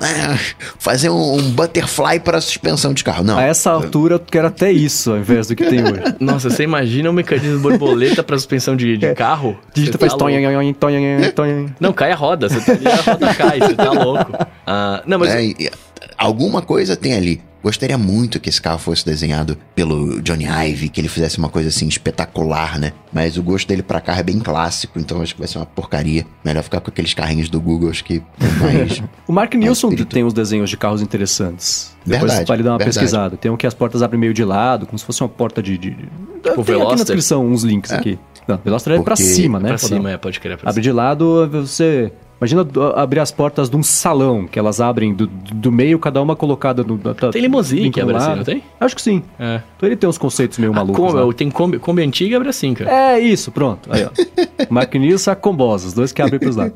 é, 0.06 0.38
fazer 0.78 1.10
um, 1.10 1.34
um 1.38 1.52
butterfly 1.52 2.20
para 2.20 2.40
suspensão 2.40 2.94
de 2.94 3.04
carro. 3.04 3.24
Não. 3.24 3.40
A 3.40 3.44
essa 3.44 3.72
altura 3.72 4.16
eu 4.16 4.20
quero 4.20 4.48
até 4.48 4.72
isso 4.72 5.12
ao 5.12 5.18
invés 5.18 5.48
do 5.48 5.56
que 5.56 5.66
tem 5.66 5.82
hoje. 5.82 6.16
Nossa, 6.20 6.50
você 6.52 6.67
imagina 6.68 7.10
um 7.10 7.14
mecanismo 7.14 7.60
borboleta 7.60 8.24
para 8.24 8.38
suspensão 8.38 8.76
de, 8.76 8.98
de 8.98 9.14
carro? 9.14 9.58
Digita 9.74 9.98
faz 9.98 10.14
tonha, 10.14 10.40
tonha, 10.80 11.32
tonha. 11.32 11.76
Não, 11.80 11.92
cai 11.94 12.12
a 12.12 12.16
roda. 12.16 12.50
Você 12.50 12.60
tá 12.62 12.72
ali, 12.74 12.88
a 12.88 13.12
roda 13.12 13.34
cai, 13.34 13.60
você 13.60 13.76
tá 13.76 13.92
louco. 13.92 14.32
Ah, 14.66 15.02
não, 15.06 15.18
mas. 15.18 15.34
É, 15.34 15.72
alguma 16.18 16.62
coisa 16.62 16.96
tem 16.96 17.14
ali. 17.14 17.42
Gostaria 17.64 17.98
muito 17.98 18.40
que 18.40 18.50
esse 18.50 18.62
carro 18.62 18.80
fosse 18.80 19.06
desenhado 19.06 19.58
pelo 19.76 20.22
Johnny 20.22 20.46
Ive, 20.46 20.90
que 20.90 21.02
ele 21.02 21.08
fizesse 21.08 21.38
uma 21.38 21.50
coisa 21.50 21.70
assim 21.70 21.88
espetacular, 21.88 22.80
né? 22.80 22.94
Mas 23.12 23.38
o 23.38 23.44
gosto 23.44 23.68
dele 23.68 23.82
pra 23.82 24.00
carro 24.00 24.20
é 24.20 24.24
bem 24.24 24.40
clássico, 24.40 25.00
então 25.00 25.22
acho 25.22 25.34
que 25.34 25.40
vai 25.40 25.48
ser 25.48 25.58
uma 25.58 25.66
porcaria. 25.66 26.26
Melhor 26.44 26.64
ficar 26.64 26.80
com 26.80 26.90
aqueles 26.90 27.14
carrinhos 27.14 27.50
do 27.50 27.60
Google, 27.60 27.90
acho 27.90 28.04
que 28.04 28.22
mais. 28.62 29.02
o 29.28 29.34
Mark 29.34 29.54
Nilsson 29.54 29.90
tem 29.92 30.24
uns 30.24 30.34
desenhos 30.34 30.70
de 30.70 30.78
carros 30.78 31.02
interessantes. 31.02 31.96
Depois 32.06 32.32
verdade, 32.32 32.48
vale 32.48 32.64
dar 32.64 32.72
uma 32.72 32.78
verdade. 32.78 33.00
pesquisada. 33.00 33.38
Tem 33.38 33.52
um 33.52 33.58
que 33.58 33.68
as 33.68 33.74
portas 33.74 34.02
abrem 34.02 34.20
meio 34.20 34.34
de 34.34 34.44
lado, 34.44 34.86
como 34.86 34.98
se 34.98 35.04
fosse 35.04 35.22
uma 35.22 35.30
porta 35.30 35.62
de. 35.62 35.78
de... 35.78 35.92
Tipo 35.92 36.64
tem 36.64 36.82
aqui 36.82 36.90
na 36.90 36.96
descrição 36.96 37.46
uns 37.46 37.64
links 37.64 37.92
é? 37.92 37.96
aqui. 37.96 38.20
Não, 38.48 38.58
Veloster 38.64 38.94
é 38.94 39.02
pra 39.02 39.16
cima, 39.16 39.60
né? 39.60 39.70
Pra 39.70 39.78
cima, 39.78 40.12
é, 40.12 40.18
pode 40.18 40.40
crer. 40.40 40.58
Abre 40.64 40.82
de 40.82 40.92
lado, 40.92 41.50
você 41.50 42.14
Imagina 42.40 42.66
abrir 42.96 43.20
as 43.20 43.32
portas 43.32 43.70
de 43.70 43.76
um 43.76 43.82
salão, 43.82 44.46
que 44.46 44.60
elas 44.60 44.80
abrem 44.80 45.14
do, 45.14 45.28
do 45.28 45.72
meio, 45.72 45.98
cada 45.98 46.22
uma 46.22 46.36
colocada 46.36 46.84
no. 46.84 46.98
Tá, 46.98 47.32
tem 47.32 47.42
limousine 47.42 47.90
que 47.90 48.00
abre 48.00 48.16
assim, 48.16 48.36
não 48.36 48.44
tem? 48.44 48.64
Acho 48.80 48.96
que 48.96 49.02
sim. 49.02 49.24
É. 49.40 49.62
Então 49.76 49.90
ele 49.90 49.96
tem 49.96 50.08
uns 50.08 50.18
conceitos 50.18 50.58
meio 50.60 50.72
ah, 50.72 50.76
malucos. 50.76 51.14
Kombi, 51.14 51.36
tem 51.36 51.50
Kombi, 51.50 51.80
Kombi 51.80 52.04
antiga 52.04 52.34
e 52.34 52.36
abre 52.36 52.50
assim, 52.50 52.74
cara. 52.74 52.92
É, 52.92 53.20
isso, 53.20 53.52
pronto. 53.52 53.90
Aí, 53.92 54.06
ó. 54.06 54.10
Maquinista 54.70 55.36
Combosa, 55.36 55.88
os 55.88 55.94
dois 55.94 56.12
que 56.12 56.22
abrem 56.22 56.40
pros 56.40 56.56
lados. 56.56 56.74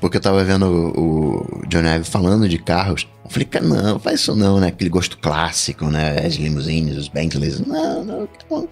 Porque 0.00 0.18
eu 0.18 0.20
tava 0.20 0.44
vendo 0.44 0.66
o, 0.66 1.60
o 1.62 1.66
Johnny 1.68 1.88
Ive 1.88 2.04
falando 2.04 2.48
de 2.48 2.58
carros. 2.58 3.06
Eu 3.28 3.32
falei, 3.32 3.44
cara, 3.44 3.64
não, 3.66 3.98
faz 3.98 4.20
isso 4.20 4.34
não, 4.34 4.58
né? 4.58 4.68
Aquele 4.68 4.88
gosto 4.88 5.18
clássico, 5.18 5.84
né? 5.86 6.24
As 6.24 6.36
limousines, 6.36 6.96
os 6.96 7.08
Bentleys. 7.08 7.60
Não, 7.60 8.02
não, 8.02 8.28
não. 8.50 8.68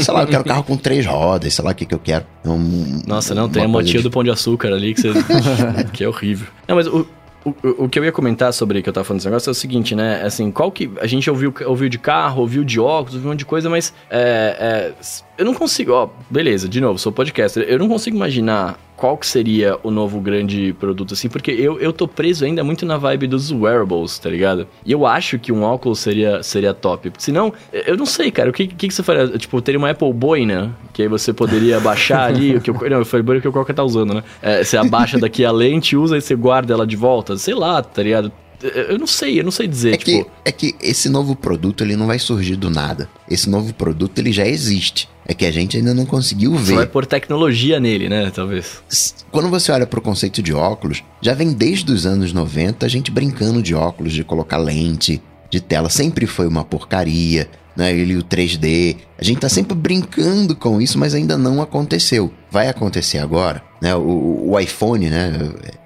sei 0.00 0.12
lá, 0.12 0.22
eu 0.22 0.26
quero 0.26 0.44
carro 0.44 0.64
com 0.64 0.76
três 0.76 1.06
rodas, 1.06 1.54
sei 1.54 1.64
lá 1.64 1.70
o 1.70 1.74
que, 1.74 1.86
que 1.86 1.94
eu 1.94 2.00
quero. 2.00 2.26
Um, 2.44 3.00
Nossa, 3.06 3.32
não, 3.32 3.48
tem 3.48 3.62
a 3.62 3.68
motinha 3.68 3.98
de... 3.98 4.02
do 4.02 4.10
Pão 4.10 4.24
de 4.24 4.30
Açúcar 4.30 4.74
ali 4.74 4.92
que, 4.92 5.02
você... 5.02 5.12
que 5.94 6.02
é 6.02 6.08
horrível. 6.08 6.48
Não, 6.66 6.74
mas 6.74 6.88
o, 6.88 7.06
o, 7.44 7.84
o, 7.84 7.88
que 7.88 7.98
eu 7.98 8.04
ia 8.04 8.12
comentar 8.12 8.52
sobre 8.52 8.82
que 8.82 8.88
eu 8.88 8.92
tava 8.92 9.04
falando 9.04 9.18
desse 9.18 9.28
negócio 9.28 9.50
é 9.50 9.52
o 9.52 9.54
seguinte, 9.54 9.94
né? 9.94 10.22
Assim, 10.22 10.50
qual 10.50 10.70
que. 10.70 10.90
A 11.00 11.06
gente 11.06 11.30
ouviu, 11.30 11.54
ouviu 11.66 11.88
de 11.88 11.98
carro, 11.98 12.40
ouviu 12.40 12.64
de 12.64 12.80
óculos, 12.80 13.14
ouviu 13.14 13.28
um 13.28 13.32
monte 13.32 13.40
de 13.40 13.46
coisa, 13.46 13.70
mas. 13.70 13.94
É, 14.10 14.92
é, 14.98 15.02
eu 15.36 15.44
não 15.44 15.54
consigo. 15.54 15.92
Ó, 15.92 16.08
beleza, 16.30 16.68
de 16.68 16.80
novo, 16.80 16.98
sou 16.98 17.12
podcaster. 17.12 17.64
Eu 17.68 17.78
não 17.78 17.88
consigo 17.88 18.16
imaginar 18.16 18.78
qual 18.96 19.16
que 19.16 19.26
seria 19.26 19.76
o 19.82 19.90
novo 19.90 20.20
grande 20.20 20.72
produto, 20.74 21.14
assim, 21.14 21.28
porque 21.28 21.50
eu, 21.50 21.80
eu 21.80 21.92
tô 21.92 22.06
preso 22.06 22.44
ainda 22.44 22.62
muito 22.62 22.86
na 22.86 22.96
vibe 22.96 23.26
dos 23.26 23.50
wearables, 23.50 24.16
tá 24.18 24.30
ligado? 24.30 24.68
E 24.86 24.92
eu 24.92 25.04
acho 25.04 25.40
que 25.40 25.50
um 25.50 25.62
óculos 25.62 25.98
seria, 25.98 26.40
seria 26.42 26.72
top. 26.72 27.10
Senão, 27.18 27.52
eu 27.72 27.96
não 27.96 28.06
sei, 28.06 28.30
cara, 28.30 28.50
o 28.50 28.52
que, 28.52 28.68
que, 28.68 28.86
que 28.86 28.94
você 28.94 29.02
faria? 29.02 29.26
Tipo, 29.36 29.60
teria 29.60 29.78
uma 29.78 29.90
Apple 29.90 30.12
Boy, 30.12 30.46
né? 30.46 30.70
Que 30.92 31.02
aí 31.02 31.08
você 31.08 31.32
poderia 31.32 31.80
baixar 31.80 32.28
ali, 32.28 32.54
o 32.54 32.60
que 32.60 32.70
eu, 32.70 32.90
não, 32.90 33.04
foi 33.04 33.22
o 33.22 33.40
que 33.40 33.48
o 33.48 33.52
Coca 33.52 33.74
tá 33.74 33.82
usando, 33.82 34.14
né? 34.14 34.22
É, 34.40 34.62
você 34.62 34.76
abaixa 34.76 35.18
daqui 35.18 35.44
a 35.44 35.50
lente, 35.50 35.96
usa 35.96 36.16
e 36.16 36.20
você 36.20 36.36
guarda 36.36 36.72
ela 36.72 36.86
de 36.86 36.94
volta, 36.94 37.36
sei 37.36 37.54
lá, 37.54 37.82
tá 37.82 38.02
ligado? 38.04 38.30
Eu 38.62 38.98
não 38.98 39.06
sei, 39.06 39.40
eu 39.40 39.44
não 39.44 39.50
sei 39.50 39.66
dizer, 39.66 39.94
é 39.94 39.96
tipo... 39.96 40.24
Que, 40.24 40.30
é 40.44 40.52
que 40.52 40.74
esse 40.80 41.08
novo 41.08 41.34
produto, 41.34 41.82
ele 41.82 41.96
não 41.96 42.06
vai 42.06 42.18
surgir 42.18 42.56
do 42.56 42.70
nada. 42.70 43.08
Esse 43.28 43.50
novo 43.50 43.74
produto, 43.74 44.18
ele 44.18 44.32
já 44.32 44.46
existe. 44.46 45.08
É 45.26 45.34
que 45.34 45.46
a 45.46 45.50
gente 45.52 45.76
ainda 45.76 45.94
não 45.94 46.04
conseguiu 46.04 46.54
ver. 46.54 46.66
Você 46.66 46.74
vai 46.74 46.86
pôr 46.86 47.06
tecnologia 47.06 47.78
nele, 47.78 48.08
né? 48.08 48.30
Talvez. 48.34 48.82
Quando 49.30 49.48
você 49.48 49.70
olha 49.70 49.86
para 49.86 49.98
o 49.98 50.02
conceito 50.02 50.42
de 50.42 50.52
óculos, 50.52 51.02
já 51.20 51.32
vem 51.32 51.52
desde 51.52 51.92
os 51.92 52.06
anos 52.06 52.32
90 52.32 52.84
a 52.84 52.88
gente 52.88 53.10
brincando 53.10 53.62
de 53.62 53.74
óculos, 53.74 54.12
de 54.12 54.24
colocar 54.24 54.58
lente, 54.58 55.22
de 55.50 55.60
tela. 55.60 55.88
Sempre 55.90 56.26
foi 56.26 56.46
uma 56.46 56.64
porcaria, 56.64 57.48
né? 57.76 57.92
Ele 57.92 58.16
o 58.16 58.22
3D. 58.22 58.96
A 59.18 59.24
gente 59.24 59.40
tá 59.40 59.48
sempre 59.48 59.76
brincando 59.76 60.56
com 60.56 60.80
isso, 60.80 60.98
mas 60.98 61.14
ainda 61.14 61.38
não 61.38 61.62
aconteceu. 61.62 62.32
Vai 62.50 62.68
acontecer 62.68 63.18
agora, 63.18 63.62
né? 63.80 63.94
O, 63.94 64.50
o 64.50 64.58
iPhone, 64.58 65.08
né? 65.08 65.32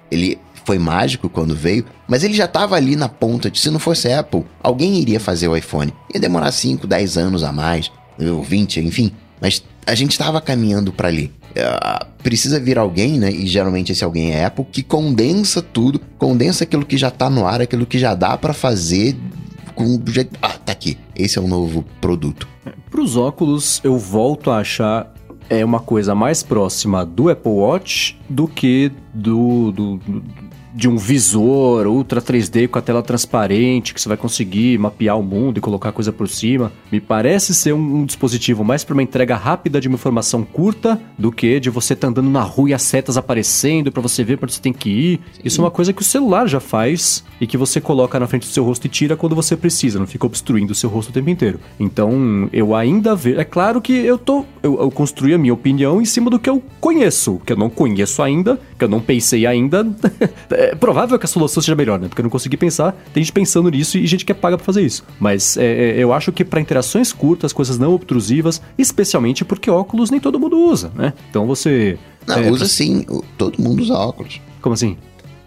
Ele 0.09 0.39
foi 0.67 0.77
mágico 0.77 1.29
quando 1.29 1.55
veio, 1.55 1.85
mas 2.09 2.25
ele 2.25 2.33
já 2.33 2.43
estava 2.43 2.75
ali 2.75 2.97
na 2.97 3.07
ponta 3.07 3.49
de 3.49 3.57
se 3.57 3.71
não 3.71 3.79
fosse 3.79 4.11
Apple, 4.11 4.43
alguém 4.61 4.99
iria 4.99 5.17
fazer 5.17 5.47
o 5.47 5.55
iPhone. 5.55 5.93
Ia 6.13 6.19
demorar 6.19 6.51
5, 6.51 6.85
10 6.85 7.17
anos 7.17 7.41
a 7.41 7.53
mais, 7.53 7.89
ou 8.19 8.43
20, 8.43 8.81
enfim. 8.81 9.13
Mas 9.39 9.63
a 9.85 9.95
gente 9.95 10.11
estava 10.11 10.41
caminhando 10.41 10.91
para 10.91 11.07
ali. 11.07 11.31
Uh, 11.51 12.05
precisa 12.21 12.59
vir 12.59 12.77
alguém, 12.77 13.17
né? 13.17 13.31
E 13.31 13.47
geralmente 13.47 13.93
esse 13.93 14.03
alguém 14.03 14.31
é 14.31 14.43
Apple, 14.43 14.65
que 14.69 14.83
condensa 14.83 15.61
tudo, 15.61 16.01
condensa 16.17 16.65
aquilo 16.65 16.85
que 16.85 16.97
já 16.97 17.09
tá 17.09 17.29
no 17.29 17.47
ar, 17.47 17.61
aquilo 17.61 17.85
que 17.85 17.97
já 17.97 18.13
dá 18.13 18.37
para 18.37 18.51
fazer 18.51 19.15
com 19.73 20.01
jeito. 20.05 20.37
Ah, 20.41 20.49
tá 20.49 20.73
aqui. 20.73 20.97
Esse 21.15 21.37
é 21.37 21.41
o 21.41 21.47
novo 21.47 21.85
produto. 22.01 22.45
Para 22.91 23.01
os 23.01 23.15
óculos, 23.15 23.79
eu 23.85 23.97
volto 23.97 24.51
a 24.51 24.57
achar 24.57 25.13
é 25.49 25.63
uma 25.63 25.79
coisa 25.79 26.13
mais 26.13 26.43
próxima 26.43 27.05
do 27.05 27.29
Apple 27.29 27.51
Watch 27.51 28.19
do 28.29 28.49
que 28.49 28.91
do, 29.13 29.71
do, 29.71 29.97
do 29.97 30.23
de 30.77 30.87
um 30.87 30.95
visor 30.95 31.87
ultra 31.87 32.21
3D 32.21 32.67
com 32.67 32.77
a 32.77 32.81
tela 32.83 33.01
transparente, 33.01 33.95
que 33.95 33.99
você 33.99 34.07
vai 34.07 34.15
conseguir 34.15 34.77
mapear 34.77 35.17
o 35.17 35.23
mundo 35.23 35.57
e 35.57 35.61
colocar 35.61 35.91
coisa 35.91 36.13
por 36.13 36.29
cima. 36.29 36.71
Me 36.91 37.01
parece 37.01 37.55
ser 37.55 37.73
um, 37.73 38.01
um 38.01 38.05
dispositivo 38.05 38.63
mais 38.63 38.83
para 38.83 38.93
uma 38.93 39.01
entrega 39.01 39.35
rápida 39.35 39.81
de 39.81 39.87
uma 39.87 39.95
informação 39.95 40.43
curta 40.43 41.01
do 41.17 41.31
que 41.31 41.59
de 41.59 41.71
você 41.71 41.93
estar 41.93 42.05
tá 42.05 42.11
andando 42.11 42.29
na 42.29 42.43
rua 42.43 42.69
e 42.69 42.73
as 42.75 42.83
setas 42.83 43.17
aparecendo 43.17 43.91
para 43.91 44.03
você 44.03 44.23
ver 44.23 44.37
para 44.37 44.45
onde 44.45 44.53
você 44.53 44.61
tem 44.61 44.71
que 44.71 44.87
ir. 44.87 45.19
Isso 45.43 45.59
é 45.59 45.63
uma 45.63 45.71
coisa 45.71 45.91
que 45.91 46.03
o 46.03 46.05
celular 46.05 46.47
já 46.47 46.59
faz 46.59 47.23
e 47.41 47.47
que 47.47 47.57
você 47.57 47.81
coloca 47.81 48.19
na 48.19 48.27
frente 48.27 48.47
do 48.47 48.53
seu 48.53 48.63
rosto 48.63 48.85
e 48.85 48.89
tira 48.89 49.17
quando 49.17 49.35
você 49.35 49.57
precisa, 49.57 49.97
não 49.97 50.05
fica 50.05 50.27
obstruindo 50.27 50.73
o 50.73 50.75
seu 50.75 50.91
rosto 50.91 51.09
o 51.09 51.13
tempo 51.13 51.31
inteiro. 51.31 51.59
Então, 51.79 52.47
eu 52.53 52.75
ainda 52.75 53.15
vejo. 53.15 53.39
É 53.39 53.43
claro 53.43 53.81
que 53.81 53.93
eu 53.93 54.19
tô. 54.19 54.45
Eu, 54.61 54.79
eu 54.79 54.91
construí 54.91 55.33
a 55.33 55.39
minha 55.39 55.55
opinião 55.55 55.99
em 55.99 56.05
cima 56.05 56.29
do 56.29 56.37
que 56.37 56.47
eu 56.47 56.61
conheço, 56.79 57.41
que 57.43 57.51
eu 57.51 57.57
não 57.57 57.67
conheço 57.67 58.21
ainda, 58.21 58.59
que 58.77 58.83
eu 58.83 58.89
não 58.89 58.99
pensei 58.99 59.45
ainda. 59.45 59.85
é 60.51 60.75
provável 60.75 61.17
que 61.17 61.25
a 61.25 61.27
solução 61.27 61.61
seja 61.61 61.75
melhor, 61.75 61.99
né? 61.99 62.07
Porque 62.07 62.21
eu 62.21 62.23
não 62.23 62.29
consegui 62.29 62.57
pensar, 62.57 62.93
tem 63.13 63.23
gente 63.23 63.33
pensando 63.33 63.69
nisso 63.69 63.97
e 63.97 64.05
gente 64.05 64.25
que 64.25 64.31
é 64.31 64.35
paga 64.35 64.57
pra 64.57 64.65
fazer 64.65 64.81
isso. 64.81 65.03
Mas 65.19 65.57
é, 65.57 65.65
é, 65.65 66.03
eu 66.03 66.13
acho 66.13 66.31
que 66.31 66.43
para 66.45 66.61
interações 66.61 67.11
curtas, 67.11 67.51
coisas 67.53 67.77
não 67.77 67.93
obtrusivas, 67.93 68.61
especialmente 68.77 69.43
porque 69.43 69.69
óculos 69.69 70.11
nem 70.11 70.19
todo 70.19 70.39
mundo 70.39 70.57
usa, 70.57 70.91
né? 70.95 71.13
Então 71.29 71.45
você. 71.45 71.97
Não, 72.27 72.35
é, 72.35 72.51
usa 72.51 72.59
pra... 72.59 72.67
sim, 72.67 73.05
todo 73.37 73.61
mundo 73.61 73.81
usa 73.81 73.93
óculos. 73.93 74.41
Como 74.61 74.73
assim? 74.73 74.97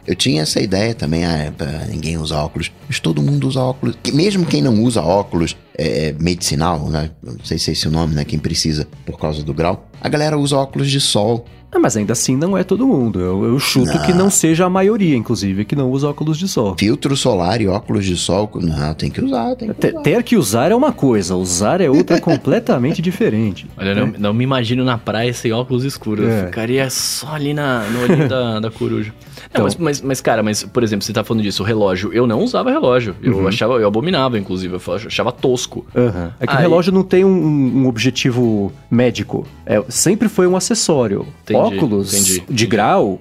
Eu 0.07 0.15
tinha 0.15 0.43
essa 0.43 0.61
ideia 0.61 0.95
também, 0.95 1.25
ah, 1.25 1.53
ninguém 1.89 2.17
usa 2.17 2.37
óculos. 2.37 2.73
Mas 2.89 2.99
todo 2.99 3.23
mundo 3.23 3.47
usa 3.47 3.61
óculos. 3.61 3.97
Mesmo 4.13 4.47
quem 4.47 4.63
não 4.63 4.83
usa 4.83 5.03
óculos, 5.03 5.57
é, 5.77 6.15
medicinal, 6.19 6.89
né? 6.89 7.11
Não 7.23 7.37
sei 7.45 7.59
se 7.59 7.71
é 7.71 7.73
esse 7.75 7.87
o 7.87 7.91
nome, 7.91 8.15
né? 8.15 8.25
Quem 8.25 8.39
precisa 8.39 8.89
por 9.05 9.19
causa 9.19 9.43
do 9.43 9.53
grau. 9.53 9.90
A 10.01 10.09
galera 10.09 10.39
usa 10.39 10.57
óculos 10.57 10.91
de 10.91 11.01
sol 11.01 11.45
ah, 11.73 11.79
mas 11.79 11.97
ainda 11.97 12.13
assim 12.13 12.37
não 12.37 12.59
é 12.59 12.65
todo 12.65 12.85
mundo. 12.85 13.21
Eu, 13.21 13.45
eu 13.45 13.59
chuto 13.61 13.95
não. 13.95 14.03
que 14.03 14.13
não 14.13 14.29
seja 14.29 14.67
a 14.67 14.71
maioria, 14.71 15.17
inclusive, 15.17 15.65
que 15.65 15.77
não 15.77 15.89
usa 15.91 16.09
óculos 16.09 16.37
de 16.37 16.49
sol. 16.49 16.75
Filtro 16.77 17.17
solar 17.17 17.61
e 17.61 17.69
óculos 17.69 18.05
de 18.05 18.17
sol, 18.17 18.51
não, 18.55 18.93
tem 18.95 19.09
que 19.09 19.25
usar. 19.25 19.55
Tem 19.55 19.73
que 19.73 19.87
usar. 19.87 20.03
Ter 20.03 20.23
que 20.25 20.37
usar 20.37 20.73
é 20.73 20.75
uma 20.75 20.93
coisa, 20.93 21.37
usar 21.37 21.81
é 21.81 21.89
outra 21.89 22.19
completamente 22.21 23.01
diferente. 23.01 23.69
Olha, 23.77 23.95
não, 23.95 24.07
não, 24.19 24.35
me 24.35 24.43
imagino 24.43 24.85
na 24.85 24.99
praia 24.99 25.33
sem 25.33 25.53
óculos 25.53 25.85
escuros. 25.85 26.27
É. 26.27 26.41
Eu 26.41 26.47
ficaria 26.47 26.91
só 26.91 27.35
ali 27.35 27.55
na, 27.55 27.85
no 27.89 28.03
olhinho 28.03 28.29
da, 28.29 28.59
da 28.59 28.71
coruja. 28.71 29.15
Então, 29.49 29.65
mas, 29.65 29.77
mas, 29.77 30.01
mas, 30.01 30.21
cara, 30.21 30.43
mas, 30.43 30.65
por 30.65 30.83
exemplo, 30.83 31.05
você 31.05 31.13
tá 31.13 31.23
falando 31.23 31.43
disso, 31.43 31.63
o 31.63 31.67
relógio. 31.67 32.13
Eu 32.13 32.27
não 32.27 32.41
usava 32.41 32.71
relógio. 32.71 33.15
Eu 33.23 33.39
uhum. 33.39 33.49
achava, 33.49 33.75
eu 33.75 33.87
abominava, 33.87 34.39
inclusive. 34.39 34.75
Eu 34.75 34.95
achava 34.95 35.31
tosco. 35.31 35.87
Uhum. 35.95 36.31
É 36.41 36.47
que 36.47 36.53
Aí... 36.53 36.59
o 36.59 36.61
relógio 36.61 36.93
não 36.93 37.03
tem 37.03 37.25
um, 37.25 37.83
um 37.83 37.87
objetivo 37.87 38.73
médico. 38.91 39.47
É, 39.65 39.83
sempre 39.91 40.29
foi 40.29 40.47
um 40.47 40.57
acessório. 40.57 41.27
Entendi, 41.43 41.59
Óculos 41.59 42.15
entendi, 42.15 42.45
de 42.49 42.67
grau, 42.67 43.21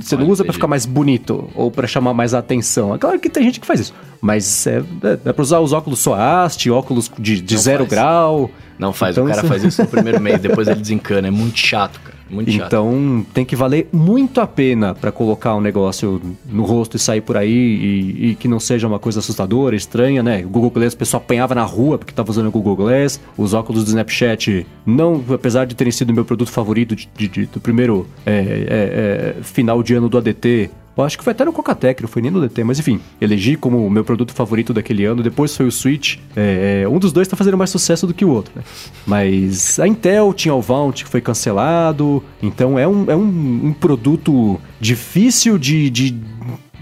você 0.00 0.16
não 0.16 0.28
usa 0.28 0.44
para 0.44 0.52
ficar 0.52 0.66
mais 0.66 0.84
bonito 0.84 1.48
ou 1.54 1.70
para 1.70 1.86
chamar 1.86 2.12
mais 2.12 2.34
atenção. 2.34 2.94
É 2.94 2.98
claro 2.98 3.18
que 3.18 3.30
tem 3.30 3.44
gente 3.44 3.60
que 3.60 3.66
faz 3.66 3.80
isso. 3.80 3.94
Mas 4.20 4.66
é, 4.66 4.82
é, 5.02 5.18
é 5.24 5.32
pra 5.32 5.42
usar 5.42 5.60
os 5.60 5.72
óculos 5.72 6.00
só 6.00 6.14
haste, 6.14 6.70
óculos 6.70 7.10
de, 7.18 7.40
de 7.40 7.56
zero 7.58 7.84
faz. 7.84 7.90
grau. 7.90 8.50
Não 8.78 8.92
faz, 8.92 9.14
então, 9.14 9.24
o 9.24 9.28
cara 9.28 9.44
faz 9.44 9.62
isso 9.62 9.82
no 9.82 9.88
primeiro 9.88 10.20
mês, 10.22 10.40
depois 10.40 10.68
ele 10.68 10.80
desencana. 10.80 11.28
É 11.28 11.30
muito 11.30 11.58
chato, 11.58 12.00
cara. 12.00 12.19
Muito 12.30 12.50
chato. 12.50 12.66
Então 12.66 13.26
tem 13.34 13.44
que 13.44 13.56
valer 13.56 13.88
muito 13.92 14.40
a 14.40 14.46
pena 14.46 14.94
para 14.94 15.10
colocar 15.10 15.54
um 15.56 15.60
negócio 15.60 16.20
no 16.46 16.64
rosto 16.64 16.96
e 16.96 17.00
sair 17.00 17.20
por 17.20 17.36
aí 17.36 17.50
e, 17.50 18.30
e, 18.30 18.34
que 18.36 18.46
não 18.46 18.60
seja 18.60 18.86
uma 18.86 18.98
coisa 18.98 19.18
assustadora, 19.18 19.74
estranha, 19.74 20.22
né? 20.22 20.44
O 20.44 20.48
Google 20.48 20.70
Glass, 20.70 20.94
o 20.94 20.96
pessoal 20.96 21.22
apanhava 21.22 21.54
na 21.54 21.64
rua 21.64 21.98
porque 21.98 22.12
estava 22.12 22.30
usando 22.30 22.46
o 22.46 22.50
Google 22.50 22.76
Glass. 22.76 23.20
Os 23.36 23.52
óculos 23.52 23.84
do 23.84 23.88
Snapchat, 23.88 24.66
não, 24.86 25.22
apesar 25.32 25.64
de 25.64 25.74
terem 25.74 25.90
sido 25.90 26.12
meu 26.12 26.24
produto 26.24 26.50
favorito 26.50 26.94
de, 26.94 27.08
de, 27.16 27.28
de, 27.28 27.46
do 27.46 27.60
primeiro 27.60 28.06
é, 28.24 28.32
é, 28.32 29.38
é, 29.38 29.42
final 29.42 29.82
de 29.82 29.94
ano 29.94 30.08
do 30.08 30.18
ADT, 30.18 30.70
eu 30.96 31.04
acho 31.04 31.16
que 31.16 31.24
foi 31.24 31.32
até 31.32 31.44
no 31.44 31.52
Cocatec, 31.52 32.02
não 32.02 32.08
foi 32.08 32.20
nem 32.20 32.30
no 32.30 32.40
DT, 32.40 32.64
mas 32.64 32.78
enfim, 32.78 33.00
elegi 33.20 33.56
como 33.56 33.86
o 33.86 33.90
meu 33.90 34.04
produto 34.04 34.32
favorito 34.32 34.74
daquele 34.74 35.04
ano. 35.04 35.22
Depois 35.22 35.56
foi 35.56 35.66
o 35.66 35.72
Switch. 35.72 36.18
É, 36.36 36.82
é, 36.82 36.88
um 36.88 36.98
dos 36.98 37.12
dois 37.12 37.28
tá 37.28 37.36
fazendo 37.36 37.56
mais 37.56 37.70
sucesso 37.70 38.06
do 38.06 38.12
que 38.12 38.24
o 38.24 38.30
outro, 38.30 38.52
né? 38.56 38.62
Mas 39.06 39.78
a 39.78 39.86
Intel 39.86 40.34
tinha 40.34 40.54
o 40.54 40.60
Vount 40.60 41.04
que 41.04 41.08
foi 41.08 41.20
cancelado. 41.20 42.22
Então 42.42 42.78
é 42.78 42.86
um, 42.86 43.10
é 43.10 43.16
um, 43.16 43.66
um 43.66 43.72
produto 43.72 44.60
difícil 44.80 45.58
de, 45.58 45.88
de, 45.90 46.16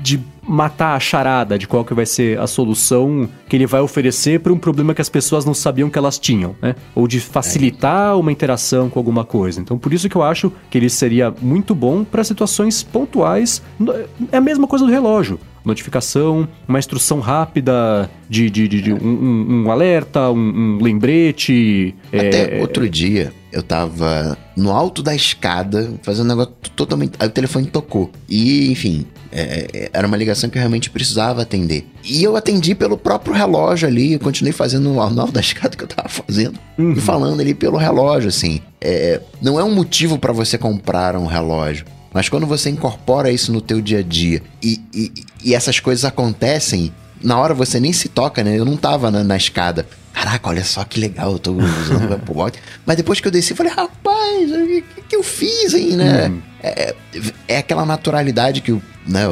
de 0.01 0.21
matar 0.49 0.97
a 0.97 1.01
charada 1.01 1.59
de 1.59 1.69
qual 1.69 1.85
que 1.85 1.93
vai 1.93 2.07
ser 2.07 2.39
a 2.41 2.47
solução 2.47 3.29
que 3.49 3.57
ele 3.57 3.67
vai 3.67 3.81
oferecer 3.81 4.41
para 4.41 4.53
um 4.53 4.59
problema 4.59 4.95
que 4.95 5.01
as 5.01 5.09
pessoas 5.09 5.45
não 5.45 5.55
sabiam 5.55 5.91
que 5.91 5.99
elas 5.99 6.19
tinham, 6.19 6.57
né? 6.63 6.75
Ou 6.95 7.07
de 7.07 7.21
facilitar 7.21 8.19
uma 8.19 8.33
interação 8.33 8.89
com 8.89 8.99
alguma 8.99 9.25
coisa. 9.25 9.61
Então, 9.61 9.79
por 9.79 9.93
isso 9.93 10.09
que 10.09 10.17
eu 10.17 10.23
acho 10.23 10.53
que 10.71 10.79
ele 10.79 10.89
seria 10.89 11.33
muito 11.41 11.75
bom 11.75 12.05
para 12.05 12.25
situações 12.25 12.83
pontuais. 12.83 13.63
É 14.33 14.39
a 14.39 14.41
mesma 14.41 14.67
coisa 14.67 14.85
do 14.85 14.91
relógio 14.91 15.39
notificação, 15.65 16.49
uma 16.67 16.79
instrução 16.79 17.21
rápida 17.21 18.11
de, 18.29 18.49
de, 18.49 18.67
de, 18.67 18.81
de 18.81 18.93
um, 18.95 19.65
um, 19.65 19.71
alerta, 19.71 20.31
um, 20.31 20.77
um 20.77 20.79
lembrete. 20.83 21.95
Até 22.07 22.57
é... 22.57 22.61
outro 22.61 22.89
dia 22.89 23.33
eu 23.53 23.63
tava 23.63 24.37
no 24.57 24.71
alto 24.71 25.03
da 25.03 25.15
escada 25.15 25.93
fazendo 26.03 26.27
um 26.27 26.29
negócio 26.29 26.55
totalmente. 26.75 27.13
Aí 27.19 27.29
o 27.29 27.31
telefone 27.31 27.67
tocou. 27.67 28.11
E, 28.29 28.71
enfim, 28.71 29.07
é, 29.33 29.69
é, 29.73 29.91
era 29.93 30.07
uma 30.07 30.17
ligação 30.17 30.49
que 30.49 30.57
eu 30.57 30.61
realmente 30.61 30.91
precisava 30.91 31.43
atender. 31.43 31.87
E 32.05 32.23
eu 32.23 32.37
atendi 32.37 32.75
pelo 32.75 32.97
próprio 32.97 33.35
relógio 33.35 33.89
ali, 33.89 34.15
eu 34.15 34.21
continuei 34.21 34.53
fazendo 34.53 34.93
o 34.93 35.01
alto 35.01 35.33
da 35.33 35.41
escada 35.41 35.77
que 35.77 35.85
eu 35.85 35.89
tava 35.89 36.09
fazendo. 36.09 36.59
Uhum. 36.79 36.93
E 36.93 37.01
falando 37.01 37.41
ali 37.41 37.55
pelo 37.55 37.77
relógio, 37.77 38.29
assim. 38.29 38.61
É, 38.81 39.21
não 39.41 39.59
é 39.59 39.65
um 39.65 39.75
motivo 39.75 40.19
para 40.19 40.33
você 40.33 40.57
comprar 40.57 41.17
um 41.17 41.27
relógio. 41.27 41.85
Mas 42.13 42.29
quando 42.29 42.47
você 42.47 42.71
incorpora 42.71 43.31
isso 43.31 43.53
no 43.53 43.61
teu 43.61 43.81
dia 43.81 43.99
a 43.99 44.03
dia 44.03 44.43
e, 44.63 44.81
e, 44.95 45.13
e 45.45 45.55
essas 45.55 45.79
coisas 45.79 46.05
acontecem, 46.05 46.93
na 47.23 47.39
hora 47.39 47.53
você 47.53 47.79
nem 47.79 47.93
se 47.93 48.09
toca, 48.09 48.43
né? 48.43 48.59
Eu 48.59 48.65
não 48.65 48.77
tava 48.77 49.11
na, 49.11 49.23
na 49.23 49.37
escada. 49.37 49.87
Caraca, 50.19 50.49
olha 50.49 50.65
só 50.65 50.83
que 50.83 50.99
legal, 50.99 51.33
eu 51.33 51.39
tô 51.39 51.53
usando 51.53 52.11
o 52.11 52.15
Apple 52.15 52.35
Watch. 52.35 52.59
Mas 52.85 52.97
depois 52.97 53.21
que 53.21 53.29
eu 53.29 53.31
desci, 53.31 53.53
eu 53.53 53.57
falei, 53.57 53.73
rapaz, 53.73 54.51
o 54.51 54.67
que, 54.67 54.83
que 55.09 55.17
eu 55.17 55.23
fiz 55.23 55.75
aí, 55.75 55.95
né? 55.95 56.29
Hum. 56.29 56.41
É, 56.61 56.95
é 57.47 57.59
aquela 57.59 57.87
naturalidade 57.87 58.61
que 58.61 58.73
né, 59.07 59.23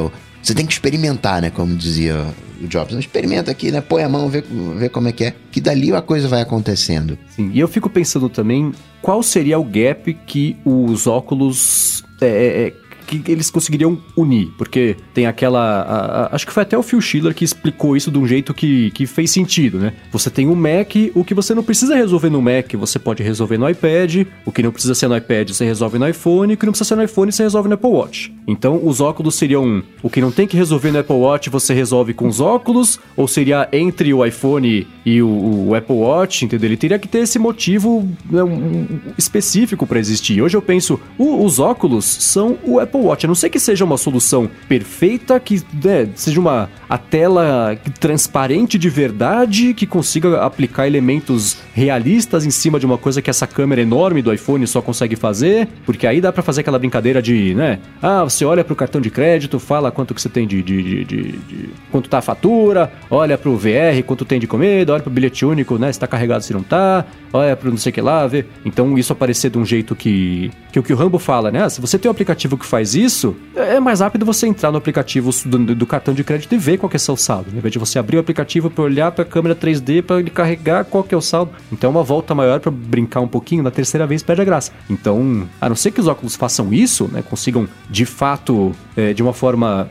você 0.41 0.55
tem 0.55 0.65
que 0.65 0.71
experimentar, 0.71 1.41
né? 1.41 1.49
Como 1.49 1.75
dizia 1.75 2.25
o 2.61 2.67
Jobs. 2.67 2.95
Experimenta 2.95 3.51
aqui, 3.51 3.69
né? 3.69 3.81
Põe 3.81 4.03
a 4.03 4.09
mão, 4.09 4.29
vê, 4.29 4.41
vê 4.77 4.87
como 4.87 5.09
é 5.09 5.11
que 5.11 5.25
é. 5.25 5.33
Que 5.51 5.59
dali 5.59 5.93
a 5.93 6.01
coisa 6.01 6.29
vai 6.29 6.41
acontecendo. 6.41 7.17
Sim, 7.35 7.51
e 7.53 7.59
eu 7.59 7.67
fico 7.67 7.89
pensando 7.89 8.29
também 8.29 8.71
qual 9.01 9.21
seria 9.21 9.59
o 9.59 9.65
gap 9.65 10.13
que 10.25 10.55
os 10.63 11.05
óculos 11.05 12.01
é, 12.21 12.27
é, 12.27 12.67
é 12.67 12.73
que 13.07 13.31
eles 13.31 13.49
conseguiriam 13.49 13.97
unir, 14.15 14.51
porque 14.57 14.95
tem 15.13 15.25
aquela. 15.25 15.81
A, 15.81 16.23
a, 16.23 16.35
acho 16.35 16.45
que 16.45 16.51
foi 16.51 16.63
até 16.63 16.77
o 16.77 16.83
Phil 16.83 17.01
Schiller 17.01 17.33
que 17.33 17.45
explicou 17.45 17.95
isso 17.95 18.11
de 18.11 18.17
um 18.17 18.27
jeito 18.27 18.53
que, 18.53 18.91
que 18.91 19.05
fez 19.05 19.31
sentido, 19.31 19.79
né? 19.79 19.93
Você 20.11 20.29
tem 20.29 20.47
o 20.47 20.55
Mac, 20.55 20.93
o 21.15 21.23
que 21.23 21.33
você 21.33 21.55
não 21.55 21.63
precisa 21.63 21.95
resolver 21.95 22.29
no 22.29 22.41
Mac, 22.41 22.73
você 22.73 22.99
pode 22.99 23.23
resolver 23.23 23.57
no 23.57 23.69
iPad, 23.69 24.27
o 24.45 24.51
que 24.51 24.61
não 24.61 24.71
precisa 24.71 24.93
ser 24.93 25.07
no 25.07 25.15
iPad, 25.15 25.49
você 25.49 25.65
resolve 25.65 25.97
no 25.97 26.07
iPhone, 26.07 26.53
o 26.53 26.57
que 26.57 26.65
não 26.65 26.73
precisa 26.73 26.89
ser 26.89 26.95
no 26.95 27.03
iPhone, 27.03 27.31
você 27.31 27.43
resolve 27.43 27.69
no 27.69 27.75
Apple 27.75 27.89
Watch. 27.89 28.33
Então, 28.47 28.79
os 28.83 29.01
óculos 29.01 29.35
seriam 29.35 29.83
o 30.01 30.09
que 30.09 30.21
não 30.21 30.31
tem 30.31 30.47
que 30.47 30.55
resolver 30.57 30.91
no 30.91 30.99
Apple 30.99 31.15
Watch, 31.15 31.49
você 31.49 31.73
resolve 31.73 32.13
com 32.13 32.27
os 32.27 32.39
óculos, 32.39 32.99
ou 33.15 33.27
seria 33.27 33.67
entre 33.71 34.13
o 34.13 34.25
iPhone 34.25 34.87
e 35.05 35.21
o, 35.21 35.67
o 35.67 35.75
Apple 35.75 35.95
Watch, 35.95 36.45
entendeu? 36.45 36.69
Ele 36.69 36.77
teria 36.77 36.99
que 36.99 37.07
ter 37.07 37.19
esse 37.19 37.37
motivo 37.37 38.07
né, 38.29 38.43
um, 38.43 38.87
específico 39.17 39.85
para 39.85 39.99
existir. 39.99 40.41
Hoje 40.41 40.55
eu 40.55 40.61
penso, 40.61 40.99
o, 41.17 41.43
os 41.43 41.59
óculos 41.59 42.05
são 42.05 42.57
o 42.63 42.79
Apple 42.79 42.96
Watch. 43.03 43.25
A 43.25 43.27
não 43.27 43.35
ser 43.35 43.49
que 43.49 43.59
seja 43.59 43.85
uma 43.85 43.97
solução 43.97 44.49
perfeita, 44.67 45.39
que 45.39 45.61
né, 45.83 46.09
seja 46.15 46.39
uma 46.39 46.69
a 46.89 46.97
tela 46.97 47.77
transparente 47.99 48.77
de 48.77 48.89
verdade, 48.89 49.73
que 49.73 49.85
consiga 49.85 50.41
aplicar 50.41 50.87
elementos 50.87 51.57
realistas 51.73 52.45
em 52.45 52.49
cima 52.49 52.79
de 52.79 52.85
uma 52.85 52.97
coisa 52.97 53.21
que 53.21 53.29
essa 53.29 53.45
câmera 53.45 53.81
enorme 53.81 54.21
do 54.21 54.33
iPhone 54.33 54.65
só 54.65 54.81
consegue 54.81 55.15
fazer, 55.15 55.67
porque 55.85 56.07
aí 56.07 56.21
dá 56.21 56.31
para 56.31 56.43
fazer 56.43 56.61
aquela 56.61 56.79
brincadeira 56.79 57.21
de, 57.21 57.53
né? 57.53 57.79
Ah, 58.01 58.23
você 58.23 58.45
olha 58.45 58.63
pro 58.63 58.75
cartão 58.75 59.01
de 59.01 59.09
crédito, 59.09 59.59
fala 59.59 59.91
quanto 59.91 60.13
que 60.13 60.21
você 60.21 60.29
tem 60.29 60.47
de, 60.47 60.61
de, 60.63 60.83
de, 60.83 61.05
de, 61.05 61.31
de 61.31 61.69
quanto 61.91 62.09
tá 62.09 62.19
a 62.19 62.21
fatura, 62.21 62.91
olha 63.09 63.37
pro 63.37 63.57
VR, 63.57 64.01
quanto 64.05 64.25
tem 64.25 64.39
de 64.39 64.47
comida, 64.47 64.93
olha 64.93 65.03
pro 65.03 65.11
bilhete 65.11 65.45
único, 65.45 65.77
né? 65.77 65.91
Se 65.91 65.99
tá 65.99 66.07
carregado, 66.07 66.43
se 66.43 66.53
não 66.53 66.63
tá, 66.63 67.05
olha 67.33 67.55
pro 67.55 67.69
não 67.69 67.77
sei 67.77 67.91
o 67.91 67.93
que 67.93 68.01
lá, 68.01 68.25
vê. 68.27 68.45
Então 68.65 68.97
isso 68.97 69.11
aparecer 69.13 69.49
de 69.49 69.57
um 69.57 69.65
jeito 69.65 69.95
que 69.95 70.51
que 70.71 70.79
o 70.79 70.83
que 70.83 70.93
o 70.93 70.95
Rambo 70.95 71.19
fala, 71.19 71.51
né? 71.51 71.63
Ah, 71.63 71.69
se 71.69 71.81
você 71.81 71.97
tem 71.97 72.09
um 72.09 72.11
aplicativo 72.11 72.57
que 72.57 72.65
faz 72.65 72.95
isso, 72.95 73.35
é 73.55 73.79
mais 73.79 73.99
rápido 73.99 74.25
você 74.25 74.47
entrar 74.47 74.71
no 74.71 74.77
aplicativo 74.77 75.31
do, 75.45 75.75
do 75.75 75.85
cartão 75.85 76.13
de 76.13 76.23
crédito 76.23 76.53
e 76.53 76.57
ver 76.57 76.76
qual 76.77 76.89
é 76.93 76.95
o 76.95 76.99
seu 76.99 77.17
saldo. 77.17 77.49
Ao 77.51 77.57
invés 77.57 77.71
de 77.71 77.79
você 77.79 77.99
abrir 77.99 78.17
o 78.17 78.19
aplicativo 78.19 78.69
para 78.69 78.83
olhar 78.83 79.11
para 79.11 79.23
a 79.23 79.25
câmera 79.25 79.55
3D 79.55 80.01
para 80.01 80.19
ele 80.19 80.29
carregar 80.29 80.85
qual 80.85 81.05
é 81.09 81.15
o 81.15 81.21
saldo. 81.21 81.51
Então, 81.71 81.89
é 81.89 81.91
uma 81.91 82.03
volta 82.03 82.33
maior 82.33 82.59
para 82.59 82.71
brincar 82.71 83.21
um 83.21 83.27
pouquinho, 83.27 83.63
na 83.63 83.71
terceira 83.71 84.05
vez 84.05 84.23
perde 84.23 84.41
a 84.41 84.45
graça. 84.45 84.71
Então, 84.89 85.47
a 85.59 85.69
não 85.69 85.75
ser 85.75 85.91
que 85.91 85.99
os 85.99 86.07
óculos 86.07 86.35
façam 86.35 86.73
isso, 86.73 87.09
né? 87.11 87.21
Consigam 87.21 87.67
de 87.89 88.05
fato, 88.05 88.71
é, 88.95 89.13
de 89.13 89.21
uma 89.21 89.33
forma. 89.33 89.89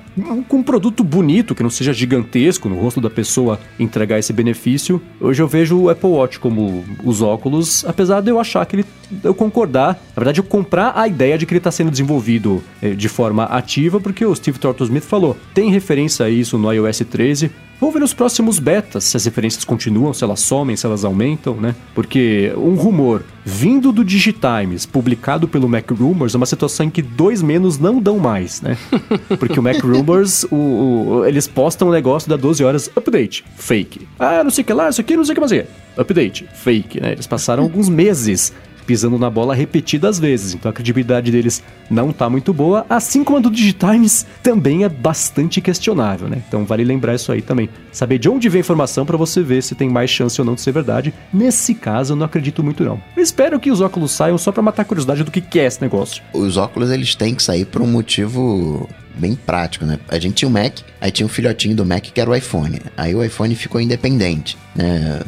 com 0.49 0.59
um 0.59 0.63
produto 0.63 1.03
bonito, 1.03 1.55
que 1.55 1.63
não 1.63 1.71
seja 1.71 1.93
gigantesco 1.93 2.69
no 2.69 2.79
rosto 2.79 3.01
da 3.01 3.11
pessoa 3.11 3.59
entregar 3.79 4.19
esse 4.19 4.33
benefício. 4.33 5.01
Hoje 5.21 5.43
eu 5.43 5.49
vejo 5.49 5.79
o 5.79 5.91
Apple 5.91 6.11
Watch 6.11 6.39
como 6.39 6.85
os 7.05 7.23
óculos, 7.23 7.85
apesar 7.85 8.21
de 8.21 8.31
eu 8.31 8.39
achar 8.41 8.65
que 8.67 8.77
ele. 8.77 8.85
eu 9.23 9.35
concordar. 9.35 9.95
Na 10.15 10.21
verdade, 10.21 10.41
eu 10.41 10.45
comprar 10.45 10.93
a 10.97 11.07
ideia 11.09 11.39
de 11.39 11.47
que 11.47 11.53
ele 11.53 11.59
está 11.59 11.71
sendo 11.71 11.91
desenvolvido 11.91 12.63
é, 12.83 12.91
de 12.91 13.09
forma 13.09 13.45
ativa, 13.45 14.01
porque 14.01 14.25
o 14.25 14.35
Steve 14.35 14.59
Smith 14.81 15.05
falou. 15.05 15.37
Tem 15.55 15.71
referência 15.71 16.27
a 16.27 16.31
isso 16.31 16.59
no 16.59 16.69
iOS 16.77 16.99
13. 17.11 17.51
Vamos 17.79 17.93
ver 17.93 18.01
nos 18.01 18.15
próximos 18.15 18.59
betas 18.59 19.05
se 19.05 19.19
as 19.19 19.25
referências 19.27 19.63
continuam, 19.63 20.15
se 20.15 20.25
elas 20.25 20.41
somem, 20.41 20.75
se 20.77 20.87
elas 20.87 21.05
aumentam, 21.05 21.57
né? 21.57 21.75
Porque 21.95 22.51
um 22.57 22.75
rumor 22.75 23.23
vindo 23.45 23.93
do 23.93 24.03
Digitimes, 24.03 24.87
publicado 24.87 25.47
pelo 25.47 25.69
Mac 25.69 25.91
Rumors, 25.91 26.35
é 26.35 26.39
uma 26.39 26.47
situação 26.47 26.87
em 26.87 26.91
que 26.91 27.03
dois 27.03 27.43
menos 27.43 27.79
não 27.79 28.01
dão 28.01 28.19
mais, 28.19 28.63
né? 28.63 28.79
Porque 29.39 29.61
o 29.61 29.63
Mac 29.63 29.79
Rumors, 29.83 30.45
o, 30.51 30.57
o, 30.57 31.27
eles 31.27 31.47
postam 31.47 31.89
um 31.89 31.93
negócio 31.93 32.31
da 32.31 32.37
12 32.37 32.65
horas, 32.65 32.91
update, 32.97 33.45
fake. 33.57 34.09
Ah, 34.19 34.43
não 34.43 34.51
sei 34.51 34.63
o 34.63 34.67
que 34.67 34.73
lá, 34.73 34.89
isso 34.89 35.03
aqui, 35.03 35.15
não 35.15 35.25
sei 35.25 35.33
o 35.33 35.35
que 35.35 35.41
mais 35.41 35.53
é. 35.53 35.67
Update, 35.99 36.49
fake, 36.55 36.99
né? 36.99 37.13
Eles 37.13 37.27
passaram 37.27 37.63
alguns 37.63 37.91
meses 37.91 38.55
pisando 38.87 39.19
na 39.19 39.29
bola 39.29 39.55
repetidas 39.55 40.19
vezes. 40.19 40.55
Então 40.55 40.71
a 40.71 40.73
credibilidade 40.73 41.31
deles 41.31 41.63
não 41.91 42.13
tá 42.13 42.31
muito 42.31 42.53
boa, 42.53 42.87
assim 42.89 43.25
como 43.25 43.39
a 43.39 43.41
do 43.41 43.51
Digitimes 43.51 44.27
também 44.43 44.85
é 44.85 44.89
bastante 44.89 45.61
questionável, 45.61 46.29
né? 46.29 46.43
Então 46.47 46.65
vale 46.65 46.85
lembrar 46.85 47.15
isso 47.15 47.33
aí 47.33 47.43
também. 47.43 47.69
Saber 47.93 48.19
de 48.19 48.29
onde 48.29 48.49
vem 48.49 48.61
a 48.61 48.61
informação 48.61 49.05
para 49.05 49.17
você 49.17 49.43
ver 49.43 49.63
se 49.63 49.75
tem 49.75 49.89
mais 49.89 50.11
chance 50.11 50.41
ou 50.41 50.45
não 50.45 50.55
de 50.55 50.61
ser 50.61 50.73
verdade. 50.73 51.13
Nesse 51.33 51.75
caso, 51.75 52.13
eu 52.13 52.17
não 52.17 52.27
acredito 52.27 52.63
muito 52.63 52.85
não. 52.85 53.01
Eu 53.17 53.23
espero 53.23 53.59
que 53.59 53.71
os 53.71 53.81
óculos 53.81 54.13
saiam 54.13 54.39
só 54.39 54.53
para 54.53 54.63
matar 54.63 54.83
a 54.83 54.85
curiosidade 54.85 55.25
do 55.25 55.31
que, 55.31 55.41
que 55.41 55.59
é 55.59 55.67
esse 55.67 55.81
negócio. 55.83 56.23
Os 56.33 56.57
óculos 56.57 56.91
eles 56.91 57.15
têm 57.15 57.35
que 57.35 57.43
sair 57.43 57.65
por 57.65 57.83
um 57.83 57.87
motivo 57.87 58.89
bem 59.17 59.35
prático, 59.35 59.85
né? 59.85 59.99
A 60.09 60.19
gente 60.19 60.35
tinha 60.35 60.49
o 60.49 60.53
Mac, 60.53 60.79
aí 61.01 61.11
tinha 61.11 61.27
um 61.27 61.29
filhotinho 61.29 61.75
do 61.75 61.85
Mac 61.85 62.03
que 62.03 62.21
era 62.21 62.31
o 62.31 62.35
iPhone. 62.35 62.81
Aí 62.97 63.15
o 63.15 63.25
iPhone 63.25 63.55
ficou 63.55 63.81
independente, 63.81 64.57
né? 64.75 65.21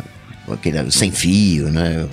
aquele 0.52 0.90
sem 0.90 1.10
fio, 1.10 1.70
né? 1.70 2.06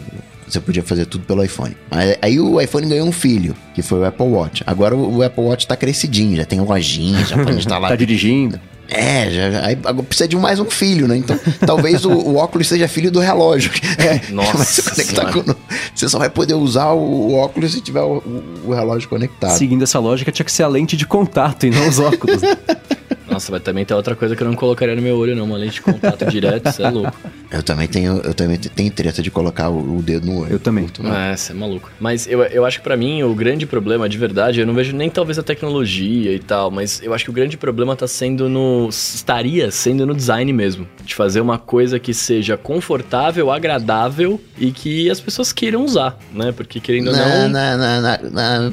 Você 0.48 0.60
podia 0.60 0.84
fazer 0.84 1.06
tudo 1.08 1.26
pelo 1.26 1.44
iPhone. 1.44 1.76
Aí, 1.90 2.18
aí 2.22 2.40
o 2.40 2.62
iPhone 2.62 2.88
ganhou 2.88 3.08
um 3.08 3.12
filho, 3.12 3.56
que 3.74 3.82
foi 3.82 4.00
o 4.00 4.06
Apple 4.06 4.28
Watch. 4.28 4.64
Agora 4.68 4.96
o, 4.96 5.24
Apple 5.24 5.44
Watch 5.44 5.66
tá 5.68 5.76
crescidinho, 5.76 6.36
já 6.38 6.46
tem 6.46 6.60
lojinha, 6.62 7.26
já 7.26 7.36
pode 7.38 7.58
instalar. 7.58 7.90
tá 7.90 7.96
dirigindo. 7.96 8.60
É, 8.88 9.32
já, 9.32 9.66
aí 9.66 9.76
agora 9.84 10.04
precisa 10.06 10.28
de 10.28 10.36
mais 10.36 10.60
um 10.60 10.66
filho, 10.66 11.08
né? 11.08 11.18
Então, 11.18 11.36
talvez 11.66 12.06
o, 12.06 12.12
o 12.12 12.36
óculos 12.36 12.68
seja 12.68 12.88
filho 12.88 13.10
do 13.12 13.20
relógio. 13.20 13.72
É, 13.98 14.32
Nossa 14.32 14.58
Vai 14.58 14.66
se 14.68 14.84
conectar 14.84 15.32
Senhora. 15.32 15.44
com- 15.56 15.56
você 15.96 16.08
só 16.08 16.20
vai 16.20 16.30
poder 16.30 16.54
usar 16.54 16.92
o, 16.92 17.00
o 17.00 17.34
óculos 17.34 17.72
se 17.72 17.82
tiver 17.82 18.02
o, 18.02 18.22
o- 18.68 18.72
relógio 18.74 19.10
conectado. 19.10 19.58
Seguindo 19.58 19.82
essa 19.84 19.98
lógica, 19.98 20.32
tinha 20.32 20.46
que 20.46 20.52
ser 20.52 20.62
a 20.62 20.68
lente 20.68 20.96
de 20.96 21.08
contato 21.08 21.66
e 21.66 21.72
não 21.72 21.88
os 21.90 21.98
óculos. 21.98 22.44
né? 22.44 22.56
Nossa, 23.28 23.50
vai 23.52 23.60
também 23.60 23.84
ter 23.84 23.96
outra 23.96 24.16
coisa 24.16 24.36
que 24.36 24.44
eu 24.44 24.48
não 24.48 24.56
colocaria 24.56 24.96
no 24.96 25.02
meu 25.02 25.18
olho, 25.18 25.36
não. 25.36 25.46
Uma 25.46 25.58
lente 25.58 25.74
de 25.76 25.82
contato 25.82 26.24
direto, 26.30 26.70
isso 26.70 26.84
é 26.84 26.90
louco. 26.92 27.18
Eu 27.52 27.64
também 27.64 27.88
tenho, 27.88 28.18
eu 28.24 28.34
também 28.34 28.58
tenho 28.58 28.92
treta 28.92 29.22
de 29.22 29.30
colocar 29.32 29.70
o, 29.70 29.98
o 29.98 30.02
dedo 30.02 30.26
no 30.26 30.42
olho. 30.42 30.52
Eu 30.54 30.60
também. 30.60 30.88
É, 31.32 31.36
você 31.36 31.52
é 31.52 31.56
maluco. 31.56 31.90
Mas 32.00 32.28
eu, 32.28 32.44
eu 32.44 32.66
acho 32.66 32.78
que 32.80 32.84
pra 32.84 32.98
mim 32.98 33.24
o 33.24 33.34
grande 33.34 33.66
problema, 33.66 34.08
de 34.10 34.18
verdade, 34.18 34.60
eu 34.60 34.66
não 34.68 34.74
vejo 34.74 34.96
nem 34.96 35.10
talvez 35.10 35.38
a 35.40 35.44
tecnologia 35.44 36.32
e 36.34 36.40
tal, 36.40 36.70
mas 36.72 37.02
eu 37.04 37.14
acho 37.14 37.24
que 37.24 37.30
o 37.30 37.34
grande 37.34 37.58
problema 37.58 37.96
tá 37.96 38.08
sendo 38.08 38.50
no. 38.50 38.90
estaria 38.90 39.70
sendo 39.72 40.06
no 40.06 40.14
design 40.16 40.52
mesmo. 40.54 40.88
De 41.04 41.14
fazer 41.16 41.42
uma 41.42 41.58
coisa 41.58 42.00
que 42.00 42.14
seja 42.14 42.58
confortável, 42.58 43.52
agradável 43.52 44.40
e 44.58 44.72
que 44.72 45.10
as 45.10 45.20
pessoas 45.20 45.52
queiram 45.54 45.84
usar, 45.86 46.18
né? 46.34 46.52
Porque 46.52 46.80
querendo 46.80 47.08
ou 47.10 47.14
não. 47.16 47.50
na, 47.50 47.78
na, 47.78 48.02
na, 48.02 48.18
na- 48.30 48.72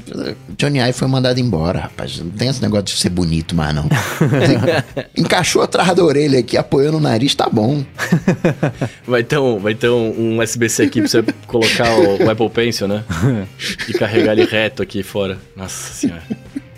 Johnny 0.57 0.79
Ive 0.81 0.93
foi 0.93 1.09
mandado 1.09 1.39
embora, 1.41 1.81
rapaz. 1.81 2.19
Não 2.19 2.31
tem 2.31 2.49
esse 2.49 2.63
negócio 2.63 2.85
de 2.85 2.93
ser 2.97 3.11
bonito 3.11 3.55
mais, 3.55 3.75
não. 3.75 3.89
Encaixou 5.17 5.63
atrás 5.63 5.95
da 5.95 6.05
orelha 6.05 6.39
aqui, 6.39 6.57
apoiando 6.57 6.97
o 6.99 7.01
nariz, 7.01 7.35
tá 7.35 7.49
bom. 7.51 7.83
Vai 9.07 9.23
ter 9.23 9.39
um, 9.39 9.59
vai 9.59 9.75
ter 9.75 9.89
um, 9.89 10.11
um 10.19 10.39
USB-C 10.41 10.85
aqui 10.85 11.01
pra 11.01 11.09
você 11.09 11.23
colocar 11.47 11.95
o, 11.99 12.25
o 12.25 12.31
Apple 12.31 12.51
Pencil, 12.51 12.89
né? 12.89 13.05
E 13.89 13.93
carregar 13.93 14.33
ele 14.33 14.45
reto 14.45 14.83
aqui 14.83 15.03
fora. 15.03 15.39
Nossa 15.57 15.93
senhora. 15.93 16.23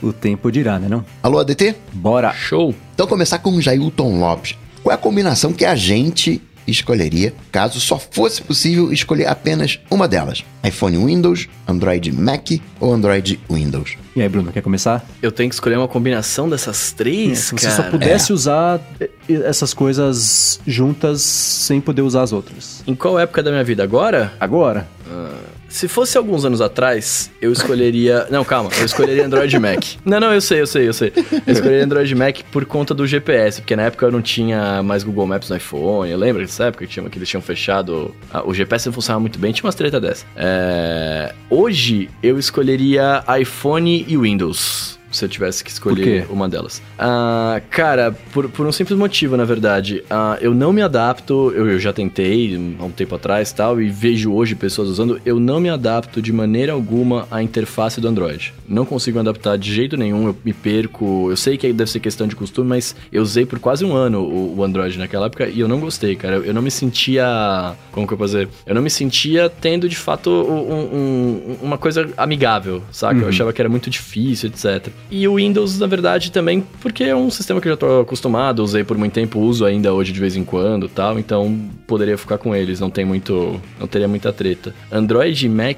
O 0.02 0.12
tempo 0.12 0.50
dirá, 0.50 0.78
né 0.78 0.88
não? 0.88 1.04
Alô, 1.22 1.38
ADT? 1.38 1.74
Bora. 1.92 2.32
Show! 2.32 2.74
Então 2.94 3.06
começar 3.06 3.38
com 3.38 3.50
o 3.50 3.60
Jailton 3.60 4.18
Lopes. 4.18 4.56
Qual 4.82 4.92
é 4.92 4.94
a 4.94 4.98
combinação 4.98 5.52
que 5.52 5.64
a 5.64 5.74
gente 5.74 6.42
escolheria 6.66 7.34
caso 7.52 7.80
só 7.80 7.98
fosse 7.98 8.42
possível 8.42 8.92
escolher 8.92 9.26
apenas 9.26 9.78
uma 9.90 10.06
delas? 10.08 10.44
iPhone 10.66 10.96
Windows, 11.04 11.48
Android 11.68 12.10
Mac 12.12 12.48
ou 12.80 12.92
Android 12.94 13.38
Windows? 13.50 13.96
E 14.16 14.22
aí, 14.22 14.28
Bruno, 14.28 14.50
quer 14.52 14.62
começar? 14.62 15.04
Eu 15.20 15.30
tenho 15.32 15.48
que 15.50 15.54
escolher 15.54 15.76
uma 15.76 15.88
combinação 15.88 16.48
dessas 16.48 16.92
três, 16.92 17.32
É, 17.32 17.34
Se 17.34 17.52
você 17.54 17.66
cara. 17.68 17.82
só 17.84 17.90
pudesse 17.90 18.32
usar 18.32 18.80
eh, 19.00 19.10
essas 19.28 19.74
coisas 19.74 20.60
juntas 20.66 21.20
sem 21.22 21.80
poder 21.80 22.02
usar 22.02 22.22
as 22.22 22.32
outras. 22.32 22.82
Em 22.86 22.94
qual 22.94 23.18
época 23.18 23.42
da 23.42 23.50
minha 23.50 23.64
vida? 23.64 23.82
Agora? 23.82 24.32
Agora, 24.40 24.86
Se 25.74 25.88
fosse 25.88 26.16
alguns 26.16 26.44
anos 26.44 26.60
atrás, 26.60 27.32
eu 27.42 27.50
escolheria. 27.50 28.28
Não, 28.30 28.44
calma, 28.44 28.70
eu 28.78 28.84
escolheria 28.84 29.26
Android 29.26 29.58
Mac. 29.58 29.84
Não, 30.06 30.20
não, 30.20 30.32
eu 30.32 30.40
sei, 30.40 30.60
eu 30.60 30.68
sei, 30.68 30.86
eu 30.86 30.92
sei. 30.92 31.12
Eu 31.44 31.52
escolheria 31.52 31.84
Android 31.84 32.14
Mac 32.14 32.42
por 32.52 32.64
conta 32.64 32.94
do 32.94 33.04
GPS, 33.04 33.60
porque 33.60 33.74
na 33.74 33.82
época 33.82 34.06
eu 34.06 34.12
não 34.12 34.22
tinha 34.22 34.84
mais 34.84 35.02
Google 35.02 35.26
Maps 35.26 35.50
no 35.50 35.56
iPhone. 35.56 36.08
Eu 36.08 36.16
lembro 36.16 36.42
dessa 36.42 36.66
época 36.66 36.86
que, 36.86 36.92
tinha, 36.92 37.10
que 37.10 37.18
eles 37.18 37.28
tinham 37.28 37.42
fechado. 37.42 38.14
ah, 38.32 38.46
o 38.46 38.54
GPS 38.54 38.86
não 38.86 38.92
funcionava 38.92 39.18
muito 39.20 39.36
bem, 39.36 39.52
tinha 39.52 39.64
umas 39.64 39.74
treta 39.74 40.00
dessa. 40.00 40.24
É, 40.36 41.34
Hoje 41.50 42.08
eu 42.22 42.38
escolheria 42.38 43.24
iPhone 43.40 44.04
e 44.06 44.16
Windows. 44.16 44.93
Se 45.14 45.24
eu 45.24 45.28
tivesse 45.28 45.62
que 45.62 45.70
escolher 45.70 46.26
uma 46.30 46.48
delas. 46.48 46.82
Ah, 46.98 47.60
cara, 47.70 48.12
por, 48.32 48.48
por 48.48 48.66
um 48.66 48.72
simples 48.72 48.98
motivo, 48.98 49.36
na 49.36 49.44
verdade. 49.44 50.02
Ah, 50.10 50.36
eu 50.40 50.52
não 50.54 50.72
me 50.72 50.82
adapto, 50.82 51.52
eu, 51.54 51.68
eu 51.70 51.78
já 51.78 51.92
tentei 51.92 52.58
há 52.78 52.84
um 52.84 52.90
tempo 52.90 53.14
atrás 53.14 53.50
e 53.50 53.54
tal, 53.54 53.80
e 53.80 53.88
vejo 53.88 54.32
hoje 54.32 54.54
pessoas 54.54 54.88
usando, 54.88 55.20
eu 55.24 55.38
não 55.38 55.60
me 55.60 55.68
adapto 55.70 56.20
de 56.20 56.32
maneira 56.32 56.72
alguma 56.72 57.26
à 57.30 57.42
interface 57.42 58.00
do 58.00 58.08
Android. 58.08 58.52
Não 58.68 58.84
consigo 58.84 59.16
me 59.16 59.20
adaptar 59.20 59.56
de 59.56 59.72
jeito 59.72 59.96
nenhum, 59.96 60.26
eu 60.28 60.36
me 60.44 60.52
perco. 60.52 61.28
Eu 61.30 61.36
sei 61.36 61.56
que 61.56 61.72
deve 61.72 61.90
ser 61.90 62.00
questão 62.00 62.26
de 62.26 62.34
costume, 62.34 62.68
mas 62.68 62.96
eu 63.12 63.22
usei 63.22 63.46
por 63.46 63.58
quase 63.58 63.84
um 63.84 63.94
ano 63.94 64.20
o, 64.20 64.56
o 64.58 64.64
Android 64.64 64.98
naquela 64.98 65.26
época 65.26 65.46
e 65.48 65.60
eu 65.60 65.68
não 65.68 65.78
gostei, 65.80 66.16
cara. 66.16 66.36
Eu, 66.36 66.44
eu 66.46 66.54
não 66.54 66.62
me 66.62 66.70
sentia. 66.70 67.74
Como 67.92 68.06
que 68.06 68.12
eu 68.14 68.18
posso 68.18 68.32
dizer? 68.34 68.48
Eu 68.66 68.74
não 68.74 68.82
me 68.82 68.90
sentia 68.90 69.48
tendo 69.48 69.88
de 69.88 69.96
fato 69.96 70.30
um- 70.30 70.94
um- 70.94 71.56
uma 71.62 71.78
coisa 71.78 72.08
amigável, 72.16 72.82
saca? 72.90 73.20
Eu 73.20 73.28
achava 73.28 73.52
que 73.52 73.60
era 73.60 73.68
muito 73.68 73.88
difícil, 73.90 74.48
etc. 74.50 74.88
E 75.10 75.28
o 75.28 75.36
Windows, 75.36 75.78
na 75.78 75.86
verdade, 75.86 76.32
também, 76.32 76.64
porque 76.80 77.04
é 77.04 77.14
um 77.14 77.30
sistema 77.30 77.60
que 77.60 77.68
eu 77.68 77.72
já 77.72 77.76
tô 77.76 78.00
acostumado, 78.00 78.62
usei 78.62 78.82
por 78.84 78.96
muito 78.96 79.12
tempo, 79.12 79.38
uso 79.38 79.64
ainda 79.64 79.92
hoje 79.92 80.12
de 80.12 80.20
vez 80.20 80.36
em 80.36 80.44
quando 80.44 80.88
tal, 80.88 81.18
então 81.18 81.58
poderia 81.86 82.16
ficar 82.18 82.38
com 82.38 82.54
eles, 82.54 82.80
não 82.80 82.90
tem 82.90 83.04
muito. 83.04 83.60
não 83.78 83.86
teria 83.86 84.08
muita 84.08 84.32
treta. 84.32 84.74
Android 84.90 85.46
e 85.46 85.48
Mac. 85.48 85.76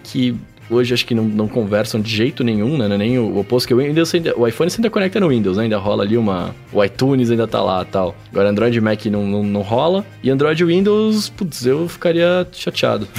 Hoje 0.69 0.93
acho 0.93 1.07
que 1.07 1.15
não, 1.15 1.23
não 1.23 1.47
conversam 1.47 2.01
de 2.01 2.11
jeito 2.11 2.43
nenhum, 2.43 2.77
né? 2.77 2.87
É 2.93 2.99
Nem 2.99 3.21
o 3.21 3.39
oposto 3.39 3.69
que 3.69 3.75
o 3.75 3.77
Windows 3.77 4.13
ainda, 4.13 4.37
o 4.37 4.49
iPhone 4.49 4.69
você 4.69 4.79
ainda 4.81 4.91
conecta 4.91 5.21
no 5.21 5.29
Windows, 5.29 5.57
né? 5.57 5.63
Ainda 5.63 5.79
rola 5.79 6.03
ali 6.03 6.19
uma. 6.19 6.53
O 6.73 6.83
iTunes 6.83 7.31
ainda 7.31 7.47
tá 7.47 7.63
lá 7.63 7.85
tal. 7.85 8.17
Agora 8.33 8.49
Android 8.49 8.77
e 8.77 8.81
Mac 8.81 9.07
não, 9.07 9.25
não, 9.25 9.45
não 9.45 9.63
rola. 9.63 10.05
E 10.25 10.29
Android 10.29 10.61
e 10.61 10.67
Windows, 10.67 11.29
putz, 11.29 11.65
eu 11.65 11.89
ficaria 11.89 12.47
chateado. 12.53 13.07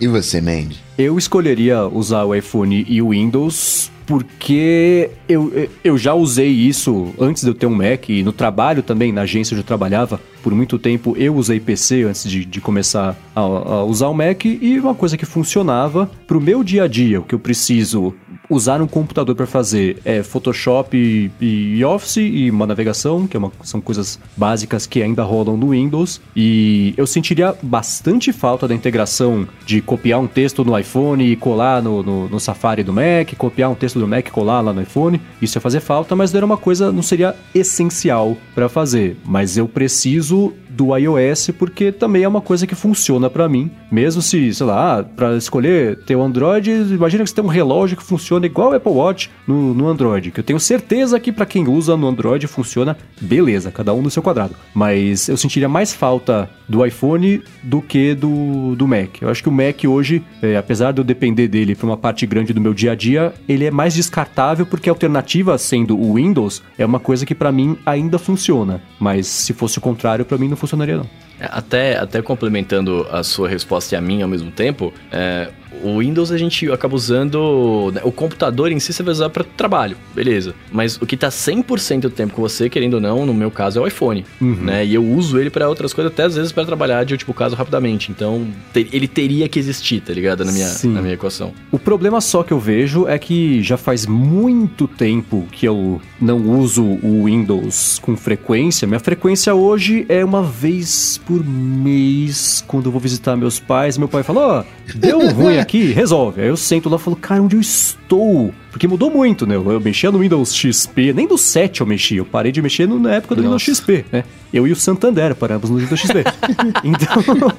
E 0.00 0.06
você, 0.08 0.40
Mandy? 0.40 0.76
eu 0.98 1.16
escolheria 1.16 1.86
usar 1.86 2.24
o 2.24 2.34
iPhone 2.34 2.84
e 2.88 3.00
o 3.00 3.10
Windows 3.10 3.90
porque 4.06 5.10
eu, 5.28 5.68
eu 5.82 5.96
já 5.96 6.14
usei 6.14 6.50
isso 6.50 7.14
antes 7.18 7.42
de 7.42 7.50
eu 7.50 7.54
ter 7.54 7.66
um 7.66 7.74
Mac 7.74 8.08
e 8.08 8.22
no 8.22 8.32
trabalho 8.32 8.82
também, 8.82 9.12
na 9.12 9.22
agência 9.22 9.54
onde 9.54 9.62
eu 9.62 9.66
trabalhava, 9.66 10.20
por 10.44 10.54
muito 10.54 10.78
tempo 10.78 11.16
eu 11.16 11.34
usei 11.34 11.58
PC 11.58 12.02
antes 12.02 12.28
de, 12.30 12.44
de 12.44 12.60
começar 12.60 13.16
a, 13.34 13.40
a 13.40 13.84
usar 13.84 14.08
o 14.08 14.14
Mac 14.14 14.44
e 14.44 14.78
uma 14.78 14.94
coisa 14.94 15.16
que 15.16 15.24
funcionava 15.24 16.08
pro 16.26 16.38
meu 16.38 16.62
dia 16.62 16.84
a 16.84 16.86
dia, 16.86 17.18
o 17.20 17.24
que 17.24 17.34
eu 17.34 17.38
preciso 17.38 18.14
usar 18.50 18.82
um 18.82 18.86
computador 18.86 19.34
para 19.34 19.46
fazer 19.46 19.96
é 20.04 20.22
Photoshop 20.22 20.94
e, 21.40 21.76
e 21.78 21.82
Office 21.82 22.18
e 22.18 22.50
uma 22.50 22.66
navegação, 22.66 23.26
que 23.26 23.34
é 23.34 23.38
uma- 23.38 23.50
são 23.62 23.80
coisas 23.80 24.18
básicas 24.36 24.86
que 24.86 25.02
ainda 25.02 25.22
rolam 25.22 25.56
no 25.56 25.70
Windows. 25.70 26.20
E 26.36 26.92
eu 26.94 27.06
sentiria 27.06 27.54
bastante 27.62 28.32
falta 28.34 28.68
da 28.68 28.74
integração 28.74 29.48
de 29.64 29.80
copiar 29.80 30.20
um 30.20 30.26
texto 30.26 30.62
no 30.62 30.78
iPhone 30.78 31.24
e 31.24 31.36
colar 31.36 31.82
no, 31.82 32.02
no, 32.02 32.28
no 32.28 32.38
Safari 32.38 32.82
do 32.82 32.92
Mac, 32.92 33.32
copiar 33.38 33.70
um 33.70 33.74
texto 33.74 33.98
do 33.98 34.06
Mac 34.06 34.28
e 34.28 34.30
colar 34.30 34.60
lá 34.60 34.74
no 34.74 34.82
iPhone. 34.82 35.18
Isso 35.40 35.56
ia 35.56 35.62
fazer 35.62 35.80
falta, 35.80 36.14
mas 36.14 36.30
não 36.30 36.36
era 36.38 36.46
uma 36.46 36.58
coisa, 36.58 36.92
não 36.92 37.02
seria 37.02 37.34
essencial 37.54 38.36
para 38.54 38.68
fazer. 38.68 39.16
Mas 39.24 39.56
eu 39.56 39.66
preciso 39.66 40.33
uso 40.34 40.63
do 40.74 40.96
iOS 40.96 41.50
porque 41.58 41.92
também 41.92 42.24
é 42.24 42.28
uma 42.28 42.40
coisa 42.40 42.66
que 42.66 42.74
funciona 42.74 43.30
para 43.30 43.48
mim. 43.48 43.70
Mesmo 43.90 44.20
se, 44.20 44.52
sei 44.52 44.66
lá, 44.66 45.02
para 45.02 45.36
escolher 45.36 45.96
ter 46.04 46.16
o 46.16 46.22
Android, 46.22 46.70
imagina 46.70 47.22
que 47.22 47.30
você 47.30 47.36
tem 47.36 47.44
um 47.44 47.48
relógio 47.48 47.96
que 47.96 48.02
funciona 48.02 48.46
igual 48.46 48.70
o 48.70 48.74
Apple 48.74 48.92
Watch 48.92 49.30
no, 49.46 49.72
no 49.72 49.88
Android. 49.88 50.30
Que 50.30 50.40
eu 50.40 50.44
tenho 50.44 50.60
certeza 50.60 51.20
que 51.20 51.32
para 51.32 51.46
quem 51.46 51.68
usa 51.68 51.96
no 51.96 52.06
Android 52.08 52.46
funciona 52.46 52.96
beleza, 53.20 53.70
cada 53.70 53.94
um 53.94 54.02
no 54.02 54.10
seu 54.10 54.22
quadrado. 54.22 54.54
Mas 54.74 55.28
eu 55.28 55.36
sentiria 55.36 55.68
mais 55.68 55.92
falta 55.92 56.50
do 56.68 56.84
iPhone 56.84 57.42
do 57.62 57.80
que 57.80 58.14
do, 58.14 58.74
do 58.74 58.88
Mac. 58.88 59.20
Eu 59.20 59.28
acho 59.28 59.42
que 59.42 59.48
o 59.48 59.52
Mac 59.52 59.84
hoje, 59.86 60.22
é, 60.42 60.56
apesar 60.56 60.92
de 60.92 61.00
eu 61.00 61.04
depender 61.04 61.48
dele 61.48 61.74
para 61.74 61.86
uma 61.86 61.96
parte 61.96 62.26
grande 62.26 62.52
do 62.52 62.60
meu 62.60 62.74
dia 62.74 62.92
a 62.92 62.94
dia, 62.94 63.32
ele 63.48 63.64
é 63.64 63.70
mais 63.70 63.94
descartável 63.94 64.66
porque 64.66 64.88
a 64.88 64.92
alternativa 64.92 65.56
sendo 65.58 65.98
o 65.98 66.14
Windows 66.14 66.62
é 66.78 66.84
uma 66.84 66.98
coisa 66.98 67.26
que 67.26 67.34
para 67.34 67.52
mim 67.52 67.76
ainda 67.84 68.18
funciona. 68.18 68.80
Mas 68.98 69.26
se 69.26 69.52
fosse 69.52 69.78
o 69.78 69.80
contrário, 69.80 70.24
para 70.24 70.38
mim 70.38 70.48
não 70.48 70.56
funcionaria 70.64 70.96
não. 70.96 71.06
É, 71.38 71.48
Até, 71.50 71.98
até 71.98 72.22
complementando 72.22 73.06
a 73.10 73.22
sua 73.22 73.48
resposta 73.48 73.94
e 73.94 73.98
a 73.98 74.00
minha 74.00 74.24
ao 74.24 74.28
mesmo 74.28 74.50
tempo, 74.50 74.92
é, 75.12 75.50
o 75.82 75.98
Windows 75.98 76.30
a 76.32 76.36
gente 76.38 76.70
acaba 76.70 76.94
usando. 76.94 77.90
né, 77.94 78.00
O 78.04 78.12
computador 78.12 78.70
em 78.72 78.78
si 78.80 78.92
você 78.92 79.02
vai 79.02 79.12
usar 79.12 79.30
para 79.30 79.44
trabalho, 79.44 79.96
beleza. 80.14 80.54
Mas 80.72 80.96
o 81.00 81.06
que 81.06 81.16
tá 81.16 81.28
100% 81.28 82.00
do 82.00 82.10
tempo 82.10 82.34
com 82.34 82.42
você, 82.42 82.68
querendo 82.68 82.94
ou 82.94 83.00
não, 83.00 83.24
no 83.26 83.34
meu 83.34 83.50
caso 83.50 83.78
é 83.78 83.82
o 83.82 83.86
iPhone. 83.86 84.24
Né? 84.40 84.84
E 84.86 84.94
eu 84.94 85.04
uso 85.04 85.38
ele 85.38 85.50
para 85.50 85.68
outras 85.68 85.92
coisas, 85.92 86.12
até 86.12 86.24
às 86.24 86.36
vezes 86.36 86.52
para 86.52 86.64
trabalhar 86.64 87.04
de 87.04 87.14
último 87.14 87.32
caso 87.34 87.54
rapidamente. 87.56 88.10
Então 88.10 88.46
te- 88.72 88.88
ele 88.92 89.08
teria 89.08 89.48
que 89.48 89.58
existir, 89.58 90.00
tá 90.00 90.12
ligado? 90.12 90.44
Na 90.44 90.52
minha, 90.52 90.66
Sim. 90.68 90.92
na 90.92 91.00
minha 91.02 91.14
equação. 91.14 91.52
O 91.70 91.78
problema 91.78 92.20
só 92.20 92.42
que 92.42 92.52
eu 92.52 92.58
vejo 92.58 93.06
é 93.08 93.18
que 93.18 93.62
já 93.62 93.76
faz 93.76 94.06
muito 94.06 94.86
tempo 94.86 95.46
que 95.52 95.66
eu 95.66 96.00
não 96.20 96.38
uso 96.60 96.82
o 96.84 97.24
Windows 97.24 97.98
com 98.00 98.16
frequência. 98.16 98.86
Minha 98.86 99.00
frequência 99.00 99.54
hoje 99.54 100.04
é 100.08 100.24
uma 100.24 100.42
vez 100.42 101.20
por 101.26 101.42
mês, 101.44 102.64
quando 102.66 102.86
eu 102.86 102.92
vou 102.92 103.00
visitar 103.00 103.36
meus 103.36 103.58
pais. 103.60 103.98
Meu 103.98 104.08
pai 104.08 104.22
fala: 104.22 104.40
Ó, 104.60 104.64
deu 104.94 105.28
ruim 105.32 105.58
aqui, 105.64 105.92
resolve. 105.92 106.40
Aí 106.40 106.48
eu 106.48 106.56
sento 106.56 106.88
lá 106.88 106.96
e 106.96 107.00
falo: 107.00 107.16
Cara, 107.16 107.42
onde 107.42 107.56
eu 107.56 107.60
estou? 107.60 108.54
Porque 108.74 108.88
mudou 108.88 109.08
muito, 109.08 109.46
né? 109.46 109.54
Eu 109.54 109.78
mexia 109.80 110.10
no 110.10 110.18
Windows 110.18 110.52
XP, 110.52 111.12
nem 111.12 111.28
do 111.28 111.38
7 111.38 111.80
eu 111.80 111.86
mexia, 111.86 112.18
eu 112.18 112.24
parei 112.24 112.50
de 112.50 112.60
mexer 112.60 112.88
no- 112.88 112.98
na 112.98 113.14
época 113.14 113.36
do 113.36 113.42
Windows 113.42 113.62
XP, 113.62 114.04
né? 114.10 114.24
Eu 114.52 114.66
e 114.66 114.72
o 114.72 114.76
Santander 114.76 115.32
paramos 115.36 115.70
no 115.70 115.76
Windows 115.78 116.00
XP. 116.00 116.24
então, 116.82 117.52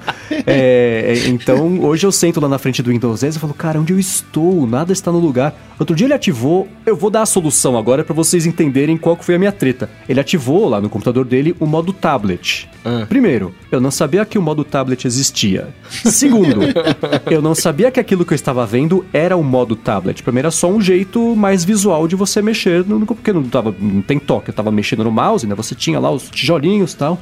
é, 0.45 1.13
é, 1.26 1.28
então, 1.30 1.80
hoje 1.80 2.05
eu 2.05 2.11
sento 2.11 2.41
lá 2.41 2.49
na 2.49 2.57
frente 2.57 2.82
do 2.84 2.89
Windows 2.89 3.22
10 3.22 3.38
e 3.38 3.39
falo, 3.39 3.53
cara, 3.53 3.80
onde 3.80 3.93
eu 3.93 3.99
estou? 3.99 4.68
Nada 4.68 4.91
está 4.91 5.09
no 5.09 5.20
lugar. 5.20 5.55
Outro 5.80 5.95
dia 5.95 6.05
ele 6.07 6.13
ativou, 6.13 6.68
eu 6.86 6.95
vou 6.97 7.09
dar 7.09 7.22
a 7.22 7.26
solução 7.26 7.78
agora 7.78 8.03
para 8.03 8.13
vocês 8.13 8.45
entenderem 8.45 8.97
qual 8.97 9.18
foi 9.22 9.36
a 9.36 9.39
minha 9.39 9.51
treta. 9.53 9.89
Ele 10.07 10.20
ativou 10.20 10.68
lá 10.68 10.82
no 10.82 10.89
computador 10.89 11.24
dele 11.24 11.55
o 11.61 11.66
modo 11.66 11.93
tablet. 11.93 12.70
Ah. 12.84 13.05
Primeiro, 13.07 13.53
eu 13.72 13.82
não 13.82 13.91
sabia 13.91 14.26
que 14.26 14.38
o 14.38 14.41
modo 14.41 14.63
tablet 14.63 15.05
existia. 15.05 15.70
Segundo, 15.89 16.61
eu 17.30 17.41
não 17.41 17.55
sabia 17.55 17.89
que 17.91 17.99
aquilo 17.99 18.24
que 18.26 18.34
eu 18.34 18.36
estava 18.36 18.66
vendo 18.66 19.05
era 19.11 19.36
o 19.36 19.43
modo 19.43 19.76
tablet. 19.76 20.22
Pra 20.24 20.32
mim 20.32 20.39
era 20.39 20.51
só 20.51 20.70
um 20.70 20.80
jeito 20.80 21.04
mais 21.35 21.63
visual 21.63 22.07
de 22.07 22.15
você 22.15 22.41
mexer, 22.41 22.85
no- 22.85 23.05
porque 23.05 23.31
não, 23.33 23.43
tava, 23.43 23.73
não 23.79 24.01
tem 24.01 24.19
toque, 24.19 24.49
eu 24.49 24.53
tava 24.53 24.71
mexendo 24.71 25.03
no 25.03 25.11
mouse, 25.11 25.45
né? 25.47 25.53
Você 25.55 25.73
tinha 25.75 25.99
lá 25.99 26.09
os 26.11 26.29
tijolinhos 26.29 26.93
e 26.93 26.97
tal. 26.97 27.19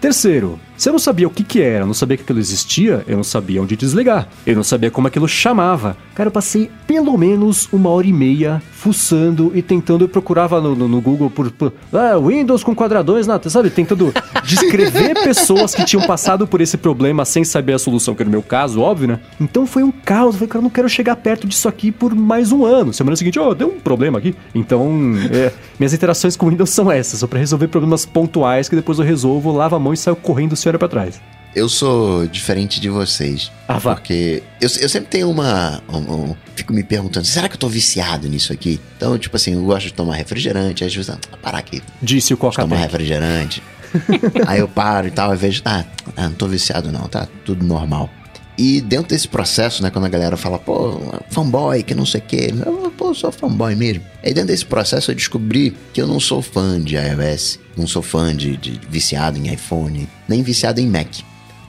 Terceiro, 0.00 0.58
se 0.76 0.88
eu 0.88 0.92
não 0.92 0.98
sabia 0.98 1.26
o 1.26 1.30
que 1.30 1.42
que 1.44 1.60
era, 1.60 1.86
não 1.86 1.94
sabia 1.94 2.16
que 2.16 2.22
aquilo 2.22 2.38
existia, 2.38 3.02
eu 3.06 3.16
não 3.16 3.24
sabia 3.24 3.62
onde 3.62 3.76
desligar. 3.76 4.28
Eu 4.46 4.56
não 4.56 4.62
sabia 4.62 4.90
como 4.90 5.06
aquilo 5.08 5.26
chamava. 5.28 5.96
Cara, 6.14 6.28
eu 6.28 6.32
passei 6.32 6.70
pelo 6.86 7.16
menos 7.16 7.68
uma 7.72 7.90
hora 7.90 8.06
e 8.06 8.12
meia 8.12 8.62
fuçando 8.72 9.50
e 9.54 9.62
tentando, 9.62 10.04
eu 10.04 10.08
procurava 10.08 10.60
no, 10.60 10.74
no- 10.76 10.88
no 10.88 11.00
Google 11.00 11.28
por, 11.30 11.50
por 11.50 11.72
ah, 11.92 12.16
Windows 12.18 12.62
com 12.62 12.74
quadradões, 12.74 13.26
na, 13.26 13.40
sabe? 13.48 13.68
Tentando 13.70 14.12
descrever 14.44 15.14
pessoas 15.24 15.74
que 15.74 15.84
tinham 15.84 16.06
passado 16.06 16.46
por 16.46 16.60
esse 16.60 16.76
problema 16.76 17.24
sem 17.24 17.44
saber 17.44 17.72
a 17.74 17.78
solução, 17.78 18.14
que 18.14 18.22
era 18.22 18.28
o 18.28 18.32
meu 18.32 18.42
caso, 18.42 18.80
óbvio, 18.80 19.08
né? 19.08 19.20
Então 19.40 19.66
foi 19.66 19.82
um 19.82 19.90
caos. 19.90 20.34
Eu 20.34 20.38
falei, 20.40 20.48
cara, 20.48 20.58
eu 20.60 20.62
não 20.64 20.70
quero 20.70 20.88
chegar 20.88 21.16
perto 21.16 21.46
disso 21.46 21.68
aqui 21.68 21.90
por 21.90 22.14
mais 22.14 22.52
um 22.52 22.64
ano. 22.64 22.92
Semana 22.92 23.16
seguinte, 23.16 23.38
ó, 23.38 23.52
deu 23.54 23.68
um 23.68 23.80
problema 23.80 24.18
aqui. 24.18 24.34
Então, 24.54 25.12
é, 25.32 25.52
minhas 25.78 25.92
interações 25.92 26.36
com 26.36 26.48
Windows 26.48 26.70
são 26.70 26.90
essas, 26.90 27.20
só 27.20 27.26
pra 27.26 27.38
resolver 27.38 27.68
problemas 27.68 28.06
pontuais 28.06 28.68
que 28.68 28.76
depois 28.76 28.98
eu 28.98 29.04
resolvo, 29.04 29.52
lavo 29.52 29.76
a 29.76 29.78
mão 29.80 29.92
e 29.92 29.96
saio 29.96 30.16
correndo 30.16 30.54
olha 30.68 30.78
pra 30.78 30.88
trás. 30.88 31.20
Eu 31.54 31.68
sou 31.70 32.26
diferente 32.26 32.78
de 32.78 32.90
vocês. 32.90 33.50
Ah, 33.66 33.78
vá. 33.78 33.94
Porque 33.94 34.42
eu, 34.60 34.68
eu 34.78 34.88
sempre 34.90 35.08
tenho 35.08 35.30
uma. 35.30 35.82
um- 35.88 35.96
um- 36.30 36.36
fico 36.54 36.72
me 36.72 36.82
perguntando, 36.82 37.24
será 37.26 37.48
que 37.48 37.54
eu 37.54 37.58
tô 37.58 37.68
viciado 37.68 38.28
nisso 38.28 38.52
aqui? 38.52 38.78
Então, 38.96 39.16
tipo 39.18 39.36
assim, 39.36 39.54
eu 39.54 39.62
gosto 39.62 39.86
de 39.86 39.94
tomar 39.94 40.16
refrigerante, 40.16 40.84
às 40.84 40.94
vezes, 40.94 41.08
ah, 41.10 41.18
parar 41.42 41.58
aqui, 41.58 41.82
Disse 42.02 42.34
o 42.34 42.36
tomar 42.36 42.50
Coca-Cola. 42.52 42.76
refrigerante. 42.80 43.62
Aí 44.46 44.60
eu 44.60 44.68
paro 44.68 45.06
e 45.06 45.10
tal, 45.10 45.32
eu 45.32 45.38
vejo, 45.38 45.62
ah, 45.64 45.84
não 46.18 46.32
tô 46.32 46.46
viciado 46.46 46.92
não, 46.92 47.08
tá 47.08 47.26
tudo 47.44 47.64
normal. 47.64 48.10
E 48.58 48.80
dentro 48.80 49.08
desse 49.08 49.28
processo, 49.28 49.82
né, 49.82 49.90
quando 49.90 50.06
a 50.06 50.08
galera 50.08 50.36
fala, 50.36 50.58
pô, 50.58 50.98
fanboy, 51.30 51.82
que 51.82 51.94
não 51.94 52.06
sei 52.06 52.20
o 52.20 52.24
quê, 52.24 52.54
eu, 52.64 52.92
pô, 52.96 53.08
eu 53.08 53.14
sou 53.14 53.30
fanboy 53.30 53.74
mesmo. 53.74 54.02
Aí 54.22 54.32
dentro 54.32 54.48
desse 54.48 54.64
processo 54.64 55.10
eu 55.10 55.14
descobri 55.14 55.76
que 55.92 56.00
eu 56.00 56.06
não 56.06 56.18
sou 56.18 56.40
fã 56.40 56.80
de 56.80 56.96
iOS, 56.96 57.58
não 57.76 57.86
sou 57.86 58.02
fã 58.02 58.34
de, 58.34 58.56
de 58.56 58.80
viciado 58.88 59.38
em 59.38 59.52
iPhone, 59.52 60.08
nem 60.26 60.42
viciado 60.42 60.80
em 60.80 60.86
Mac. 60.86 61.08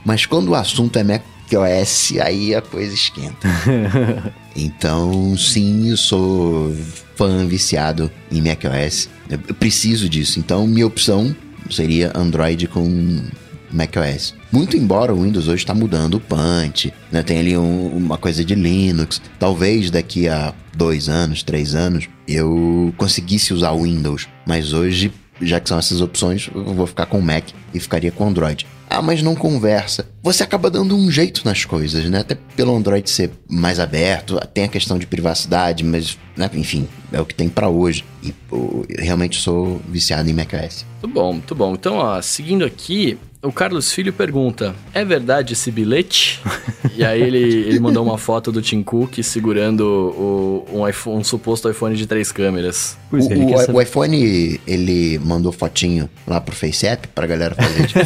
Mas 0.04 0.24
quando 0.24 0.48
o 0.48 0.54
assunto 0.54 0.98
é 0.98 1.04
macOS, 1.04 2.14
aí 2.22 2.54
a 2.54 2.62
coisa 2.62 2.94
esquenta. 2.94 3.48
Então, 4.60 5.36
sim, 5.36 5.88
eu 5.88 5.96
sou 5.96 6.74
fã 7.14 7.46
viciado 7.46 8.10
em 8.32 8.42
macOS. 8.42 9.08
Eu 9.30 9.38
eu 9.46 9.54
preciso 9.54 10.08
disso. 10.08 10.40
Então, 10.40 10.66
minha 10.66 10.84
opção 10.84 11.36
seria 11.70 12.10
Android 12.12 12.66
com 12.66 13.22
macOS. 13.70 14.34
Muito 14.50 14.76
embora 14.76 15.14
o 15.14 15.22
Windows 15.24 15.46
hoje 15.46 15.62
está 15.62 15.74
mudando 15.74 16.14
o 16.14 16.20
punch, 16.20 16.92
né? 17.12 17.22
Tem 17.22 17.38
ali 17.38 17.56
um- 17.56 17.88
uma 17.96 18.16
coisa 18.16 18.42
de 18.44 18.54
Linux. 18.54 19.20
Talvez 19.38 19.90
daqui 19.90 20.26
a 20.28 20.54
dois 20.74 21.08
anos, 21.08 21.42
três 21.42 21.74
anos, 21.74 22.08
eu 22.26 22.92
conseguisse 22.96 23.52
usar 23.52 23.72
o 23.72 23.82
Windows. 23.82 24.26
Mas 24.46 24.72
hoje, 24.72 25.12
já 25.42 25.60
que 25.60 25.68
são 25.68 25.78
essas 25.78 26.00
opções, 26.00 26.48
eu 26.54 26.72
vou 26.74 26.86
ficar 26.86 27.04
com 27.06 27.18
o 27.18 27.22
Mac 27.22 27.44
e 27.74 27.78
ficaria 27.80 28.10
com 28.10 28.24
o 28.24 28.28
Android. 28.28 28.66
Ah, 28.90 29.02
mas 29.02 29.20
não 29.22 29.34
conversa. 29.34 30.08
Você 30.22 30.42
acaba 30.42 30.70
dando 30.70 30.96
um 30.96 31.10
jeito 31.10 31.42
nas 31.44 31.66
coisas, 31.66 32.08
né? 32.08 32.20
Até 32.20 32.34
pelo 32.56 32.74
Android 32.74 33.08
ser 33.10 33.30
mais 33.46 33.78
aberto, 33.78 34.40
tem 34.54 34.64
a 34.64 34.68
questão 34.68 34.98
de 34.98 35.06
privacidade, 35.06 35.84
mas, 35.84 36.16
né, 36.38 36.48
enfim, 36.54 36.88
é 37.12 37.20
o 37.20 37.24
que 37.26 37.34
tem 37.34 37.48
pra 37.48 37.68
hoje. 37.68 38.04
E 38.22 38.32
pô, 38.32 38.84
eu 38.88 39.04
realmente 39.04 39.38
sou 39.40 39.80
viciado 39.88 40.30
em 40.30 40.32
macOS. 40.32 40.86
Muito 41.02 41.14
bom, 41.14 41.32
muito 41.32 41.54
bom. 41.54 41.74
Então, 41.74 41.96
ó, 41.96 42.20
seguindo 42.22 42.64
aqui, 42.64 43.16
o 43.42 43.52
Carlos 43.52 43.92
Filho 43.92 44.12
pergunta: 44.12 44.74
é 44.92 45.04
verdade 45.04 45.52
esse 45.52 45.70
bilhete? 45.70 46.40
e 46.96 47.04
aí 47.04 47.22
ele, 47.22 47.38
ele 47.38 47.78
mandou 47.78 48.02
uma 48.04 48.18
foto 48.18 48.50
do 48.50 48.60
Tim 48.60 48.82
Cook 48.82 49.22
segurando 49.22 49.82
o, 49.82 50.66
um, 50.80 50.88
iPhone- 50.88 51.18
um 51.20 51.24
suposto 51.24 51.70
iPhone 51.70 51.94
de 51.96 52.06
três 52.06 52.32
câmeras. 52.32 52.96
Pois 53.08 53.26
o, 53.26 53.32
é, 53.32 53.36
ele 53.36 53.54
o- 53.54 53.58
saber- 53.58 53.72
o 53.78 53.80
iPhone, 53.80 54.60
ele 54.66 55.18
mandou 55.20 55.52
fotinho 55.52 56.10
lá 56.26 56.40
pro 56.40 56.54
FaceApp 56.56 57.06
pra 57.14 57.26
galera 57.28 57.54
fazer 57.54 57.86
tipo, 57.86 58.00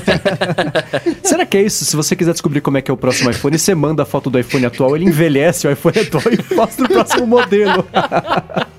Será 1.26 1.46
que 1.46 1.56
é 1.56 1.62
isso? 1.62 1.84
Se 1.86 1.96
você 1.96 2.14
quiser 2.14 2.32
descobrir 2.32 2.60
como 2.60 2.76
é 2.76 2.82
que 2.82 2.90
é 2.90 2.94
o 2.94 2.96
próximo 2.96 3.30
iPhone, 3.30 3.58
você 3.58 3.74
manda 3.74 4.02
a 4.02 4.06
foto 4.06 4.28
do 4.28 4.38
iPhone 4.38 4.66
atual, 4.66 4.94
ele 4.94 5.06
envelhece 5.06 5.66
o 5.66 5.70
iPhone 5.72 5.98
atual 5.98 6.24
e 6.30 6.54
mostra 6.54 6.84
o 6.84 6.88
próximo 6.88 7.26
modelo. 7.26 7.86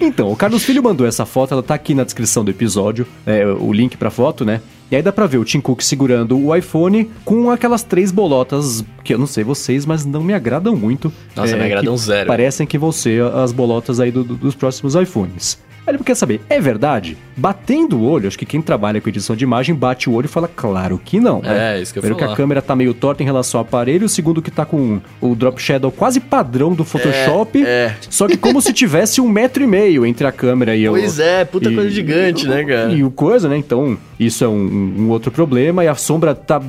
Então, 0.00 0.30
o 0.32 0.34
Carlos 0.36 0.64
Filho 0.64 0.82
mandou 0.82 1.06
essa 1.06 1.24
foto, 1.24 1.52
ela 1.54 1.62
tá 1.62 1.74
aqui 1.74 1.94
na 1.94 2.02
descrição 2.02 2.44
do 2.44 2.50
episódio, 2.50 3.06
é, 3.24 3.46
o 3.46 3.72
link 3.72 3.96
pra 3.96 4.10
foto, 4.10 4.44
né? 4.44 4.60
E 4.90 4.96
aí 4.96 5.00
dá 5.02 5.12
pra 5.12 5.24
ver 5.26 5.38
o 5.38 5.44
Tim 5.44 5.60
Cook 5.60 5.82
segurando 5.82 6.36
o 6.36 6.54
iPhone 6.54 7.08
com 7.24 7.48
aquelas 7.50 7.84
três 7.84 8.10
bolotas, 8.10 8.84
que 9.04 9.14
eu 9.14 9.18
não 9.18 9.26
sei 9.26 9.44
vocês, 9.44 9.86
mas 9.86 10.04
não 10.04 10.22
me 10.22 10.34
agradam 10.34 10.74
muito. 10.76 11.12
Nossa, 11.36 11.56
me 11.56 11.64
agradam 11.64 11.96
zero. 11.96 12.26
Parecem 12.26 12.66
que 12.66 12.76
vão 12.76 12.90
ser 12.90 13.22
as 13.22 13.52
bolotas 13.52 14.00
aí 14.00 14.10
do- 14.10 14.24
do- 14.24 14.34
dos 14.36 14.54
próximos 14.56 14.94
iPhones. 14.96 15.58
Aí 15.86 15.94
ele 15.94 16.02
quer 16.02 16.14
saber, 16.14 16.40
é 16.48 16.60
verdade? 16.60 17.16
Batendo 17.36 17.98
o 17.98 18.04
olho, 18.08 18.26
acho 18.28 18.38
que 18.38 18.46
quem 18.46 18.62
trabalha 18.62 19.00
com 19.00 19.08
edição 19.08 19.34
de 19.36 19.44
imagem 19.44 19.74
bate 19.74 20.08
o 20.08 20.12
olho 20.14 20.26
e 20.26 20.28
fala, 20.28 20.48
claro 20.48 21.00
que 21.04 21.20
não. 21.20 21.40
né? 21.42 21.78
É, 21.78 21.82
isso 21.82 21.92
que 21.92 21.98
eu 21.98 22.02
Primeiro 22.02 22.26
que 22.26 22.32
a 22.32 22.36
câmera 22.36 22.62
tá 22.62 22.74
meio 22.76 22.94
torta 22.94 23.22
em 23.22 23.26
relação 23.26 23.58
ao 23.60 23.66
aparelho, 23.66 24.08
segundo 24.08 24.40
que 24.40 24.50
tá 24.50 24.64
com 24.64 25.00
o 25.20 25.34
drop 25.34 25.60
shadow 25.60 25.90
quase 25.90 26.20
padrão 26.20 26.72
do 26.72 26.84
Photoshop, 26.84 27.64
é. 27.64 27.94
só 28.08 28.26
que 28.26 28.36
como 28.36 28.60
se 28.62 28.72
tivesse 28.72 29.20
um 29.20 29.28
metro 29.28 29.62
e 29.62 29.66
meio 29.66 30.06
entre 30.06 30.26
a 30.26 30.32
câmera 30.32 30.74
e 30.76 30.88
o... 30.88 30.92
Pois 30.92 31.18
é, 31.18 31.44
puta 31.44 31.70
e- 31.70 31.74
coisa 31.74 31.90
gigante, 31.90 32.46
né, 32.48 32.64
cara? 32.64 32.92
E 32.92 33.02
o 33.04 33.10
coisa, 33.10 33.48
né? 33.48 33.56
Então, 33.56 33.98
isso 34.18 34.44
é 34.44 34.48
um, 34.48 34.94
um 34.98 35.08
outro 35.10 35.30
problema. 35.30 35.84
E 35.84 35.88
a 35.88 35.94
sombra 35.94 36.34
tá. 36.34 36.62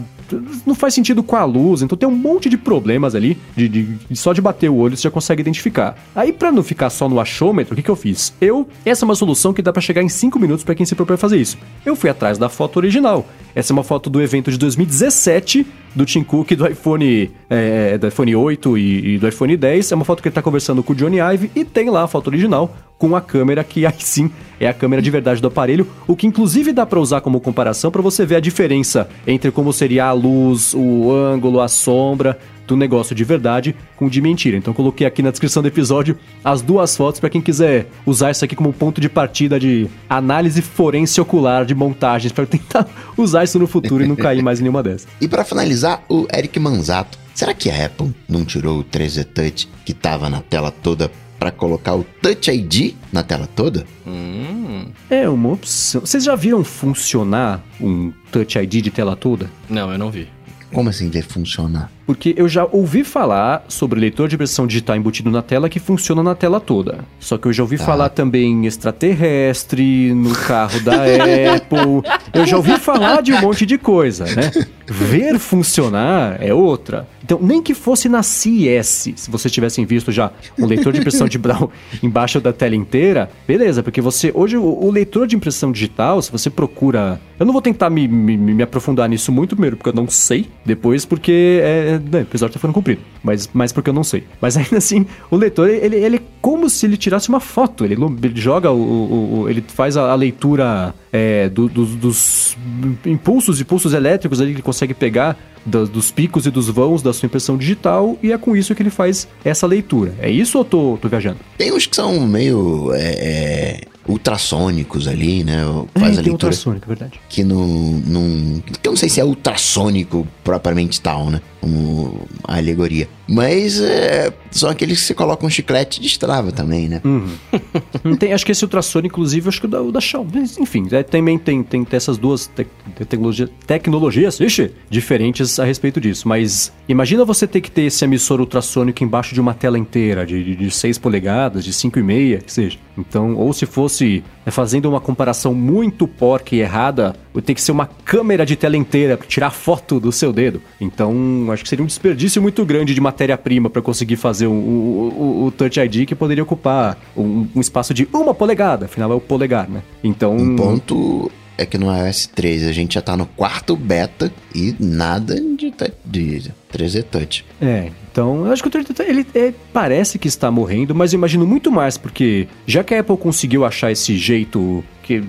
Não 0.65 0.73
faz 0.73 0.93
sentido 0.95 1.21
com 1.21 1.35
a 1.35 1.45
luz. 1.45 1.83
Então 1.83 1.95
tem 1.95 2.09
um 2.09 2.15
monte 2.15 2.49
de 2.49 2.57
problemas 2.57 3.13
ali. 3.13 3.37
De, 3.55 3.67
de- 3.69 3.87
só 4.15 4.33
de 4.33 4.41
bater 4.41 4.69
o 4.69 4.75
olho 4.75 4.97
você 4.97 5.03
já 5.03 5.11
consegue 5.11 5.41
identificar. 5.41 5.95
Aí, 6.15 6.33
pra 6.33 6.51
não 6.51 6.63
ficar 6.63 6.89
só 6.89 7.07
no 7.07 7.19
achômetro, 7.19 7.73
o 7.73 7.75
que, 7.75 7.83
que 7.83 7.89
eu 7.91 7.95
fiz? 7.95 8.33
Eu. 8.41 8.67
Essa 8.83 9.04
é 9.05 9.07
uma 9.07 9.15
solução 9.15 9.53
que 9.53 9.61
dá 9.61 9.71
pra 9.71 9.81
chegar 9.81 10.01
em 10.01 10.09
5 10.09 10.37
minutos 10.39 10.63
pra 10.63 10.75
quem 10.75 10.85
se 10.85 10.95
propõe 10.95 11.15
a 11.15 11.17
fazer 11.17 11.37
isso. 11.37 11.57
Eu 11.85 11.95
fui 11.95 12.09
atrás 12.09 12.37
da 12.37 12.49
foto 12.49 12.77
original. 12.77 13.25
Essa 13.53 13.71
é 13.71 13.73
uma 13.73 13.83
foto 13.83 14.09
do 14.09 14.21
evento 14.21 14.51
de 14.51 14.57
2017 14.57 15.65
do 15.95 16.05
Tim 16.05 16.23
Cook 16.23 16.51
do 16.51 16.67
iPhone, 16.67 17.31
é, 17.49 17.97
do 17.97 18.07
iPhone 18.07 18.35
8 18.35 18.77
e, 18.77 19.15
e 19.15 19.17
do 19.17 19.27
iPhone 19.27 19.55
10. 19.55 19.91
É 19.91 19.95
uma 19.95 20.05
foto 20.05 20.21
que 20.21 20.27
ele 20.27 20.35
tá 20.35 20.41
conversando 20.41 20.83
com 20.83 20.93
o 20.93 20.95
Johnny 20.95 21.17
Ive 21.17 21.51
e 21.55 21.63
tem 21.63 21.89
lá 21.89 22.03
a 22.03 22.07
foto 22.07 22.27
original 22.27 22.75
com 22.97 23.15
a 23.15 23.21
câmera 23.21 23.63
que 23.63 23.85
aí 23.87 23.93
sim 23.99 24.29
é 24.59 24.67
a 24.67 24.73
câmera 24.73 25.01
de 25.01 25.11
verdade 25.11 25.41
do 25.41 25.47
aparelho, 25.47 25.87
o 26.07 26.15
que 26.15 26.27
inclusive 26.27 26.71
dá 26.71 26.85
pra 26.85 26.99
usar 26.99 27.21
como 27.21 27.41
comparação 27.41 27.91
pra 27.91 28.01
você 28.01 28.25
ver 28.25 28.35
a 28.35 28.39
diferença 28.39 29.09
entre 29.27 29.51
como 29.51 29.73
seria 29.73 30.05
a 30.05 30.11
luz, 30.13 30.73
o 30.73 31.11
ângulo, 31.11 31.59
a 31.59 31.67
sombra 31.67 32.37
do 32.65 32.75
negócio 32.75 33.15
de 33.15 33.23
verdade 33.23 33.75
com 33.95 34.05
o 34.05 34.09
de 34.09 34.21
mentira. 34.21 34.57
Então 34.57 34.73
coloquei 34.73 35.05
aqui 35.05 35.21
na 35.21 35.31
descrição 35.31 35.61
do 35.61 35.67
episódio 35.67 36.17
as 36.43 36.61
duas 36.61 36.95
fotos 36.95 37.19
pra 37.19 37.29
quem 37.29 37.41
quiser 37.41 37.87
usar 38.05 38.31
isso 38.31 38.43
aqui 38.43 38.55
como 38.55 38.73
ponto 38.73 38.99
de 38.99 39.09
partida 39.09 39.59
de 39.59 39.87
análise 40.09 40.61
forense 40.61 41.19
ocular 41.21 41.65
de 41.65 41.75
montagens 41.75 42.31
pra 42.31 42.45
tentar 42.45 42.87
usar 43.17 43.43
isso 43.43 43.59
no 43.59 43.67
futuro 43.67 44.03
e 44.03 44.07
não 44.07 44.15
cair 44.15 44.41
mais 44.41 44.59
em 44.59 44.63
nenhuma 44.63 44.81
dessas. 44.81 45.07
E 45.21 45.27
pra 45.27 45.43
finalizar, 45.43 45.84
o 46.09 46.27
Eric 46.33 46.59
Manzato. 46.59 47.17
Será 47.33 47.53
que 47.53 47.69
a 47.69 47.85
Apple 47.85 48.13
não 48.27 48.45
tirou 48.45 48.79
o 48.79 48.83
3D 48.83 49.25
Touch 49.25 49.69
que 49.85 49.93
tava 49.93 50.29
na 50.29 50.41
tela 50.41 50.71
toda 50.71 51.11
pra 51.37 51.51
colocar 51.51 51.95
o 51.95 52.03
Touch 52.21 52.49
ID 52.49 52.95
na 53.11 53.23
tela 53.23 53.47
toda? 53.47 53.85
Hum. 54.07 54.87
É 55.09 55.27
uma 55.29 55.51
opção. 55.51 56.01
Vocês 56.01 56.23
já 56.23 56.35
viram 56.35 56.63
funcionar 56.63 57.61
um 57.79 58.11
Touch 58.31 58.57
ID 58.57 58.83
de 58.83 58.89
tela 58.89 59.15
toda? 59.15 59.49
Não, 59.69 59.91
eu 59.91 59.97
não 59.97 60.09
vi. 60.09 60.29
Como 60.73 60.89
assim 60.89 61.09
ver 61.09 61.23
funcionar? 61.23 61.91
Porque 62.05 62.35
eu 62.37 62.47
já 62.47 62.67
ouvi 62.71 63.03
falar 63.03 63.65
sobre 63.67 63.99
leitor 63.99 64.27
de 64.27 64.35
impressão 64.35 64.67
digital 64.67 64.95
embutido 64.95 65.31
na 65.31 65.41
tela 65.41 65.67
que 65.67 65.79
funciona 65.79 66.21
na 66.21 66.35
tela 66.35 66.59
toda. 66.59 66.99
Só 67.19 67.37
que 67.37 67.47
eu 67.47 67.53
já 67.53 67.63
ouvi 67.63 67.77
falar 67.77 68.09
também 68.09 68.51
em 68.51 68.65
extraterrestre, 68.65 70.13
no 70.13 70.33
carro 70.35 70.79
da 70.81 70.93
Apple. 71.55 72.03
Eu 72.33 72.45
já 72.45 72.57
ouvi 72.57 72.77
falar 72.77 73.21
de 73.21 73.33
um 73.33 73.41
monte 73.41 73.65
de 73.65 73.77
coisa, 73.77 74.25
né? 74.25 74.51
Ver 74.85 75.39
funcionar 75.39 76.37
é 76.39 76.53
outra. 76.53 77.07
Então, 77.25 77.39
nem 77.41 77.59
que 77.59 77.73
fosse 77.73 78.07
na 78.07 78.21
CES, 78.21 79.13
se 79.15 79.31
vocês 79.31 79.51
tivessem 79.51 79.83
visto 79.83 80.11
já 80.11 80.31
um 80.59 80.67
leitor 80.67 80.93
de 80.93 80.99
impressão 80.99 81.27
de 81.27 81.39
Brown 81.39 81.69
embaixo 82.03 82.39
da 82.39 82.53
tela 82.53 82.75
inteira, 82.75 83.31
beleza, 83.47 83.81
porque 83.81 83.99
você. 83.99 84.31
Hoje, 84.31 84.55
o, 84.57 84.63
o 84.63 84.91
leitor 84.91 85.25
de 85.25 85.35
impressão 85.35 85.71
digital, 85.71 86.21
se 86.21 86.31
você 86.31 86.51
procura. 86.51 87.19
Eu 87.39 87.45
não 87.47 87.51
vou 87.51 87.63
tentar 87.63 87.89
me, 87.89 88.07
me, 88.07 88.37
me 88.37 88.61
aprofundar 88.61 89.09
nisso 89.09 89.31
muito, 89.31 89.55
primeiro, 89.55 89.75
porque 89.75 89.89
eu 89.89 89.93
não 89.93 90.07
sei. 90.07 90.47
Depois, 90.63 91.03
porque. 91.03 91.61
É, 91.63 91.94
né, 91.99 92.19
o 92.19 92.21
episódio 92.21 92.53
tá 92.53 92.59
ficando 92.59 92.73
cumprido. 92.73 93.01
Mas, 93.23 93.49
mas 93.53 93.71
porque 93.71 93.89
eu 93.89 93.93
não 93.93 94.03
sei. 94.03 94.23
Mas 94.41 94.55
ainda 94.57 94.77
assim, 94.77 95.05
o 95.29 95.35
leitor, 95.35 95.69
ele, 95.69 95.97
ele 95.97 96.17
é 96.17 96.21
como 96.41 96.69
se 96.69 96.85
ele 96.85 96.97
tirasse 96.97 97.29
uma 97.29 97.39
foto. 97.39 97.83
Ele, 97.83 97.95
ele 97.95 98.39
joga 98.39 98.71
o, 98.71 98.77
o, 98.77 99.39
o, 99.41 99.49
Ele 99.49 99.63
faz 99.67 99.97
a, 99.97 100.11
a 100.11 100.15
leitura 100.15 100.93
é, 101.11 101.49
do, 101.49 101.67
do, 101.67 101.85
dos 101.85 102.57
impulsos 103.05 103.59
e 103.59 103.63
pulsos 103.65 103.93
elétricos 103.93 104.41
ali 104.41 104.51
que 104.51 104.57
ele 104.57 104.63
consegue 104.63 104.93
pegar 104.93 105.37
do, 105.65 105.87
dos 105.87 106.11
picos 106.11 106.45
e 106.45 106.51
dos 106.51 106.69
vãos 106.69 107.01
da 107.01 107.11
sua 107.11 107.25
impressão 107.25 107.57
digital 107.57 108.17
e 108.21 108.31
é 108.31 108.37
com 108.37 108.55
isso 108.55 108.75
que 108.75 108.83
ele 108.83 108.89
faz 108.89 109.27
essa 109.43 109.65
leitura. 109.65 110.13
É 110.19 110.29
isso 110.29 110.57
ou 110.57 110.65
tô, 110.65 110.97
tô 111.01 111.09
viajando? 111.09 111.39
Tem 111.57 111.73
uns 111.73 111.87
que 111.87 111.95
são 111.95 112.27
meio 112.27 112.93
é, 112.93 112.99
é, 112.99 113.81
ultrassônicos 114.07 115.07
ali, 115.07 115.43
né? 115.43 115.63
Faz 115.93 116.17
é, 116.17 116.19
a 116.19 116.21
leitura. 116.21 116.31
ultrassônico, 116.33 116.85
é 116.85 116.87
verdade. 116.87 117.19
Que 117.27 117.43
não, 117.43 117.65
não. 117.67 118.61
Que 118.61 118.87
eu 118.87 118.91
não 118.91 118.97
sei 118.97 119.09
se 119.09 119.19
é 119.19 119.25
ultrassônico 119.25 120.27
propriamente 120.45 121.01
tal, 121.01 121.31
né? 121.31 121.41
Como 121.59 122.27
a 122.43 122.57
alegoria. 122.57 123.09
Mas 123.27 123.81
é, 123.81 124.31
são 124.51 124.69
aqueles 124.69 125.01
que 125.01 125.07
você 125.07 125.13
coloca 125.15 125.43
um 125.43 125.49
chiclete 125.49 125.99
de 125.99 126.05
estrava 126.05 126.51
também, 126.51 126.87
né? 126.87 127.01
Uhum. 127.03 127.35
tem, 128.15 128.31
acho 128.31 128.45
que 128.45 128.51
esse 128.51 128.63
ultrassônico, 128.63 129.15
inclusive, 129.15 129.49
acho 129.49 129.59
que 129.59 129.65
o 129.65 129.69
da, 129.69 129.81
o 129.81 129.91
da. 129.91 129.99
Mas, 130.31 130.59
enfim, 130.59 130.87
é, 130.91 131.01
também 131.01 131.39
tem, 131.39 131.63
tem, 131.63 131.83
tem 131.83 131.97
essas 131.97 132.19
duas 132.19 132.45
te, 132.45 132.67
tecnologia, 133.07 133.49
tecnologias 133.65 134.39
ixi, 134.39 134.71
diferentes 134.87 135.59
a 135.59 135.65
respeito 135.65 135.99
disso. 135.99 136.27
Mas 136.27 136.71
imagina 136.87 137.25
você 137.25 137.47
ter 137.47 137.59
que 137.59 137.71
ter 137.71 137.83
esse 137.83 138.05
emissor 138.05 138.39
ultrassônico 138.39 139.03
embaixo 139.03 139.33
de 139.33 139.41
uma 139.41 139.55
tela 139.55 139.79
inteira, 139.79 140.27
de, 140.27 140.43
de, 140.43 140.55
de 140.55 140.69
6 140.69 140.99
polegadas, 140.99 141.65
de 141.65 141.71
5,5, 141.71 142.43
que 142.43 142.53
seja. 142.53 142.77
Então, 142.95 143.35
ou 143.35 143.51
se 143.51 143.65
fosse 143.65 144.23
é, 144.45 144.51
fazendo 144.51 144.87
uma 144.87 145.01
comparação 145.01 145.55
muito 145.55 146.07
porca 146.07 146.55
e 146.55 146.59
errada, 146.59 147.15
tem 147.41 147.55
que 147.55 147.61
ser 147.61 147.71
uma 147.71 147.85
câmera 147.85 148.45
de 148.45 148.55
tela 148.55 148.77
inteira 148.77 149.17
para 149.17 149.27
tirar 149.27 149.51
foto 149.51 149.99
do 149.99 150.11
seu 150.11 150.31
dedo. 150.31 150.61
Então, 150.79 151.47
acho 151.51 151.63
que 151.63 151.69
seria 151.69 151.83
um 151.83 151.87
desperdício 151.87 152.41
muito 152.41 152.65
grande 152.65 152.93
de 152.93 153.01
matéria-prima 153.01 153.69
para 153.69 153.81
conseguir 153.81 154.15
fazer 154.15 154.47
o, 154.47 154.51
o, 154.51 155.45
o, 155.45 155.51
Touch 155.51 155.79
ID 155.79 156.07
que 156.07 156.15
poderia 156.15 156.43
ocupar 156.43 156.97
um, 157.15 157.47
um, 157.55 157.61
espaço 157.61 157.93
de 157.93 158.07
uma 158.13 158.33
polegada. 158.33 158.85
Afinal, 158.85 159.11
é 159.11 159.15
o 159.15 159.21
polegar, 159.21 159.69
né? 159.69 159.81
Então. 160.03 160.35
Um 160.35 160.55
ponto 160.55 161.31
é 161.57 161.65
que 161.65 161.77
no 161.77 161.87
iOS 161.95 162.27
3 162.27 162.67
a 162.67 162.71
gente 162.71 162.95
já 162.95 163.01
tá 163.01 163.15
no 163.15 163.25
quarto 163.25 163.75
beta 163.75 164.31
e 164.53 164.75
nada 164.79 165.35
de, 165.35 165.73
de 166.05 166.51
3D 166.73 167.03
Touch. 167.03 167.45
É, 167.61 167.91
então 168.11 168.45
eu 168.45 168.51
acho 168.51 168.61
que 168.61 168.67
o 168.67 168.71
3D 168.71 168.93
Touch 168.93 169.09
ele 169.09 169.25
é, 169.33 169.53
parece 169.71 170.19
que 170.19 170.27
está 170.27 170.51
morrendo, 170.51 170.93
mas 170.93 171.13
eu 171.13 171.17
imagino 171.17 171.45
muito 171.45 171.71
mais, 171.71 171.97
porque 171.97 172.47
já 172.67 172.83
que 172.83 172.93
a 172.93 172.99
Apple 172.99 173.17
conseguiu 173.17 173.63
achar 173.63 173.91
esse 173.91 174.17
jeito 174.17 174.83
que 175.01 175.23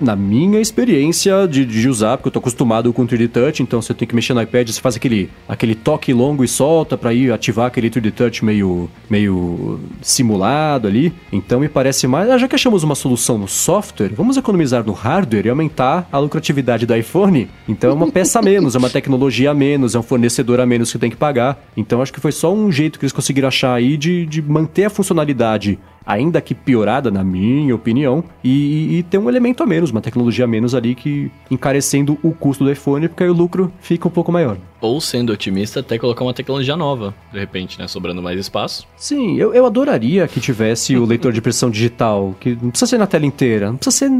na 0.00 0.16
minha 0.16 0.60
experiência 0.60 1.46
de, 1.46 1.64
de 1.64 1.88
usar, 1.88 2.16
porque 2.16 2.28
eu 2.28 2.32
tô 2.32 2.38
acostumado 2.38 2.92
com 2.92 3.02
o 3.02 3.06
3D 3.06 3.28
Touch, 3.28 3.62
então 3.62 3.80
você 3.82 3.92
tem 3.92 4.06
que 4.06 4.14
mexer 4.14 4.34
no 4.34 4.42
iPad, 4.42 4.68
você 4.68 4.80
faz 4.80 4.96
aquele, 4.96 5.30
aquele 5.48 5.74
toque 5.74 6.12
longo 6.12 6.42
e 6.42 6.48
solta 6.48 6.96
para 6.96 7.12
ir 7.12 7.32
ativar 7.32 7.66
aquele 7.66 7.90
3D 7.90 8.12
Touch 8.12 8.44
meio, 8.44 8.88
meio 9.08 9.80
simulado 10.00 10.88
ali. 10.88 11.12
Então 11.32 11.60
me 11.60 11.68
parece 11.68 12.06
mais, 12.06 12.30
ah, 12.30 12.38
já 12.38 12.48
que 12.48 12.54
achamos 12.54 12.82
uma 12.82 12.94
solução 12.94 13.38
no 13.38 13.48
software, 13.48 14.12
vamos 14.14 14.36
economizar 14.36 14.84
no 14.84 14.92
hardware 14.92 15.46
e 15.46 15.50
aumentar 15.50 16.08
a 16.10 16.18
lucratividade 16.18 16.86
do 16.86 16.96
iPhone. 16.96 17.48
Então 17.68 17.90
é 17.90 17.92
uma 17.92 18.10
peça 18.10 18.38
a 18.38 18.42
menos, 18.42 18.74
é 18.74 18.78
uma 18.78 18.90
tecnologia 18.90 19.50
a 19.50 19.54
menos, 19.54 19.94
é 19.94 19.98
um 19.98 20.02
fornecedor 20.02 20.60
a 20.60 20.66
menos 20.66 20.90
que 20.90 20.98
tem 20.98 21.10
que 21.10 21.16
pagar. 21.16 21.62
Então 21.76 22.00
acho 22.00 22.12
que 22.12 22.20
foi 22.20 22.32
só 22.32 22.52
um 22.52 22.72
jeito 22.72 22.98
que 22.98 23.04
eles 23.04 23.12
conseguiram 23.12 23.48
achar 23.48 23.74
aí 23.74 23.96
de, 23.96 24.26
de 24.26 24.40
manter 24.40 24.84
a 24.84 24.90
funcionalidade 24.90 25.78
ainda 26.04 26.40
que 26.40 26.54
piorada, 26.54 27.10
na 27.10 27.22
minha 27.22 27.74
opinião, 27.74 28.24
e, 28.42 28.98
e 28.98 29.02
ter 29.04 29.18
um 29.18 29.28
elemento 29.28 29.62
a 29.62 29.66
menos, 29.66 29.89
uma 29.90 30.00
tecnologia 30.00 30.44
a 30.44 30.48
menos 30.48 30.74
ali 30.74 30.94
que 30.94 31.30
encarecendo 31.50 32.18
o 32.22 32.32
custo 32.32 32.64
do 32.64 32.72
iPhone, 32.72 33.08
porque 33.08 33.24
aí 33.24 33.30
o 33.30 33.34
lucro 33.34 33.72
fica 33.80 34.08
um 34.08 34.10
pouco 34.10 34.32
maior. 34.32 34.56
Ou 34.80 35.00
sendo 35.00 35.32
otimista, 35.32 35.80
até 35.80 35.98
colocar 35.98 36.24
uma 36.24 36.32
tecnologia 36.32 36.76
nova, 36.76 37.14
de 37.32 37.38
repente, 37.38 37.78
né? 37.78 37.86
Sobrando 37.86 38.22
mais 38.22 38.38
espaço. 38.38 38.86
Sim, 38.96 39.36
eu, 39.36 39.52
eu 39.54 39.66
adoraria 39.66 40.26
que 40.26 40.40
tivesse 40.40 40.96
o 40.96 41.04
leitor 41.04 41.32
de 41.32 41.40
pressão 41.40 41.70
digital, 41.70 42.34
que 42.40 42.56
não 42.60 42.70
precisa 42.70 42.90
ser 42.90 42.98
na 42.98 43.06
tela 43.06 43.26
inteira, 43.26 43.66
não 43.66 43.76
precisa 43.76 43.96
ser 43.96 44.10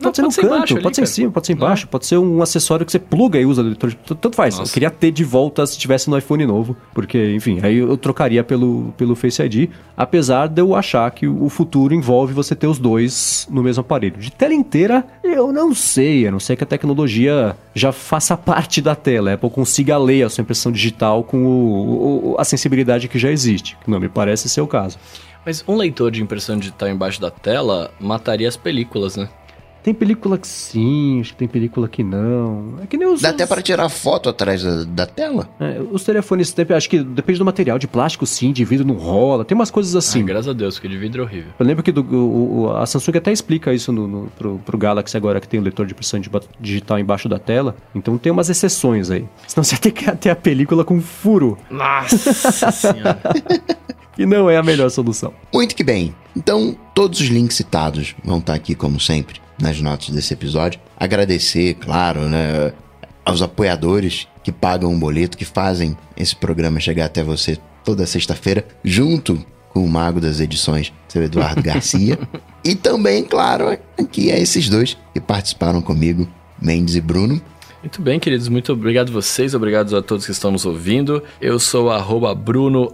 Pode 0.00 0.20
não, 0.20 0.30
ser 0.30 0.42
no 0.42 0.50
canto, 0.50 0.80
pode 0.82 0.96
ser 0.96 1.02
em 1.02 1.06
cima, 1.06 1.30
pode 1.30 1.46
ser 1.46 1.52
embaixo, 1.54 1.86
não. 1.86 1.90
pode 1.90 2.06
ser 2.06 2.18
um 2.18 2.42
acessório 2.42 2.84
que 2.84 2.92
você 2.92 2.98
pluga 2.98 3.40
e 3.40 3.46
usa 3.46 3.62
leitor. 3.62 3.94
Tanto 3.94 4.30
faz. 4.32 4.58
Nossa. 4.58 4.70
Eu 4.70 4.74
queria 4.74 4.90
ter 4.90 5.10
de 5.10 5.24
volta 5.24 5.66
se 5.66 5.78
tivesse 5.78 6.10
no 6.10 6.18
iPhone 6.18 6.44
novo, 6.44 6.76
porque, 6.92 7.34
enfim, 7.34 7.60
aí 7.62 7.78
eu 7.78 7.96
trocaria 7.96 8.44
pelo, 8.44 8.92
pelo 8.98 9.14
Face 9.14 9.42
ID, 9.42 9.70
apesar 9.96 10.48
de 10.48 10.60
eu 10.60 10.74
achar 10.74 11.10
que 11.10 11.26
o 11.26 11.48
futuro 11.48 11.94
envolve 11.94 12.34
você 12.34 12.54
ter 12.54 12.66
os 12.66 12.78
dois 12.78 13.48
no 13.50 13.62
mesmo 13.62 13.80
aparelho. 13.80 14.18
De 14.18 14.30
tela 14.30 14.52
inteira, 14.52 15.04
eu 15.24 15.50
não 15.50 15.74
sei, 15.74 16.26
a 16.26 16.30
não 16.30 16.40
ser 16.40 16.56
que 16.56 16.64
a 16.64 16.66
tecnologia 16.66 17.56
já 17.74 17.90
faça 17.90 18.36
parte 18.36 18.82
da 18.82 18.94
tela, 18.94 19.30
a 19.30 19.34
Apple 19.34 19.50
consiga 19.50 19.96
ler 19.96 20.24
a 20.24 20.28
sua 20.28 20.42
impressão 20.42 20.70
digital 20.70 21.24
com 21.24 21.38
o, 21.46 22.32
o, 22.32 22.36
a 22.38 22.44
sensibilidade 22.44 23.08
que 23.08 23.18
já 23.18 23.30
existe, 23.30 23.78
que 23.82 23.90
não 23.90 23.98
me 23.98 24.10
parece 24.10 24.48
ser 24.48 24.60
o 24.60 24.66
caso. 24.66 24.98
Mas 25.44 25.64
um 25.66 25.76
leitor 25.76 26.10
de 26.10 26.22
impressão 26.22 26.58
digital 26.58 26.88
embaixo 26.88 27.20
da 27.20 27.30
tela 27.30 27.90
mataria 28.00 28.48
as 28.48 28.56
películas, 28.56 29.16
né? 29.16 29.28
Tem 29.86 29.94
película 29.94 30.36
que 30.36 30.48
sim, 30.48 31.20
acho 31.20 31.30
que 31.30 31.36
tem 31.36 31.46
película 31.46 31.86
que 31.88 32.02
não. 32.02 32.74
É 32.82 32.88
que 32.88 32.96
nem 32.96 33.06
os. 33.06 33.22
Dá 33.22 33.28
até 33.28 33.46
para 33.46 33.62
tirar 33.62 33.88
foto 33.88 34.28
atrás 34.28 34.60
da, 34.60 34.82
da 34.82 35.06
tela? 35.06 35.48
É, 35.60 35.80
os 35.80 36.02
telefones, 36.02 36.52
acho 36.76 36.90
que 36.90 37.04
depende 37.04 37.38
do 37.38 37.44
material, 37.44 37.78
de 37.78 37.86
plástico 37.86 38.26
sim, 38.26 38.50
de 38.50 38.64
vidro 38.64 38.84
não 38.84 38.96
rola, 38.96 39.44
tem 39.44 39.54
umas 39.54 39.70
coisas 39.70 39.94
assim. 39.94 40.22
Ah, 40.22 40.24
graças 40.24 40.48
a 40.48 40.52
Deus, 40.52 40.80
que 40.80 40.88
de 40.88 40.98
vidro 40.98 41.22
é 41.22 41.24
horrível. 41.24 41.52
Eu 41.56 41.64
lembro 41.64 41.84
que 41.84 41.92
do, 41.92 42.02
o, 42.02 42.76
a 42.76 42.84
Samsung 42.84 43.16
até 43.16 43.30
explica 43.30 43.72
isso 43.72 43.92
no, 43.92 44.08
no, 44.08 44.26
pro, 44.36 44.58
pro 44.58 44.76
Galaxy 44.76 45.16
agora, 45.16 45.40
que 45.40 45.46
tem 45.46 45.60
o 45.60 45.62
um 45.62 45.62
leitor 45.62 45.86
de 45.86 45.92
impressão 45.92 46.20
digital 46.60 46.98
embaixo 46.98 47.28
da 47.28 47.38
tela. 47.38 47.76
Então 47.94 48.18
tem 48.18 48.32
umas 48.32 48.50
exceções 48.50 49.08
aí. 49.08 49.24
Senão 49.46 49.62
você 49.62 49.76
tem 49.78 49.92
que 49.92 50.10
ter 50.16 50.30
a 50.30 50.36
película 50.36 50.84
com 50.84 51.00
furo. 51.00 51.56
Nossa 51.70 52.72
senhora. 52.72 53.20
e 54.18 54.26
não 54.26 54.50
é 54.50 54.56
a 54.56 54.64
melhor 54.64 54.90
solução. 54.90 55.32
Muito 55.54 55.76
que 55.76 55.84
bem. 55.84 56.12
Então, 56.36 56.76
todos 56.92 57.20
os 57.20 57.28
links 57.28 57.56
citados 57.56 58.16
vão 58.24 58.38
estar 58.38 58.54
aqui, 58.54 58.74
como 58.74 58.98
sempre, 58.98 59.45
nas 59.60 59.80
notas 59.80 60.10
desse 60.10 60.32
episódio. 60.34 60.80
Agradecer, 60.96 61.74
claro, 61.74 62.28
né, 62.28 62.72
aos 63.24 63.42
apoiadores 63.42 64.28
que 64.42 64.52
pagam 64.52 64.92
um 64.92 64.98
boleto, 64.98 65.36
que 65.36 65.44
fazem 65.44 65.96
esse 66.16 66.36
programa 66.36 66.78
chegar 66.78 67.06
até 67.06 67.22
você 67.22 67.58
toda 67.84 68.06
sexta-feira, 68.06 68.64
junto 68.84 69.44
com 69.70 69.84
o 69.84 69.88
mago 69.88 70.20
das 70.20 70.40
edições, 70.40 70.92
seu 71.08 71.22
Eduardo 71.22 71.60
Garcia. 71.64 72.18
e 72.64 72.74
também, 72.74 73.24
claro, 73.24 73.76
aqui 73.98 74.30
é 74.30 74.40
esses 74.40 74.68
dois 74.68 74.96
que 75.12 75.20
participaram 75.20 75.82
comigo, 75.82 76.28
Mendes 76.60 76.94
e 76.94 77.00
Bruno. 77.00 77.40
Muito 77.86 78.02
bem, 78.02 78.18
queridos. 78.18 78.48
Muito 78.48 78.72
obrigado 78.72 79.10
a 79.10 79.12
vocês, 79.12 79.54
obrigado 79.54 79.96
a 79.96 80.02
todos 80.02 80.26
que 80.26 80.32
estão 80.32 80.50
nos 80.50 80.66
ouvindo. 80.66 81.22
Eu 81.40 81.56
sou 81.60 81.86
o 81.86 82.34
Bruno 82.34 82.92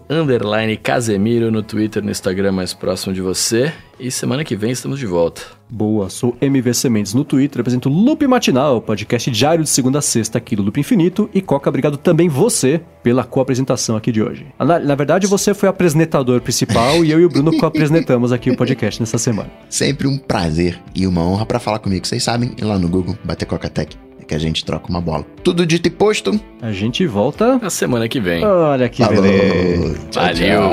Casemiro 0.82 1.50
no 1.50 1.62
Twitter, 1.62 2.04
no 2.04 2.10
Instagram 2.10 2.52
mais 2.52 2.74
próximo 2.74 3.14
de 3.14 3.22
você. 3.22 3.72
E 3.98 4.10
semana 4.10 4.44
que 4.44 4.54
vem 4.54 4.70
estamos 4.70 4.98
de 4.98 5.06
volta. 5.06 5.40
Boa, 5.66 6.10
sou 6.10 6.36
MVC 6.42 6.90
Mendes 6.90 7.14
no 7.14 7.24
Twitter, 7.24 7.62
apresento 7.62 7.88
Loop 7.88 8.26
Matinal, 8.26 8.82
podcast 8.82 9.30
diário 9.30 9.64
de 9.64 9.70
segunda 9.70 10.00
a 10.00 10.02
sexta 10.02 10.36
aqui 10.36 10.54
do 10.54 10.62
Loop 10.62 10.78
Infinito. 10.78 11.30
E 11.32 11.40
Coca, 11.40 11.70
obrigado 11.70 11.96
também 11.96 12.28
você 12.28 12.78
pela 13.02 13.24
co-apresentação 13.24 13.96
aqui 13.96 14.12
de 14.12 14.22
hoje. 14.22 14.46
Na, 14.58 14.78
na, 14.78 14.94
verdade, 14.94 15.26
você 15.26 15.54
foi 15.54 15.70
o 15.70 15.70
apresentador 15.70 16.42
principal 16.42 17.02
e 17.02 17.10
eu 17.10 17.18
e 17.18 17.24
o 17.24 17.30
Bruno 17.30 17.56
co-apresentamos 17.56 18.30
aqui 18.30 18.50
o 18.50 18.56
podcast 18.58 19.00
nessa 19.00 19.16
semana. 19.16 19.50
Sempre 19.70 20.06
um 20.06 20.18
prazer 20.18 20.78
e 20.94 21.06
uma 21.06 21.22
honra 21.22 21.46
para 21.46 21.58
falar 21.58 21.78
comigo. 21.78 22.06
Vocês 22.06 22.22
sabem, 22.22 22.52
ir 22.58 22.64
lá 22.64 22.78
no 22.78 22.90
Google, 22.90 23.16
bater 23.24 23.46
Coca 23.46 23.70
Tech 23.70 23.96
que 24.26 24.34
a 24.34 24.38
gente 24.38 24.64
troca 24.64 24.88
uma 24.88 25.00
bola. 25.00 25.24
Tudo 25.42 25.66
dito 25.66 25.86
e 25.86 25.90
posto. 25.90 26.38
A 26.60 26.72
gente 26.72 27.06
volta 27.06 27.58
na 27.58 27.70
semana 27.70 28.08
que 28.08 28.20
vem. 28.20 28.44
Olha 28.44 28.88
que 28.88 29.04
Falou. 29.04 29.22
beleza. 29.22 30.00
Valeu. 30.14 30.70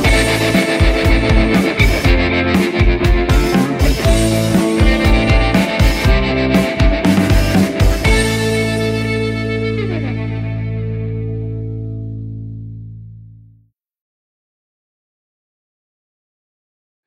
Tchau. 0.00 0.11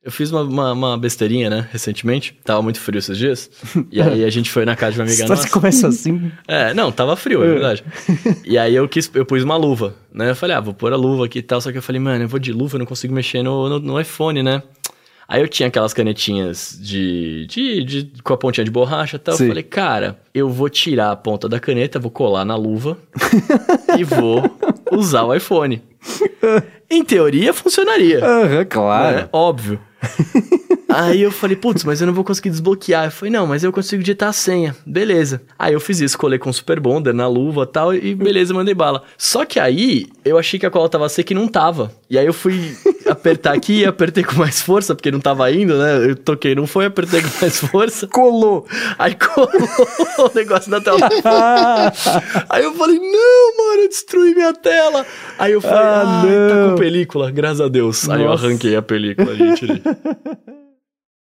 Eu 0.05 0.11
fiz 0.11 0.31
uma, 0.31 0.43
uma, 0.43 0.71
uma, 0.71 0.97
besteirinha, 0.99 1.49
né, 1.49 1.67
recentemente. 1.71 2.37
Tava 2.45 2.61
muito 2.61 2.79
frio 2.79 2.99
esses 2.99 3.17
dias. 3.17 3.49
E 3.91 3.99
aí 3.99 4.23
a 4.23 4.29
gente 4.29 4.51
foi 4.51 4.63
na 4.63 4.75
casa 4.75 4.91
de 4.91 4.99
uma 4.99 5.05
amiga 5.07 5.25
nossa. 5.25 5.41
Você 5.41 5.49
começa 5.49 5.87
assim? 5.87 6.31
É, 6.47 6.75
não, 6.75 6.91
tava 6.91 7.15
frio, 7.15 7.43
é 7.43 7.47
verdade. 7.47 7.83
e 8.45 8.55
aí 8.55 8.75
eu 8.75 8.87
quis, 8.87 9.09
eu 9.15 9.25
pus 9.25 9.41
uma 9.43 9.57
luva, 9.57 9.95
né? 10.13 10.29
Eu 10.29 10.35
falei, 10.35 10.55
ah, 10.55 10.59
vou 10.59 10.75
pôr 10.75 10.93
a 10.93 10.95
luva 10.95 11.25
aqui 11.25 11.39
e 11.39 11.41
tal. 11.41 11.59
Só 11.59 11.71
que 11.71 11.79
eu 11.79 11.81
falei, 11.81 11.99
mano, 11.99 12.23
eu 12.23 12.27
vou 12.27 12.39
de 12.39 12.53
luva, 12.53 12.75
eu 12.75 12.79
não 12.79 12.85
consigo 12.85 13.15
mexer 13.15 13.41
no, 13.41 13.67
no, 13.67 13.79
no 13.79 13.99
iPhone, 13.99 14.43
né? 14.43 14.61
Aí 15.27 15.41
eu 15.41 15.47
tinha 15.47 15.69
aquelas 15.69 15.91
canetinhas 15.91 16.77
de, 16.79 17.47
de, 17.47 17.83
de 17.83 18.21
com 18.21 18.31
a 18.31 18.37
pontinha 18.37 18.63
de 18.63 18.69
borracha 18.69 19.15
e 19.15 19.19
tal. 19.19 19.35
Sim. 19.35 19.45
Eu 19.45 19.49
falei, 19.49 19.63
cara, 19.63 20.19
eu 20.35 20.47
vou 20.47 20.69
tirar 20.69 21.09
a 21.09 21.15
ponta 21.15 21.49
da 21.49 21.59
caneta, 21.59 21.97
vou 21.97 22.11
colar 22.11 22.45
na 22.45 22.55
luva 22.55 22.95
e 23.97 24.03
vou 24.03 24.43
usar 24.91 25.23
o 25.23 25.33
iPhone. 25.33 25.81
Em 26.87 27.03
teoria, 27.03 27.51
funcionaria. 27.51 28.23
Aham, 28.23 28.65
claro. 28.65 29.15
né? 29.15 29.29
Óbvio. 29.33 29.79
Aí 30.87 31.21
eu 31.21 31.31
falei, 31.31 31.57
putz, 31.57 31.83
mas 31.83 31.99
eu 31.99 32.07
não 32.07 32.13
vou 32.13 32.23
conseguir 32.23 32.49
desbloquear. 32.49 33.05
Eu 33.05 33.11
falei, 33.11 33.31
não, 33.31 33.45
mas 33.45 33.63
eu 33.63 33.71
consigo 33.71 34.01
digitar 34.01 34.29
a 34.29 34.33
senha. 34.33 34.75
Beleza. 34.85 35.41
Aí 35.59 35.73
eu 35.73 35.79
fiz 35.79 35.99
isso, 35.99 36.17
colei 36.17 36.39
com 36.39 36.53
Super 36.53 36.79
Bonder 36.79 37.13
na 37.13 37.27
luva 37.27 37.65
tal, 37.65 37.93
e 37.93 38.15
beleza, 38.15 38.53
mandei 38.53 38.73
bala. 38.73 39.03
Só 39.17 39.43
que 39.43 39.59
aí 39.59 40.07
eu 40.25 40.39
achei 40.39 40.59
que 40.59 40.65
a 40.65 40.71
cola 40.71 40.89
tava 40.89 41.07
seca 41.07 41.31
e 41.31 41.35
não 41.35 41.47
tava. 41.47 41.91
E 42.09 42.17
aí 42.17 42.25
eu 42.25 42.33
fui 42.33 42.75
apertar 43.05 43.53
aqui 43.53 43.81
e 43.81 43.85
apertei 43.85 44.23
com 44.23 44.35
mais 44.35 44.59
força, 44.59 44.95
porque 44.95 45.11
não 45.11 45.19
tava 45.19 45.49
indo, 45.51 45.77
né? 45.77 46.09
Eu 46.09 46.15
toquei, 46.15 46.55
não 46.55 46.65
foi, 46.65 46.85
apertei 46.85 47.21
com 47.21 47.29
mais 47.39 47.59
força. 47.59 48.07
Colou. 48.07 48.65
Aí 48.97 49.15
colou 49.15 49.49
o 50.17 50.31
negócio 50.33 50.71
na 50.71 50.81
tela. 50.81 50.97
Aí 52.49 52.63
eu 52.63 52.73
falei, 52.73 52.97
não, 52.97 53.57
mano, 53.57 53.81
eu 53.83 53.87
destruí 53.87 54.33
minha 54.33 54.53
tela. 54.53 55.05
Aí 55.37 55.51
eu 55.51 55.61
falei, 55.61 55.77
Ah, 55.77 56.23
ah, 56.23 56.49
tá 56.49 56.69
com 56.69 56.75
película, 56.75 57.29
graças 57.29 57.61
a 57.61 57.67
Deus. 57.67 58.09
Aí 58.09 58.21
eu 58.23 58.29
Nossa. 58.29 58.47
arranquei 58.47 58.75
a 58.75 58.81
película, 58.81 59.35
gente. 59.35 59.67